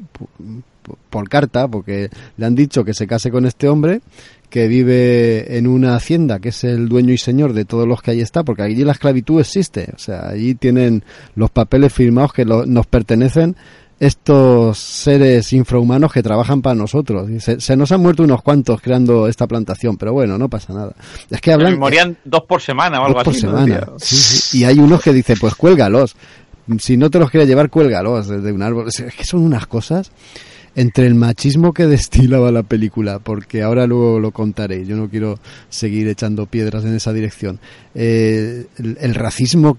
por 1.10 1.28
carta, 1.28 1.66
porque 1.66 2.10
le 2.36 2.46
han 2.46 2.54
dicho 2.54 2.84
que 2.84 2.94
se 2.94 3.06
case 3.06 3.30
con 3.30 3.44
este 3.46 3.68
hombre, 3.68 4.02
que 4.50 4.68
vive 4.68 5.56
en 5.58 5.66
una 5.66 5.96
hacienda, 5.96 6.38
que 6.38 6.50
es 6.50 6.64
el 6.64 6.88
dueño 6.88 7.12
y 7.12 7.18
señor 7.18 7.52
de 7.52 7.64
todos 7.64 7.86
los 7.86 8.02
que 8.02 8.12
ahí 8.12 8.20
está, 8.20 8.44
porque 8.44 8.62
allí 8.62 8.84
la 8.84 8.92
esclavitud 8.92 9.40
existe, 9.40 9.90
o 9.94 9.98
sea, 9.98 10.28
allí 10.28 10.54
tienen 10.54 11.02
los 11.34 11.50
papeles 11.50 11.92
firmados 11.92 12.32
que 12.32 12.44
nos 12.44 12.86
pertenecen 12.86 13.56
estos 13.98 14.78
seres 14.78 15.52
infrahumanos 15.52 16.12
que 16.12 16.22
trabajan 16.22 16.62
para 16.62 16.74
nosotros. 16.74 17.28
Se, 17.58 17.76
nos 17.76 17.92
han 17.92 18.00
muerto 18.00 18.22
unos 18.22 18.42
cuantos 18.42 18.80
creando 18.80 19.26
esta 19.26 19.46
plantación, 19.46 19.96
pero 19.96 20.12
bueno, 20.12 20.36
no 20.38 20.48
pasa 20.48 20.74
nada. 20.74 20.92
Es 21.30 21.40
que 21.40 21.52
hablan... 21.52 21.78
morían 21.78 22.16
dos 22.24 22.42
por 22.42 22.60
semana 22.60 23.00
o 23.00 23.06
algo 23.06 23.22
por 23.22 23.34
semana. 23.34 23.86
Y 24.52 24.64
hay 24.64 24.78
unos 24.78 25.02
que 25.02 25.12
dicen, 25.12 25.36
pues 25.40 25.54
cuélgalos. 25.54 26.16
Si 26.78 26.96
no 26.96 27.10
te 27.10 27.18
los 27.18 27.30
quieres 27.30 27.48
llevar, 27.48 27.70
cuélgalos 27.70 28.28
desde 28.28 28.52
un 28.52 28.62
árbol. 28.62 28.88
Es 28.88 29.14
que 29.14 29.24
son 29.24 29.42
unas 29.42 29.66
cosas 29.66 30.10
entre 30.76 31.06
el 31.06 31.14
machismo 31.14 31.72
que 31.72 31.86
destilaba 31.86 32.52
la 32.52 32.62
película, 32.62 33.18
porque 33.18 33.62
ahora 33.62 33.86
luego 33.86 34.20
lo 34.20 34.30
contaré, 34.30 34.86
yo 34.86 34.94
no 34.94 35.08
quiero 35.08 35.40
seguir 35.68 36.06
echando 36.06 36.46
piedras 36.46 36.84
en 36.84 36.94
esa 36.94 37.12
dirección, 37.12 37.58
eh, 37.94 38.66
el, 38.78 39.14
racismo 39.14 39.78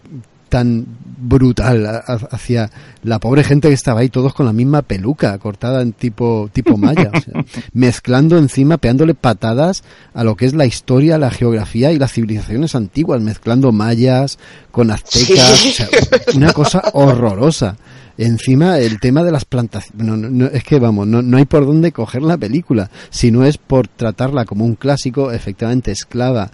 tan 0.50 0.86
brutal 1.20 2.04
hacia 2.32 2.70
la 3.04 3.20
pobre 3.20 3.44
gente 3.44 3.68
que 3.68 3.74
estaba 3.74 4.02
ahí 4.02 4.10
todos 4.10 4.34
con 4.34 4.46
la 4.46 4.54
misma 4.54 4.84
peluca 4.84 5.38
cortada 5.40 5.82
en 5.82 5.94
tipo 5.94 6.50
tipo 6.54 6.78
maya 6.78 7.12
mezclando 7.74 8.38
encima 8.38 8.78
pegándole 8.78 9.16
patadas 9.16 9.84
a 10.14 10.24
lo 10.24 10.36
que 10.36 10.46
es 10.46 10.54
la 10.54 10.66
historia 10.66 11.18
la 11.18 11.32
geografía 11.32 11.92
y 11.92 12.00
las 12.00 12.14
civilizaciones 12.14 12.76
antiguas 12.76 13.22
mezclando 13.22 13.72
mayas 13.72 14.38
con 14.72 14.92
aztecas 14.92 15.88
una 16.36 16.54
cosa 16.54 16.84
horrorosa 16.94 17.78
Encima, 18.20 18.80
el 18.80 19.00
tema 19.00 19.24
de 19.24 19.32
las 19.32 19.46
plantaciones. 19.46 20.52
es 20.52 20.64
que 20.64 20.80
vamos, 20.80 21.06
no, 21.06 21.22
no 21.22 21.38
hay 21.38 21.46
por 21.46 21.68
dónde 21.68 21.92
coger 21.92 22.24
la 22.24 22.36
película. 22.36 22.90
Si 23.12 23.30
no 23.30 23.46
es 23.46 23.60
por 23.60 23.88
tratarla 23.88 24.46
como 24.46 24.66
un 24.66 24.74
clásico, 24.74 25.32
efectivamente 25.32 25.92
esclava 25.92 26.50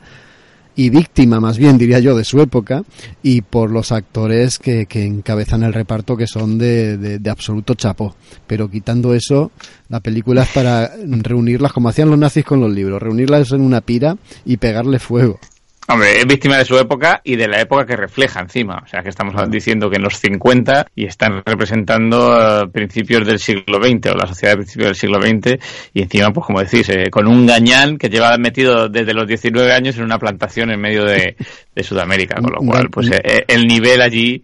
y 0.75 0.89
víctima, 0.89 1.39
más 1.39 1.57
bien 1.57 1.77
diría 1.77 1.99
yo, 1.99 2.15
de 2.15 2.23
su 2.23 2.41
época, 2.41 2.83
y 3.21 3.41
por 3.41 3.71
los 3.71 3.91
actores 3.91 4.59
que, 4.59 4.85
que 4.85 5.05
encabezan 5.05 5.63
el 5.63 5.73
reparto, 5.73 6.17
que 6.17 6.27
son 6.27 6.57
de, 6.57 6.97
de, 6.97 7.19
de, 7.19 7.29
absoluto 7.29 7.75
chapo. 7.75 8.15
Pero 8.47 8.69
quitando 8.69 9.13
eso, 9.13 9.51
la 9.89 9.99
película 9.99 10.43
es 10.43 10.49
para 10.49 10.91
reunirlas, 11.07 11.73
como 11.73 11.89
hacían 11.89 12.09
los 12.09 12.19
nazis 12.19 12.45
con 12.45 12.59
los 12.59 12.71
libros, 12.71 13.01
reunirlas 13.01 13.51
en 13.51 13.61
una 13.61 13.81
pira 13.81 14.17
y 14.45 14.57
pegarle 14.57 14.99
fuego. 14.99 15.39
Hombre, 15.87 16.17
es 16.17 16.25
víctima 16.25 16.57
de 16.57 16.65
su 16.65 16.77
época 16.77 17.19
y 17.25 17.35
de 17.35 17.47
la 17.47 17.59
época 17.59 17.85
que 17.85 17.97
refleja 17.97 18.39
encima. 18.39 18.81
O 18.85 18.87
sea, 18.87 19.01
que 19.01 19.09
estamos 19.09 19.35
diciendo 19.49 19.89
que 19.89 19.97
en 19.97 20.03
los 20.03 20.17
50 20.17 20.87
y 20.95 21.05
están 21.05 21.43
representando 21.45 22.63
eh, 22.63 22.67
principios 22.71 23.27
del 23.27 23.39
siglo 23.39 23.83
XX 23.83 24.11
o 24.11 24.15
la 24.15 24.25
sociedad 24.25 24.53
de 24.53 24.57
principios 24.57 24.87
del 24.87 24.95
siglo 24.95 25.21
XX 25.21 25.59
y 25.93 26.01
encima, 26.01 26.31
pues 26.31 26.47
como 26.47 26.61
decís, 26.61 26.87
eh, 26.89 27.09
con 27.09 27.27
un 27.27 27.45
gañán 27.45 27.97
que 27.97 28.09
lleva 28.09 28.37
metido 28.37 28.87
desde 28.87 29.13
los 29.13 29.27
19 29.27 29.73
años 29.73 29.97
en 29.97 30.03
una 30.03 30.17
plantación 30.17 30.71
en 30.71 30.79
medio 30.79 31.03
de, 31.03 31.35
Sudamérica, 31.81 32.35
con 32.35 32.53
lo 32.53 32.59
cual, 32.59 32.89
pues 32.89 33.11
eh, 33.11 33.43
el 33.47 33.63
nivel 33.63 34.01
allí 34.01 34.41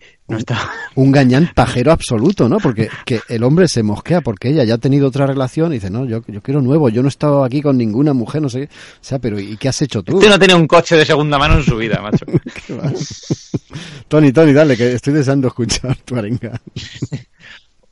un 0.95 1.11
gañán 1.11 1.51
pajero 1.53 1.91
absoluto, 1.91 2.47
¿no? 2.47 2.57
Porque 2.57 2.89
que 3.05 3.21
el 3.29 3.43
hombre 3.43 3.67
se 3.67 3.83
mosquea 3.83 4.21
porque 4.21 4.49
ella 4.49 4.63
ya 4.63 4.75
ha 4.75 4.77
tenido 4.77 5.07
otra 5.07 5.25
relación 5.25 5.71
y 5.71 5.75
dice, 5.75 5.89
no, 5.89 6.05
yo, 6.05 6.21
yo 6.27 6.41
quiero 6.41 6.61
nuevo, 6.61 6.89
yo 6.89 7.01
no 7.01 7.07
he 7.07 7.09
estado 7.09 7.43
aquí 7.43 7.61
con 7.61 7.77
ninguna 7.77 8.13
mujer, 8.13 8.41
no 8.41 8.49
sé 8.49 8.63
O 8.63 9.03
sea, 9.03 9.19
pero 9.19 9.39
¿y 9.39 9.57
qué 9.57 9.69
has 9.69 9.81
hecho 9.81 10.03
tú? 10.03 10.17
Usted 10.17 10.29
no 10.29 10.39
tiene 10.39 10.55
un 10.55 10.67
coche 10.67 10.95
de 10.95 11.05
segunda 11.05 11.37
mano 11.37 11.55
en 11.55 11.63
su 11.63 11.75
vida, 11.77 12.01
macho. 12.01 12.25
Tony, 14.07 14.31
Tony, 14.31 14.53
dale, 14.53 14.75
que 14.75 14.93
estoy 14.93 15.13
deseando 15.13 15.47
escuchar 15.47 15.95
tu 15.97 16.15
arenga. 16.15 16.59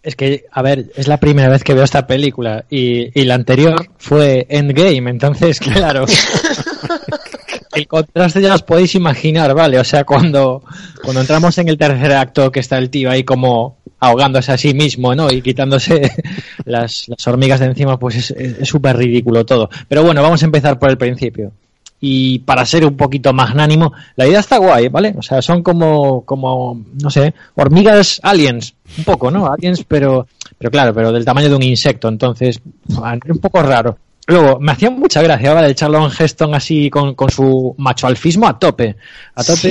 Es 0.07 0.15
que, 0.15 0.45
a 0.51 0.61
ver, 0.61 0.91
es 0.95 1.07
la 1.07 1.19
primera 1.19 1.49
vez 1.49 1.63
que 1.63 1.73
veo 1.73 1.83
esta 1.83 2.07
película 2.07 2.63
y, 2.69 3.19
y 3.19 3.25
la 3.25 3.35
anterior 3.35 3.89
fue 3.97 4.45
Endgame, 4.49 5.09
entonces, 5.09 5.59
claro. 5.59 6.05
el 7.77 7.87
contraste 7.87 8.41
ya 8.41 8.55
os 8.55 8.63
podéis 8.63 8.95
imaginar, 8.95 9.53
¿vale? 9.53 9.79
O 9.79 9.83
sea, 9.83 10.03
cuando, 10.03 10.63
cuando 11.03 11.21
entramos 11.21 11.57
en 11.57 11.69
el 11.69 11.77
tercer 11.77 12.11
acto 12.13 12.51
que 12.51 12.59
está 12.59 12.77
el 12.77 12.89
tío 12.89 13.09
ahí 13.09 13.23
como 13.23 13.77
ahogándose 13.99 14.51
a 14.51 14.57
sí 14.57 14.73
mismo, 14.73 15.15
¿no? 15.15 15.31
Y 15.31 15.41
quitándose 15.41 16.11
las, 16.65 17.07
las 17.07 17.27
hormigas 17.27 17.59
de 17.59 17.67
encima, 17.67 17.97
pues 17.97 18.31
es 18.31 18.67
súper 18.67 18.97
ridículo 18.97 19.45
todo. 19.45 19.69
Pero 19.87 20.03
bueno, 20.03 20.21
vamos 20.21 20.41
a 20.41 20.45
empezar 20.45 20.77
por 20.79 20.89
el 20.89 20.97
principio. 20.97 21.51
Y 21.99 22.39
para 22.39 22.65
ser 22.65 22.85
un 22.85 22.95
poquito 22.95 23.33
magnánimo, 23.33 23.91
la 24.15 24.27
idea 24.27 24.39
está 24.39 24.57
guay, 24.57 24.87
¿vale? 24.89 25.15
O 25.17 25.23
sea, 25.23 25.41
son 25.41 25.63
como, 25.63 26.21
como, 26.25 26.79
no 27.01 27.09
sé, 27.09 27.33
hormigas 27.55 28.19
aliens, 28.21 28.75
un 28.99 29.03
poco, 29.03 29.31
¿no? 29.31 29.51
Aliens, 29.51 29.83
pero, 29.87 30.27
pero 30.59 30.69
claro, 30.69 30.93
pero 30.93 31.11
del 31.11 31.25
tamaño 31.25 31.49
de 31.49 31.55
un 31.55 31.63
insecto, 31.63 32.07
entonces, 32.07 32.61
un 32.87 33.39
poco 33.39 33.63
raro. 33.63 33.97
Luego, 34.29 34.59
me 34.59 34.73
hacía 34.73 34.89
mucha 34.89 35.21
gracia, 35.21 35.53
¿vale? 35.53 35.67
El 35.67 35.75
Charlon 35.75 36.11
Heston 36.11 36.53
así 36.53 36.89
con, 36.89 37.15
con 37.15 37.29
su 37.29 37.73
macho 37.77 38.07
alfismo 38.07 38.45
a 38.45 38.59
tope. 38.59 38.97
A 39.33 39.41
tope. 39.41 39.69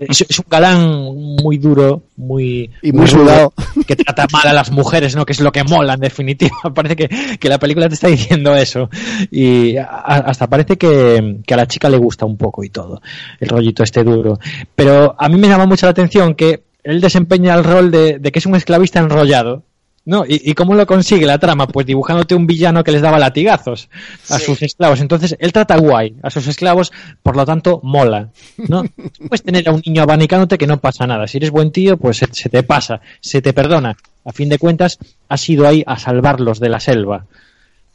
Es, 0.00 0.38
un 0.40 0.46
galán 0.50 1.14
muy 1.40 1.58
duro, 1.58 2.02
muy... 2.16 2.68
Y 2.82 2.90
muy, 2.90 3.06
sudado. 3.06 3.52
Que 3.86 3.94
trata 3.94 4.26
mal 4.32 4.48
a 4.48 4.52
las 4.52 4.72
mujeres, 4.72 5.14
¿no? 5.14 5.24
Que 5.24 5.34
es 5.34 5.40
lo 5.40 5.52
que 5.52 5.62
mola, 5.62 5.94
en 5.94 6.00
definitiva. 6.00 6.56
Parece 6.74 6.96
que, 6.96 7.38
que 7.38 7.48
la 7.48 7.60
película 7.60 7.88
te 7.88 7.94
está 7.94 8.08
diciendo 8.08 8.56
eso. 8.56 8.90
Y 9.30 9.76
hasta 9.76 10.48
parece 10.48 10.76
que, 10.76 11.38
que 11.46 11.54
a 11.54 11.56
la 11.56 11.68
chica 11.68 11.88
le 11.88 11.98
gusta 11.98 12.26
un 12.26 12.36
poco 12.36 12.64
y 12.64 12.70
todo. 12.70 13.00
El 13.38 13.48
rollito 13.48 13.84
este 13.84 14.02
duro. 14.02 14.40
Pero 14.74 15.14
a 15.16 15.28
mí 15.28 15.38
me 15.38 15.46
llama 15.46 15.66
mucho 15.66 15.86
la 15.86 15.90
atención 15.90 16.34
que 16.34 16.64
él 16.82 17.00
desempeña 17.00 17.54
el 17.54 17.62
rol 17.62 17.92
de, 17.92 18.18
de 18.18 18.32
que 18.32 18.40
es 18.40 18.46
un 18.46 18.56
esclavista 18.56 18.98
enrollado. 18.98 19.62
No, 20.04 20.24
¿Y, 20.26 20.52
cómo 20.54 20.74
lo 20.74 20.84
consigue 20.84 21.26
la 21.26 21.38
trama? 21.38 21.68
Pues 21.68 21.86
dibujándote 21.86 22.34
un 22.34 22.46
villano 22.46 22.82
que 22.82 22.90
les 22.90 23.02
daba 23.02 23.20
latigazos 23.20 23.88
a 24.30 24.40
sus 24.40 24.60
esclavos. 24.62 25.00
Entonces, 25.00 25.36
él 25.38 25.52
trata 25.52 25.76
guay 25.76 26.16
a 26.24 26.30
sus 26.30 26.48
esclavos, 26.48 26.90
por 27.22 27.36
lo 27.36 27.46
tanto, 27.46 27.78
mola. 27.84 28.30
¿no? 28.56 28.82
Puedes 29.28 29.44
tener 29.44 29.68
a 29.68 29.72
un 29.72 29.82
niño 29.86 30.02
abanicándote 30.02 30.58
que 30.58 30.66
no 30.66 30.80
pasa 30.80 31.06
nada. 31.06 31.28
Si 31.28 31.36
eres 31.36 31.52
buen 31.52 31.70
tío, 31.70 31.98
pues 31.98 32.16
se, 32.16 32.48
te 32.48 32.62
pasa, 32.64 33.00
se 33.20 33.42
te 33.42 33.52
perdona. 33.52 33.96
A 34.24 34.32
fin 34.32 34.48
de 34.48 34.58
cuentas, 34.58 34.98
has 35.28 35.48
ido 35.48 35.68
ahí 35.68 35.84
a 35.86 35.96
salvarlos 35.98 36.58
de 36.58 36.68
la 36.68 36.80
selva. 36.80 37.26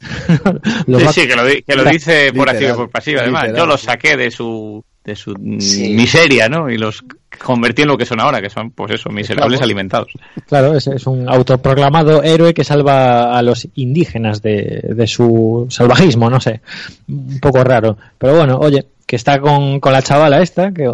sí, 0.00 1.06
sí, 1.12 1.26
que 1.26 1.74
lo, 1.76 1.84
dice 1.84 2.32
por 2.32 2.48
activa 2.48 2.70
y 2.70 2.74
por 2.74 2.88
pasiva. 2.88 3.20
Además, 3.20 3.48
yo 3.54 3.66
los 3.66 3.82
saqué 3.82 4.16
de 4.16 4.30
su 4.30 4.82
de 5.08 5.16
su 5.16 5.34
miseria, 5.38 6.48
¿no? 6.48 6.68
Y 6.68 6.76
los 6.76 7.02
convertí 7.42 7.82
en 7.82 7.88
lo 7.88 7.96
que 7.96 8.04
son 8.04 8.20
ahora, 8.20 8.42
que 8.42 8.50
son, 8.50 8.72
pues 8.72 8.92
eso, 8.92 9.08
miserables 9.08 9.62
alimentados. 9.62 10.12
Claro, 10.46 10.76
es, 10.76 10.86
es, 10.86 11.06
un 11.06 11.28
autoproclamado 11.28 12.22
héroe 12.22 12.52
que 12.52 12.62
salva 12.62 13.36
a 13.36 13.42
los 13.42 13.66
indígenas 13.76 14.42
de, 14.42 14.82
de, 14.82 15.06
su 15.06 15.66
salvajismo, 15.70 16.28
no 16.28 16.40
sé. 16.40 16.60
Un 17.08 17.40
poco 17.40 17.64
raro. 17.64 17.96
Pero 18.18 18.36
bueno, 18.36 18.58
oye, 18.58 18.84
que 19.06 19.16
está 19.16 19.40
con, 19.40 19.80
con 19.80 19.92
la 19.92 20.02
chavala 20.02 20.42
esta, 20.42 20.72
que 20.72 20.90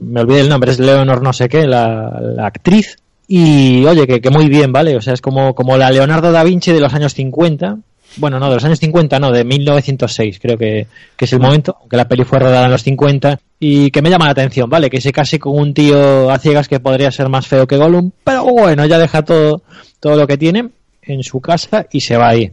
me 0.00 0.20
olvidé 0.20 0.40
el 0.40 0.50
nombre, 0.50 0.72
es 0.72 0.78
Leonor 0.78 1.22
no 1.22 1.32
sé 1.32 1.48
qué, 1.48 1.66
la, 1.66 2.20
la 2.20 2.46
actriz. 2.46 2.98
Y 3.26 3.84
oye, 3.86 4.06
que, 4.06 4.20
que, 4.20 4.30
muy 4.30 4.48
bien, 4.48 4.70
¿vale? 4.72 4.96
O 4.96 5.00
sea, 5.00 5.14
es 5.14 5.22
como, 5.22 5.54
como 5.54 5.78
la 5.78 5.90
Leonardo 5.90 6.30
da 6.30 6.44
Vinci 6.44 6.72
de 6.72 6.80
los 6.80 6.92
años 6.92 7.14
50, 7.14 7.78
bueno, 8.16 8.38
no, 8.38 8.48
de 8.48 8.54
los 8.54 8.64
años 8.64 8.78
50, 8.78 9.18
no, 9.18 9.30
de 9.32 9.44
1906, 9.44 10.38
creo 10.40 10.56
que, 10.56 10.86
que 11.16 11.24
es 11.24 11.32
el 11.32 11.40
momento, 11.40 11.76
aunque 11.80 11.96
la 11.96 12.08
peli 12.08 12.24
fue 12.24 12.38
rodada 12.38 12.66
en 12.66 12.70
los 12.70 12.82
50, 12.82 13.40
y 13.58 13.90
que 13.90 14.02
me 14.02 14.10
llama 14.10 14.26
la 14.26 14.32
atención, 14.32 14.68
¿vale? 14.68 14.90
Que 14.90 15.00
se 15.00 15.12
case 15.12 15.38
con 15.38 15.58
un 15.58 15.72
tío 15.72 16.30
a 16.30 16.38
ciegas 16.38 16.68
que 16.68 16.80
podría 16.80 17.10
ser 17.10 17.28
más 17.28 17.46
feo 17.46 17.66
que 17.66 17.76
Gollum, 17.76 18.10
pero 18.22 18.44
bueno, 18.44 18.84
ya 18.86 18.98
deja 18.98 19.22
todo, 19.22 19.62
todo 20.00 20.16
lo 20.16 20.26
que 20.26 20.36
tiene 20.36 20.70
en 21.02 21.22
su 21.22 21.40
casa 21.40 21.86
y 21.90 22.00
se 22.00 22.16
va 22.16 22.28
ahí. 22.28 22.52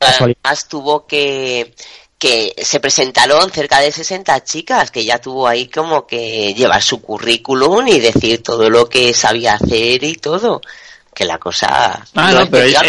además 0.00 0.68
tuvo 0.68 1.06
que, 1.06 1.74
que 2.18 2.54
se 2.58 2.80
presentaron 2.80 3.50
cerca 3.50 3.80
de 3.80 3.92
60 3.92 4.42
chicas, 4.44 4.90
que 4.90 5.04
ya 5.04 5.18
tuvo 5.18 5.46
ahí 5.46 5.68
como 5.68 6.06
que 6.06 6.54
llevar 6.54 6.82
su 6.82 7.00
currículum 7.00 7.86
y 7.86 8.00
decir 8.00 8.42
todo 8.42 8.68
lo 8.68 8.88
que 8.88 9.14
sabía 9.14 9.54
hacer 9.54 10.02
y 10.02 10.14
todo 10.14 10.60
que 11.14 11.24
la 11.24 11.38
cosa... 11.38 12.04
Ah, 12.14 12.32
no, 12.32 12.50
pero 12.50 12.64
ella, 12.64 12.80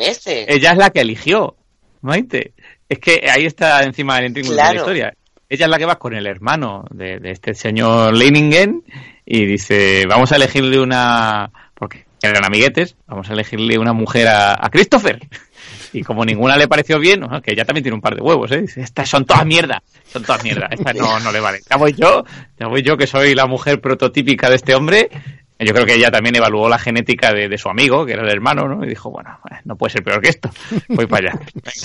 este. 0.00 0.52
ella, 0.52 0.72
es 0.72 0.78
la 0.78 0.90
que 0.90 1.00
eligió, 1.00 1.54
Maite. 2.00 2.52
Es 2.88 2.98
que 2.98 3.26
ahí 3.30 3.44
está 3.44 3.82
encima 3.82 4.16
del 4.16 4.26
intríngulo 4.28 4.56
de 4.56 4.62
la 4.62 4.74
historia. 4.74 5.14
Ella 5.54 5.66
es 5.66 5.70
la 5.70 5.78
que 5.78 5.86
va 5.86 6.00
con 6.00 6.14
el 6.14 6.26
hermano 6.26 6.84
de, 6.90 7.20
este 7.22 7.54
señor 7.54 8.12
Leiningen 8.12 8.82
y 9.24 9.46
dice, 9.46 10.04
vamos 10.08 10.32
a 10.32 10.36
elegirle 10.36 10.80
una... 10.80 11.48
porque 11.74 12.06
eran 12.20 12.44
amiguetes, 12.44 12.96
vamos 13.06 13.30
a 13.30 13.34
elegirle 13.34 13.78
una 13.78 13.92
mujer 13.92 14.26
a, 14.26 14.68
Christopher. 14.72 15.20
Y 15.92 16.02
como 16.02 16.24
ninguna 16.24 16.56
le 16.56 16.66
pareció 16.66 16.98
bien, 16.98 17.20
que 17.40 17.52
ella 17.52 17.64
también 17.64 17.84
tiene 17.84 17.94
un 17.94 18.00
par 18.00 18.16
de 18.16 18.20
huevos, 18.20 18.50
¿eh? 18.50 18.62
Dice, 18.62 18.80
estas 18.80 19.08
son 19.08 19.24
todas 19.24 19.46
mierda, 19.46 19.80
son 20.12 20.24
todas 20.24 20.42
mierda, 20.42 20.66
esta 20.68 20.92
no, 20.92 21.20
no 21.20 21.30
le 21.30 21.38
vale. 21.38 21.60
Ya 21.70 21.76
voy 21.76 21.92
yo, 21.92 22.24
ya 22.58 22.66
voy 22.66 22.82
yo 22.82 22.96
que 22.96 23.06
soy 23.06 23.36
la 23.36 23.46
mujer 23.46 23.80
prototípica 23.80 24.50
de 24.50 24.56
este 24.56 24.74
hombre 24.74 25.08
yo 25.64 25.72
creo 25.72 25.86
que 25.86 25.94
ella 25.94 26.10
también 26.10 26.36
evaluó 26.36 26.68
la 26.68 26.78
genética 26.78 27.32
de, 27.32 27.58
su 27.58 27.68
amigo, 27.68 28.04
que 28.04 28.12
era 28.12 28.22
el 28.22 28.30
hermano, 28.30 28.68
¿no? 28.68 28.84
Y 28.84 28.88
dijo, 28.88 29.10
bueno, 29.10 29.38
eh, 29.50 29.56
no 29.64 29.76
puede 29.76 29.92
ser 29.92 30.02
peor 30.02 30.20
que 30.20 30.30
esto. 30.30 30.50
Voy 30.88 31.06
para 31.06 31.30
allá. 31.30 31.40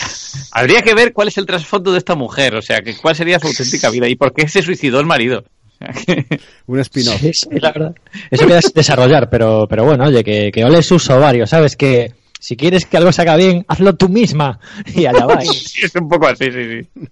Habría 0.51 0.81
que 0.81 0.93
ver 0.93 1.13
cuál 1.13 1.27
es 1.27 1.37
el 1.37 1.45
trasfondo 1.45 1.91
de 1.91 1.99
esta 1.99 2.15
mujer, 2.15 2.55
o 2.55 2.61
sea, 2.61 2.81
que 2.81 2.95
cuál 2.95 3.15
sería 3.15 3.39
su 3.39 3.47
auténtica 3.47 3.89
vida 3.89 4.07
y 4.07 4.15
por 4.15 4.33
qué 4.33 4.47
se 4.47 4.61
suicidó 4.61 4.99
el 4.99 5.05
marido. 5.05 5.43
Un 6.67 6.79
spin-off. 6.79 7.21
Sí, 7.21 7.33
sí, 7.33 7.47
la 7.59 7.71
verdad. 7.71 7.95
Eso 8.29 8.45
queda 8.45 8.59
desarrollar, 8.73 9.29
pero, 9.29 9.65
pero 9.69 9.85
bueno, 9.85 10.05
oye, 10.05 10.23
que, 10.23 10.51
que 10.51 10.65
ole 10.65 10.81
sus 10.81 11.09
ovarios, 11.09 11.49
¿sabes? 11.49 11.75
Que 11.75 12.13
si 12.39 12.55
quieres 12.55 12.85
que 12.85 12.97
algo 12.97 13.11
se 13.11 13.21
haga 13.21 13.35
bien, 13.35 13.65
hazlo 13.67 13.95
tú 13.95 14.09
misma. 14.09 14.59
Y 14.95 15.05
allá 15.05 15.25
va. 15.25 15.41
Sí, 15.41 15.85
es 15.85 15.95
un 15.95 16.07
poco 16.07 16.27
así, 16.27 16.45
sí, 16.51 16.63
sí. 16.63 17.07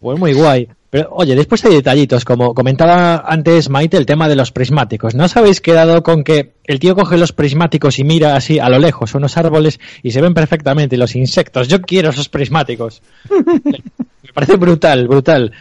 Pues 0.00 0.18
muy 0.18 0.32
guay. 0.32 0.68
Pero 0.90 1.10
oye, 1.12 1.34
después 1.34 1.62
hay 1.66 1.74
detallitos, 1.74 2.24
como 2.24 2.54
comentaba 2.54 3.22
antes 3.26 3.68
Maite, 3.68 3.98
el 3.98 4.06
tema 4.06 4.26
de 4.26 4.36
los 4.36 4.52
prismáticos. 4.52 5.14
¿No 5.14 5.24
os 5.24 5.36
habéis 5.36 5.60
quedado 5.60 6.02
con 6.02 6.24
que 6.24 6.54
el 6.64 6.78
tío 6.78 6.94
coge 6.94 7.18
los 7.18 7.32
prismáticos 7.32 7.98
y 7.98 8.04
mira 8.04 8.36
así 8.36 8.58
a 8.58 8.70
lo 8.70 8.78
lejos 8.78 9.14
unos 9.14 9.36
árboles 9.36 9.80
y 10.02 10.12
se 10.12 10.22
ven 10.22 10.32
perfectamente 10.32 10.96
los 10.96 11.14
insectos? 11.14 11.68
Yo 11.68 11.82
quiero 11.82 12.08
esos 12.08 12.30
prismáticos. 12.30 13.02
Me 13.64 14.32
parece 14.32 14.56
brutal, 14.56 15.08
brutal. 15.08 15.52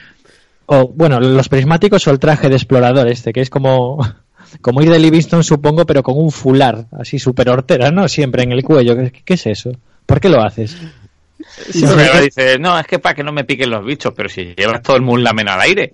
O 0.66 0.88
bueno, 0.88 1.20
los 1.20 1.50
prismáticos 1.50 2.08
o 2.08 2.12
el 2.12 2.20
traje 2.20 2.48
de 2.48 2.56
explorador 2.56 3.10
este, 3.10 3.34
que 3.34 3.42
es 3.42 3.50
como 3.50 4.00
como 4.62 4.82
ir 4.82 4.90
de 4.90 5.00
Livingston, 5.00 5.44
supongo, 5.44 5.86
pero 5.86 6.04
con 6.04 6.18
un 6.18 6.32
fular, 6.32 6.88
así 6.92 7.20
súper 7.20 7.50
hortera, 7.50 7.92
¿no? 7.92 8.08
Siempre 8.08 8.44
en 8.44 8.54
el 8.54 8.64
cuello. 8.64 8.96
¿Qué, 8.96 9.12
qué 9.26 9.34
es 9.34 9.46
eso? 9.48 9.72
¿Por 10.06 10.22
qué 10.22 10.30
lo 10.30 10.42
haces? 10.42 10.78
Sí, 11.72 11.84
no, 12.60 12.80
es 12.80 12.88
que 12.88 13.00
para 13.00 13.16
que 13.16 13.24
no 13.24 13.32
me 13.32 13.44
piquen 13.44 13.70
los 13.70 13.86
bichos, 13.86 14.14
pero 14.16 14.30
si 14.30 14.54
llevas 14.56 14.82
todo 14.82 14.96
el 14.96 15.02
munlamen 15.02 15.50
al 15.50 15.62
aire. 15.62 15.94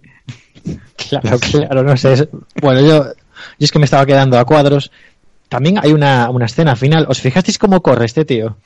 Claro, 0.96 1.40
claro, 1.40 1.84
no 1.84 1.98
sé. 1.98 2.28
Bueno, 2.62 2.82
yo, 2.82 3.06
yo 3.06 3.14
es 3.60 3.72
que 3.72 3.80
me 3.80 3.86
estaba 3.86 4.06
quedando 4.06 4.38
a 4.38 4.46
cuadros. 4.46 4.92
También 5.50 5.78
hay 5.80 5.92
una, 5.92 6.32
una 6.32 6.46
escena 6.46 6.76
final. 6.76 7.06
¿Os 7.08 7.22
fijasteis 7.22 7.60
cómo 7.60 7.82
corre 7.84 8.06
este 8.06 8.26
tío? 8.26 8.58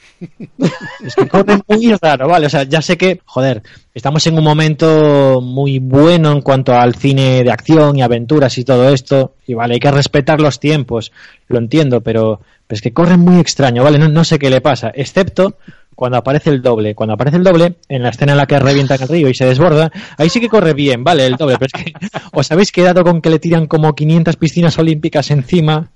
Es 1.03 1.15
que 1.15 1.27
corre 1.27 1.59
muy 1.68 1.93
raro, 2.01 2.30
¿vale? 2.30 2.45
O 2.45 2.49
sea, 2.49 2.64
ya 2.64 2.81
sé 2.81 2.97
que, 2.97 3.19
joder, 3.26 3.61
estamos 3.93 4.26
en 4.26 4.38
un 4.38 4.43
momento 4.43 5.41
muy 5.41 5.80
bueno 5.80 6.31
en 6.31 6.41
cuanto 6.41 6.73
al 6.73 6.95
cine 6.95 7.43
de 7.43 7.51
acción 7.51 7.97
y 7.97 8.03
aventuras 8.03 8.57
y 8.57 8.64
todo 8.64 8.88
esto. 8.88 9.34
Y 9.45 9.53
vale, 9.53 9.73
hay 9.73 9.80
que 9.81 9.91
respetar 9.91 10.39
los 10.39 10.61
tiempos, 10.61 11.11
lo 11.49 11.57
entiendo, 11.57 11.99
pero, 11.99 12.39
pero 12.68 12.76
es 12.77 12.81
que 12.81 12.93
corre 12.93 13.18
muy 13.18 13.41
extraño, 13.41 13.84
¿vale? 13.84 13.99
No, 13.99 14.07
no 14.07 14.23
sé 14.23 14.39
qué 14.39 14.49
le 14.49 14.61
pasa, 14.61 14.89
excepto 14.95 15.57
cuando 15.98 16.19
aparece 16.19 16.52
el 16.52 16.61
doble. 16.61 16.94
Cuando 16.94 17.15
aparece 17.15 17.38
el 17.38 17.44
doble, 17.44 17.78
en 17.90 18.03
la 18.03 18.10
escena 18.10 18.34
en 18.34 18.38
la 18.38 18.45
que 18.45 18.60
revienta 18.60 18.94
en 18.94 19.02
el 19.02 19.07
río 19.07 19.30
y 19.30 19.34
se 19.34 19.45
desborda, 19.45 19.91
ahí 20.19 20.30
sí 20.30 20.40
que 20.40 20.48
corre 20.48 20.76
bien, 20.76 21.03
¿vale? 21.03 21.26
El 21.26 21.38
doble, 21.38 21.57
pero 21.57 21.72
es 21.74 21.84
que 21.84 21.94
os 22.32 22.52
habéis 22.52 22.72
quedado 22.72 23.03
con 23.03 23.19
que 23.19 23.32
le 23.32 23.40
tiran 23.40 23.65
como 23.65 23.95
500 23.95 24.36
piscinas 24.36 24.78
olímpicas 24.78 25.32
encima. 25.32 25.90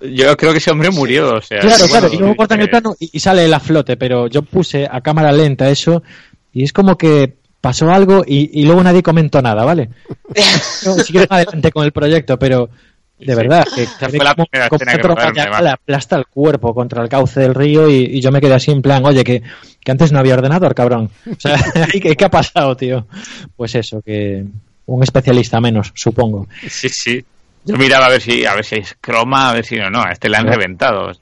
Yo 0.00 0.36
creo 0.36 0.52
que 0.52 0.58
ese 0.58 0.70
hombre 0.70 0.90
murió, 0.90 1.34
o 1.34 1.42
sea. 1.42 1.58
Claro, 1.58 1.88
bueno, 1.88 1.90
claro, 1.90 2.14
y 2.14 2.18
luego 2.18 2.36
cortan 2.36 2.60
el 2.60 2.70
plano 2.70 2.94
y, 3.00 3.10
y 3.12 3.18
sale 3.18 3.44
el 3.46 3.52
a 3.52 3.58
flote, 3.58 3.96
pero 3.96 4.28
yo 4.28 4.42
puse 4.42 4.88
a 4.88 5.00
cámara 5.00 5.32
lenta 5.32 5.68
eso 5.68 6.04
y 6.52 6.62
es 6.62 6.72
como 6.72 6.96
que 6.96 7.34
pasó 7.60 7.90
algo 7.90 8.22
y, 8.24 8.60
y 8.60 8.64
luego 8.64 8.84
nadie 8.84 9.02
comentó 9.02 9.42
nada, 9.42 9.64
¿vale? 9.64 9.90
No, 10.86 10.94
si 10.94 11.12
quieren 11.12 11.28
adelante 11.30 11.72
con 11.72 11.84
el 11.84 11.90
proyecto, 11.90 12.38
pero 12.38 12.70
de 13.18 13.34
verdad, 13.34 13.64
que, 13.74 13.86
fue 13.86 14.18
la 14.18 14.34
como- 14.34 14.46
primera 14.46 14.68
como 14.68 14.76
escena 14.76 14.92
que 14.92 14.98
rodaron, 15.08 15.66
aplasta 15.68 16.16
el 16.16 16.26
cuerpo 16.26 16.74
contra 16.74 17.02
el 17.02 17.08
cauce 17.08 17.40
del 17.40 17.54
río 17.54 17.88
y, 17.88 18.04
y 18.04 18.20
yo 18.20 18.30
me 18.30 18.40
quedé 18.40 18.54
así 18.54 18.70
en 18.70 18.82
plan, 18.82 19.04
oye, 19.04 19.24
que, 19.24 19.42
que 19.80 19.90
antes 19.90 20.12
no 20.12 20.18
había 20.18 20.34
ordenador, 20.34 20.74
cabrón. 20.74 21.10
O 21.30 21.40
sea, 21.40 21.56
¿qué, 21.92 22.14
qué 22.16 22.24
ha 22.24 22.30
pasado, 22.30 22.76
tío? 22.76 23.06
Pues 23.56 23.74
eso, 23.74 24.00
que 24.02 24.44
un 24.86 25.02
especialista 25.02 25.60
menos, 25.60 25.92
supongo. 25.94 26.48
Sí, 26.68 26.88
sí. 26.88 27.24
Yo 27.68 27.76
miraba 27.76 28.06
a 28.06 28.08
ver 28.08 28.20
si 28.20 28.44
a 28.46 28.54
ver 28.54 28.64
si 28.64 28.76
es 28.76 28.96
croma, 29.00 29.50
a 29.50 29.54
ver 29.54 29.64
si 29.64 29.76
no, 29.76 29.90
no, 29.90 30.02
a 30.02 30.10
este 30.12 30.28
le 30.28 30.36
han 30.36 30.46
reventado. 30.46 31.12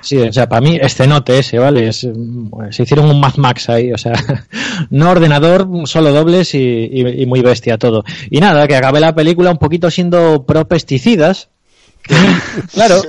Sí, 0.00 0.18
o 0.18 0.32
sea, 0.32 0.48
para 0.48 0.60
mí 0.60 0.78
escenote 0.80 1.38
ese, 1.38 1.58
¿vale? 1.58 1.88
Es, 1.88 2.04
mm, 2.04 2.70
se 2.70 2.82
hicieron 2.84 3.08
un 3.10 3.18
Mad 3.20 3.36
Max 3.36 3.68
ahí, 3.68 3.92
o 3.92 3.98
sea, 3.98 4.12
no 4.90 5.10
ordenador, 5.10 5.68
solo 5.86 6.12
dobles 6.12 6.54
y, 6.54 6.58
y- 6.58 7.22
y 7.22 7.26
muy 7.26 7.40
bestia 7.42 7.78
todo. 7.78 8.04
Y 8.30 8.40
nada, 8.40 8.66
que 8.68 8.76
acabé 8.76 9.00
la 9.00 9.14
película 9.14 9.50
un 9.50 9.58
poquito 9.58 9.90
siendo 9.90 10.44
pro 10.44 10.66
pesticidas. 10.68 11.48
claro, 12.72 13.02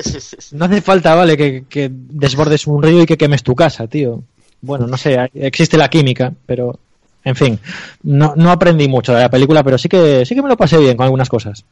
no 0.54 0.66
hace 0.66 0.82
falta, 0.82 1.14
¿vale? 1.14 1.38
Que, 1.38 1.66
que 1.70 1.90
desbordes 1.92 2.66
un 2.66 2.82
río 2.82 3.04
y 3.04 3.06
que 3.06 3.18
quemes 3.18 3.44
tu 3.44 3.54
casa, 3.54 3.88
tío. 3.88 4.24
Bueno, 4.62 4.88
no 4.88 4.98
sé, 4.98 5.30
existe 5.36 5.78
la 5.78 5.88
química, 5.90 6.34
pero 6.48 6.80
en 7.24 7.36
fin, 7.36 7.60
no, 8.04 8.34
no 8.36 8.50
aprendí 8.52 8.88
mucho 8.88 9.14
de 9.14 9.22
la 9.22 9.30
película, 9.30 9.64
pero 9.64 9.78
sí 9.78 9.88
que 9.88 10.26
sí 10.26 10.34
que 10.34 10.42
me 10.42 10.50
lo 10.50 10.58
pasé 10.58 10.78
bien 10.80 10.98
con 10.98 11.04
algunas 11.04 11.30
cosas. 11.30 11.64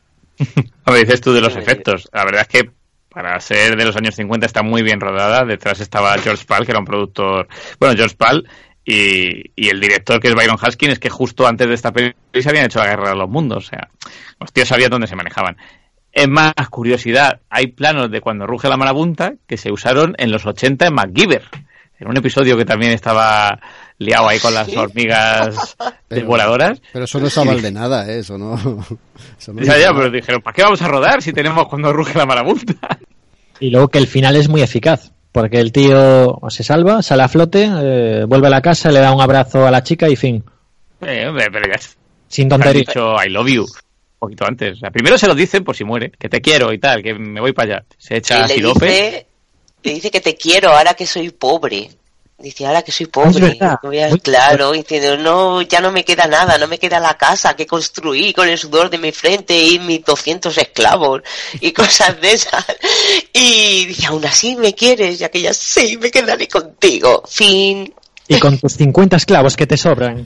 A 0.85 0.91
ver, 0.91 1.05
dices 1.05 1.21
tú 1.21 1.33
de 1.33 1.41
los 1.41 1.55
efectos. 1.55 2.09
La 2.11 2.25
verdad 2.25 2.41
es 2.41 2.47
que 2.47 2.71
para 3.09 3.39
ser 3.39 3.77
de 3.77 3.85
los 3.85 3.95
años 3.95 4.15
50 4.15 4.45
está 4.45 4.61
muy 4.61 4.81
bien 4.83 4.99
rodada. 4.99 5.45
Detrás 5.45 5.79
estaba 5.79 6.17
George 6.17 6.45
Pal, 6.45 6.65
que 6.65 6.71
era 6.71 6.79
un 6.79 6.85
productor. 6.85 7.47
Bueno, 7.79 7.95
George 7.95 8.15
Pal 8.15 8.47
y, 8.83 9.51
y 9.55 9.69
el 9.69 9.79
director, 9.79 10.19
que 10.19 10.27
es 10.27 10.35
Byron 10.35 10.57
Haskins, 10.61 10.99
que 10.99 11.09
justo 11.09 11.47
antes 11.47 11.67
de 11.67 11.73
esta 11.73 11.91
película 11.91 12.19
se 12.41 12.49
habían 12.49 12.65
hecho 12.65 12.79
la 12.79 12.87
guerra 12.87 13.09
de 13.09 13.15
los 13.15 13.29
mundos. 13.29 13.65
O 13.65 13.69
sea, 13.69 13.89
los 14.39 14.51
tíos 14.51 14.67
sabían 14.67 14.91
dónde 14.91 15.07
se 15.07 15.15
manejaban. 15.15 15.57
Es 16.11 16.29
más, 16.29 16.53
curiosidad, 16.69 17.41
hay 17.49 17.67
planos 17.67 18.09
de 18.09 18.21
cuando 18.21 18.47
ruge 18.47 18.69
la 18.69 18.77
marabunta 18.77 19.33
que 19.47 19.57
se 19.57 19.71
usaron 19.71 20.15
en 20.17 20.31
los 20.31 20.45
80 20.45 20.87
en 20.87 20.93
MacGyver. 20.93 21.43
En 21.99 22.07
un 22.09 22.17
episodio 22.17 22.57
que 22.57 22.65
también 22.65 22.91
estaba 22.91 23.59
liado 23.99 24.27
ahí 24.27 24.39
con 24.39 24.53
las 24.53 24.67
hormigas 24.75 25.77
Pero- 26.07 26.25
voladoras. 26.27 26.81
Pero 26.91 27.05
eso 27.05 27.19
no 27.19 27.27
es 27.27 27.37
aval 27.37 27.61
de 27.61 27.71
nada, 27.71 28.09
¿eh? 28.11 28.19
Eso 28.19 28.37
no. 28.37 28.55
eso 29.39 29.53
no 29.53 29.61
Ya, 29.61 29.77
ya, 29.77 29.93
pero 29.93 30.09
dijeron, 30.09 30.41
¿para 30.41 30.53
qué 30.53 30.63
vamos 30.63 30.81
a 30.81 30.87
rodar 30.87 31.21
si 31.21 31.31
tenemos 31.33 31.67
cuando 31.67 31.93
ruge 31.93 32.17
la 32.17 32.25
marabunta? 32.25 32.73
Y 33.57 33.69
luego 33.69 33.87
que 33.87 33.99
el 33.99 34.07
final 34.07 34.35
es 34.35 34.49
muy 34.49 34.61
eficaz, 34.61 35.13
porque 35.31 35.61
el 35.61 35.71
tío 35.71 36.41
se 36.49 36.61
salva, 36.61 37.01
sale 37.01 37.23
a 37.23 37.29
flote, 37.29 37.69
eh, 37.71 38.25
vuelve 38.27 38.47
a 38.47 38.49
la 38.49 38.61
casa, 38.61 38.91
le 38.91 38.99
da 38.99 39.13
un 39.15 39.21
abrazo 39.21 39.65
a 39.65 39.71
la 39.71 39.81
chica 39.81 40.09
y 40.09 40.17
fin. 40.17 40.43
Eh, 40.99 41.25
hombre, 41.25 41.45
pero 41.49 41.65
ya 41.65 41.79
Sin 42.27 42.49
tonterías. 42.49 42.87
dicho 42.87 43.15
I 43.25 43.29
love 43.29 43.47
you 43.47 43.61
un 43.61 44.19
poquito 44.19 44.45
antes. 44.45 44.73
O 44.73 44.79
sea, 44.81 44.89
primero 44.91 45.17
se 45.17 45.27
lo 45.27 45.33
dicen 45.35 45.63
por 45.63 45.73
si 45.73 45.85
muere, 45.85 46.11
que 46.19 46.27
te 46.27 46.41
quiero 46.41 46.73
y 46.73 46.79
tal, 46.79 47.01
que 47.01 47.13
me 47.13 47.39
voy 47.39 47.53
para 47.53 47.75
allá. 47.77 47.85
Se 47.97 48.17
echa 48.17 48.45
sirope. 48.45 49.25
Dice, 49.85 49.89
le 49.89 49.93
dice 49.95 50.11
que 50.11 50.21
te 50.21 50.35
quiero 50.35 50.71
ahora 50.71 50.93
que 50.93 51.05
soy 51.07 51.29
pobre. 51.31 51.89
Dice, 52.37 52.65
ahora 52.67 52.81
que 52.81 52.91
soy 52.91 53.05
Es 53.05 53.09
pobre. 53.11 53.39
verdad. 53.39 53.79
no 53.81 53.89
voy 53.89 53.99
a- 53.99 54.09
claro, 54.17 54.73
diciendo, 54.73 55.15
no, 55.17 55.61
ya 55.61 55.79
no 55.79 55.91
me 55.93 56.03
queda 56.03 56.27
nada, 56.27 56.57
no 56.57 56.67
me 56.67 56.77
queda 56.77 56.99
la 56.99 57.15
casa 57.17 57.55
que 57.55 57.65
construí 57.65 58.33
con 58.33 58.49
el 58.49 58.57
sudor 58.57 58.89
de 58.89 58.97
mi 58.97 59.13
frente 59.13 59.57
y 59.57 59.79
mis 59.79 60.03
200 60.03 60.57
esclavos 60.57 61.21
y 61.61 61.71
cosas 61.71 62.19
de 62.19 62.33
esas. 62.33 62.65
Y 63.31 63.85
dice, 63.85 64.07
aún 64.07 64.25
así 64.25 64.55
me 64.57 64.73
quieres, 64.75 65.21
y 65.21 65.23
aquella, 65.23 65.53
sí, 65.53 65.97
me 65.97 66.11
quedaré 66.11 66.47
contigo. 66.49 67.23
Fin. 67.27 67.93
Y 68.27 68.37
con 68.39 68.57
tus 68.59 68.73
50 68.73 69.15
esclavos 69.17 69.55
que 69.55 69.65
te 69.67 69.77
sobran. 69.77 70.25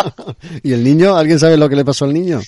¿Y 0.62 0.72
el 0.74 0.84
niño? 0.84 1.16
¿Alguien 1.16 1.38
sabe 1.38 1.56
lo 1.56 1.68
que 1.68 1.76
le 1.76 1.84
pasó 1.84 2.04
al 2.04 2.12
niño? 2.12 2.42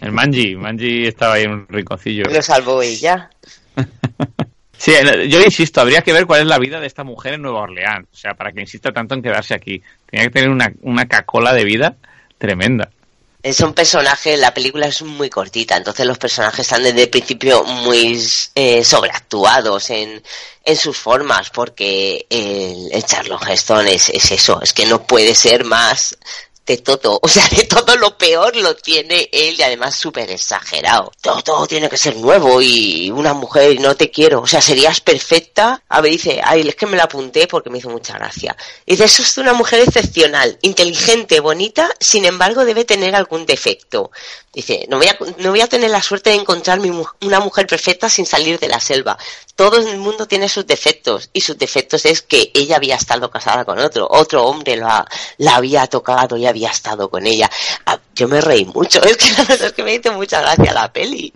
El 0.00 0.12
Manji, 0.12 0.56
Manji 0.56 1.06
estaba 1.06 1.34
ahí 1.34 1.44
en 1.44 1.52
un 1.52 1.66
rinconcillo. 1.68 2.24
Lo 2.30 2.42
salvó 2.42 2.82
ella. 2.82 3.30
Sí, 4.78 4.92
yo 5.28 5.40
insisto, 5.40 5.80
habría 5.80 6.02
que 6.02 6.12
ver 6.12 6.26
cuál 6.26 6.42
es 6.42 6.46
la 6.46 6.58
vida 6.58 6.80
de 6.80 6.86
esta 6.86 7.04
mujer 7.04 7.34
en 7.34 7.42
Nueva 7.42 7.60
Orleans. 7.60 8.06
O 8.12 8.16
sea, 8.16 8.34
para 8.34 8.52
que 8.52 8.60
insista 8.60 8.92
tanto 8.92 9.14
en 9.14 9.22
quedarse 9.22 9.54
aquí. 9.54 9.82
Tenía 10.10 10.26
que 10.26 10.32
tener 10.32 10.50
una, 10.50 10.72
una 10.82 11.06
cacola 11.06 11.52
de 11.54 11.64
vida 11.64 11.96
tremenda. 12.38 12.90
Es 13.42 13.60
un 13.60 13.74
personaje, 13.74 14.36
la 14.36 14.52
película 14.52 14.86
es 14.86 15.02
muy 15.02 15.30
cortita, 15.30 15.76
entonces 15.76 16.04
los 16.04 16.18
personajes 16.18 16.60
están 16.60 16.82
desde 16.82 17.04
el 17.04 17.10
principio 17.10 17.62
muy 17.62 18.20
eh, 18.56 18.82
sobreactuados 18.82 19.90
en, 19.90 20.20
en 20.64 20.76
sus 20.76 20.96
formas, 20.96 21.50
porque 21.50 22.26
el, 22.28 22.88
el 22.90 23.04
Charlton 23.04 23.38
Heston 23.48 23.86
es, 23.86 24.08
es 24.08 24.32
eso, 24.32 24.60
es 24.60 24.72
que 24.72 24.84
no 24.86 25.06
puede 25.06 25.32
ser 25.36 25.64
más 25.64 26.18
de 26.66 26.78
todo, 26.78 27.20
o 27.22 27.28
sea, 27.28 27.48
de 27.48 27.64
todo 27.64 27.96
lo 27.96 28.18
peor 28.18 28.56
lo 28.56 28.74
tiene 28.74 29.28
él 29.32 29.54
y 29.58 29.62
además 29.62 29.94
súper 29.94 30.30
exagerado. 30.30 31.12
Todo, 31.20 31.66
tiene 31.66 31.88
que 31.88 31.96
ser 31.96 32.16
nuevo 32.16 32.60
y 32.60 33.10
una 33.10 33.32
mujer 33.34 33.72
y 33.72 33.78
no 33.78 33.94
te 33.94 34.10
quiero, 34.10 34.40
o 34.40 34.46
sea, 34.46 34.60
serías 34.60 35.00
perfecta. 35.00 35.82
A 35.88 36.00
ver, 36.00 36.12
dice, 36.12 36.40
ay, 36.42 36.66
es 36.68 36.74
que 36.74 36.86
me 36.86 36.96
la 36.96 37.04
apunté 37.04 37.46
porque 37.46 37.70
me 37.70 37.78
hizo 37.78 37.88
mucha 37.88 38.14
gracia. 38.14 38.56
Dice, 38.84 39.04
eso 39.04 39.22
es 39.22 39.38
una 39.38 39.52
mujer 39.52 39.80
excepcional, 39.80 40.58
inteligente, 40.62 41.38
bonita, 41.38 41.88
sin 42.00 42.24
embargo 42.24 42.64
debe 42.64 42.84
tener 42.84 43.14
algún 43.14 43.46
defecto. 43.46 44.10
Dice, 44.56 44.86
no 44.88 44.96
voy 44.96 45.06
a, 45.06 45.18
no 45.42 45.50
voy 45.50 45.60
a 45.60 45.66
tener 45.66 45.90
la 45.90 46.00
suerte 46.00 46.30
de 46.30 46.36
encontrar 46.36 46.80
mi 46.80 46.90
una 46.90 47.40
mujer 47.40 47.66
perfecta 47.66 48.08
sin 48.08 48.24
salir 48.24 48.58
de 48.58 48.68
la 48.68 48.80
selva. 48.80 49.18
Todo 49.54 49.76
el 49.76 49.98
mundo 49.98 50.26
tiene 50.26 50.48
sus 50.48 50.66
defectos 50.66 51.28
y 51.34 51.42
sus 51.42 51.58
defectos 51.58 52.06
es 52.06 52.22
que 52.22 52.52
ella 52.54 52.76
había 52.76 52.96
estado 52.96 53.30
casada 53.30 53.66
con 53.66 53.78
otro, 53.78 54.08
otro 54.10 54.46
hombre 54.46 54.76
la 54.76 55.06
había 55.54 55.86
tocado 55.88 56.38
y 56.38 56.46
había 56.46 56.70
estado 56.70 57.10
con 57.10 57.26
ella. 57.26 57.50
Ah, 57.84 58.00
Yo 58.14 58.28
me 58.28 58.40
reí 58.40 58.64
mucho, 58.64 59.02
es 59.04 59.18
que 59.18 59.26
es 59.52 59.72
que 59.74 59.82
me 59.82 59.96
hizo 59.96 60.14
mucha 60.14 60.40
gracia 60.40 60.72
la 60.72 60.90
peli. 60.90 61.34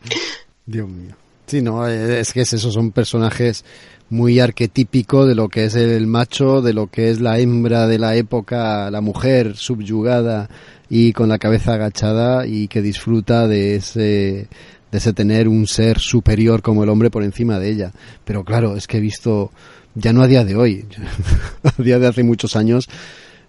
Dios 0.65 0.89
mío. 0.89 1.15
Sí, 1.47 1.61
no, 1.61 1.87
eh, 1.87 2.21
es 2.21 2.33
que 2.33 2.41
es 2.41 2.53
eso, 2.55 2.73
son 2.73 2.91
personajes 2.91 3.67
muy 4.09 4.41
arquetípicos 4.41 5.29
de 5.29 5.35
lo 5.35 5.51
que 5.51 5.65
es 5.67 5.75
el 5.75 6.07
macho, 6.07 6.63
de 6.63 6.73
lo 6.73 6.87
que 6.87 7.11
es 7.11 7.21
la 7.21 7.39
hembra 7.39 7.87
de 7.87 7.99
la 7.99 8.17
época, 8.17 8.91
la 8.91 9.03
mujer 9.03 9.59
subyugada 9.59 10.49
y 10.91 11.13
con 11.13 11.29
la 11.29 11.39
cabeza 11.39 11.75
agachada 11.75 12.47
y 12.47 12.67
que 12.67 12.83
disfruta 12.83 13.47
de 13.47 13.77
ese, 13.77 14.49
de 14.91 14.99
ese 14.99 15.13
tener 15.13 15.49
un 15.49 15.69
ser 15.69 16.01
superior 16.01 16.61
como 16.61 16.83
el 16.83 16.91
hombre 16.91 17.11
por 17.11 17.23
encima 17.23 17.61
de 17.61 17.71
ella. 17.71 17.93
Pero 18.25 18.45
claro, 18.45 18.77
es 18.77 18.89
que 18.89 18.97
he 18.97 19.01
visto, 19.01 19.53
ya 19.95 20.13
no 20.13 20.23
a 20.23 20.27
día 20.27 20.45
de 20.45 20.57
hoy, 20.57 20.85
a 21.63 21.83
día 21.83 22.01
de 22.01 22.09
hace 22.09 22.25
muchos 22.25 22.57
años, 22.57 22.89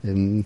em, 0.03 0.43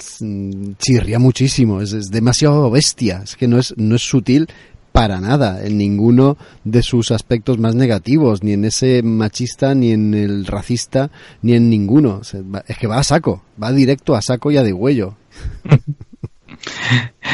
chirría 0.78 1.20
muchísimo, 1.20 1.82
es, 1.82 1.92
es 1.92 2.06
demasiado 2.08 2.72
bestia, 2.72 3.22
es 3.26 3.36
que 3.36 3.50
no 3.50 3.60
es, 3.60 3.74
no 3.78 3.96
es 3.96 4.02
sutil 4.02 4.48
para 4.94 5.20
nada 5.20 5.66
en 5.66 5.78
ninguno 5.78 6.38
de 6.64 6.82
sus 6.82 7.12
aspectos 7.12 7.58
más 7.58 7.76
negativos, 7.76 8.42
ni 8.42 8.54
en 8.54 8.64
ese 8.64 9.04
machista, 9.04 9.76
ni 9.76 9.92
en 9.92 10.14
el 10.14 10.46
racista, 10.46 11.12
ni 11.42 11.52
en 11.52 11.70
ninguno. 11.70 12.22
Es 12.66 12.78
que 12.78 12.88
va 12.88 13.00
a 13.00 13.04
saco, 13.04 13.44
va 13.62 13.74
directo 13.74 14.16
a 14.16 14.22
saco 14.22 14.52
y 14.52 14.58
a 14.58 14.64
degüello. 14.64 15.18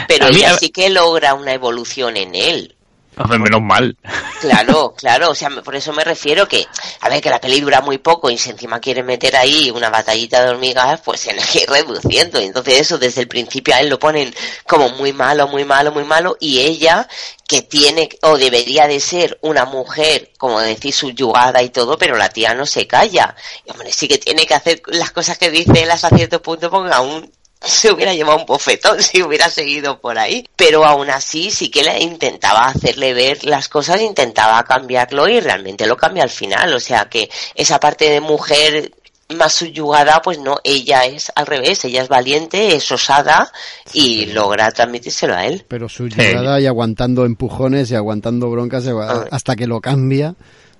Pero 0.08 0.30
mí, 0.30 0.38
ella 0.38 0.58
sí 0.58 0.70
que 0.70 0.90
logra 0.90 1.34
una 1.34 1.54
evolución 1.54 2.18
en 2.18 2.36
él. 2.36 2.76
Hombre, 3.18 3.40
menos 3.40 3.62
mal. 3.62 3.96
Claro, 4.40 4.94
claro, 4.98 5.32
o 5.32 5.36
sea, 5.36 5.50
por 5.50 5.76
eso 5.76 5.92
me 5.92 6.04
refiero 6.04 6.48
que, 6.48 6.66
a 7.02 7.10
ver, 7.10 7.22
que 7.22 7.30
la 7.30 7.42
peli 7.42 7.60
dura 7.60 7.82
muy 7.82 7.98
poco 7.98 8.30
y 8.30 8.38
si 8.38 8.50
encima 8.50 8.80
quiere 8.80 9.04
meter 9.04 9.36
ahí 9.36 9.70
una 9.70 9.90
batallita 9.90 10.44
de 10.44 10.50
hormigas, 10.50 11.02
pues 11.02 11.22
tiene 11.22 11.42
que 11.44 11.64
ir 11.64 11.70
reduciendo. 11.70 12.42
Y 12.42 12.46
entonces 12.46 12.80
eso 12.80 12.98
desde 12.98 13.22
el 13.22 13.28
principio 13.28 13.76
a 13.76 13.80
él 13.80 13.90
lo 13.90 14.00
ponen 14.00 14.34
como 14.66 14.90
muy 14.90 15.12
malo, 15.12 15.48
muy 15.48 15.66
malo, 15.66 15.92
muy 15.92 16.06
malo 16.06 16.38
y 16.40 16.60
ella, 16.60 17.08
que 17.48 17.62
tiene 17.62 18.10
o 18.22 18.38
debería 18.38 18.88
de 18.88 19.00
ser 19.02 19.38
una 19.42 19.66
mujer, 19.66 20.32
como 20.38 20.60
decir, 20.62 20.94
subyugada 20.94 21.62
y 21.62 21.70
todo, 21.70 21.98
pero 21.98 22.16
la 22.16 22.30
tía 22.30 22.54
no 22.54 22.66
se 22.66 22.88
calla. 22.88 23.36
Y 23.66 23.72
hombre, 23.72 23.92
sí 23.92 24.08
que 24.08 24.20
tiene 24.20 24.46
que 24.46 24.56
hacer 24.56 24.82
las 24.88 25.12
cosas 25.12 25.38
que 25.38 25.52
dice 25.52 25.84
él 25.84 25.92
hasta 25.92 26.10
cierto 26.10 26.42
punto 26.42 26.72
porque 26.72 26.94
aún 26.94 27.30
se 27.66 27.92
hubiera 27.92 28.14
llevado 28.14 28.40
un 28.40 28.46
bofetón 28.46 29.02
si 29.02 29.22
hubiera 29.22 29.50
seguido 29.50 30.00
por 30.00 30.18
ahí. 30.18 30.48
Pero 30.56 30.86
aún 30.86 31.10
así 31.10 31.52
sí 31.52 31.70
que 31.70 31.84
le 31.84 32.00
intentaba 32.02 32.66
hacerle 32.68 33.14
ver 33.14 33.44
las 33.46 33.68
cosas, 33.70 34.02
intentaba 34.02 34.64
cambiarlo 34.64 35.28
y 35.28 35.40
realmente 35.40 35.86
lo 35.88 35.96
cambia 35.98 36.24
al 36.24 36.30
final. 36.30 36.74
O 36.74 36.80
sea 36.80 37.06
que 37.06 37.30
esa 37.56 37.80
parte 37.80 38.10
de 38.10 38.22
mujer 38.22 38.92
más 39.36 39.54
subyugada, 39.54 40.22
pues 40.22 40.40
no, 40.40 40.58
ella 40.64 41.06
es 41.06 41.32
al 41.36 41.46
revés, 41.46 41.86
ella 41.86 42.02
es 42.02 42.10
valiente, 42.10 42.76
es 42.76 42.92
osada 42.92 43.50
y 43.94 44.26
logra 44.26 44.70
transmitírselo 44.72 45.34
a 45.36 45.46
él. 45.46 45.64
Pero 45.70 45.88
su 45.88 46.08
llegada 46.10 46.60
y 46.60 46.66
aguantando 46.68 47.26
empujones 47.26 47.90
y 47.92 47.96
aguantando 47.96 48.50
broncas 48.50 48.86
agua- 48.88 49.28
hasta 49.32 49.56
que 49.56 49.68
lo 49.68 49.80
cambia. 49.80 50.36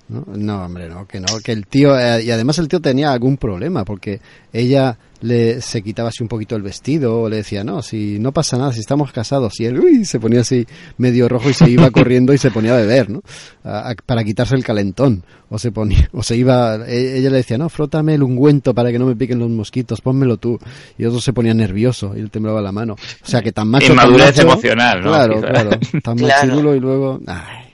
¿no? 0.10 0.26
No, 0.28 0.66
hombre, 0.66 0.90
no, 0.90 1.08
que 1.08 1.22
no, 1.22 1.28
que 1.42 1.54
el 1.54 1.66
tío, 1.68 1.98
eh, 1.98 2.24
y 2.24 2.32
además 2.32 2.58
el 2.58 2.68
tío 2.68 2.82
tenía 2.82 3.14
algún 3.14 3.38
problema, 3.38 3.86
porque 3.86 4.20
ella 4.52 4.98
le 5.22 5.62
se 5.62 5.82
quitaba 5.82 6.10
así 6.10 6.22
un 6.24 6.28
poquito 6.30 6.56
el 6.56 6.62
vestido, 6.62 7.22
o 7.22 7.30
le 7.30 7.38
decía, 7.38 7.64
no, 7.64 7.82
si 7.82 8.20
no 8.20 8.32
pasa 8.32 8.58
nada, 8.58 8.74
si 8.74 8.80
estamos 8.80 9.12
casados, 9.12 9.60
y 9.60 9.66
él, 9.66 9.80
uy, 9.80 10.04
se 10.06 10.20
ponía 10.20 10.42
así 10.42 10.66
medio 10.98 11.30
rojo 11.30 11.50
y 11.50 11.54
se 11.54 11.70
iba 11.70 11.90
corriendo 11.92 12.34
y 12.34 12.38
se 12.38 12.52
ponía 12.52 12.74
a 12.74 12.78
beber, 12.78 13.10
¿no? 13.10 13.22
A- 13.64 13.92
a- 13.92 13.96
para 14.06 14.24
quitarse 14.24 14.56
el 14.56 14.64
calentón, 14.64 15.24
o 15.50 15.60
se 15.60 15.72
ponía, 15.72 16.10
o 16.14 16.24
se 16.24 16.36
iba, 16.38 16.76
e- 16.88 17.18
ella 17.20 17.30
le 17.30 17.38
decía, 17.38 17.58
no, 17.58 17.70
frótame 17.70 18.16
el 18.16 18.24
ungüento 18.24 18.74
para 18.74 18.92
que 18.92 19.00
no 19.00 19.06
me 19.06 19.16
piquen 19.16 19.40
los 19.40 19.50
mosquitos, 19.50 20.02
pónmelo 20.02 20.38
tú, 20.38 20.60
y 20.98 21.06
otro 21.06 21.22
se 21.22 21.34
ponía 21.34 21.54
nervioso, 21.54 22.14
y 22.16 22.20
él 22.20 22.32
temblaba 22.32 22.62
la 22.62 22.72
mano, 22.72 22.94
o 22.94 23.26
sea 23.28 23.42
que 23.42 23.52
tan 23.52 23.68
macho, 23.68 23.88
tan 23.88 23.94
Inmadurez 23.96 24.28
macho- 24.38 24.42
emocional, 24.42 25.02
¿no? 25.04 25.10
Claro, 25.12 25.36
Quizá. 25.36 25.48
claro, 25.48 25.70
tan 26.04 26.18
Claro. 26.18 26.48
machirulo 26.48 26.76
y 26.76 26.80
luego, 26.80 27.20
ay, 27.28 27.71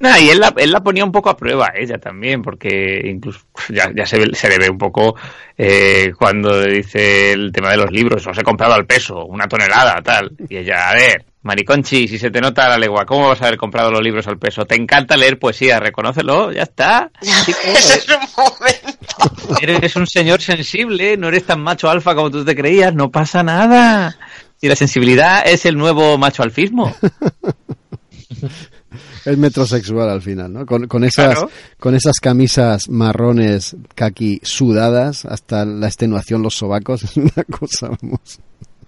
Nah, 0.00 0.18
y 0.18 0.28
él 0.30 0.38
la, 0.38 0.54
él 0.56 0.70
la 0.70 0.80
ponía 0.80 1.04
un 1.04 1.10
poco 1.12 1.28
a 1.30 1.36
prueba, 1.36 1.72
ella 1.74 1.98
también, 1.98 2.42
porque 2.42 3.02
incluso 3.04 3.40
ya, 3.68 3.90
ya 3.94 4.06
se, 4.06 4.18
ve- 4.18 4.34
se 4.34 4.48
le 4.48 4.58
ve 4.58 4.70
un 4.70 4.78
poco 4.78 5.16
eh, 5.56 6.12
cuando 6.16 6.60
dice 6.62 7.32
el 7.32 7.50
tema 7.52 7.70
de 7.72 7.78
los 7.78 7.90
libros, 7.90 8.26
os 8.26 8.38
he 8.38 8.42
comprado 8.42 8.74
al 8.74 8.86
peso, 8.86 9.24
una 9.26 9.48
tonelada, 9.48 10.00
tal. 10.02 10.30
Y 10.48 10.56
ella, 10.58 10.90
a 10.90 10.94
ver, 10.94 11.24
Mariconchi, 11.42 12.06
si 12.06 12.18
se 12.18 12.30
te 12.30 12.40
nota 12.40 12.68
la 12.68 12.78
legua, 12.78 13.04
¿cómo 13.06 13.28
vas 13.28 13.42
a 13.42 13.46
haber 13.46 13.58
comprado 13.58 13.90
los 13.90 14.02
libros 14.02 14.26
al 14.28 14.38
peso? 14.38 14.66
Te 14.66 14.76
encanta 14.76 15.16
leer 15.16 15.38
poesía, 15.38 15.80
reconócelo, 15.80 16.52
ya 16.52 16.62
está. 16.62 17.10
Eres 19.60 19.96
un 19.96 20.06
señor 20.06 20.40
sensible, 20.40 21.16
no 21.16 21.28
eres 21.28 21.44
tan 21.44 21.60
macho 21.60 21.90
alfa 21.90 22.14
como 22.14 22.30
tú 22.30 22.44
te 22.44 22.54
creías, 22.54 22.94
no 22.94 23.10
pasa 23.10 23.42
nada. 23.42 24.16
Y 24.60 24.68
la 24.68 24.76
sensibilidad 24.76 25.46
es 25.46 25.64
el 25.66 25.76
nuevo 25.76 26.18
macho 26.18 26.42
alfismo. 26.42 26.94
es 29.24 29.38
metrosexual 29.38 30.08
al 30.08 30.22
final, 30.22 30.52
¿no? 30.52 30.66
Con, 30.66 30.86
con 30.86 31.04
esas, 31.04 31.34
Claro. 31.34 31.50
con 31.78 31.94
esas 31.94 32.16
camisas 32.20 32.88
marrones 32.88 33.76
kaki 33.94 34.40
sudadas 34.42 35.24
hasta 35.24 35.64
la 35.64 35.86
extenuación 35.86 36.42
los 36.42 36.54
sobacos, 36.56 37.02
es 37.04 37.16
una 37.16 37.44
cosa, 37.50 37.88
vamos. 38.00 38.40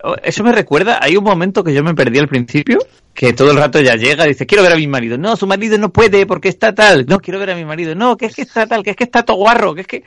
Oh, 0.02 0.14
Eso 0.22 0.42
me 0.42 0.52
recuerda, 0.52 0.98
hay 1.02 1.16
un 1.16 1.24
momento 1.24 1.62
que 1.62 1.74
yo 1.74 1.82
me 1.82 1.94
perdí 1.94 2.18
al 2.18 2.28
principio, 2.28 2.78
que 3.12 3.34
todo 3.34 3.50
el 3.50 3.58
rato 3.58 3.80
ya 3.80 3.96
llega 3.96 4.24
y 4.24 4.28
dice, 4.30 4.46
quiero 4.46 4.62
ver 4.62 4.72
a 4.72 4.76
mi 4.76 4.86
marido. 4.86 5.18
No, 5.18 5.36
su 5.36 5.46
marido 5.46 5.76
no 5.76 5.90
puede 5.92 6.24
porque 6.24 6.48
está 6.48 6.74
tal. 6.74 7.04
No, 7.06 7.18
quiero 7.20 7.38
ver 7.38 7.50
a 7.50 7.54
mi 7.54 7.66
marido. 7.66 7.94
No, 7.94 8.16
que 8.16 8.24
es 8.26 8.34
que 8.34 8.40
está 8.42 8.66
tal, 8.66 8.82
que 8.82 8.90
es 8.90 8.96
que 8.96 9.04
está 9.04 9.22
todo 9.24 9.36
guarro, 9.36 9.74
que 9.74 9.82
es 9.82 9.86
que... 9.86 10.04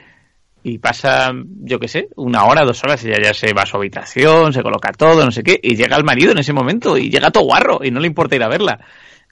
Y 0.64 0.78
pasa, 0.80 1.32
yo 1.62 1.78
qué 1.78 1.88
sé, 1.90 2.08
una 2.16 2.46
hora, 2.46 2.64
dos 2.66 2.82
horas 2.86 3.04
y 3.04 3.10
ella 3.10 3.22
ya 3.22 3.34
se 3.34 3.54
va 3.54 3.64
a 3.64 3.66
su 3.66 3.76
habitación, 3.78 4.54
se 4.54 4.64
coloca 4.64 4.94
todo, 4.94 5.24
no 5.26 5.30
sé 5.30 5.44
qué, 5.44 5.60
y 5.62 5.76
llega 5.76 5.98
el 5.98 6.06
marido 6.06 6.32
en 6.32 6.38
ese 6.40 6.54
momento 6.54 6.98
y 6.98 7.10
llega 7.10 7.32
todo 7.32 7.44
guarro 7.44 7.82
y 7.84 7.92
no 7.92 8.00
le 8.00 8.08
importa 8.08 8.36
ir 8.38 8.44
a 8.44 8.48
verla. 8.48 8.80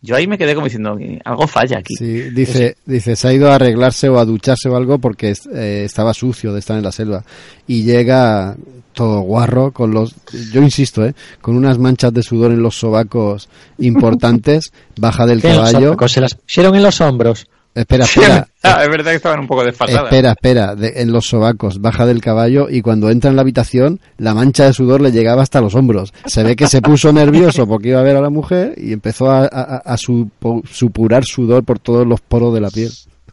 Yo 0.02 0.16
ahí 0.16 0.26
me 0.26 0.38
quedé 0.38 0.56
como 0.56 0.66
diciendo, 0.66 0.98
algo 1.24 1.48
falla 1.48 1.78
aquí. 1.78 1.94
Sí, 1.96 2.32
dice, 2.32 2.76
dice, 2.86 3.16
se 3.16 3.28
ha 3.28 3.34
ido 3.34 3.52
a 3.52 3.56
arreglarse 3.56 4.10
o 4.10 4.18
a 4.18 4.26
ducharse 4.26 4.68
o 4.68 4.76
algo 4.76 4.98
porque 4.98 5.34
eh, 5.54 5.84
estaba 5.86 6.14
sucio 6.14 6.54
de 6.54 6.60
estar 6.60 6.76
en 6.76 6.84
la 6.84 6.92
selva. 6.92 7.24
Y 7.68 7.84
llega 7.84 8.56
todo 8.94 9.22
guarro 9.22 9.72
con 9.72 9.92
los, 9.92 10.16
yo 10.52 10.62
insisto, 10.62 11.06
eh, 11.06 11.14
con 11.40 11.56
unas 11.56 11.78
manchas 11.78 12.14
de 12.14 12.24
sudor 12.24 12.52
en 12.52 12.64
los 12.64 12.80
sobacos 12.80 13.48
importantes, 13.78 14.72
baja 14.98 15.26
del 15.26 15.42
¿Qué 15.42 15.52
en 15.52 15.58
los 15.58 15.68
caballo. 15.68 15.88
sobacos? 15.90 16.12
Se 16.12 16.22
las 16.22 16.34
pusieron 16.34 16.76
en 16.76 16.84
los 16.84 17.00
hombros. 17.00 17.48
Espera, 17.74 18.04
espera. 18.06 18.48
Ah, 18.64 18.84
es 18.84 18.90
verdad 18.90 19.10
que 19.12 19.18
estaban 19.18 19.40
un 19.40 19.48
poco 19.48 19.64
desfasadas. 19.64 20.04
Espera, 20.04 20.32
espera, 20.32 20.76
de- 20.76 21.02
en 21.02 21.12
los 21.12 21.26
sobacos, 21.26 21.82
baja 21.82 22.06
del 22.06 22.22
caballo 22.22 22.68
y 22.70 22.82
cuando 22.84 23.10
entra 23.10 23.30
en 23.32 23.36
la 23.36 23.42
habitación, 23.42 24.00
la 24.18 24.36
mancha 24.36 24.66
de 24.66 24.74
sudor 24.74 25.02
le 25.02 25.12
llegaba 25.12 25.42
hasta 25.42 25.62
los 25.62 25.74
hombros. 25.74 26.14
Se 26.26 26.44
ve 26.44 26.56
que 26.56 26.68
se 26.68 26.82
puso 26.82 27.12
nervioso 27.14 27.66
porque 27.66 27.90
iba 27.90 28.00
a 28.00 28.04
ver 28.04 28.18
a 28.18 28.22
la 28.22 28.30
mujer 28.30 28.76
y 28.78 28.94
empezó 28.94 29.32
a, 29.32 29.46
a- 29.46 29.78
a 29.84 29.98
supo- 29.98 30.62
supurar 30.72 31.24
sudor 31.26 31.64
por 31.64 31.80
todos 31.80 32.06
los 32.06 32.22
poros 32.22 32.54
de 32.54 32.62
la 32.62 32.70
piel. 32.70 32.92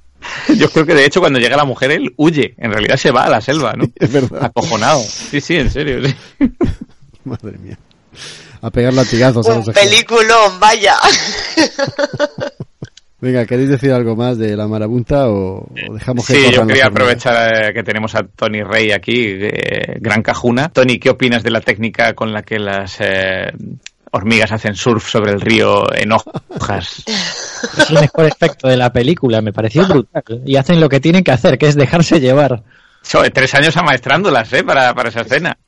Yo 0.56 0.70
creo 0.70 0.86
que 0.86 0.94
de 0.94 1.04
hecho 1.04 1.20
cuando 1.20 1.38
llega 1.38 1.56
la 1.56 1.64
mujer 1.66 1.90
él 1.90 2.14
huye, 2.16 2.54
en 2.56 2.72
realidad 2.72 2.96
se 2.96 3.10
va 3.10 3.24
a 3.24 3.30
la 3.30 3.40
selva, 3.40 3.74
¿no? 3.76 3.84
Es 3.96 4.10
verdad. 4.10 4.44
Acojonado. 4.46 5.02
Sí, 5.02 5.40
sí, 5.42 5.56
en 5.56 5.70
serio. 5.70 5.98
sí. 6.08 6.14
Madre 7.24 7.58
mía. 7.58 7.78
A 8.62 8.70
pegar 8.70 8.92
latigazos 8.94 9.46
a 9.48 9.56
los 9.56 9.68
Un 9.68 9.74
peliculón, 9.74 10.58
vaya. 10.58 10.94
Venga, 13.20 13.44
¿queréis 13.46 13.68
decir 13.68 13.90
algo 13.90 14.14
más 14.14 14.38
de 14.38 14.56
la 14.56 14.68
marabunta 14.68 15.28
o, 15.28 15.66
o 15.88 15.94
dejamos 15.94 16.24
que 16.24 16.34
Sí, 16.34 16.52
yo 16.52 16.64
quería 16.66 16.86
aprovechar 16.86 17.52
eh, 17.52 17.74
que 17.74 17.82
tenemos 17.82 18.14
a 18.14 18.22
Tony 18.22 18.62
Rey 18.62 18.92
aquí, 18.92 19.26
eh, 19.26 19.98
gran 20.00 20.22
cajuna. 20.22 20.68
Tony, 20.68 21.00
¿qué 21.00 21.10
opinas 21.10 21.42
de 21.42 21.50
la 21.50 21.60
técnica 21.60 22.14
con 22.14 22.32
la 22.32 22.42
que 22.42 22.60
las 22.60 22.98
eh, 23.00 23.50
hormigas 24.12 24.52
hacen 24.52 24.76
surf 24.76 25.08
sobre 25.08 25.32
el 25.32 25.40
río 25.40 25.92
en 25.92 26.12
hojas? 26.12 27.04
Es 27.76 27.90
el 27.90 28.00
mejor 28.00 28.26
efecto 28.26 28.68
de 28.68 28.76
la 28.76 28.92
película, 28.92 29.42
me 29.42 29.52
pareció 29.52 29.84
brutal. 29.84 30.22
Y 30.46 30.54
hacen 30.54 30.80
lo 30.80 30.88
que 30.88 31.00
tienen 31.00 31.24
que 31.24 31.32
hacer, 31.32 31.58
que 31.58 31.66
es 31.66 31.74
dejarse 31.74 32.20
llevar. 32.20 32.62
So, 33.02 33.22
tres 33.32 33.52
años 33.54 33.76
amaestrándolas, 33.76 34.52
¿eh? 34.52 34.62
Para, 34.62 34.94
para 34.94 35.08
esa 35.08 35.22
escena. 35.22 35.58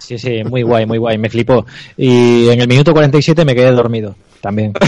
Sí, 0.00 0.18
sí, 0.18 0.42
muy 0.44 0.62
guay, 0.62 0.86
muy 0.86 0.98
guay, 0.98 1.18
me 1.18 1.28
flipó. 1.30 1.64
Y 1.96 2.48
en 2.48 2.60
el 2.60 2.68
minuto 2.68 2.92
47 2.92 3.44
me 3.44 3.54
quedé 3.54 3.70
dormido, 3.70 4.16
también. 4.40 4.72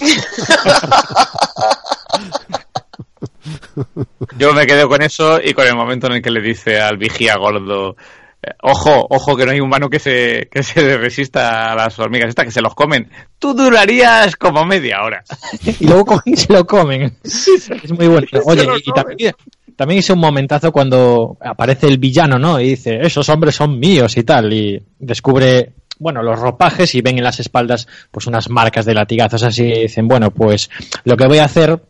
Yo 4.39 4.53
me 4.55 4.67
quedo 4.67 4.89
con 4.89 5.03
eso 5.03 5.41
y 5.43 5.53
con 5.55 5.67
el 5.67 5.77
momento 5.77 6.07
en 6.07 6.15
el 6.15 6.23
que 6.23 6.31
le 6.31 6.41
dice 6.41 6.81
al 6.81 6.97
vigía 6.97 7.37
gordo, 7.37 7.97
eh, 8.43 8.51
ojo, 8.63 9.07
ojo 9.11 9.37
que 9.37 9.45
no 9.45 9.53
hay 9.53 9.61
humano 9.61 9.89
que 9.89 9.99
se, 9.99 10.49
que 10.51 10.63
se 10.63 10.97
resista 10.99 11.73
a 11.73 11.77
las 11.77 11.99
hormigas 11.99 12.29
estas, 12.29 12.47
que 12.47 12.51
se 12.51 12.63
los 12.63 12.75
comen. 12.75 13.11
Tú 13.39 13.55
durarías 13.55 14.35
como 14.37 14.65
media 14.65 15.03
hora. 15.03 15.23
y 15.81 15.87
luego 15.87 16.07
cogen 16.07 16.35
y 16.35 16.37
se 16.37 16.53
lo 16.53 16.67
comen. 16.67 17.17
Es 17.23 17.93
muy 17.93 18.09
bueno. 18.09 18.27
Oye, 18.45 18.65
y, 18.65 18.91
y 18.91 18.93
también, 18.93 19.35
también 19.77 20.01
hice 20.01 20.13
un 20.13 20.21
momentazo 20.21 20.73
cuando 20.73 21.37
aparece 21.41 21.87
el 21.87 21.99
villano, 21.99 22.39
¿no? 22.39 22.61
Y 22.61 22.71
dice, 22.71 22.99
esos 23.03 23.29
hombres 23.29 23.55
son 23.55 23.79
míos 23.79 24.17
y 24.17 24.23
tal. 24.23 24.53
Y 24.53 24.83
descubre, 24.99 25.73
bueno, 25.99 26.23
los 26.23 26.39
ropajes 26.39 26.95
y 26.95 27.01
ven 27.01 27.19
en 27.19 27.25
las 27.25 27.41
espaldas 27.41 27.87
pues 28.11 28.27
unas 28.27 28.49
marcas 28.51 28.85
de 28.85 28.95
latigazos. 28.95 29.43
Así 29.43 29.65
dicen, 29.65 30.09
bueno, 30.09 30.31
pues 30.31 30.71
lo 31.05 31.17
que 31.17 31.27
voy 31.27 31.39
a 31.39 31.45
hacer 31.45 31.81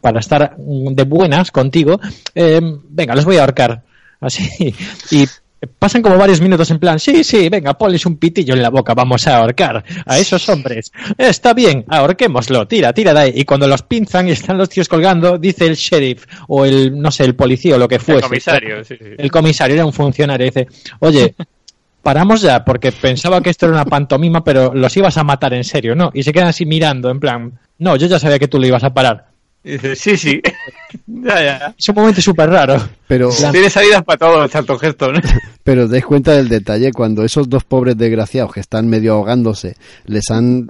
para 0.00 0.20
estar 0.20 0.56
de 0.56 1.04
buenas 1.04 1.50
contigo, 1.50 2.00
eh, 2.34 2.60
venga, 2.88 3.14
los 3.14 3.24
voy 3.24 3.36
a 3.36 3.40
ahorcar. 3.42 3.82
Así. 4.20 4.74
Y 5.10 5.26
pasan 5.66 6.02
como 6.02 6.16
varios 6.16 6.40
minutos 6.40 6.70
en 6.70 6.78
plan, 6.78 6.98
sí, 6.98 7.22
sí, 7.24 7.48
venga, 7.48 7.74
ponles 7.74 8.06
un 8.06 8.16
pitillo 8.16 8.54
en 8.54 8.62
la 8.62 8.70
boca, 8.70 8.94
vamos 8.94 9.26
a 9.26 9.38
ahorcar 9.38 9.84
a 10.06 10.18
esos 10.18 10.48
hombres. 10.48 10.90
Está 11.18 11.52
bien, 11.52 11.84
ahorquémoslo, 11.88 12.66
tira, 12.66 12.92
tira 12.92 13.12
de 13.12 13.20
ahí. 13.20 13.32
Y 13.36 13.44
cuando 13.44 13.66
los 13.66 13.82
pinzan 13.82 14.28
y 14.28 14.32
están 14.32 14.56
los 14.56 14.68
tíos 14.68 14.88
colgando, 14.88 15.38
dice 15.38 15.66
el 15.66 15.74
sheriff 15.74 16.26
o 16.48 16.64
el, 16.64 16.98
no 16.98 17.10
sé, 17.10 17.24
el 17.24 17.34
policía 17.34 17.76
o 17.76 17.78
lo 17.78 17.88
que 17.88 17.98
fuese. 17.98 18.22
comisario, 18.22 18.84
sí, 18.84 18.96
sí. 18.98 19.04
El 19.18 19.30
comisario 19.30 19.74
era 19.74 19.86
un 19.86 19.92
funcionario, 19.92 20.46
dice, 20.46 20.66
oye, 21.00 21.34
paramos 22.02 22.40
ya, 22.40 22.64
porque 22.64 22.92
pensaba 22.92 23.40
que 23.42 23.50
esto 23.50 23.66
era 23.66 23.74
una 23.74 23.84
pantomima, 23.84 24.42
pero 24.42 24.72
los 24.74 24.96
ibas 24.96 25.16
a 25.18 25.24
matar 25.24 25.54
en 25.54 25.64
serio, 25.64 25.94
¿no? 25.94 26.10
Y 26.14 26.22
se 26.22 26.32
quedan 26.32 26.48
así 26.48 26.64
mirando, 26.64 27.10
en 27.10 27.20
plan, 27.20 27.58
no, 27.78 27.96
yo 27.96 28.06
ya 28.06 28.18
sabía 28.18 28.38
que 28.38 28.48
tú 28.48 28.58
lo 28.58 28.66
ibas 28.66 28.84
a 28.84 28.94
parar. 28.94 29.29
Y 29.62 29.72
dice, 29.72 29.94
sí, 29.94 30.16
sí. 30.16 30.40
ya, 31.06 31.42
ya. 31.42 31.74
Es 31.78 31.88
un 31.90 31.94
momento 31.96 32.20
súper 32.22 32.48
raro. 32.48 32.76
Pero, 33.06 33.28
Tiene 33.52 33.68
salidas 33.68 34.02
para 34.04 34.16
todo 34.18 34.42
el 34.44 34.48
Charlton 34.50 34.78
Heston. 34.80 35.14
pero 35.64 35.84
os 35.84 35.90
dais 35.90 36.04
cuenta 36.06 36.32
del 36.32 36.48
detalle 36.48 36.92
cuando 36.92 37.24
esos 37.24 37.48
dos 37.50 37.64
pobres 37.64 37.96
desgraciados 37.98 38.52
que 38.54 38.60
están 38.60 38.88
medio 38.88 39.12
ahogándose 39.12 39.76
les 40.06 40.30
han 40.30 40.66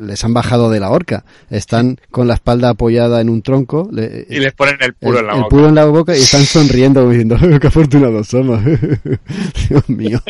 les 0.00 0.24
han 0.24 0.34
bajado 0.34 0.68
de 0.70 0.80
la 0.80 0.90
horca, 0.90 1.24
están 1.50 1.98
con 2.10 2.26
la 2.26 2.34
espalda 2.34 2.70
apoyada 2.70 3.20
en 3.20 3.28
un 3.30 3.42
tronco 3.42 3.88
le- 3.92 4.26
y 4.28 4.40
les 4.40 4.52
ponen 4.52 4.76
el 4.80 4.94
puro 4.94 5.20
en 5.20 5.26
la 5.28 5.32
el 5.34 5.38
boca. 5.42 5.48
puro 5.50 5.68
en 5.68 5.74
la 5.76 5.84
boca 5.84 6.16
y 6.16 6.20
están 6.20 6.44
sonriendo 6.44 7.08
diciendo 7.08 7.36
qué 7.60 7.66
afortunados 7.68 8.26
somos. 8.26 8.60
Dios 9.68 9.88
mío. 9.88 10.20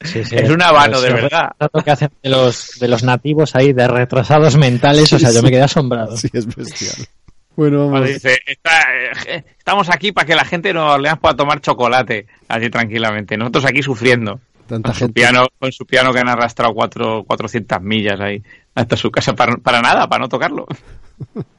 Sí, 0.00 0.24
sí, 0.24 0.36
Es 0.36 0.48
un 0.50 0.62
habano, 0.62 1.00
de 1.00 1.08
el 1.08 1.14
verdad. 1.14 1.52
que 1.84 1.90
hacen 1.90 2.10
de 2.22 2.30
los, 2.30 2.78
de 2.78 2.86
los 2.88 3.02
nativos 3.02 3.56
ahí, 3.56 3.72
de 3.72 3.88
retrasados 3.88 4.56
mentales, 4.56 5.12
o 5.12 5.18
sea, 5.18 5.32
yo 5.32 5.42
me 5.42 5.50
quedé 5.50 5.62
asombrado. 5.62 6.16
Sí, 6.16 6.28
es 6.32 6.46
bestial. 6.54 7.06
Bueno, 7.56 7.78
vamos. 7.78 7.90
Cuando 7.90 8.08
dice, 8.08 8.38
"Está- 8.46 8.86
eh, 9.26 9.44
estamos 9.58 9.88
aquí 9.90 10.12
para 10.12 10.24
que 10.24 10.36
la 10.36 10.44
gente 10.44 10.68
de 10.68 10.74
Nueva 10.74 10.94
Orleans 10.94 11.18
pueda 11.18 11.34
tomar 11.34 11.60
chocolate 11.60 12.28
así 12.46 12.70
tranquilamente. 12.70 13.36
Nosotros 13.36 13.64
aquí 13.64 13.82
sufriendo. 13.82 14.38
Tanta 14.68 14.90
Con 14.90 14.94
su, 14.94 14.98
gente. 15.06 15.14
piano, 15.20 15.44
con 15.58 15.72
su 15.72 15.84
piano 15.84 16.12
que 16.12 16.20
han 16.20 16.28
arrastrado 16.28 16.72
cuatro, 16.72 17.24
400 17.26 17.82
millas 17.82 18.20
ahí 18.20 18.40
hasta 18.76 18.96
su 18.96 19.10
casa 19.10 19.34
para, 19.34 19.56
para 19.56 19.82
nada, 19.82 20.08
para 20.08 20.20
no 20.22 20.28
tocarlo. 20.28 20.66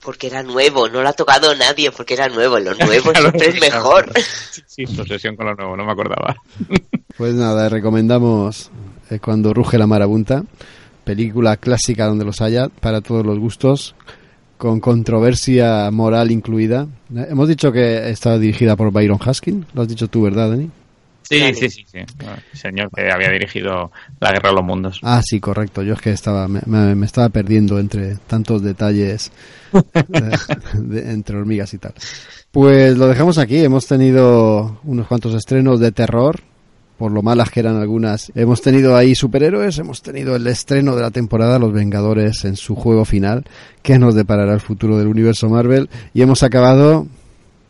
Porque 0.01 0.27
era 0.27 0.43
nuevo, 0.43 0.87
no 0.89 1.01
lo 1.01 1.09
ha 1.09 1.13
tocado 1.13 1.53
nadie 1.55 1.91
porque 1.91 2.13
era 2.13 2.27
nuevo. 2.29 2.59
Lo 2.59 2.73
nuevo 2.85 3.11
Claro, 3.11 3.29
siempre 3.31 3.49
es 3.49 3.55
claro. 3.55 3.75
mejor. 3.75 4.11
Sí, 4.51 4.61
sí, 4.65 4.85
su 4.87 5.01
obsesión 5.01 5.35
con 5.35 5.45
lo 5.47 5.55
nuevo, 5.55 5.75
no 5.77 5.85
me 5.85 5.91
acordaba. 5.91 6.35
Pues 7.17 7.33
nada, 7.33 7.67
recomendamos 7.67 8.71
eh, 9.09 9.19
Cuando 9.19 9.53
ruge 9.53 9.77
la 9.77 9.87
marabunta, 9.87 10.45
película 11.03 11.57
clásica 11.57 12.05
donde 12.05 12.23
los 12.23 12.39
haya, 12.41 12.69
para 12.69 13.01
todos 13.01 13.25
los 13.25 13.37
gustos, 13.39 13.93
con 14.57 14.79
controversia 14.79 15.89
moral 15.91 16.31
incluida. 16.31 16.87
Eh, 17.13 17.27
Hemos 17.29 17.49
dicho 17.49 17.73
que 17.73 18.09
está 18.09 18.37
dirigida 18.37 18.77
por 18.77 18.91
Byron 18.91 19.19
Haskin, 19.21 19.65
lo 19.73 19.81
has 19.81 19.89
dicho 19.89 20.07
tú, 20.07 20.21
¿verdad, 20.21 20.49
Dani? 20.51 20.69
Sí, 21.23 21.53
sí, 21.53 21.69
sí, 21.69 21.85
sí. 21.91 21.97
El 21.99 22.59
señor 22.59 22.89
que 22.95 23.11
había 23.11 23.29
dirigido 23.29 23.91
La 24.19 24.31
Guerra 24.31 24.49
de 24.49 24.55
los 24.55 24.63
Mundos. 24.65 24.99
Ah, 25.03 25.21
sí, 25.23 25.39
correcto. 25.39 25.83
Yo 25.83 25.93
es 25.93 26.01
que 26.01 26.11
estaba 26.11 26.47
me, 26.47 26.61
me- 26.65 26.95
me 26.95 27.05
estaba 27.05 27.29
perdiendo 27.29 27.77
entre 27.79 28.15
tantos 28.27 28.63
detalles 28.63 29.31
de- 30.73 31.11
entre 31.11 31.37
hormigas 31.37 31.73
y 31.73 31.77
tal. 31.77 31.93
Pues 32.51 32.97
lo 32.97 33.07
dejamos 33.07 33.37
aquí. 33.37 33.57
Hemos 33.57 33.85
tenido 33.87 34.79
unos 34.83 35.07
cuantos 35.07 35.35
estrenos 35.35 35.79
de 35.79 35.91
terror, 35.91 36.39
por 36.97 37.11
lo 37.11 37.21
malas 37.21 37.51
que 37.51 37.59
eran 37.59 37.77
algunas. 37.77 38.31
Hemos 38.33 38.61
tenido 38.61 38.95
ahí 38.95 39.13
superhéroes, 39.13 39.77
hemos 39.77 40.01
tenido 40.01 40.35
el 40.35 40.47
estreno 40.47 40.95
de 40.95 41.03
la 41.03 41.11
temporada 41.11 41.59
Los 41.59 41.73
Vengadores 41.73 42.43
en 42.45 42.55
su 42.55 42.75
juego 42.75 43.05
final, 43.05 43.45
que 43.83 43.99
nos 43.99 44.15
deparará 44.15 44.53
el 44.53 44.61
futuro 44.61 44.97
del 44.97 45.07
universo 45.07 45.47
Marvel, 45.47 45.89
y 46.13 46.23
hemos 46.23 46.41
acabado 46.43 47.05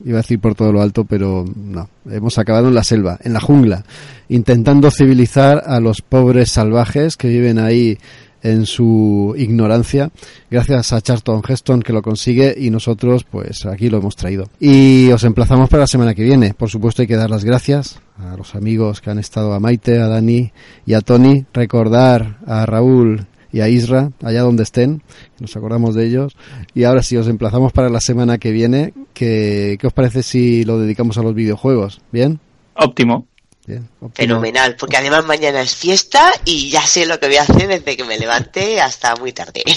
iba 0.06 0.20
a 0.20 0.22
decir 0.22 0.40
por 0.40 0.56
todo 0.56 0.72
lo 0.72 0.82
alto, 0.82 1.06
pero 1.06 1.46
no. 1.56 1.90
Hemos 2.10 2.38
acabado 2.38 2.68
en 2.68 2.76
la 2.76 2.84
selva, 2.84 3.20
en 3.24 3.34
la 3.34 3.40
jungla, 3.40 3.84
intentando 4.30 4.92
civilizar 4.92 5.64
a 5.66 5.80
los 5.80 6.02
pobres 6.02 6.52
salvajes 6.52 7.18
que 7.18 7.28
viven 7.28 7.60
ahí 7.60 7.98
en 8.42 8.66
su 8.66 9.36
ignorancia, 9.38 10.12
gracias 10.50 10.94
a 10.94 11.02
Charlton 11.02 11.42
Heston 11.48 11.82
que 11.82 11.94
lo 11.94 12.02
consigue 12.02 12.56
y 12.58 12.70
nosotros 12.70 13.26
pues 13.30 13.66
aquí 13.66 13.90
lo 13.90 13.98
hemos 13.98 14.16
traído. 14.16 14.50
Y 14.60 15.12
os 15.12 15.24
emplazamos 15.24 15.70
para 15.70 15.82
la 15.82 15.88
semana 15.88 16.16
que 16.16 16.24
viene. 16.24 16.54
Por 16.54 16.70
supuesto 16.70 17.02
hay 17.02 17.08
que 17.08 17.18
dar 17.18 17.30
las 17.30 17.44
gracias 17.44 18.00
a 18.18 18.36
los 18.38 18.56
amigos 18.56 19.02
que 19.02 19.10
han 19.10 19.20
estado, 19.20 19.54
a 19.54 19.60
Maite, 19.60 20.00
a 20.00 20.08
Dani 20.08 20.52
y 20.86 20.94
a 20.94 21.02
Tony, 21.02 21.46
recordar 21.54 22.38
a 22.46 22.66
Raúl 22.66 23.28
y 23.52 23.62
a 23.62 23.70
Isra, 23.70 24.12
allá 24.24 24.42
donde 24.42 24.64
estén, 24.64 25.02
nos 25.40 25.56
acordamos 25.56 25.96
de 25.96 26.06
ellos. 26.06 26.36
Y 26.74 26.84
ahora 26.84 27.02
sí, 27.04 27.18
os 27.18 27.28
emplazamos 27.28 27.72
para 27.74 27.90
la 27.90 28.02
semana 28.02 28.38
que 28.38 28.52
viene. 28.52 28.94
Que, 29.14 29.78
¿Qué 29.80 29.88
os 29.88 29.94
parece 29.94 30.24
si 30.24 30.64
lo 30.64 30.80
dedicamos 30.80 31.18
a 31.18 31.24
los 31.24 31.34
videojuegos? 31.34 32.02
¿Bien? 32.12 32.40
Óptimo. 32.76 33.28
Bien. 33.68 33.88
óptimo. 34.02 34.12
Fenomenal, 34.16 34.76
porque 34.80 34.98
además 34.98 35.26
mañana 35.28 35.62
es 35.62 35.76
fiesta 35.76 36.32
y 36.46 36.70
ya 36.72 36.82
sé 36.82 37.06
lo 37.06 37.20
que 37.20 37.28
voy 37.28 37.36
a 37.36 37.44
hacer 37.44 37.68
desde 37.68 37.96
que 37.96 38.04
me 38.04 38.18
levante 38.18 38.82
hasta 38.82 39.16
muy 39.16 39.32
tarde. 39.34 39.64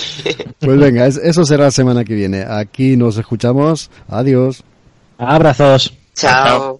Pues 0.61 0.79
venga, 0.79 1.07
es- 1.07 1.17
eso 1.17 1.45
será 1.45 1.65
la 1.65 1.71
semana 1.73 2.05
que 2.05 2.15
viene. 2.15 2.45
Aquí 2.49 2.97
nos 2.97 3.17
escuchamos. 3.19 3.91
Adiós. 4.09 4.63
Abrazos. 5.19 5.93
Chao. 6.15 6.79